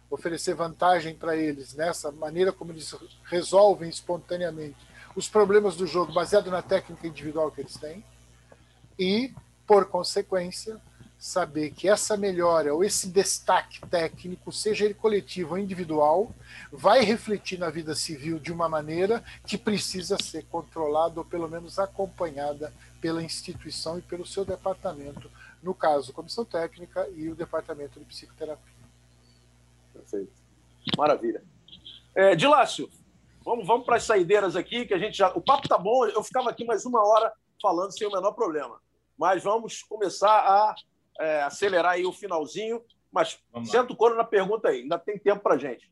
oferecer 0.09 0.55
vantagem 0.55 1.15
para 1.15 1.35
eles 1.35 1.73
nessa 1.73 2.11
maneira 2.11 2.51
como 2.51 2.71
eles 2.71 2.95
resolvem 3.23 3.89
espontaneamente 3.89 4.77
os 5.15 5.27
problemas 5.27 5.75
do 5.75 5.85
jogo 5.85 6.13
baseado 6.13 6.49
na 6.49 6.61
técnica 6.61 7.07
individual 7.07 7.51
que 7.51 7.61
eles 7.61 7.77
têm 7.77 8.03
e, 8.97 9.33
por 9.65 9.85
consequência, 9.85 10.79
saber 11.19 11.71
que 11.71 11.89
essa 11.89 12.15
melhora 12.15 12.73
ou 12.73 12.83
esse 12.83 13.09
destaque 13.09 13.81
técnico, 13.87 14.51
seja 14.53 14.85
ele 14.85 14.93
coletivo 14.93 15.51
ou 15.51 15.57
individual, 15.57 16.33
vai 16.71 17.01
refletir 17.01 17.59
na 17.59 17.69
vida 17.69 17.93
civil 17.93 18.39
de 18.39 18.53
uma 18.53 18.69
maneira 18.69 19.21
que 19.45 19.57
precisa 19.57 20.17
ser 20.21 20.45
controlada 20.45 21.19
ou 21.19 21.25
pelo 21.25 21.49
menos 21.49 21.77
acompanhada 21.77 22.73
pela 23.01 23.21
instituição 23.21 23.97
e 23.97 24.01
pelo 24.01 24.25
seu 24.25 24.45
departamento, 24.45 25.29
no 25.61 25.73
caso, 25.73 26.13
comissão 26.13 26.45
técnica 26.45 27.07
e 27.15 27.29
o 27.29 27.35
departamento 27.35 27.99
de 27.99 28.05
psicoterapia. 28.05 28.78
Perfeito. 29.99 30.33
Maravilha. 30.97 31.43
É, 32.15 32.35
Dilácio, 32.35 32.89
Vamos, 33.49 33.65
vamos 33.65 33.83
para 33.83 33.95
as 33.95 34.03
saideiras 34.03 34.55
aqui, 34.55 34.85
que 34.85 34.93
a 34.93 34.97
gente 34.99 35.17
já. 35.17 35.29
O 35.29 35.41
papo 35.41 35.67
tá 35.67 35.75
bom, 35.75 36.05
eu 36.05 36.23
ficava 36.23 36.51
aqui 36.51 36.63
mais 36.63 36.85
uma 36.85 37.03
hora 37.03 37.33
falando 37.61 37.91
sem 37.91 38.07
o 38.07 38.11
menor 38.11 38.33
problema. 38.33 38.79
Mas 39.17 39.43
vamos 39.43 39.81
começar 39.81 40.29
a 40.29 40.75
é, 41.19 41.41
acelerar 41.41 41.93
aí 41.93 42.05
o 42.05 42.13
finalzinho. 42.13 42.79
Mas 43.11 43.39
senta 43.65 43.91
o 43.91 43.95
coro 43.95 44.15
na 44.15 44.23
pergunta 44.23 44.69
aí, 44.69 44.81
ainda 44.81 44.99
tem 44.99 45.17
tempo 45.17 45.41
para 45.41 45.57
gente. 45.57 45.91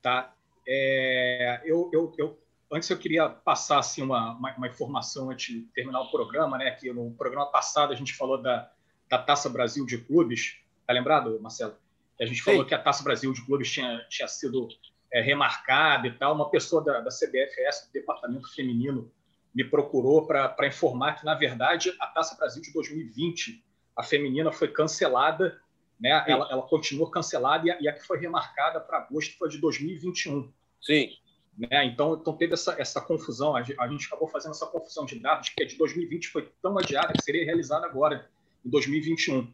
Tá. 0.00 0.32
É, 0.64 1.60
eu, 1.64 1.90
eu, 1.92 2.14
eu, 2.16 2.38
antes 2.70 2.88
eu 2.88 2.96
queria 2.96 3.28
passar 3.28 3.80
assim, 3.80 4.02
uma, 4.02 4.34
uma, 4.34 4.54
uma, 4.54 4.68
informação 4.68 5.30
antes 5.30 5.52
de 5.52 5.62
terminar 5.74 6.02
o 6.02 6.10
programa, 6.12 6.56
né? 6.56 6.70
Que 6.70 6.92
no 6.92 7.10
programa 7.14 7.46
passado 7.46 7.92
a 7.92 7.96
gente 7.96 8.14
falou 8.14 8.40
da, 8.40 8.70
da 9.08 9.18
Taça 9.18 9.48
Brasil 9.48 9.84
de 9.84 9.98
Clubes. 9.98 10.60
Tá 10.86 10.92
lembrado, 10.92 11.36
Marcelo? 11.40 11.74
A 12.20 12.26
gente 12.26 12.42
falou 12.42 12.62
Sim. 12.62 12.68
que 12.68 12.74
a 12.74 12.78
Taça 12.78 13.02
Brasil 13.02 13.32
de 13.32 13.44
Clubes 13.44 13.70
tinha, 13.70 14.04
tinha 14.08 14.28
sido 14.28 14.68
é, 15.12 15.20
remarcada 15.22 16.06
e 16.06 16.12
tal. 16.12 16.34
Uma 16.34 16.50
pessoa 16.50 16.84
da, 16.84 17.00
da 17.00 17.10
CBFS, 17.10 17.86
do 17.86 17.92
Departamento 17.92 18.52
Feminino, 18.54 19.10
me 19.54 19.64
procurou 19.64 20.26
para 20.26 20.66
informar 20.66 21.14
que, 21.14 21.24
na 21.24 21.34
verdade, 21.34 21.92
a 21.98 22.06
Taça 22.06 22.36
Brasil 22.36 22.62
de 22.62 22.72
2020, 22.72 23.64
a 23.96 24.02
feminina, 24.02 24.52
foi 24.52 24.68
cancelada 24.68 25.60
né? 26.00 26.24
Ela, 26.26 26.48
ela 26.50 26.62
continua 26.62 27.10
cancelada 27.10 27.68
e 27.68 27.70
a, 27.70 27.80
e 27.82 27.88
a 27.88 27.92
que 27.92 28.02
foi 28.06 28.18
remarcada 28.18 28.80
para 28.80 28.98
agosto 28.98 29.36
foi 29.36 29.50
de 29.50 29.58
2021. 29.58 30.50
Sim. 30.80 31.10
Né? 31.58 31.84
Então, 31.84 32.14
então 32.14 32.34
teve 32.34 32.54
essa, 32.54 32.74
essa 32.80 33.00
confusão, 33.02 33.54
a 33.54 33.62
gente, 33.62 33.78
a 33.78 33.86
gente 33.86 34.06
acabou 34.06 34.26
fazendo 34.26 34.52
essa 34.52 34.66
confusão 34.66 35.04
de 35.04 35.18
datas, 35.18 35.50
que 35.50 35.62
a 35.62 35.66
de 35.66 35.76
2020 35.76 36.28
foi 36.28 36.50
tão 36.62 36.78
adiada 36.78 37.12
que 37.12 37.22
seria 37.22 37.44
realizada 37.44 37.84
agora, 37.84 38.30
em 38.64 38.70
2021. 38.70 39.52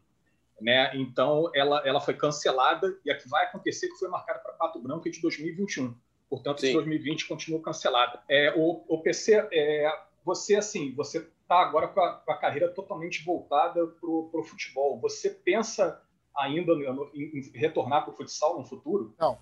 Né? 0.59 0.95
Então, 0.95 1.51
ela, 1.53 1.81
ela 1.85 2.01
foi 2.01 2.15
cancelada 2.15 2.97
e 3.05 3.11
a 3.11 3.17
que 3.17 3.29
vai 3.29 3.45
acontecer, 3.45 3.87
que 3.89 3.97
foi 3.97 4.09
marcada 4.09 4.39
para 4.39 4.53
Pato 4.53 4.79
Branco, 4.79 5.07
é 5.07 5.11
de 5.11 5.21
2021. 5.21 5.95
Portanto, 6.29 6.61
Sim. 6.61 6.73
2020 6.73 7.27
continua 7.27 7.61
cancelada. 7.61 8.19
É, 8.27 8.53
o, 8.55 8.83
o 8.87 9.01
PC, 9.01 9.47
é, 9.51 9.91
você 10.25 10.55
assim, 10.55 10.93
você 10.93 11.19
está 11.19 11.61
agora 11.61 11.87
com 11.87 12.01
a, 12.01 12.13
com 12.13 12.31
a, 12.31 12.37
carreira 12.37 12.69
totalmente 12.69 13.23
voltada 13.23 13.87
para 13.87 14.09
o 14.09 14.43
futebol. 14.43 14.99
Você 14.99 15.29
pensa 15.29 16.01
ainda 16.35 16.73
em, 16.73 17.39
em 17.39 17.51
retornar 17.57 18.03
para 18.03 18.13
o 18.13 18.17
futsal 18.17 18.57
no 18.57 18.65
futuro? 18.65 19.15
Não, 19.17 19.37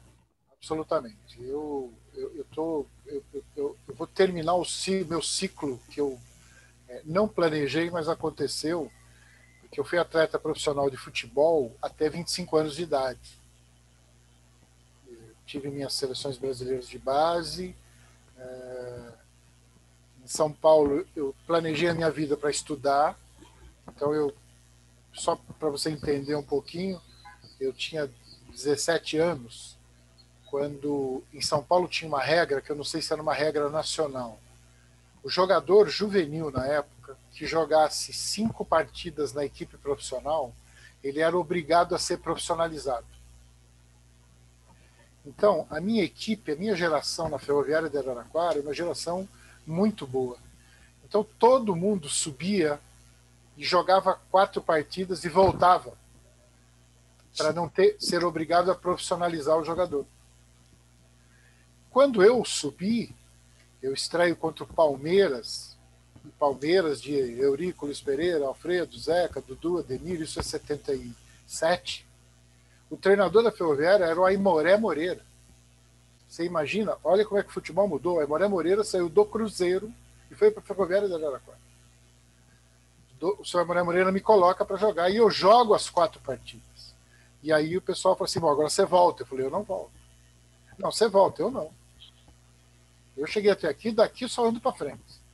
absolutamente. 0.54 1.42
Eu, 1.42 1.92
eu, 2.14 2.36
eu, 2.36 2.46
tô, 2.54 2.86
eu, 3.08 3.24
eu, 3.56 3.78
eu 3.88 3.96
vou 3.96 4.06
terminar 4.06 4.54
o 4.54 4.64
meu 5.08 5.22
ciclo 5.22 5.80
que 5.90 6.00
eu 6.00 6.20
é, 6.88 7.02
não 7.04 7.28
planejei, 7.28 7.90
mas 7.90 8.08
aconteceu, 8.08 8.92
porque 9.76 9.82
eu 9.82 9.84
fui 9.86 10.00
atleta 10.00 10.40
profissional 10.40 10.90
de 10.90 10.96
futebol 10.96 11.76
até 11.82 12.08
25 12.08 12.56
anos 12.56 12.76
de 12.78 12.84
idade. 12.84 13.38
Eu 15.06 15.36
tive 15.46 15.70
minhas 15.70 15.94
seleções 15.94 16.38
brasileiras 16.38 16.88
de 16.88 16.98
base. 16.98 17.76
É, 18.38 19.12
em 20.24 20.28
São 20.28 20.50
Paulo, 20.50 21.06
eu 21.14 21.36
planejei 21.46 21.90
a 21.90 21.94
minha 21.94 22.10
vida 22.10 22.38
para 22.38 22.50
estudar, 22.50 23.20
então 23.90 24.14
eu 24.14 24.34
só 25.14 25.36
para 25.60 25.70
você 25.70 25.90
entender 25.90 26.36
um 26.36 26.44
pouquinho, 26.44 27.02
eu 27.60 27.74
tinha 27.74 28.10
17 28.52 29.18
anos 29.18 29.78
quando 30.46 31.22
em 31.34 31.42
São 31.42 31.62
Paulo 31.62 31.90
tinha 31.90 32.08
uma 32.08 32.24
regra 32.24 32.62
que 32.62 32.72
eu 32.72 32.78
não 32.78 32.84
sei 32.86 33.02
se 33.02 33.12
era 33.12 33.22
uma 33.22 33.34
regra 33.34 33.70
nacional. 33.70 34.40
O 35.22 35.30
jogador 35.30 35.90
juvenil 35.90 36.50
na 36.50 36.66
época 36.66 36.95
que 37.36 37.46
jogasse 37.46 38.14
cinco 38.14 38.64
partidas 38.64 39.34
na 39.34 39.44
equipe 39.44 39.78
profissional, 39.78 40.56
ele 41.04 41.20
era 41.20 41.38
obrigado 41.38 41.94
a 41.94 42.00
ser 42.00 42.20
profissionalizado. 42.20 43.06
Então, 45.26 45.68
a 45.70 45.82
minha 45.82 46.02
equipe, 46.02 46.54
a 46.54 46.56
minha 46.56 46.76
geração 46.78 47.28
na 47.28 47.38
Ferroviária 47.38 47.90
de 47.90 47.98
Araraquara 47.98 48.60
é 48.60 48.62
uma 48.62 48.74
geração 48.74 49.28
muito 49.68 50.08
boa. 50.08 50.38
Então, 51.04 51.26
todo 51.38 51.76
mundo 51.76 52.08
subia 52.08 52.80
e 53.58 53.66
jogava 53.66 54.20
quatro 54.32 54.62
partidas 54.62 55.26
e 55.26 55.30
voltava 55.30 55.94
para 57.36 57.52
não 57.52 57.68
ter 57.68 57.98
ser 58.00 58.24
obrigado 58.24 58.72
a 58.72 58.76
profissionalizar 58.76 59.58
o 59.58 59.66
jogador. 59.66 60.06
Quando 61.92 62.24
eu 62.24 62.46
subi, 62.46 63.14
eu 63.82 63.94
estreio 63.94 64.38
contra 64.38 64.64
o 64.64 64.68
Palmeiras, 64.68 65.75
Palmeiras 66.40 67.02
de 67.02 67.14
Eurico 67.14 67.86
Luiz 67.86 68.02
Pereira, 68.02 68.46
Alfredo, 68.46 68.98
Zeca, 68.98 69.42
Dudu, 69.42 69.80
Ademir, 69.80 70.22
isso 70.22 70.40
é 70.40 70.44
77. 70.44 72.06
O 72.90 72.98
treinador 72.98 73.44
da 73.44 73.52
Ferroviária 73.52 74.06
era 74.06 74.20
o 74.20 74.26
Aimoré 74.26 74.78
Moreira. 74.78 75.22
Você 76.28 76.44
imagina, 76.44 76.98
olha 77.04 77.26
como 77.26 77.40
é 77.40 77.44
que 77.44 77.50
o 77.50 77.54
futebol 77.54 77.88
mudou. 77.88 78.18
O 78.18 78.20
Aimoré 78.20 78.48
Moreira 78.48 78.84
saiu 78.84 79.10
do 79.10 79.26
Cruzeiro 79.26 79.92
e 80.30 80.36
foi 80.36 80.52
para 80.52 80.62
a 80.62 80.66
Ferroviária 80.66 81.08
da 81.08 81.16
Araraquara 81.16 81.66
o 83.22 83.46
senhor 83.46 83.66
Mané 83.66 83.82
Moreira 83.82 84.12
me 84.12 84.20
coloca 84.20 84.66
para 84.66 84.78
jogar 84.78 85.10
e 85.10 85.18
eu 85.18 85.30
jogo 85.30 85.74
as 85.74 85.90
quatro 85.90 86.20
partidas. 86.22 86.94
E 87.42 87.52
aí 87.52 87.78
o 87.78 87.82
pessoal 87.82 88.16
falou 88.16 88.26
assim: 88.26 88.40
Bom, 88.40 88.50
agora 88.50 88.70
você 88.70 88.86
volta. 88.86 89.24
Eu 89.24 89.28
falei: 89.28 89.46
Eu 89.46 89.52
não 89.52 89.64
volto. 89.64 89.92
Não, 90.78 90.92
você 90.92 91.08
volta. 91.08 91.42
Eu 91.42 91.52
não. 91.52 91.72
Eu 93.16 93.26
cheguei 93.26 93.52
até 93.52 93.68
aqui, 93.68 93.92
daqui 93.92 94.28
só 94.28 94.46
ando 94.46 94.60
para 94.60 94.74
frente. 94.74 95.25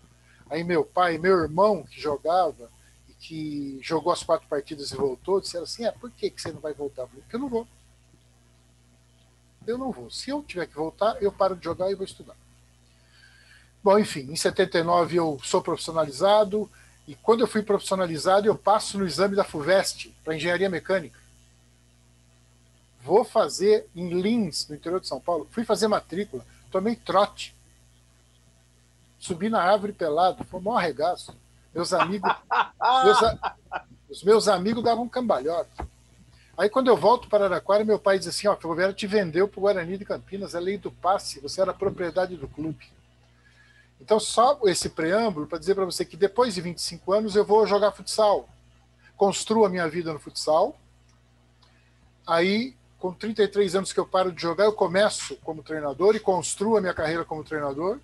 Aí 0.51 0.65
meu 0.65 0.83
pai, 0.83 1.17
meu 1.17 1.39
irmão 1.39 1.81
que 1.83 2.01
jogava 2.01 2.69
e 3.07 3.13
que 3.13 3.79
jogou 3.81 4.11
as 4.11 4.21
quatro 4.21 4.45
partidas 4.49 4.91
e 4.91 4.95
voltou, 4.95 5.39
disseram 5.39 5.63
assim: 5.63 5.85
É, 5.85 5.91
por 5.93 6.11
que, 6.11 6.29
que 6.29 6.41
você 6.41 6.51
não 6.51 6.59
vai 6.59 6.73
voltar? 6.73 7.03
Eu 7.03 7.07
falei: 7.07 7.21
Porque 7.21 7.35
eu 7.37 7.39
não 7.39 7.47
vou. 7.47 7.67
Eu 9.65 9.77
não 9.77 9.91
vou. 9.93 10.11
Se 10.11 10.29
eu 10.29 10.43
tiver 10.43 10.67
que 10.67 10.75
voltar, 10.75 11.15
eu 11.23 11.31
paro 11.31 11.55
de 11.55 11.63
jogar 11.63 11.89
e 11.89 11.95
vou 11.95 12.03
estudar. 12.03 12.35
Bom, 13.81 13.97
enfim, 13.97 14.29
em 14.29 14.35
79 14.35 15.15
eu 15.15 15.39
sou 15.41 15.61
profissionalizado, 15.61 16.69
e 17.07 17.15
quando 17.15 17.39
eu 17.39 17.47
fui 17.47 17.63
profissionalizado, 17.63 18.45
eu 18.45 18.55
passo 18.55 18.97
no 18.97 19.07
exame 19.07 19.37
da 19.37 19.45
FUVEST 19.45 20.13
para 20.21 20.35
engenharia 20.35 20.69
mecânica. 20.69 21.17
Vou 23.01 23.23
fazer 23.23 23.87
em 23.95 24.21
Lins, 24.21 24.67
no 24.67 24.75
interior 24.75 24.99
de 24.99 25.07
São 25.07 25.19
Paulo. 25.19 25.47
Fui 25.49 25.63
fazer 25.63 25.87
matrícula, 25.87 26.45
tomei 26.69 26.95
trote. 26.95 27.55
Subi 29.21 29.49
na 29.49 29.61
árvore 29.61 29.93
pelado, 29.93 30.43
foi 30.43 30.59
um 30.59 30.63
maior 30.63 30.79
arregaço. 30.79 31.37
Meus 31.73 31.93
amigos, 31.93 32.29
meus, 33.05 33.19
os 34.09 34.23
meus 34.23 34.47
amigos 34.47 34.83
davam 34.83 35.03
um 35.03 35.07
cambalhota. 35.07 35.87
Aí 36.57 36.67
quando 36.67 36.87
eu 36.87 36.97
volto 36.97 37.29
para 37.29 37.45
Araraquara, 37.45 37.85
meu 37.85 37.99
pai 37.99 38.17
diz 38.17 38.27
assim, 38.27 38.47
ó, 38.47 38.53
a 38.53 38.57
Ferroviária 38.57 38.95
te 38.95 39.05
vendeu 39.05 39.47
para 39.47 39.59
o 39.59 39.61
Guarani 39.61 39.95
de 39.95 40.05
Campinas, 40.05 40.55
é 40.55 40.59
lei 40.59 40.75
do 40.75 40.91
passe, 40.91 41.39
você 41.39 41.61
era 41.61 41.71
propriedade 41.71 42.35
do 42.35 42.47
clube. 42.47 42.83
Então, 44.01 44.19
só 44.19 44.59
esse 44.63 44.89
preâmbulo 44.89 45.45
para 45.45 45.59
dizer 45.59 45.75
para 45.75 45.85
você 45.85 46.03
que 46.03 46.17
depois 46.17 46.55
de 46.55 46.61
25 46.61 47.13
anos 47.13 47.35
eu 47.35 47.45
vou 47.45 47.67
jogar 47.67 47.91
futsal. 47.91 48.49
Construo 49.15 49.65
a 49.65 49.69
minha 49.69 49.87
vida 49.87 50.11
no 50.11 50.19
futsal. 50.19 50.75
Aí, 52.25 52.75
com 52.97 53.13
33 53.13 53.75
anos 53.75 53.93
que 53.93 53.99
eu 53.99 54.07
paro 54.07 54.31
de 54.31 54.41
jogar, 54.41 54.65
eu 54.65 54.73
começo 54.73 55.35
como 55.43 55.61
treinador 55.61 56.15
e 56.15 56.19
construo 56.19 56.75
a 56.75 56.81
minha 56.81 56.95
carreira 56.95 57.23
como 57.23 57.43
treinador. 57.43 57.99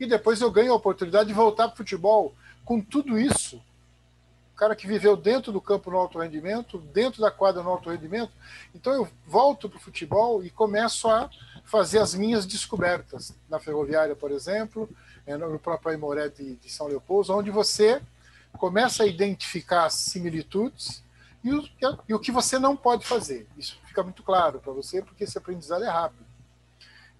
E 0.00 0.06
depois 0.06 0.40
eu 0.40 0.50
ganho 0.50 0.72
a 0.72 0.76
oportunidade 0.76 1.28
de 1.28 1.34
voltar 1.34 1.68
para 1.68 1.74
o 1.74 1.76
futebol. 1.76 2.34
Com 2.64 2.80
tudo 2.80 3.18
isso, 3.18 3.62
o 4.54 4.56
cara 4.56 4.74
que 4.74 4.86
viveu 4.86 5.14
dentro 5.14 5.52
do 5.52 5.60
campo 5.60 5.90
no 5.90 5.98
alto 5.98 6.18
rendimento, 6.18 6.78
dentro 6.78 7.20
da 7.20 7.30
quadra 7.30 7.62
no 7.62 7.68
alto 7.68 7.90
rendimento. 7.90 8.32
Então 8.74 8.94
eu 8.94 9.06
volto 9.26 9.68
para 9.68 9.76
o 9.76 9.80
futebol 9.80 10.42
e 10.42 10.48
começo 10.48 11.08
a 11.08 11.28
fazer 11.64 11.98
as 11.98 12.14
minhas 12.14 12.46
descobertas. 12.46 13.34
Na 13.48 13.60
ferroviária, 13.60 14.16
por 14.16 14.30
exemplo, 14.30 14.88
é, 15.26 15.36
no 15.36 15.58
próprio 15.58 15.90
Aimoré 15.90 16.30
de, 16.30 16.56
de 16.56 16.70
São 16.70 16.86
Leopoldo, 16.86 17.36
onde 17.36 17.50
você 17.50 18.00
começa 18.58 19.02
a 19.02 19.06
identificar 19.06 19.84
as 19.84 19.94
similitudes 19.94 21.02
e 21.44 21.52
o, 21.52 21.68
e 22.08 22.14
o 22.14 22.18
que 22.18 22.32
você 22.32 22.58
não 22.58 22.76
pode 22.76 23.06
fazer. 23.06 23.46
Isso 23.56 23.78
fica 23.86 24.02
muito 24.02 24.22
claro 24.22 24.60
para 24.60 24.72
você, 24.72 25.02
porque 25.02 25.24
esse 25.24 25.36
aprendizado 25.36 25.84
é 25.84 25.88
rápido. 25.88 26.24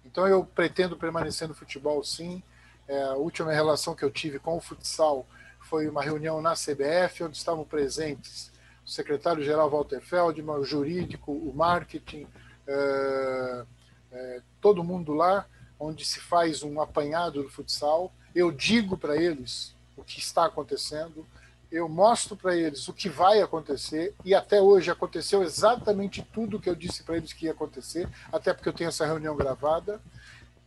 Então 0.05 0.27
eu 0.27 0.43
pretendo 0.43 0.97
permanecer 0.97 1.47
no 1.47 1.53
futebol, 1.53 2.03
sim. 2.03 2.41
É, 2.87 3.03
a 3.03 3.13
última 3.13 3.51
relação 3.51 3.95
que 3.95 4.03
eu 4.03 4.11
tive 4.11 4.39
com 4.39 4.57
o 4.57 4.61
futsal 4.61 5.25
foi 5.59 5.87
uma 5.87 6.01
reunião 6.01 6.41
na 6.41 6.53
CBF, 6.53 7.23
onde 7.23 7.37
estavam 7.37 7.63
presentes 7.63 8.51
o 8.85 8.89
secretário-geral 8.89 9.69
Walter 9.69 10.01
Feldman, 10.01 10.57
o 10.57 10.65
jurídico, 10.65 11.31
o 11.31 11.53
marketing, 11.55 12.27
é, 12.67 13.65
é, 14.11 14.41
todo 14.59 14.83
mundo 14.83 15.13
lá 15.13 15.45
onde 15.79 16.05
se 16.05 16.19
faz 16.19 16.63
um 16.63 16.79
apanhado 16.81 17.41
do 17.41 17.49
futsal. 17.49 18.11
Eu 18.35 18.51
digo 18.51 18.97
para 18.97 19.15
eles 19.15 19.73
o 19.97 20.03
que 20.03 20.19
está 20.19 20.45
acontecendo, 20.45 21.25
eu 21.71 21.87
mostro 21.87 22.35
para 22.35 22.55
eles 22.55 22.87
o 22.87 22.93
que 22.93 23.07
vai 23.07 23.41
acontecer, 23.41 24.13
e 24.25 24.35
até 24.35 24.61
hoje 24.61 24.91
aconteceu 24.91 25.41
exatamente 25.41 26.21
tudo 26.21 26.57
o 26.57 26.59
que 26.59 26.69
eu 26.69 26.75
disse 26.75 27.03
para 27.03 27.15
eles 27.15 27.31
que 27.31 27.45
ia 27.45 27.51
acontecer, 27.51 28.09
até 28.31 28.53
porque 28.53 28.67
eu 28.67 28.73
tenho 28.73 28.89
essa 28.89 29.05
reunião 29.05 29.35
gravada. 29.35 30.01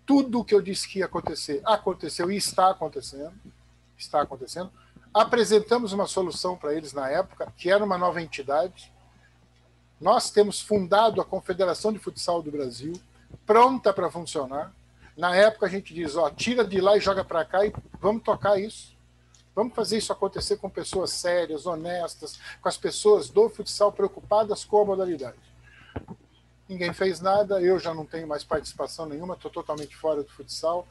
Tudo 0.07 0.41
o 0.41 0.45
que 0.45 0.55
eu 0.55 0.61
disse 0.61 0.89
que 0.89 0.99
ia 0.99 1.07
acontecer 1.07 1.61
aconteceu 1.65 2.31
e 2.31 2.37
está 2.37 2.71
acontecendo. 2.71 3.33
Está 3.97 4.21
acontecendo. 4.23 4.71
Apresentamos 5.13 5.93
uma 5.93 6.07
solução 6.07 6.57
para 6.57 6.75
eles 6.75 6.93
na 6.93 7.09
época, 7.09 7.53
que 7.57 7.71
era 7.71 7.85
uma 7.85 7.97
nova 7.97 8.21
entidade. 8.21 8.93
Nós 10.01 10.31
temos 10.31 10.61
fundado 10.61 11.21
a 11.21 11.25
Confederação 11.25 11.93
de 11.93 11.99
Futsal 11.99 12.43
do 12.43 12.51
Brasil, 12.51 12.93
pronta 13.47 13.93
para 13.93 14.11
funcionar 14.11 14.73
Na 15.17 15.35
época 15.35 15.67
a 15.67 15.69
gente 15.69 15.95
diz, 15.95 16.17
ó, 16.17 16.29
tira 16.29 16.65
de 16.65 16.81
lá 16.81 16.97
e 16.97 17.01
joga 17.01 17.25
para 17.25 17.45
cá 17.45 17.65
e 17.65 17.73
vamos 18.01 18.23
tocar 18.25 18.59
isso. 18.59 18.95
Vamos 19.55 19.73
fazer 19.75 19.99
isso 19.99 20.13
acontecer 20.13 20.57
com 20.57 20.69
pessoas 20.69 21.11
sérias, 21.13 21.65
honestas, 21.65 22.41
com 22.61 22.69
as 22.69 22.77
pessoas 22.77 23.29
do 23.31 23.49
futsal 23.49 23.93
preocupadas 23.93 24.65
com 24.65 24.83
a 24.83 24.85
modalidade. 24.85 25.54
Ninguém 26.69 26.93
fez 26.93 27.21
nada, 27.21 27.61
eu 27.61 27.79
já 27.79 27.93
não 27.93 28.07
tenho 28.07 28.27
mais 28.27 28.43
participação 28.43 29.07
nenhuma, 29.07 29.35
estou 29.35 29.51
totalmente 29.51 29.95
fora 29.97 30.23
do 30.23 30.31
futsal. 30.31 30.89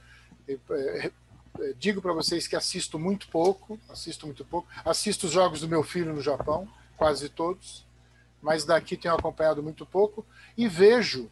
É, 0.48 0.58
é, 0.70 1.74
digo 1.78 2.02
para 2.02 2.14
vocês 2.14 2.48
que 2.48 2.56
assisto 2.56 3.00
muito 3.00 3.28
pouco, 3.30 3.80
assisto 3.90 4.26
muito 4.26 4.46
pouco. 4.46 4.68
Assisto 4.86 5.28
os 5.28 5.32
jogos 5.32 5.62
do 5.62 5.68
meu 5.68 5.84
filho 5.84 6.14
no 6.14 6.22
Japão, 6.22 6.68
quase 6.98 7.30
todos, 7.30 7.86
mas 8.42 8.66
daqui 8.66 8.96
tenho 8.96 9.16
acompanhado 9.16 9.64
muito 9.64 9.86
pouco 9.86 10.26
e 10.58 10.68
vejo 10.68 11.30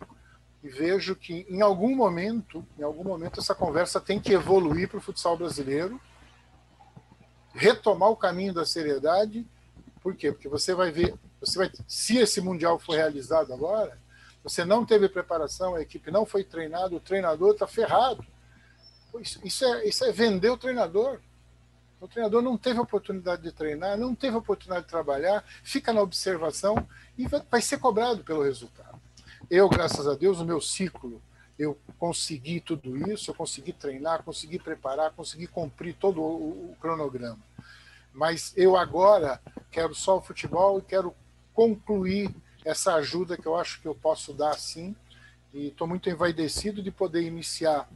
e 0.64 0.70
vejo 0.70 1.16
que 1.16 1.46
em 1.50 1.62
algum 1.62 1.96
momento, 1.96 2.66
em 2.78 2.84
algum 2.84 3.04
momento 3.04 3.40
essa 3.40 3.56
conversa 3.56 4.00
tem 4.00 4.20
que 4.20 4.32
evoluir 4.32 4.88
para 4.88 5.00
o 5.00 5.02
futsal 5.02 5.36
brasileiro, 5.36 6.00
retomar 7.54 8.10
o 8.10 8.16
caminho 8.16 8.54
da 8.54 8.66
seriedade. 8.66 9.46
Por 10.02 10.16
quê? 10.16 10.32
Porque 10.32 10.48
você 10.48 10.74
vai 10.74 10.92
ver, 10.92 11.16
você 11.40 11.58
vai, 11.58 11.72
se 11.88 12.18
esse 12.18 12.42
mundial 12.42 12.78
for 12.78 12.96
realizado 12.96 13.54
agora, 13.54 13.98
você 14.44 14.66
não 14.66 14.86
teve 14.86 15.08
preparação, 15.08 15.76
a 15.76 15.82
equipe 15.82 16.10
não 16.10 16.26
foi 16.26 16.44
treinada, 16.44 16.96
o 16.96 17.00
treinador 17.00 17.54
está 17.54 17.68
ferrado. 17.68 18.26
Isso, 19.44 19.66
é, 19.66 19.88
isso 19.88 20.04
é 20.04 20.12
vender 20.12 20.50
o 20.50 20.58
treinador. 20.58 21.20
O 22.00 22.08
treinador 22.08 22.42
não 22.42 22.58
teve 22.58 22.80
oportunidade 22.80 23.44
de 23.44 23.52
treinar, 23.52 23.98
não 23.98 24.16
teve 24.16 24.36
oportunidade 24.36 24.86
de 24.86 24.90
trabalhar, 24.90 25.44
fica 25.64 25.94
na 25.94 26.02
observação 26.02 26.76
e 27.16 27.28
vai, 27.28 27.42
vai 27.52 27.62
ser 27.62 27.78
cobrado 27.78 28.24
pelo 28.24 28.42
resultado. 28.42 29.00
Eu, 29.50 29.70
graças 29.70 30.08
a 30.08 30.16
Deus, 30.16 30.40
o 30.40 30.46
meu 30.46 30.60
ciclo, 30.60 31.22
eu 31.60 31.78
consegui 32.00 32.60
tudo 32.60 32.98
isso, 33.12 33.30
eu 33.30 33.36
consegui 33.36 33.72
treinar, 33.72 34.24
consegui 34.24 34.58
preparar, 34.58 35.12
consegui 35.12 35.46
cumprir 35.46 35.94
todo 35.94 36.22
o, 36.22 36.72
o 36.72 36.78
cronograma. 36.82 37.40
Mas 38.12 38.52
eu 38.58 38.76
agora 38.76 39.40
quero 39.70 39.94
só 39.94 40.18
o 40.18 40.22
futebol 40.22 40.80
e 40.80 40.82
quero 40.82 41.14
concluir 41.54 42.34
essa 42.64 42.96
ajuda 42.96 43.38
que 43.38 43.46
eu 43.46 43.56
acho 43.56 43.82
que 43.82 43.88
eu 43.88 43.96
posso 43.96 44.34
dar 44.34 44.58
sim. 44.58 44.96
E 45.54 45.68
estou 45.68 45.88
muito 45.88 46.10
envaidecido 46.10 46.82
de 46.82 46.92
poder 46.92 47.24
iniciar 47.24 47.90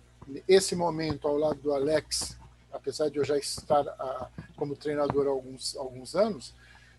esse 0.47 0.75
momento 0.75 1.27
ao 1.27 1.37
lado 1.37 1.59
do 1.61 1.73
Alex, 1.73 2.37
apesar 2.71 3.09
de 3.09 3.17
eu 3.17 3.23
já 3.23 3.37
estar 3.37 3.87
a, 3.87 4.29
como 4.55 4.75
treinador 4.75 5.27
há 5.27 5.29
alguns, 5.29 5.75
alguns 5.77 6.15
anos, 6.15 6.53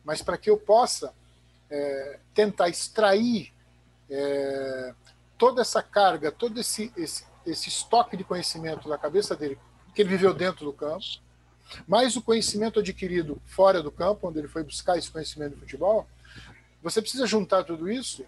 mas 0.04 0.22
para 0.22 0.38
que 0.38 0.48
eu 0.48 0.56
possa 0.56 1.12
é, 1.68 2.18
tentar 2.32 2.68
extrair 2.68 3.52
é, 4.08 4.94
toda 5.36 5.60
essa 5.60 5.82
carga, 5.82 6.30
todo 6.30 6.60
esse, 6.60 6.92
esse, 6.96 7.24
esse 7.44 7.68
estoque 7.68 8.16
de 8.16 8.24
conhecimento 8.24 8.88
da 8.88 8.96
cabeça 8.96 9.36
dele, 9.36 9.58
que 9.94 10.02
ele 10.02 10.08
viveu 10.08 10.32
dentro 10.32 10.64
do 10.64 10.72
campo, 10.72 11.04
mais 11.86 12.16
o 12.16 12.22
conhecimento 12.22 12.78
adquirido 12.78 13.40
fora 13.44 13.82
do 13.82 13.90
campo, 13.90 14.28
onde 14.28 14.38
ele 14.38 14.48
foi 14.48 14.62
buscar 14.62 14.96
esse 14.96 15.10
conhecimento 15.10 15.54
de 15.54 15.60
futebol, 15.60 16.06
você 16.86 17.02
precisa 17.02 17.26
juntar 17.26 17.64
tudo 17.64 17.90
isso 17.90 18.24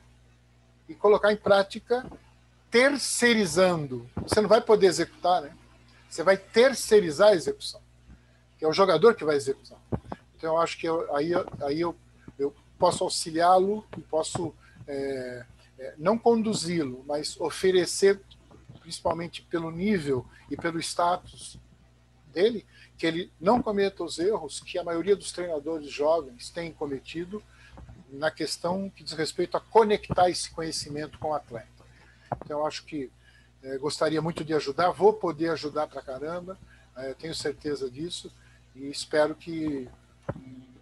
e 0.89 0.95
colocar 0.95 1.33
em 1.33 1.37
prática 1.37 2.05
terceirizando. 2.69 4.11
Você 4.23 4.41
não 4.41 4.49
vai 4.49 4.61
poder 4.61 4.89
executar, 4.89 5.43
né? 5.43 5.57
Você 6.11 6.25
vai 6.25 6.37
terceirizar 6.37 7.29
a 7.29 7.35
execução, 7.35 7.81
que 8.59 8.65
é 8.65 8.69
o 8.69 8.73
jogador 8.73 9.15
que 9.15 9.25
vai 9.25 9.37
executar. 9.37 9.79
Então, 10.37 10.55
eu 10.55 10.59
acho 10.59 10.77
que 10.77 10.89
eu, 10.89 11.15
aí, 11.15 11.31
aí 11.63 11.81
eu, 11.81 11.95
eu 12.37 12.53
posso 12.77 13.05
auxiliá-lo 13.05 13.87
posso 14.11 14.53
é, 14.89 15.47
é, 15.79 15.95
não 15.97 16.19
conduzi-lo, 16.19 17.05
mas 17.07 17.41
oferecer, 17.41 18.21
principalmente 18.81 19.43
pelo 19.43 19.71
nível 19.71 20.27
e 20.51 20.57
pelo 20.57 20.81
status 20.81 21.61
dele, 22.33 22.67
que 22.97 23.07
ele 23.07 23.33
não 23.41 23.63
cometa 23.63 24.03
os 24.03 24.19
erros 24.19 24.59
que 24.59 24.79
a 24.79 24.85
maioria 24.85 25.15
dos 25.15 25.31
treinadores 25.31 25.89
jovens 25.89 26.51
tem 26.51 26.73
cometido 26.73 27.41
na 28.11 28.31
questão 28.31 28.91
que 28.91 29.05
diz 29.05 29.13
respeito 29.13 29.57
a 29.57 29.61
conectar 29.61 30.29
esse 30.31 30.51
conhecimento 30.51 31.19
com 31.19 31.29
o 31.29 31.35
atleta. 31.35 31.69
Então, 32.45 32.67
acho 32.67 32.85
que 32.85 33.11
é, 33.63 33.77
gostaria 33.79 34.23
muito 34.23 34.45
de 34.45 34.55
ajudar, 34.55 34.91
vou 34.91 35.13
poder 35.13 35.51
ajudar 35.51 35.87
para 35.87 36.03
caramba, 36.03 36.59
é, 36.97 37.15
tenho 37.15 37.35
certeza 37.35 37.91
disso, 37.91 38.33
e 38.75 38.89
espero 38.89 39.35
que 39.35 39.89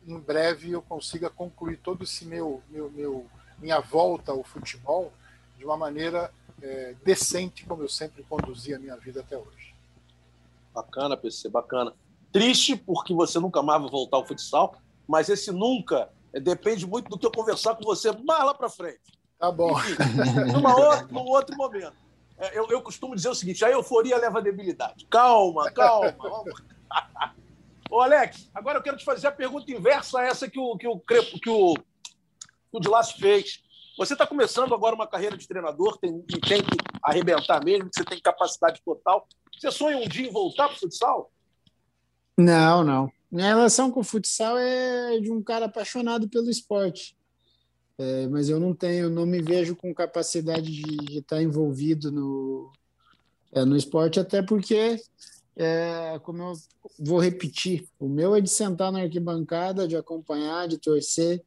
em 0.06 0.18
breve 0.18 0.70
eu 0.70 0.82
consiga 0.82 1.28
concluir 1.28 1.78
todo 1.78 2.04
esse 2.04 2.24
meu, 2.24 2.62
meu, 2.70 2.90
meu 2.90 3.26
minha 3.58 3.80
volta 3.80 4.32
ao 4.32 4.44
futebol 4.44 5.12
de 5.58 5.64
uma 5.64 5.76
maneira 5.76 6.30
é, 6.62 6.94
decente, 7.04 7.64
como 7.64 7.82
eu 7.82 7.88
sempre 7.88 8.22
conduzi 8.24 8.74
a 8.74 8.78
minha 8.78 8.96
vida 8.96 9.20
até 9.20 9.36
hoje. 9.36 9.74
Bacana, 10.74 11.16
PC, 11.16 11.48
bacana. 11.48 11.92
Triste 12.30 12.76
porque 12.76 13.14
você 13.14 13.38
nunca 13.40 13.62
vai 13.62 13.78
voltar 13.78 14.18
ao 14.18 14.26
futsal, 14.26 14.76
mas 15.08 15.28
esse 15.28 15.50
nunca 15.50 16.10
depende 16.40 16.86
muito 16.86 17.08
do 17.08 17.18
que 17.18 17.26
eu 17.26 17.32
conversar 17.32 17.74
com 17.74 17.84
você 17.84 18.12
mais 18.12 18.44
lá 18.44 18.54
para 18.54 18.68
frente. 18.68 19.00
Tá 19.38 19.50
bom. 19.50 19.78
Enfim, 19.78 20.52
numa 20.52 20.74
outra, 20.74 21.06
num 21.10 21.26
outro 21.26 21.56
momento. 21.56 21.94
É, 22.38 22.58
eu, 22.58 22.66
eu, 22.68 22.82
costumo 22.82 23.14
dizer 23.14 23.28
o 23.28 23.34
seguinte: 23.34 23.64
a 23.64 23.70
euforia 23.70 24.18
leva 24.18 24.38
a 24.38 24.42
debilidade. 24.42 25.06
Calma, 25.10 25.70
calma. 25.70 26.14
Ô, 27.90 28.00
Alex, 28.00 28.50
agora 28.54 28.78
eu 28.78 28.82
quero 28.82 28.96
te 28.96 29.04
fazer 29.04 29.28
a 29.28 29.32
pergunta 29.32 29.70
inversa 29.70 30.18
a 30.18 30.24
essa 30.24 30.50
que 30.50 30.58
o, 30.58 30.76
que 30.76 30.88
o, 30.88 30.98
que 30.98 31.48
o 31.48 31.74
o 32.76 32.80
Dilas 32.80 33.12
fez. 33.12 33.62
Você 33.98 34.12
está 34.12 34.26
começando 34.26 34.74
agora 34.74 34.94
uma 34.94 35.06
carreira 35.06 35.36
de 35.36 35.48
treinador 35.48 35.96
tem, 35.98 36.22
e 36.28 36.40
tem 36.40 36.62
que 36.62 36.76
arrebentar 37.02 37.64
mesmo, 37.64 37.88
que 37.88 37.96
você 37.96 38.04
tem 38.04 38.20
capacidade 38.20 38.82
total. 38.84 39.26
Você 39.58 39.70
sonha 39.70 39.96
um 39.96 40.06
dia 40.06 40.28
em 40.28 40.32
voltar 40.32 40.68
para 40.68 40.76
o 40.76 40.80
futsal? 40.80 41.30
Não, 42.36 42.84
não. 42.84 43.10
Minha 43.30 43.48
relação 43.48 43.90
com 43.90 44.00
o 44.00 44.04
futsal 44.04 44.56
é 44.56 45.18
de 45.18 45.30
um 45.30 45.42
cara 45.42 45.66
apaixonado 45.66 46.28
pelo 46.28 46.48
esporte. 46.48 47.16
É, 47.98 48.26
mas 48.28 48.48
eu 48.48 48.60
não 48.60 48.74
tenho, 48.74 49.08
não 49.08 49.24
me 49.24 49.40
vejo 49.40 49.74
com 49.74 49.94
capacidade 49.94 50.70
de, 50.70 51.18
estar 51.18 51.42
envolvido 51.42 52.12
no, 52.12 52.70
é, 53.52 53.64
no 53.64 53.76
esporte, 53.76 54.20
até 54.20 54.42
porque, 54.42 55.00
é, 55.56 56.20
como 56.22 56.42
eu 56.42 56.52
vou 56.98 57.18
repetir, 57.18 57.88
o 57.98 58.06
meu 58.06 58.34
é 58.34 58.40
de 58.40 58.50
sentar 58.50 58.92
na 58.92 59.00
arquibancada, 59.00 59.88
de 59.88 59.96
acompanhar, 59.96 60.68
de 60.68 60.76
torcer 60.76 61.42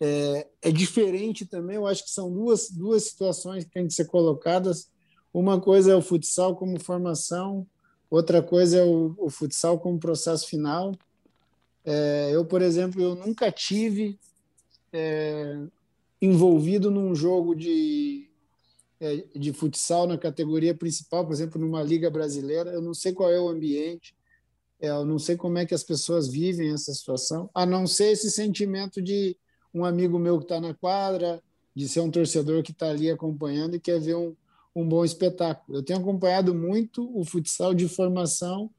é, 0.00 0.48
é, 0.62 0.72
diferente 0.72 1.44
também. 1.44 1.76
Eu 1.76 1.86
acho 1.86 2.04
que 2.04 2.10
são 2.10 2.32
duas, 2.32 2.70
duas 2.70 3.04
situações 3.04 3.64
que 3.64 3.70
têm 3.70 3.86
que 3.86 3.94
ser 3.94 4.06
colocadas. 4.06 4.90
Uma 5.32 5.60
coisa 5.60 5.92
é 5.92 5.94
o 5.94 6.02
futsal 6.02 6.56
como 6.56 6.80
formação, 6.80 7.66
outra 8.10 8.42
coisa 8.42 8.78
é 8.78 8.84
o, 8.84 9.14
o 9.18 9.30
futsal 9.30 9.78
como 9.78 10.00
processo 10.00 10.46
final. 10.48 10.92
É, 11.84 12.30
eu, 12.32 12.44
por 12.44 12.62
exemplo, 12.62 13.02
eu 13.02 13.14
nunca 13.14 13.50
tive 13.50 14.18
é, 14.92 15.58
envolvido 16.20 16.90
num 16.90 17.14
jogo 17.14 17.54
de, 17.54 18.28
é, 19.00 19.24
de 19.34 19.52
futsal 19.52 20.06
na 20.06 20.16
categoria 20.16 20.74
principal, 20.74 21.24
por 21.24 21.32
exemplo, 21.32 21.60
numa 21.60 21.82
liga 21.82 22.10
brasileira. 22.10 22.70
Eu 22.70 22.80
não 22.80 22.94
sei 22.94 23.12
qual 23.12 23.30
é 23.30 23.40
o 23.40 23.48
ambiente, 23.48 24.14
é, 24.80 24.88
eu 24.88 25.04
não 25.04 25.18
sei 25.18 25.36
como 25.36 25.58
é 25.58 25.66
que 25.66 25.74
as 25.74 25.82
pessoas 25.82 26.28
vivem 26.28 26.72
essa 26.72 26.92
situação, 26.92 27.50
a 27.54 27.64
não 27.64 27.86
ser 27.86 28.12
esse 28.12 28.30
sentimento 28.30 29.00
de 29.00 29.36
um 29.74 29.84
amigo 29.84 30.18
meu 30.18 30.38
que 30.38 30.44
está 30.44 30.60
na 30.60 30.74
quadra, 30.74 31.42
de 31.74 31.88
ser 31.88 32.00
um 32.00 32.10
torcedor 32.10 32.62
que 32.62 32.72
está 32.72 32.90
ali 32.90 33.10
acompanhando 33.10 33.74
e 33.74 33.80
quer 33.80 33.98
ver 33.98 34.16
um, 34.16 34.34
um 34.74 34.86
bom 34.86 35.04
espetáculo. 35.04 35.78
Eu 35.78 35.82
tenho 35.82 35.98
acompanhado 36.00 36.54
muito 36.54 37.10
o 37.18 37.24
futsal 37.24 37.72
de 37.72 37.88
formação, 37.88 38.70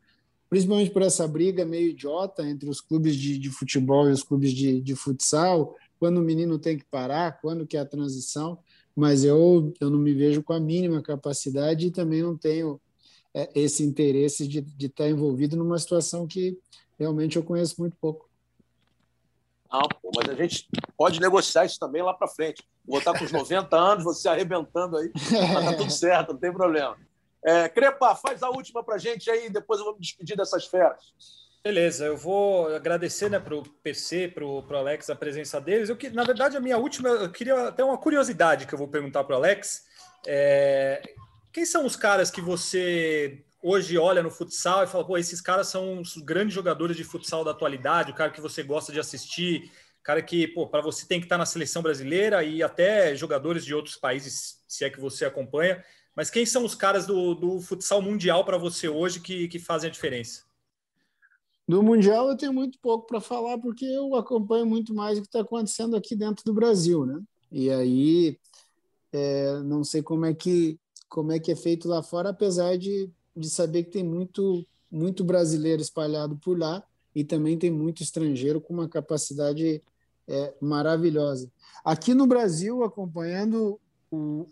principalmente 0.53 0.91
por 0.91 1.01
essa 1.01 1.27
briga 1.27 1.65
meio 1.65 1.89
idiota 1.89 2.47
entre 2.47 2.69
os 2.69 2.79
clubes 2.79 3.15
de, 3.15 3.39
de 3.39 3.49
futebol 3.49 4.07
e 4.07 4.11
os 4.11 4.21
clubes 4.21 4.53
de, 4.53 4.79
de 4.81 4.95
futsal, 4.95 5.75
quando 5.99 6.19
o 6.19 6.21
menino 6.21 6.59
tem 6.59 6.77
que 6.77 6.85
parar, 6.85 7.41
quando 7.41 7.65
que 7.65 7.75
é 7.75 7.79
a 7.79 7.85
transição, 7.85 8.59
mas 8.95 9.23
eu, 9.23 9.73
eu 9.81 9.89
não 9.89 9.97
me 9.97 10.13
vejo 10.13 10.43
com 10.43 10.53
a 10.53 10.59
mínima 10.59 11.01
capacidade 11.01 11.87
e 11.87 11.91
também 11.91 12.21
não 12.21 12.37
tenho 12.37 12.79
é, 13.33 13.49
esse 13.55 13.83
interesse 13.83 14.47
de, 14.47 14.61
de 14.61 14.85
estar 14.85 15.09
envolvido 15.09 15.57
numa 15.57 15.79
situação 15.79 16.27
que 16.27 16.55
realmente 16.99 17.35
eu 17.35 17.41
conheço 17.41 17.73
muito 17.79 17.97
pouco. 17.99 18.29
Não, 19.71 19.81
mas 20.15 20.29
a 20.29 20.35
gente 20.35 20.69
pode 20.95 21.19
negociar 21.19 21.65
isso 21.65 21.79
também 21.79 22.03
lá 22.03 22.13
para 22.13 22.27
frente. 22.27 22.63
Vou 22.85 22.99
estar 22.99 23.17
com 23.17 23.25
os 23.25 23.31
90 23.31 23.75
anos, 23.75 24.03
você 24.03 24.29
arrebentando 24.29 24.97
aí, 24.97 25.11
mas 25.51 25.65
tá 25.65 25.73
tudo 25.73 25.91
certo, 25.91 26.33
não 26.33 26.39
tem 26.39 26.53
problema. 26.53 26.95
É, 27.45 27.67
Crepa, 27.67 28.15
faz 28.15 28.41
a 28.41 28.49
última 28.49 28.83
para 28.83 28.97
gente 28.97 29.29
aí, 29.29 29.49
depois 29.49 29.79
eu 29.79 29.85
vou 29.85 29.95
me 29.95 30.01
despedir 30.01 30.37
dessas 30.37 30.65
feras. 30.65 31.13
Beleza, 31.63 32.05
eu 32.05 32.17
vou 32.17 32.73
agradecer 32.75 33.29
né, 33.29 33.39
para 33.39 33.55
o 33.55 33.63
PC, 33.63 34.27
para 34.27 34.45
o 34.45 34.65
Alex 34.75 35.09
a 35.09 35.15
presença 35.15 35.61
deles. 35.61 35.89
Eu, 35.89 35.97
na 36.11 36.23
verdade, 36.23 36.57
a 36.57 36.59
minha 36.59 36.77
última, 36.77 37.07
eu 37.07 37.31
queria 37.31 37.69
até 37.69 37.83
uma 37.83 37.97
curiosidade 37.97 38.67
que 38.67 38.73
eu 38.73 38.77
vou 38.77 38.87
perguntar 38.87 39.23
para 39.23 39.35
o 39.35 39.37
Alex. 39.37 39.85
É, 40.27 41.01
quem 41.53 41.65
são 41.65 41.85
os 41.85 41.95
caras 41.95 42.29
que 42.29 42.41
você 42.41 43.45
hoje 43.61 43.97
olha 43.97 44.21
no 44.21 44.29
futsal 44.29 44.83
e 44.83 44.87
fala, 44.87 45.05
pô, 45.05 45.17
esses 45.17 45.39
caras 45.39 45.67
são 45.67 46.01
os 46.01 46.17
grandes 46.17 46.53
jogadores 46.53 46.97
de 46.97 47.03
futsal 47.05 47.45
da 47.45 47.51
atualidade, 47.51 48.11
o 48.11 48.15
cara 48.15 48.29
que 48.29 48.41
você 48.41 48.61
gosta 48.61 48.91
de 48.91 48.99
assistir, 48.99 49.71
cara 50.03 50.21
que, 50.21 50.49
pô, 50.49 50.67
para 50.67 50.81
você 50.81 51.07
tem 51.07 51.19
que 51.19 51.25
estar 51.25 51.37
na 51.37 51.45
seleção 51.45 51.81
brasileira 51.81 52.43
e 52.43 52.61
até 52.61 53.15
jogadores 53.15 53.63
de 53.63 53.73
outros 53.73 53.95
países, 53.95 54.61
se 54.67 54.83
é 54.83 54.89
que 54.89 54.99
você 54.99 55.23
acompanha. 55.23 55.81
Mas 56.15 56.29
quem 56.29 56.45
são 56.45 56.63
os 56.63 56.75
caras 56.75 57.05
do, 57.05 57.33
do 57.33 57.59
futsal 57.59 58.01
mundial 58.01 58.45
para 58.45 58.57
você 58.57 58.87
hoje 58.87 59.19
que, 59.19 59.47
que 59.47 59.59
fazem 59.59 59.89
a 59.89 59.91
diferença? 59.91 60.43
Do 61.67 61.81
Mundial 61.81 62.29
eu 62.29 62.37
tenho 62.37 62.53
muito 62.53 62.77
pouco 62.79 63.07
para 63.07 63.21
falar, 63.21 63.57
porque 63.57 63.85
eu 63.85 64.15
acompanho 64.15 64.65
muito 64.65 64.93
mais 64.93 65.17
o 65.17 65.21
que 65.21 65.27
está 65.27 65.39
acontecendo 65.39 65.95
aqui 65.95 66.13
dentro 66.15 66.43
do 66.43 66.53
Brasil, 66.53 67.05
né? 67.05 67.21
E 67.49 67.69
aí 67.69 68.37
é, 69.13 69.59
não 69.61 69.83
sei 69.83 70.01
como 70.01 70.25
é 70.25 70.33
que 70.33 70.77
como 71.07 71.31
é 71.31 71.39
que 71.39 71.51
é 71.51 71.55
feito 71.55 71.87
lá 71.87 72.01
fora, 72.01 72.29
apesar 72.29 72.75
de, 72.77 73.09
de 73.35 73.49
saber 73.49 73.83
que 73.83 73.91
tem 73.91 74.03
muito 74.03 74.65
muito 74.91 75.23
brasileiro 75.23 75.81
espalhado 75.81 76.35
por 76.37 76.59
lá 76.59 76.83
e 77.15 77.23
também 77.23 77.57
tem 77.57 77.71
muito 77.71 78.03
estrangeiro 78.03 78.59
com 78.59 78.73
uma 78.73 78.89
capacidade 78.89 79.81
é, 80.27 80.53
maravilhosa. 80.59 81.51
Aqui 81.83 82.13
no 82.13 82.27
Brasil, 82.27 82.83
acompanhando 82.83 83.79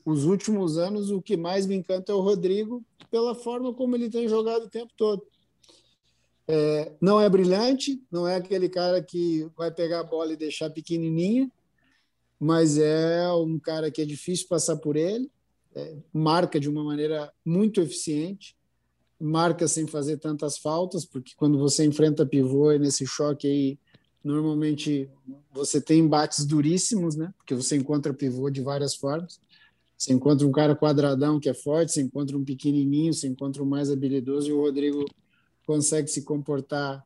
os 0.03 0.25
últimos 0.25 0.77
anos, 0.77 1.11
o 1.11 1.21
que 1.21 1.37
mais 1.37 1.67
me 1.67 1.75
encanta 1.75 2.11
é 2.11 2.15
o 2.15 2.21
Rodrigo, 2.21 2.83
pela 3.11 3.35
forma 3.35 3.73
como 3.73 3.95
ele 3.95 4.09
tem 4.09 4.27
jogado 4.27 4.63
o 4.63 4.69
tempo 4.69 4.91
todo. 4.97 5.23
É, 6.47 6.91
não 6.99 7.21
é 7.21 7.29
brilhante, 7.29 8.01
não 8.11 8.27
é 8.27 8.35
aquele 8.35 8.67
cara 8.67 9.01
que 9.01 9.47
vai 9.55 9.71
pegar 9.71 9.99
a 9.99 10.03
bola 10.03 10.33
e 10.33 10.37
deixar 10.37 10.69
pequenininha, 10.69 11.51
mas 12.39 12.77
é 12.77 13.31
um 13.33 13.59
cara 13.59 13.91
que 13.91 14.01
é 14.01 14.05
difícil 14.05 14.47
passar 14.47 14.77
por 14.77 14.95
ele, 14.95 15.29
é, 15.75 15.95
marca 16.11 16.59
de 16.59 16.67
uma 16.67 16.83
maneira 16.83 17.31
muito 17.45 17.79
eficiente, 17.81 18.55
marca 19.19 19.67
sem 19.67 19.85
fazer 19.85 20.17
tantas 20.17 20.57
faltas, 20.57 21.05
porque 21.05 21.33
quando 21.37 21.59
você 21.59 21.85
enfrenta 21.85 22.25
pivô 22.25 22.71
nesse 22.73 23.05
choque 23.05 23.47
aí, 23.47 23.79
normalmente 24.23 25.09
você 25.51 25.81
tem 25.81 25.99
embates 25.99 26.45
duríssimos, 26.45 27.15
né? 27.15 27.33
Porque 27.37 27.55
você 27.55 27.75
encontra 27.75 28.13
pivô 28.13 28.49
de 28.49 28.61
várias 28.61 28.95
formas. 28.95 29.39
Você 29.97 30.13
encontra 30.13 30.47
um 30.47 30.51
cara 30.51 30.75
quadradão 30.75 31.39
que 31.39 31.49
é 31.49 31.53
forte, 31.53 31.91
você 31.91 32.01
encontra 32.01 32.35
um 32.35 32.43
pequenininho, 32.43 33.13
você 33.13 33.27
encontra 33.27 33.61
um 33.61 33.67
mais 33.67 33.91
habilidoso 33.91 34.49
e 34.49 34.53
o 34.53 34.61
Rodrigo 34.61 35.05
consegue 35.65 36.07
se 36.07 36.23
comportar 36.23 37.05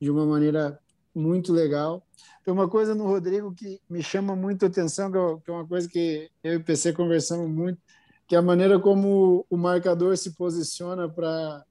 de 0.00 0.10
uma 0.10 0.24
maneira 0.24 0.80
muito 1.14 1.52
legal. 1.52 2.02
Tem 2.44 2.52
uma 2.52 2.68
coisa 2.68 2.94
no 2.94 3.04
Rodrigo 3.04 3.52
que 3.52 3.80
me 3.88 4.02
chama 4.02 4.34
muito 4.34 4.64
atenção, 4.64 5.10
que 5.10 5.50
é 5.50 5.52
uma 5.52 5.66
coisa 5.66 5.88
que 5.88 6.30
eu 6.42 6.54
e 6.54 6.56
o 6.56 6.64
PC 6.64 6.92
conversamos 6.92 7.50
muito, 7.50 7.78
que 8.26 8.34
é 8.34 8.38
a 8.38 8.42
maneira 8.42 8.78
como 8.80 9.44
o 9.50 9.56
marcador 9.56 10.16
se 10.16 10.32
posiciona 10.32 11.08
para 11.08 11.64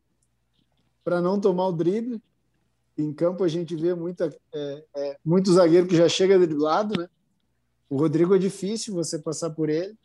para 1.03 1.21
não 1.21 1.39
tomar 1.39 1.67
o 1.67 1.71
drible. 1.71 2.21
Em 2.99 3.13
campo 3.13 3.45
a 3.45 3.47
gente 3.47 3.77
vê 3.77 3.93
muita, 3.95 4.29
é, 4.53 4.83
é, 4.93 5.17
muito 5.23 5.53
zagueiro 5.53 5.87
que 5.87 5.95
já 5.95 6.09
chega 6.09 6.37
driblado, 6.37 6.99
né? 6.99 7.07
O 7.89 7.97
Rodrigo 7.97 8.35
é 8.35 8.37
difícil 8.37 8.93
você 8.93 9.17
passar 9.17 9.51
por 9.51 9.69
ele. 9.69 9.95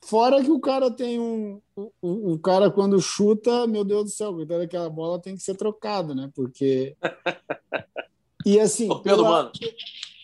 Fora 0.00 0.40
que 0.40 0.50
o 0.50 0.60
cara 0.60 0.88
tem 0.88 1.18
um. 1.18 1.60
O, 1.74 2.34
o 2.34 2.38
cara, 2.38 2.70
quando 2.70 3.00
chuta, 3.00 3.66
meu 3.66 3.82
Deus 3.82 4.04
do 4.04 4.10
céu, 4.10 4.32
cuidado 4.32 4.60
daquela 4.60 4.88
bola 4.88 5.20
tem 5.20 5.34
que 5.34 5.42
ser 5.42 5.56
trocado, 5.56 6.14
né? 6.14 6.30
Porque. 6.34 6.96
E 8.44 8.60
assim. 8.60 8.88
pela, 9.02 9.28
mano. 9.28 9.50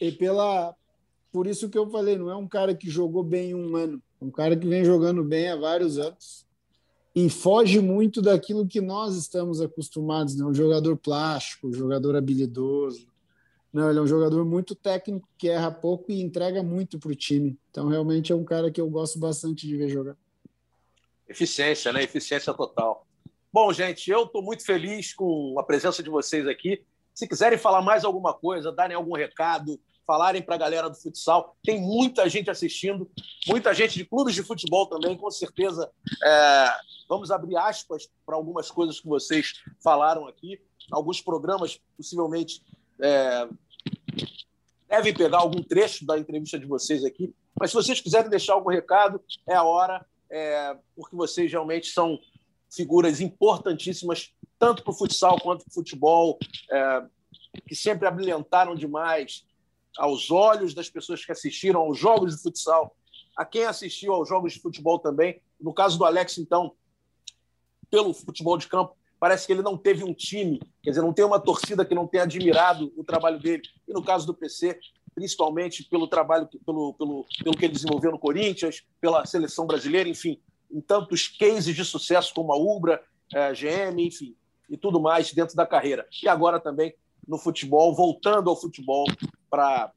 E 0.01 0.13
pela. 0.13 0.77
Por 1.33 1.49
isso 1.49 1.69
que 1.69 1.77
eu 1.77 1.91
falei, 1.91 2.17
não 2.17 2.31
é 2.31 2.37
um 2.37 2.47
cara 2.47 2.73
que 2.73 2.89
jogou 2.89 3.25
bem 3.25 3.53
um 3.53 3.75
ano. 3.75 4.01
Um 4.21 4.31
cara 4.31 4.57
que 4.57 4.65
vem 4.65 4.85
jogando 4.85 5.25
bem 5.25 5.49
há 5.49 5.57
vários 5.57 5.99
anos 5.99 6.47
e 7.15 7.29
foge 7.29 7.81
muito 7.81 8.23
daquilo 8.23 8.67
que 8.67 8.81
nós 8.81 9.17
estamos 9.17 9.61
acostumados, 9.61 10.37
né? 10.37 10.45
Um 10.45 10.55
jogador 10.55 10.97
plástico, 10.97 11.69
um 11.69 11.73
jogador 11.73 12.17
habilidoso. 12.17 13.07
Não, 13.73 13.89
ele 13.89 13.99
é 13.99 14.03
um 14.03 14.07
jogador 14.07 14.45
muito 14.45 14.75
técnico 14.75 15.29
que 15.37 15.49
erra 15.49 15.71
pouco 15.71 16.11
e 16.11 16.21
entrega 16.21 16.63
muito 16.63 16.99
para 16.99 17.11
o 17.11 17.15
time. 17.15 17.59
Então, 17.71 17.89
realmente 17.89 18.33
é 18.33 18.35
um 18.35 18.45
cara 18.45 18.71
que 18.71 18.81
eu 18.81 18.89
gosto 18.89 19.19
bastante 19.19 19.67
de 19.67 19.77
ver 19.77 19.89
jogar. 19.89 20.17
Eficiência, 21.29 21.93
né? 21.93 22.03
Eficiência 22.03 22.53
total. 22.53 23.07
Bom, 23.53 23.73
gente, 23.73 24.11
eu 24.11 24.25
estou 24.25 24.43
muito 24.43 24.65
feliz 24.65 25.13
com 25.13 25.57
a 25.59 25.63
presença 25.63 26.03
de 26.03 26.09
vocês 26.09 26.47
aqui. 26.47 26.83
Se 27.15 27.29
quiserem 27.29 27.59
falar 27.59 27.83
mais 27.83 28.05
alguma 28.05 28.33
coisa, 28.33 28.73
darem 28.73 28.97
algum 28.97 29.15
recado, 29.15 29.79
falarem 30.07 30.43
para 30.43 30.55
a 30.55 30.59
galera 30.59 30.91
do 30.91 30.97
futsal. 30.97 31.57
Tem 31.65 31.81
muita 31.81 32.29
gente 32.29 32.51
assistindo, 32.51 33.11
muita 33.47 33.73
gente 33.75 33.95
de 33.95 34.05
clubes 34.05 34.35
de 34.35 34.43
futebol 34.43 34.87
também, 34.87 35.17
com 35.17 35.31
certeza. 35.31 35.91
É, 36.23 36.77
vamos 37.09 37.31
abrir 37.31 37.57
aspas 37.57 38.09
para 38.27 38.37
algumas 38.37 38.71
coisas 38.71 39.01
que 39.01 39.07
vocês 39.07 39.63
falaram 39.83 40.27
aqui. 40.27 40.61
Alguns 40.91 41.21
programas, 41.21 41.81
possivelmente, 41.97 42.63
é, 43.01 43.49
devem 44.89 45.15
pegar 45.15 45.39
algum 45.39 45.63
trecho 45.63 46.05
da 46.05 46.19
entrevista 46.19 46.59
de 46.59 46.67
vocês 46.67 47.05
aqui. 47.05 47.35
Mas 47.59 47.71
se 47.71 47.77
vocês 47.77 48.01
quiserem 48.01 48.29
deixar 48.29 48.55
algum 48.55 48.71
recado, 48.71 49.23
é 49.49 49.55
a 49.55 49.63
hora, 49.63 50.05
é, 50.31 50.77
porque 50.97 51.15
vocês 51.15 51.51
realmente 51.51 51.89
são 51.89 52.19
figuras 52.71 53.21
importantíssimas, 53.21 54.33
tanto 54.59 54.83
para 54.83 54.91
o 54.91 54.97
futsal 54.97 55.39
quanto 55.41 55.65
para 55.65 55.71
o 55.71 55.75
futebol, 55.75 56.39
é, 56.71 57.05
que 57.67 57.75
sempre 57.75 58.09
abrilhantaram 58.09 58.75
demais 58.75 59.45
aos 59.99 60.31
olhos 60.31 60.75
das 60.75 60.89
pessoas 60.89 61.25
que 61.25 61.33
assistiram 61.33 61.81
aos 61.81 61.99
jogos 61.99 62.35
de 62.35 62.43
futsal, 62.43 62.97
a 63.37 63.45
quem 63.45 63.65
assistiu 63.65 64.13
aos 64.13 64.29
jogos 64.29 64.55
de 64.55 64.61
futebol 64.61 64.99
também. 64.99 65.41
No 65.61 65.73
caso 65.73 65.99
do 65.99 66.05
Alex, 66.05 66.39
então, 66.39 66.73
pelo 67.91 68.13
futebol 68.13 68.57
de 68.57 68.67
campo, 68.67 68.97
parece 69.19 69.47
que 69.47 69.53
ele 69.53 69.63
não 69.63 69.77
teve 69.77 70.03
um 70.03 70.13
time, 70.13 70.61
quer 70.83 70.91
dizer, 70.91 71.03
não 71.03 71.13
tem 71.13 71.25
uma 71.25 71.39
torcida 71.39 71.85
que 71.85 71.95
não 71.95 72.07
tenha 72.07 72.25
admirado 72.25 72.93
o 72.97 73.05
trabalho 73.05 73.39
dele. 73.39 73.63
E 73.87 73.93
no 73.93 74.03
caso 74.03 74.27
do 74.27 74.35
PC, 74.35 74.79
principalmente 75.15 75.85
pelo 75.85 76.09
trabalho, 76.09 76.49
pelo, 76.67 76.95
pelo, 76.95 77.27
pelo 77.43 77.57
que 77.57 77.65
ele 77.65 77.75
desenvolveu 77.75 78.11
no 78.11 78.19
Corinthians, 78.19 78.83
pela 79.01 79.25
seleção 79.25 79.67
brasileira, 79.67 80.09
enfim, 80.09 80.41
em 80.71 80.81
tantos 80.81 81.29
cases 81.29 81.75
de 81.75 81.85
sucesso 81.85 82.35
como 82.35 82.53
a 82.53 82.57
Ubra, 82.57 83.03
a 83.33 83.39
eh, 83.39 83.53
GM, 83.53 84.01
enfim, 84.01 84.35
e 84.69 84.77
tudo 84.77 85.01
mais 85.01 85.33
dentro 85.33 85.55
da 85.55 85.67
carreira. 85.67 86.07
E 86.23 86.29
agora 86.29 86.59
também 86.59 86.95
no 87.27 87.39
futebol, 87.39 87.95
voltando 87.95 88.51
ao 88.51 88.61
futebol 88.61 89.07
para 89.51 89.93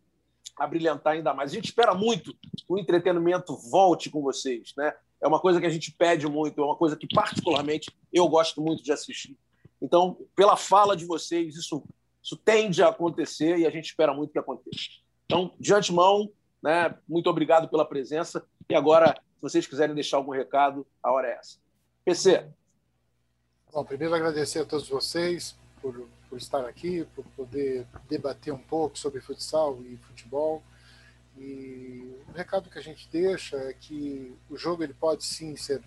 brilhantar 0.69 1.13
ainda 1.13 1.33
mais. 1.33 1.51
A 1.51 1.55
gente 1.55 1.65
espera 1.65 1.93
muito 1.93 2.33
que 2.33 2.65
o 2.67 2.77
entretenimento 2.77 3.55
volte 3.69 4.09
com 4.09 4.21
vocês, 4.21 4.73
né? 4.77 4.93
É 5.21 5.27
uma 5.27 5.39
coisa 5.39 5.59
que 5.59 5.65
a 5.65 5.69
gente 5.69 5.91
pede 5.91 6.27
muito, 6.27 6.61
é 6.61 6.63
uma 6.63 6.75
coisa 6.75 6.95
que 6.95 7.07
particularmente 7.07 7.91
eu 8.13 8.27
gosto 8.27 8.61
muito 8.61 8.83
de 8.83 8.91
assistir. 8.91 9.37
Então, 9.81 10.17
pela 10.35 10.55
fala 10.55 10.95
de 10.95 11.05
vocês, 11.05 11.55
isso, 11.55 11.83
isso 12.21 12.37
tende 12.37 12.83
a 12.83 12.89
acontecer 12.89 13.57
e 13.57 13.65
a 13.65 13.69
gente 13.69 13.85
espera 13.85 14.13
muito 14.13 14.31
que 14.31 14.39
aconteça. 14.39 14.89
Então, 15.25 15.51
de 15.59 15.73
antemão, 15.73 16.31
né, 16.61 16.95
muito 17.07 17.29
obrigado 17.29 17.67
pela 17.67 17.85
presença. 17.85 18.45
E 18.69 18.75
agora, 18.75 19.13
se 19.35 19.41
vocês 19.41 19.67
quiserem 19.67 19.95
deixar 19.95 20.17
algum 20.17 20.31
recado, 20.31 20.85
a 21.01 21.11
hora 21.11 21.27
é 21.27 21.37
essa. 21.37 21.57
PC. 22.03 22.45
Bom, 23.73 23.83
primeiro 23.83 24.13
agradecer 24.15 24.59
a 24.59 24.65
todos 24.65 24.87
vocês 24.87 25.57
por 25.81 26.07
por 26.35 26.41
estar 26.41 26.65
aqui, 26.65 27.07
por 27.15 27.23
poder 27.27 27.87
debater 28.09 28.53
um 28.53 28.59
pouco 28.59 28.99
sobre 28.99 29.21
futsal 29.21 29.81
e 29.85 29.95
futebol. 29.95 30.61
E 31.37 32.13
o 32.27 32.33
recado 32.33 32.69
que 32.69 32.77
a 32.77 32.81
gente 32.81 33.07
deixa 33.09 33.55
é 33.55 33.71
que 33.71 34.35
o 34.49 34.57
jogo 34.57 34.83
ele 34.83 34.93
pode 34.93 35.23
sim 35.23 35.55
ser, 35.55 35.81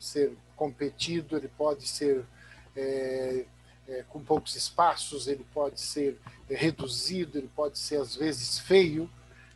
ser 0.00 0.36
competido, 0.56 1.36
ele 1.36 1.46
pode 1.46 1.86
ser 1.86 2.24
é, 2.74 3.44
é, 3.86 4.02
com 4.08 4.20
poucos 4.24 4.56
espaços, 4.56 5.28
ele 5.28 5.46
pode 5.54 5.80
ser 5.80 6.18
é, 6.50 6.56
reduzido, 6.56 7.38
ele 7.38 7.50
pode 7.54 7.78
ser 7.78 8.00
às 8.00 8.16
vezes 8.16 8.58
feio, 8.58 9.08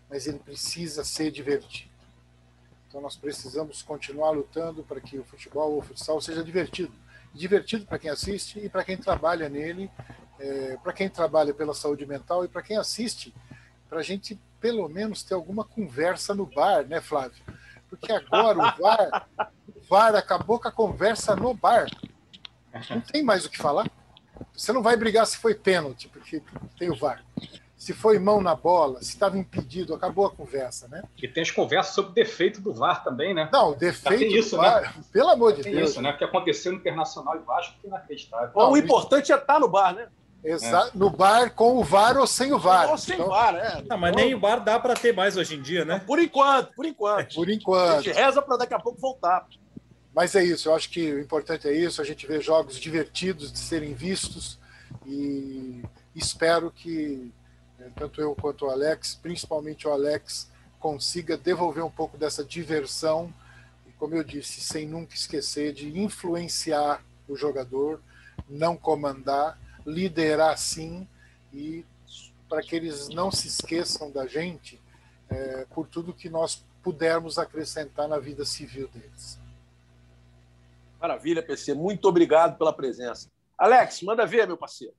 mas 0.08 0.28
ele 0.28 0.38
precisa 0.38 1.02
ser 1.02 1.32
divertido. 1.32 1.90
Então 2.86 3.00
nós 3.00 3.16
precisamos 3.16 3.82
continuar 3.82 4.30
lutando 4.30 4.84
para 4.84 5.00
que 5.00 5.18
o 5.18 5.24
futebol 5.24 5.72
ou 5.72 5.78
o 5.80 5.82
futsal 5.82 6.20
seja 6.20 6.44
divertido. 6.44 6.92
Divertido 7.34 7.84
para 7.84 7.98
quem 7.98 8.10
assiste 8.10 8.60
e 8.60 8.68
para 8.68 8.84
quem 8.84 8.96
trabalha 8.96 9.48
nele 9.48 9.90
é, 10.38 10.76
para 10.82 10.92
quem 10.92 11.08
trabalha 11.08 11.54
pela 11.54 11.74
saúde 11.74 12.06
mental 12.06 12.44
e 12.44 12.48
para 12.48 12.62
quem 12.62 12.76
assiste, 12.76 13.34
para 13.88 14.00
a 14.00 14.02
gente 14.02 14.38
pelo 14.60 14.88
menos 14.88 15.22
ter 15.22 15.34
alguma 15.34 15.64
conversa 15.64 16.34
no 16.34 16.46
bar, 16.46 16.84
né, 16.86 17.00
Flávio? 17.00 17.42
Porque 17.88 18.12
agora 18.12 18.58
o 18.58 18.82
VAR, 18.82 19.28
o 19.68 19.80
VAR 19.88 20.14
acabou 20.16 20.58
com 20.58 20.68
a 20.68 20.72
conversa 20.72 21.36
no 21.36 21.54
bar. 21.54 21.86
Não 22.90 23.00
tem 23.00 23.22
mais 23.22 23.44
o 23.44 23.50
que 23.50 23.58
falar. 23.58 23.90
Você 24.52 24.72
não 24.72 24.82
vai 24.82 24.96
brigar 24.96 25.26
se 25.26 25.38
foi 25.38 25.54
pênalti, 25.54 26.08
porque 26.08 26.42
tem 26.78 26.90
o 26.90 26.96
VAR. 26.96 27.24
Se 27.76 27.92
foi 27.92 28.18
mão 28.18 28.40
na 28.40 28.54
bola, 28.54 29.00
se 29.02 29.10
estava 29.10 29.38
impedido, 29.38 29.94
acabou 29.94 30.26
a 30.26 30.30
conversa, 30.30 30.88
né? 30.88 31.02
E 31.22 31.28
tem 31.28 31.42
as 31.42 31.50
conversas 31.50 31.94
sobre 31.94 32.10
o 32.10 32.14
defeito 32.14 32.60
do 32.60 32.72
VAR 32.72 33.04
também, 33.04 33.32
né? 33.32 33.48
Não, 33.52 33.70
o 33.70 33.74
defeito 33.74 34.24
isso, 34.24 34.56
do 34.56 34.62
VAR, 34.62 34.96
né? 34.96 35.04
pelo 35.12 35.28
amor 35.28 35.52
de 35.52 35.62
Deus. 35.62 35.90
isso, 35.90 36.02
né? 36.02 36.10
O 36.10 36.18
que 36.18 36.24
aconteceu 36.24 36.72
no 36.72 36.78
Internacional 36.78 37.36
e 37.36 37.40
Vasco 37.40 37.74
que 37.80 37.86
inacreditável. 37.86 38.50
Bom, 38.52 38.72
o 38.72 38.76
importante 38.76 39.30
é 39.30 39.36
estar 39.36 39.54
tá 39.54 39.60
no 39.60 39.68
bar, 39.68 39.94
né? 39.94 40.08
Exa 40.46 40.90
é. 40.94 40.96
No 40.96 41.10
bar 41.10 41.50
com 41.54 41.76
o 41.76 41.84
VAR 41.84 42.16
ou 42.16 42.26
sem 42.26 42.52
o 42.52 42.58
VAR. 42.58 42.90
Ou 42.90 42.98
sem 42.98 43.14
então... 43.14 43.28
VAR, 43.28 43.54
é. 43.56 43.82
Não, 43.82 43.98
mas 43.98 44.14
nem 44.14 44.34
o 44.34 44.40
VAR 44.40 44.62
dá 44.62 44.78
para 44.78 44.94
ter 44.94 45.12
mais 45.14 45.36
hoje 45.36 45.56
em 45.56 45.62
dia, 45.62 45.84
né? 45.84 46.02
Por 46.06 46.18
enquanto, 46.18 46.72
por 46.74 46.86
enquanto. 46.86 47.34
Por 47.34 47.50
enquanto. 47.50 47.98
A 47.98 48.02
gente 48.02 48.14
reza 48.14 48.40
para 48.40 48.56
daqui 48.56 48.74
a 48.74 48.78
pouco 48.78 49.00
voltar. 49.00 49.46
Mas 50.14 50.34
é 50.34 50.42
isso, 50.42 50.68
eu 50.68 50.74
acho 50.74 50.88
que 50.88 51.12
o 51.12 51.20
importante 51.20 51.68
é 51.68 51.72
isso, 51.72 52.00
a 52.00 52.04
gente 52.04 52.26
vê 52.26 52.40
jogos 52.40 52.76
divertidos 52.76 53.52
de 53.52 53.58
serem 53.58 53.92
vistos 53.92 54.58
e 55.04 55.82
espero 56.14 56.70
que 56.70 57.30
né, 57.78 57.90
tanto 57.94 58.18
eu 58.22 58.34
quanto 58.34 58.64
o 58.64 58.70
Alex, 58.70 59.14
principalmente 59.14 59.86
o 59.86 59.90
Alex, 59.90 60.50
consiga 60.80 61.36
devolver 61.36 61.84
um 61.84 61.90
pouco 61.90 62.16
dessa 62.16 62.42
diversão 62.42 63.30
como 63.98 64.14
eu 64.14 64.22
disse, 64.22 64.60
sem 64.60 64.86
nunca 64.86 65.14
esquecer 65.14 65.72
de 65.72 65.98
influenciar 65.98 67.02
o 67.28 67.36
jogador, 67.36 68.00
não 68.48 68.76
comandar, 68.76 69.58
liderar 69.86 70.58
sim, 70.58 71.08
e 71.52 71.84
para 72.48 72.62
que 72.62 72.76
eles 72.76 73.08
não 73.08 73.30
se 73.30 73.48
esqueçam 73.48 74.10
da 74.10 74.26
gente 74.26 74.80
é, 75.28 75.64
por 75.66 75.86
tudo 75.86 76.12
que 76.12 76.28
nós 76.28 76.64
pudermos 76.82 77.38
acrescentar 77.38 78.08
na 78.08 78.18
vida 78.18 78.44
civil 78.44 78.88
deles. 78.88 79.38
Maravilha, 81.00 81.42
PC. 81.42 81.74
Muito 81.74 82.06
obrigado 82.08 82.56
pela 82.56 82.72
presença. 82.72 83.28
Alex, 83.58 84.02
manda 84.02 84.26
ver, 84.26 84.46
meu 84.46 84.56
parceiro. 84.56 84.94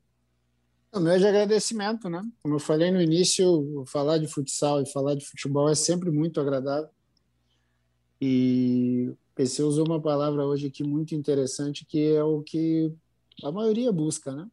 O 0.91 0.99
meu 0.99 1.13
é 1.13 1.17
de 1.17 1.27
agradecimento, 1.27 2.09
né? 2.09 2.21
Como 2.41 2.55
eu 2.55 2.59
falei 2.59 2.91
no 2.91 3.01
início, 3.01 3.83
falar 3.87 4.17
de 4.17 4.27
futsal 4.27 4.81
e 4.81 4.91
falar 4.91 5.15
de 5.15 5.25
futebol 5.25 5.69
é 5.69 5.75
sempre 5.75 6.09
muito 6.09 6.39
agradável. 6.39 6.89
E 8.19 9.09
o 9.11 9.17
PC 9.35 9.63
usou 9.63 9.85
uma 9.85 10.01
palavra 10.01 10.45
hoje 10.45 10.67
aqui 10.67 10.83
muito 10.83 11.13
interessante, 11.13 11.85
que 11.85 12.15
é 12.15 12.23
o 12.23 12.41
que 12.41 12.91
a 13.43 13.51
maioria 13.51 13.91
busca, 13.91 14.33
né? 14.33 14.47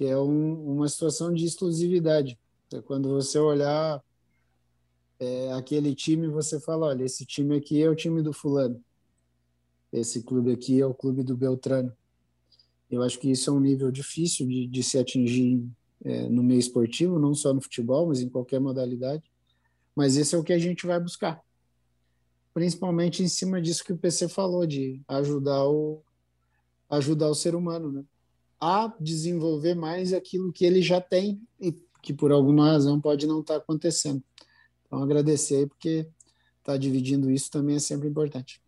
Que 0.00 0.06
é 0.06 0.16
um, 0.16 0.72
uma 0.72 0.88
situação 0.88 1.30
de 1.30 1.44
exclusividade. 1.44 2.38
É 2.72 2.80
quando 2.80 3.10
você 3.10 3.38
olhar 3.38 4.02
é, 5.18 5.52
aquele 5.52 5.94
time, 5.94 6.26
você 6.26 6.58
fala, 6.58 6.86
olha, 6.86 7.04
esse 7.04 7.26
time 7.26 7.54
aqui 7.54 7.82
é 7.82 7.90
o 7.90 7.94
time 7.94 8.22
do 8.22 8.32
fulano. 8.32 8.82
Esse 9.92 10.22
clube 10.22 10.52
aqui 10.52 10.80
é 10.80 10.86
o 10.86 10.94
clube 10.94 11.22
do 11.22 11.36
Beltrano. 11.36 11.94
Eu 12.90 13.02
acho 13.02 13.18
que 13.18 13.30
isso 13.30 13.50
é 13.50 13.52
um 13.52 13.60
nível 13.60 13.90
difícil 13.90 14.46
de, 14.46 14.66
de 14.66 14.82
se 14.82 14.96
atingir 14.96 15.62
é, 16.02 16.30
no 16.30 16.42
meio 16.42 16.60
esportivo, 16.60 17.18
não 17.18 17.34
só 17.34 17.52
no 17.52 17.60
futebol, 17.60 18.06
mas 18.06 18.22
em 18.22 18.28
qualquer 18.30 18.58
modalidade. 18.58 19.30
Mas 19.94 20.16
esse 20.16 20.34
é 20.34 20.38
o 20.38 20.42
que 20.42 20.54
a 20.54 20.58
gente 20.58 20.86
vai 20.86 20.98
buscar 20.98 21.44
principalmente 22.52 23.22
em 23.22 23.28
cima 23.28 23.60
disso 23.60 23.84
que 23.84 23.92
o 23.92 23.98
PC 23.98 24.28
falou, 24.28 24.66
de 24.66 25.00
ajudar 25.08 25.64
o, 25.66 26.02
ajudar 26.88 27.28
o 27.28 27.34
ser 27.34 27.54
humano 27.54 27.92
né? 27.92 28.04
A 28.60 28.92
desenvolver 29.00 29.74
mais 29.74 30.12
aquilo 30.12 30.52
que 30.52 30.64
ele 30.64 30.82
já 30.82 31.00
tem 31.00 31.40
e 31.58 31.72
que 32.02 32.12
por 32.12 32.30
alguma 32.30 32.70
razão 32.70 33.00
pode 33.00 33.26
não 33.26 33.40
estar 33.40 33.54
tá 33.54 33.60
acontecendo. 33.60 34.22
Então, 34.86 35.02
agradecer 35.02 35.66
porque 35.68 36.06
estar 36.58 36.72
tá 36.72 36.76
dividindo 36.76 37.30
isso 37.30 37.50
também 37.50 37.76
é 37.76 37.80
sempre 37.80 38.08
importante. 38.08 38.60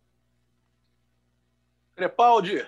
Crepaldi, 1.95 2.65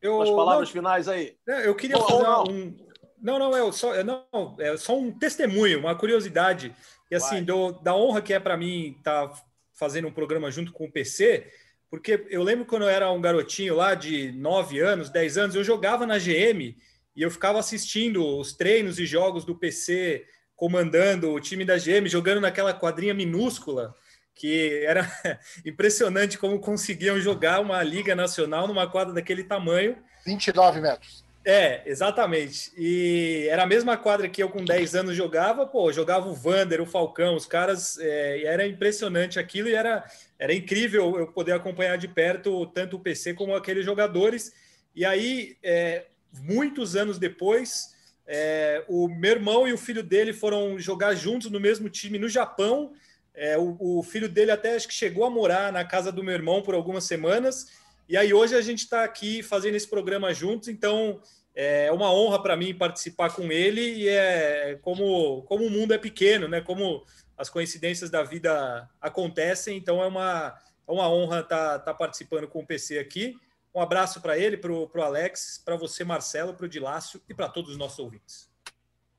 eu, 0.00 0.20
as 0.22 0.30
palavras 0.30 0.68
não, 0.68 0.72
finais 0.72 1.08
aí. 1.08 1.36
Eu 1.46 1.74
queria 1.74 1.98
fazer 1.98 2.22
não. 2.22 2.44
um. 2.44 2.76
Não, 3.20 3.38
não, 3.38 3.56
é 3.56 3.72
só, 3.72 4.04
não, 4.04 4.56
é 4.58 4.76
só 4.76 4.98
um 4.98 5.10
testemunho, 5.10 5.80
uma 5.80 5.94
curiosidade, 5.94 6.76
e 7.10 7.14
assim, 7.14 7.42
do, 7.42 7.72
da 7.72 7.96
honra 7.96 8.20
que 8.20 8.34
é 8.34 8.38
para 8.38 8.54
mim 8.54 8.96
estar 8.98 9.28
tá 9.28 9.42
fazendo 9.72 10.08
um 10.08 10.12
programa 10.12 10.50
junto 10.50 10.72
com 10.72 10.84
o 10.84 10.92
PC, 10.92 11.50
porque 11.94 12.26
eu 12.28 12.42
lembro 12.42 12.66
quando 12.66 12.82
eu 12.82 12.88
era 12.88 13.08
um 13.12 13.20
garotinho 13.20 13.76
lá 13.76 13.94
de 13.94 14.32
9 14.32 14.80
anos, 14.80 15.10
10 15.10 15.38
anos, 15.38 15.54
eu 15.54 15.62
jogava 15.62 16.04
na 16.04 16.18
GM 16.18 16.76
e 17.14 17.22
eu 17.22 17.30
ficava 17.30 17.60
assistindo 17.60 18.26
os 18.36 18.52
treinos 18.52 18.98
e 18.98 19.06
jogos 19.06 19.44
do 19.44 19.54
PC, 19.54 20.26
comandando 20.56 21.30
o 21.30 21.38
time 21.38 21.64
da 21.64 21.78
GM, 21.78 22.08
jogando 22.08 22.40
naquela 22.40 22.74
quadrinha 22.74 23.14
minúscula, 23.14 23.94
que 24.34 24.84
era 24.84 25.08
impressionante 25.64 26.36
como 26.36 26.58
conseguiam 26.58 27.20
jogar 27.20 27.60
uma 27.60 27.80
liga 27.84 28.12
nacional 28.16 28.66
numa 28.66 28.90
quadra 28.90 29.14
daquele 29.14 29.44
tamanho. 29.44 29.96
29 30.26 30.80
metros. 30.80 31.23
É, 31.44 31.82
exatamente. 31.84 32.72
E 32.74 33.46
era 33.50 33.64
a 33.64 33.66
mesma 33.66 33.98
quadra 33.98 34.28
que 34.28 34.42
eu 34.42 34.48
com 34.48 34.64
10 34.64 34.94
anos 34.94 35.14
jogava, 35.14 35.66
pô, 35.66 35.92
jogava 35.92 36.26
o 36.26 36.34
Vander, 36.34 36.80
o 36.80 36.86
Falcão, 36.86 37.36
os 37.36 37.44
caras, 37.44 37.98
é, 37.98 38.44
era 38.44 38.66
impressionante 38.66 39.38
aquilo 39.38 39.68
e 39.68 39.74
era, 39.74 40.04
era 40.38 40.54
incrível 40.54 41.18
eu 41.18 41.26
poder 41.26 41.52
acompanhar 41.52 41.98
de 41.98 42.08
perto 42.08 42.66
tanto 42.68 42.96
o 42.96 43.00
PC 43.00 43.34
como 43.34 43.54
aqueles 43.54 43.84
jogadores. 43.84 44.52
E 44.96 45.04
aí, 45.04 45.58
é, 45.62 46.06
muitos 46.40 46.96
anos 46.96 47.18
depois, 47.18 47.94
é, 48.26 48.82
o 48.88 49.06
meu 49.06 49.32
irmão 49.32 49.68
e 49.68 49.72
o 49.74 49.78
filho 49.78 50.02
dele 50.02 50.32
foram 50.32 50.78
jogar 50.78 51.14
juntos 51.14 51.50
no 51.50 51.60
mesmo 51.60 51.90
time 51.90 52.18
no 52.18 52.28
Japão. 52.28 52.92
É, 53.34 53.58
o, 53.58 53.98
o 53.98 54.02
filho 54.02 54.30
dele 54.30 54.50
até 54.50 54.76
acho 54.76 54.88
que 54.88 54.94
chegou 54.94 55.26
a 55.26 55.30
morar 55.30 55.70
na 55.70 55.84
casa 55.84 56.10
do 56.10 56.24
meu 56.24 56.32
irmão 56.32 56.62
por 56.62 56.74
algumas 56.74 57.04
semanas 57.04 57.83
e 58.08 58.16
aí 58.16 58.34
hoje 58.34 58.54
a 58.54 58.60
gente 58.60 58.80
está 58.80 59.04
aqui 59.04 59.42
fazendo 59.42 59.74
esse 59.74 59.88
programa 59.88 60.32
juntos, 60.34 60.68
então 60.68 61.20
é 61.54 61.90
uma 61.92 62.12
honra 62.12 62.42
para 62.42 62.56
mim 62.56 62.74
participar 62.74 63.30
com 63.30 63.50
ele 63.50 63.80
e 63.80 64.08
é 64.08 64.78
como, 64.82 65.42
como 65.42 65.64
o 65.64 65.70
mundo 65.70 65.94
é 65.94 65.98
pequeno, 65.98 66.48
né? 66.48 66.60
Como 66.60 67.04
as 67.36 67.48
coincidências 67.48 68.10
da 68.10 68.22
vida 68.22 68.88
acontecem, 69.00 69.76
então 69.76 70.02
é 70.02 70.06
uma, 70.06 70.58
é 70.86 70.92
uma 70.92 71.08
honra 71.08 71.40
estar 71.40 71.78
tá, 71.78 71.78
tá 71.78 71.94
participando 71.94 72.48
com 72.48 72.60
o 72.60 72.66
PC 72.66 72.98
aqui. 72.98 73.36
Um 73.74 73.80
abraço 73.80 74.20
para 74.20 74.38
ele, 74.38 74.56
para 74.56 74.72
o 74.72 75.02
Alex, 75.02 75.60
para 75.64 75.76
você, 75.76 76.04
Marcelo, 76.04 76.54
para 76.54 76.66
o 76.66 76.68
Dilácio 76.68 77.20
e 77.28 77.34
para 77.34 77.48
todos 77.48 77.72
os 77.72 77.76
nossos 77.76 77.98
ouvintes. 77.98 78.50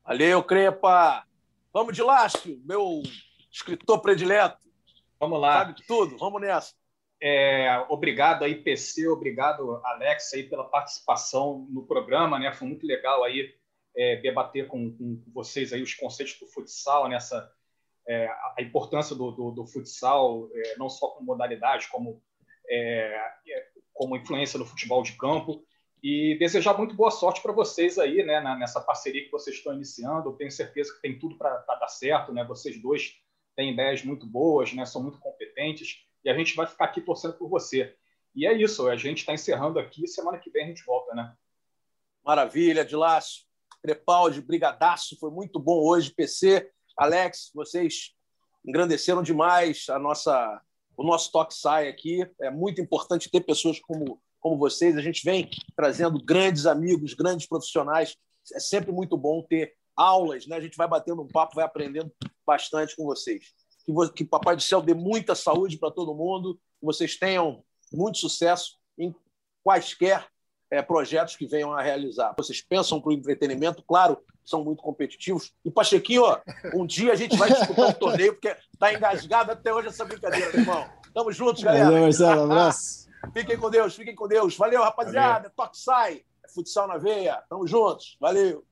Valeu, 0.06 0.44
Crepa! 0.44 1.26
Vamos, 1.74 1.94
Dilácio, 1.94 2.62
meu 2.64 3.02
escritor 3.52 4.00
predileto. 4.02 4.58
Vamos 5.20 5.42
lá. 5.42 5.66
Sabe 5.66 5.86
tudo, 5.86 6.18
vamos 6.18 6.40
nessa. 6.42 6.74
É, 7.28 7.84
obrigado 7.90 8.44
aí, 8.44 8.54
PC, 8.54 9.08
obrigado, 9.08 9.84
Alex, 9.84 10.32
aí, 10.36 10.44
pela 10.44 10.64
participação 10.64 11.66
no 11.72 11.84
programa, 11.84 12.38
né? 12.38 12.54
Foi 12.54 12.68
muito 12.68 12.86
legal 12.86 13.24
aí 13.24 13.52
é, 13.98 14.18
debater 14.18 14.68
com, 14.68 14.96
com, 14.96 15.24
vocês 15.34 15.74
aí 15.74 15.82
os 15.82 15.96
conceitos 15.96 16.38
do 16.40 16.46
futsal, 16.46 17.10
nessa 17.10 17.52
é, 18.08 18.28
a 18.28 18.62
importância 18.62 19.16
do, 19.16 19.32
do, 19.32 19.50
do 19.50 19.66
futsal, 19.66 20.48
é, 20.54 20.78
não 20.78 20.88
só 20.88 21.08
como 21.08 21.26
modalidade, 21.26 21.88
como, 21.88 22.22
é, 22.70 23.20
é, 23.50 23.68
como 23.92 24.16
influência 24.16 24.60
no 24.60 24.66
futebol 24.66 25.02
de 25.02 25.14
campo. 25.14 25.66
E 26.04 26.38
desejar 26.38 26.78
muito 26.78 26.94
boa 26.94 27.10
sorte 27.10 27.42
para 27.42 27.52
vocês 27.52 27.98
aí, 27.98 28.24
né, 28.24 28.40
nessa 28.60 28.80
parceria 28.80 29.26
que 29.26 29.32
vocês 29.32 29.56
estão 29.56 29.74
iniciando. 29.74 30.38
Tenho 30.38 30.52
certeza 30.52 30.94
que 30.94 31.02
tem 31.02 31.18
tudo 31.18 31.40
para 31.40 31.58
dar 31.58 31.88
certo, 31.88 32.32
né? 32.32 32.44
Vocês 32.44 32.80
dois 32.80 33.16
têm 33.56 33.74
ideias 33.74 34.04
muito 34.04 34.28
boas, 34.28 34.72
né? 34.74 34.86
São 34.86 35.02
muito 35.02 35.18
competentes 35.18 36.05
e 36.26 36.30
a 36.30 36.36
gente 36.36 36.56
vai 36.56 36.66
ficar 36.66 36.86
aqui 36.86 37.00
torcendo 37.00 37.36
por 37.36 37.48
você. 37.48 37.96
E 38.36 38.48
é 38.48 38.54
isso, 38.54 38.88
a 38.90 38.98
gente 38.98 39.20
está 39.20 39.34
encerrando 39.34 39.78
aqui, 39.78 40.08
semana 40.08 40.40
que 40.40 40.50
vem 40.50 40.66
a 40.66 40.68
gente 40.68 40.84
volta, 40.84 41.14
né? 41.14 41.34
Maravilha, 42.26 42.84
Dilácio. 42.84 43.46
Crepaldi, 43.82 44.42
brigadaço, 44.42 45.16
foi 45.20 45.30
muito 45.30 45.60
bom 45.60 45.80
hoje, 45.84 46.12
PC. 46.12 46.68
Alex, 46.98 47.52
vocês 47.54 48.16
engrandeceram 48.66 49.22
demais 49.22 49.86
a 49.90 50.00
nossa, 50.00 50.62
o 50.98 51.04
nosso 51.04 51.32
Toque 51.32 51.54
Sai 51.54 51.88
aqui. 51.88 52.28
É 52.42 52.50
muito 52.50 52.82
importante 52.82 53.30
ter 53.30 53.42
pessoas 53.42 53.80
como, 53.80 54.20
como 54.40 54.58
vocês. 54.58 54.98
A 54.98 55.02
gente 55.02 55.24
vem 55.24 55.48
trazendo 55.76 56.20
grandes 56.24 56.66
amigos, 56.66 57.14
grandes 57.14 57.48
profissionais. 57.48 58.18
É 58.54 58.60
sempre 58.60 58.92
muito 58.92 59.16
bom 59.16 59.44
ter 59.44 59.76
aulas, 59.96 60.48
né? 60.48 60.56
A 60.56 60.62
gente 60.62 60.76
vai 60.76 60.88
batendo 60.88 61.22
um 61.22 61.28
papo, 61.28 61.56
vai 61.56 61.64
aprendendo 61.64 62.12
bastante 62.44 62.96
com 62.96 63.06
vocês 63.06 63.54
que, 63.86 64.14
que 64.14 64.26
Papai 64.26 64.56
do 64.56 64.62
Céu 64.62 64.82
dê 64.82 64.94
muita 64.94 65.36
saúde 65.36 65.78
para 65.78 65.92
todo 65.92 66.16
mundo, 66.16 66.56
que 66.80 66.86
vocês 66.86 67.18
tenham 67.18 67.64
muito 67.92 68.18
sucesso 68.18 68.78
em 68.98 69.14
quaisquer 69.64 70.28
é, 70.70 70.82
projetos 70.82 71.36
que 71.36 71.46
venham 71.46 71.74
a 71.74 71.82
realizar. 71.82 72.34
Vocês 72.38 72.62
pensam 72.62 73.00
para 73.00 73.10
o 73.10 73.14
entretenimento, 73.14 73.84
claro, 73.84 74.22
são 74.44 74.64
muito 74.64 74.82
competitivos. 74.82 75.54
E, 75.64 75.72
Pachequinho, 75.72 76.24
um 76.74 76.86
dia 76.86 77.14
a 77.14 77.16
gente 77.16 77.38
vai 77.38 77.50
disputar 77.52 77.90
um 77.90 77.94
torneio, 77.94 78.34
porque 78.34 78.56
está 78.74 78.94
engasgado 78.94 79.52
até 79.52 79.74
hoje 79.74 79.88
essa 79.88 80.06
brincadeira, 80.06 80.52
meu 80.52 80.62
irmão. 80.62 80.90
Tamo 81.14 81.32
juntos, 81.32 81.64
galera. 81.64 81.86
Valeu, 81.86 82.02
Marcelo. 82.02 82.42
Um 82.42 82.46
abraço. 82.46 83.08
fiquem 83.34 83.58
com 83.58 83.70
Deus, 83.70 83.96
fiquem 83.96 84.16
com 84.16 84.28
Deus. 84.28 84.58
Valeu, 84.58 84.82
rapaziada. 84.82 85.34
Valeu. 85.36 85.52
Toque 85.56 85.78
sai. 85.78 86.24
É 86.44 86.50
futsal 86.54 86.88
na 86.88 86.98
veia. 86.98 87.42
Tamo 87.50 87.66
juntos. 87.66 88.18
Valeu. 88.20 88.66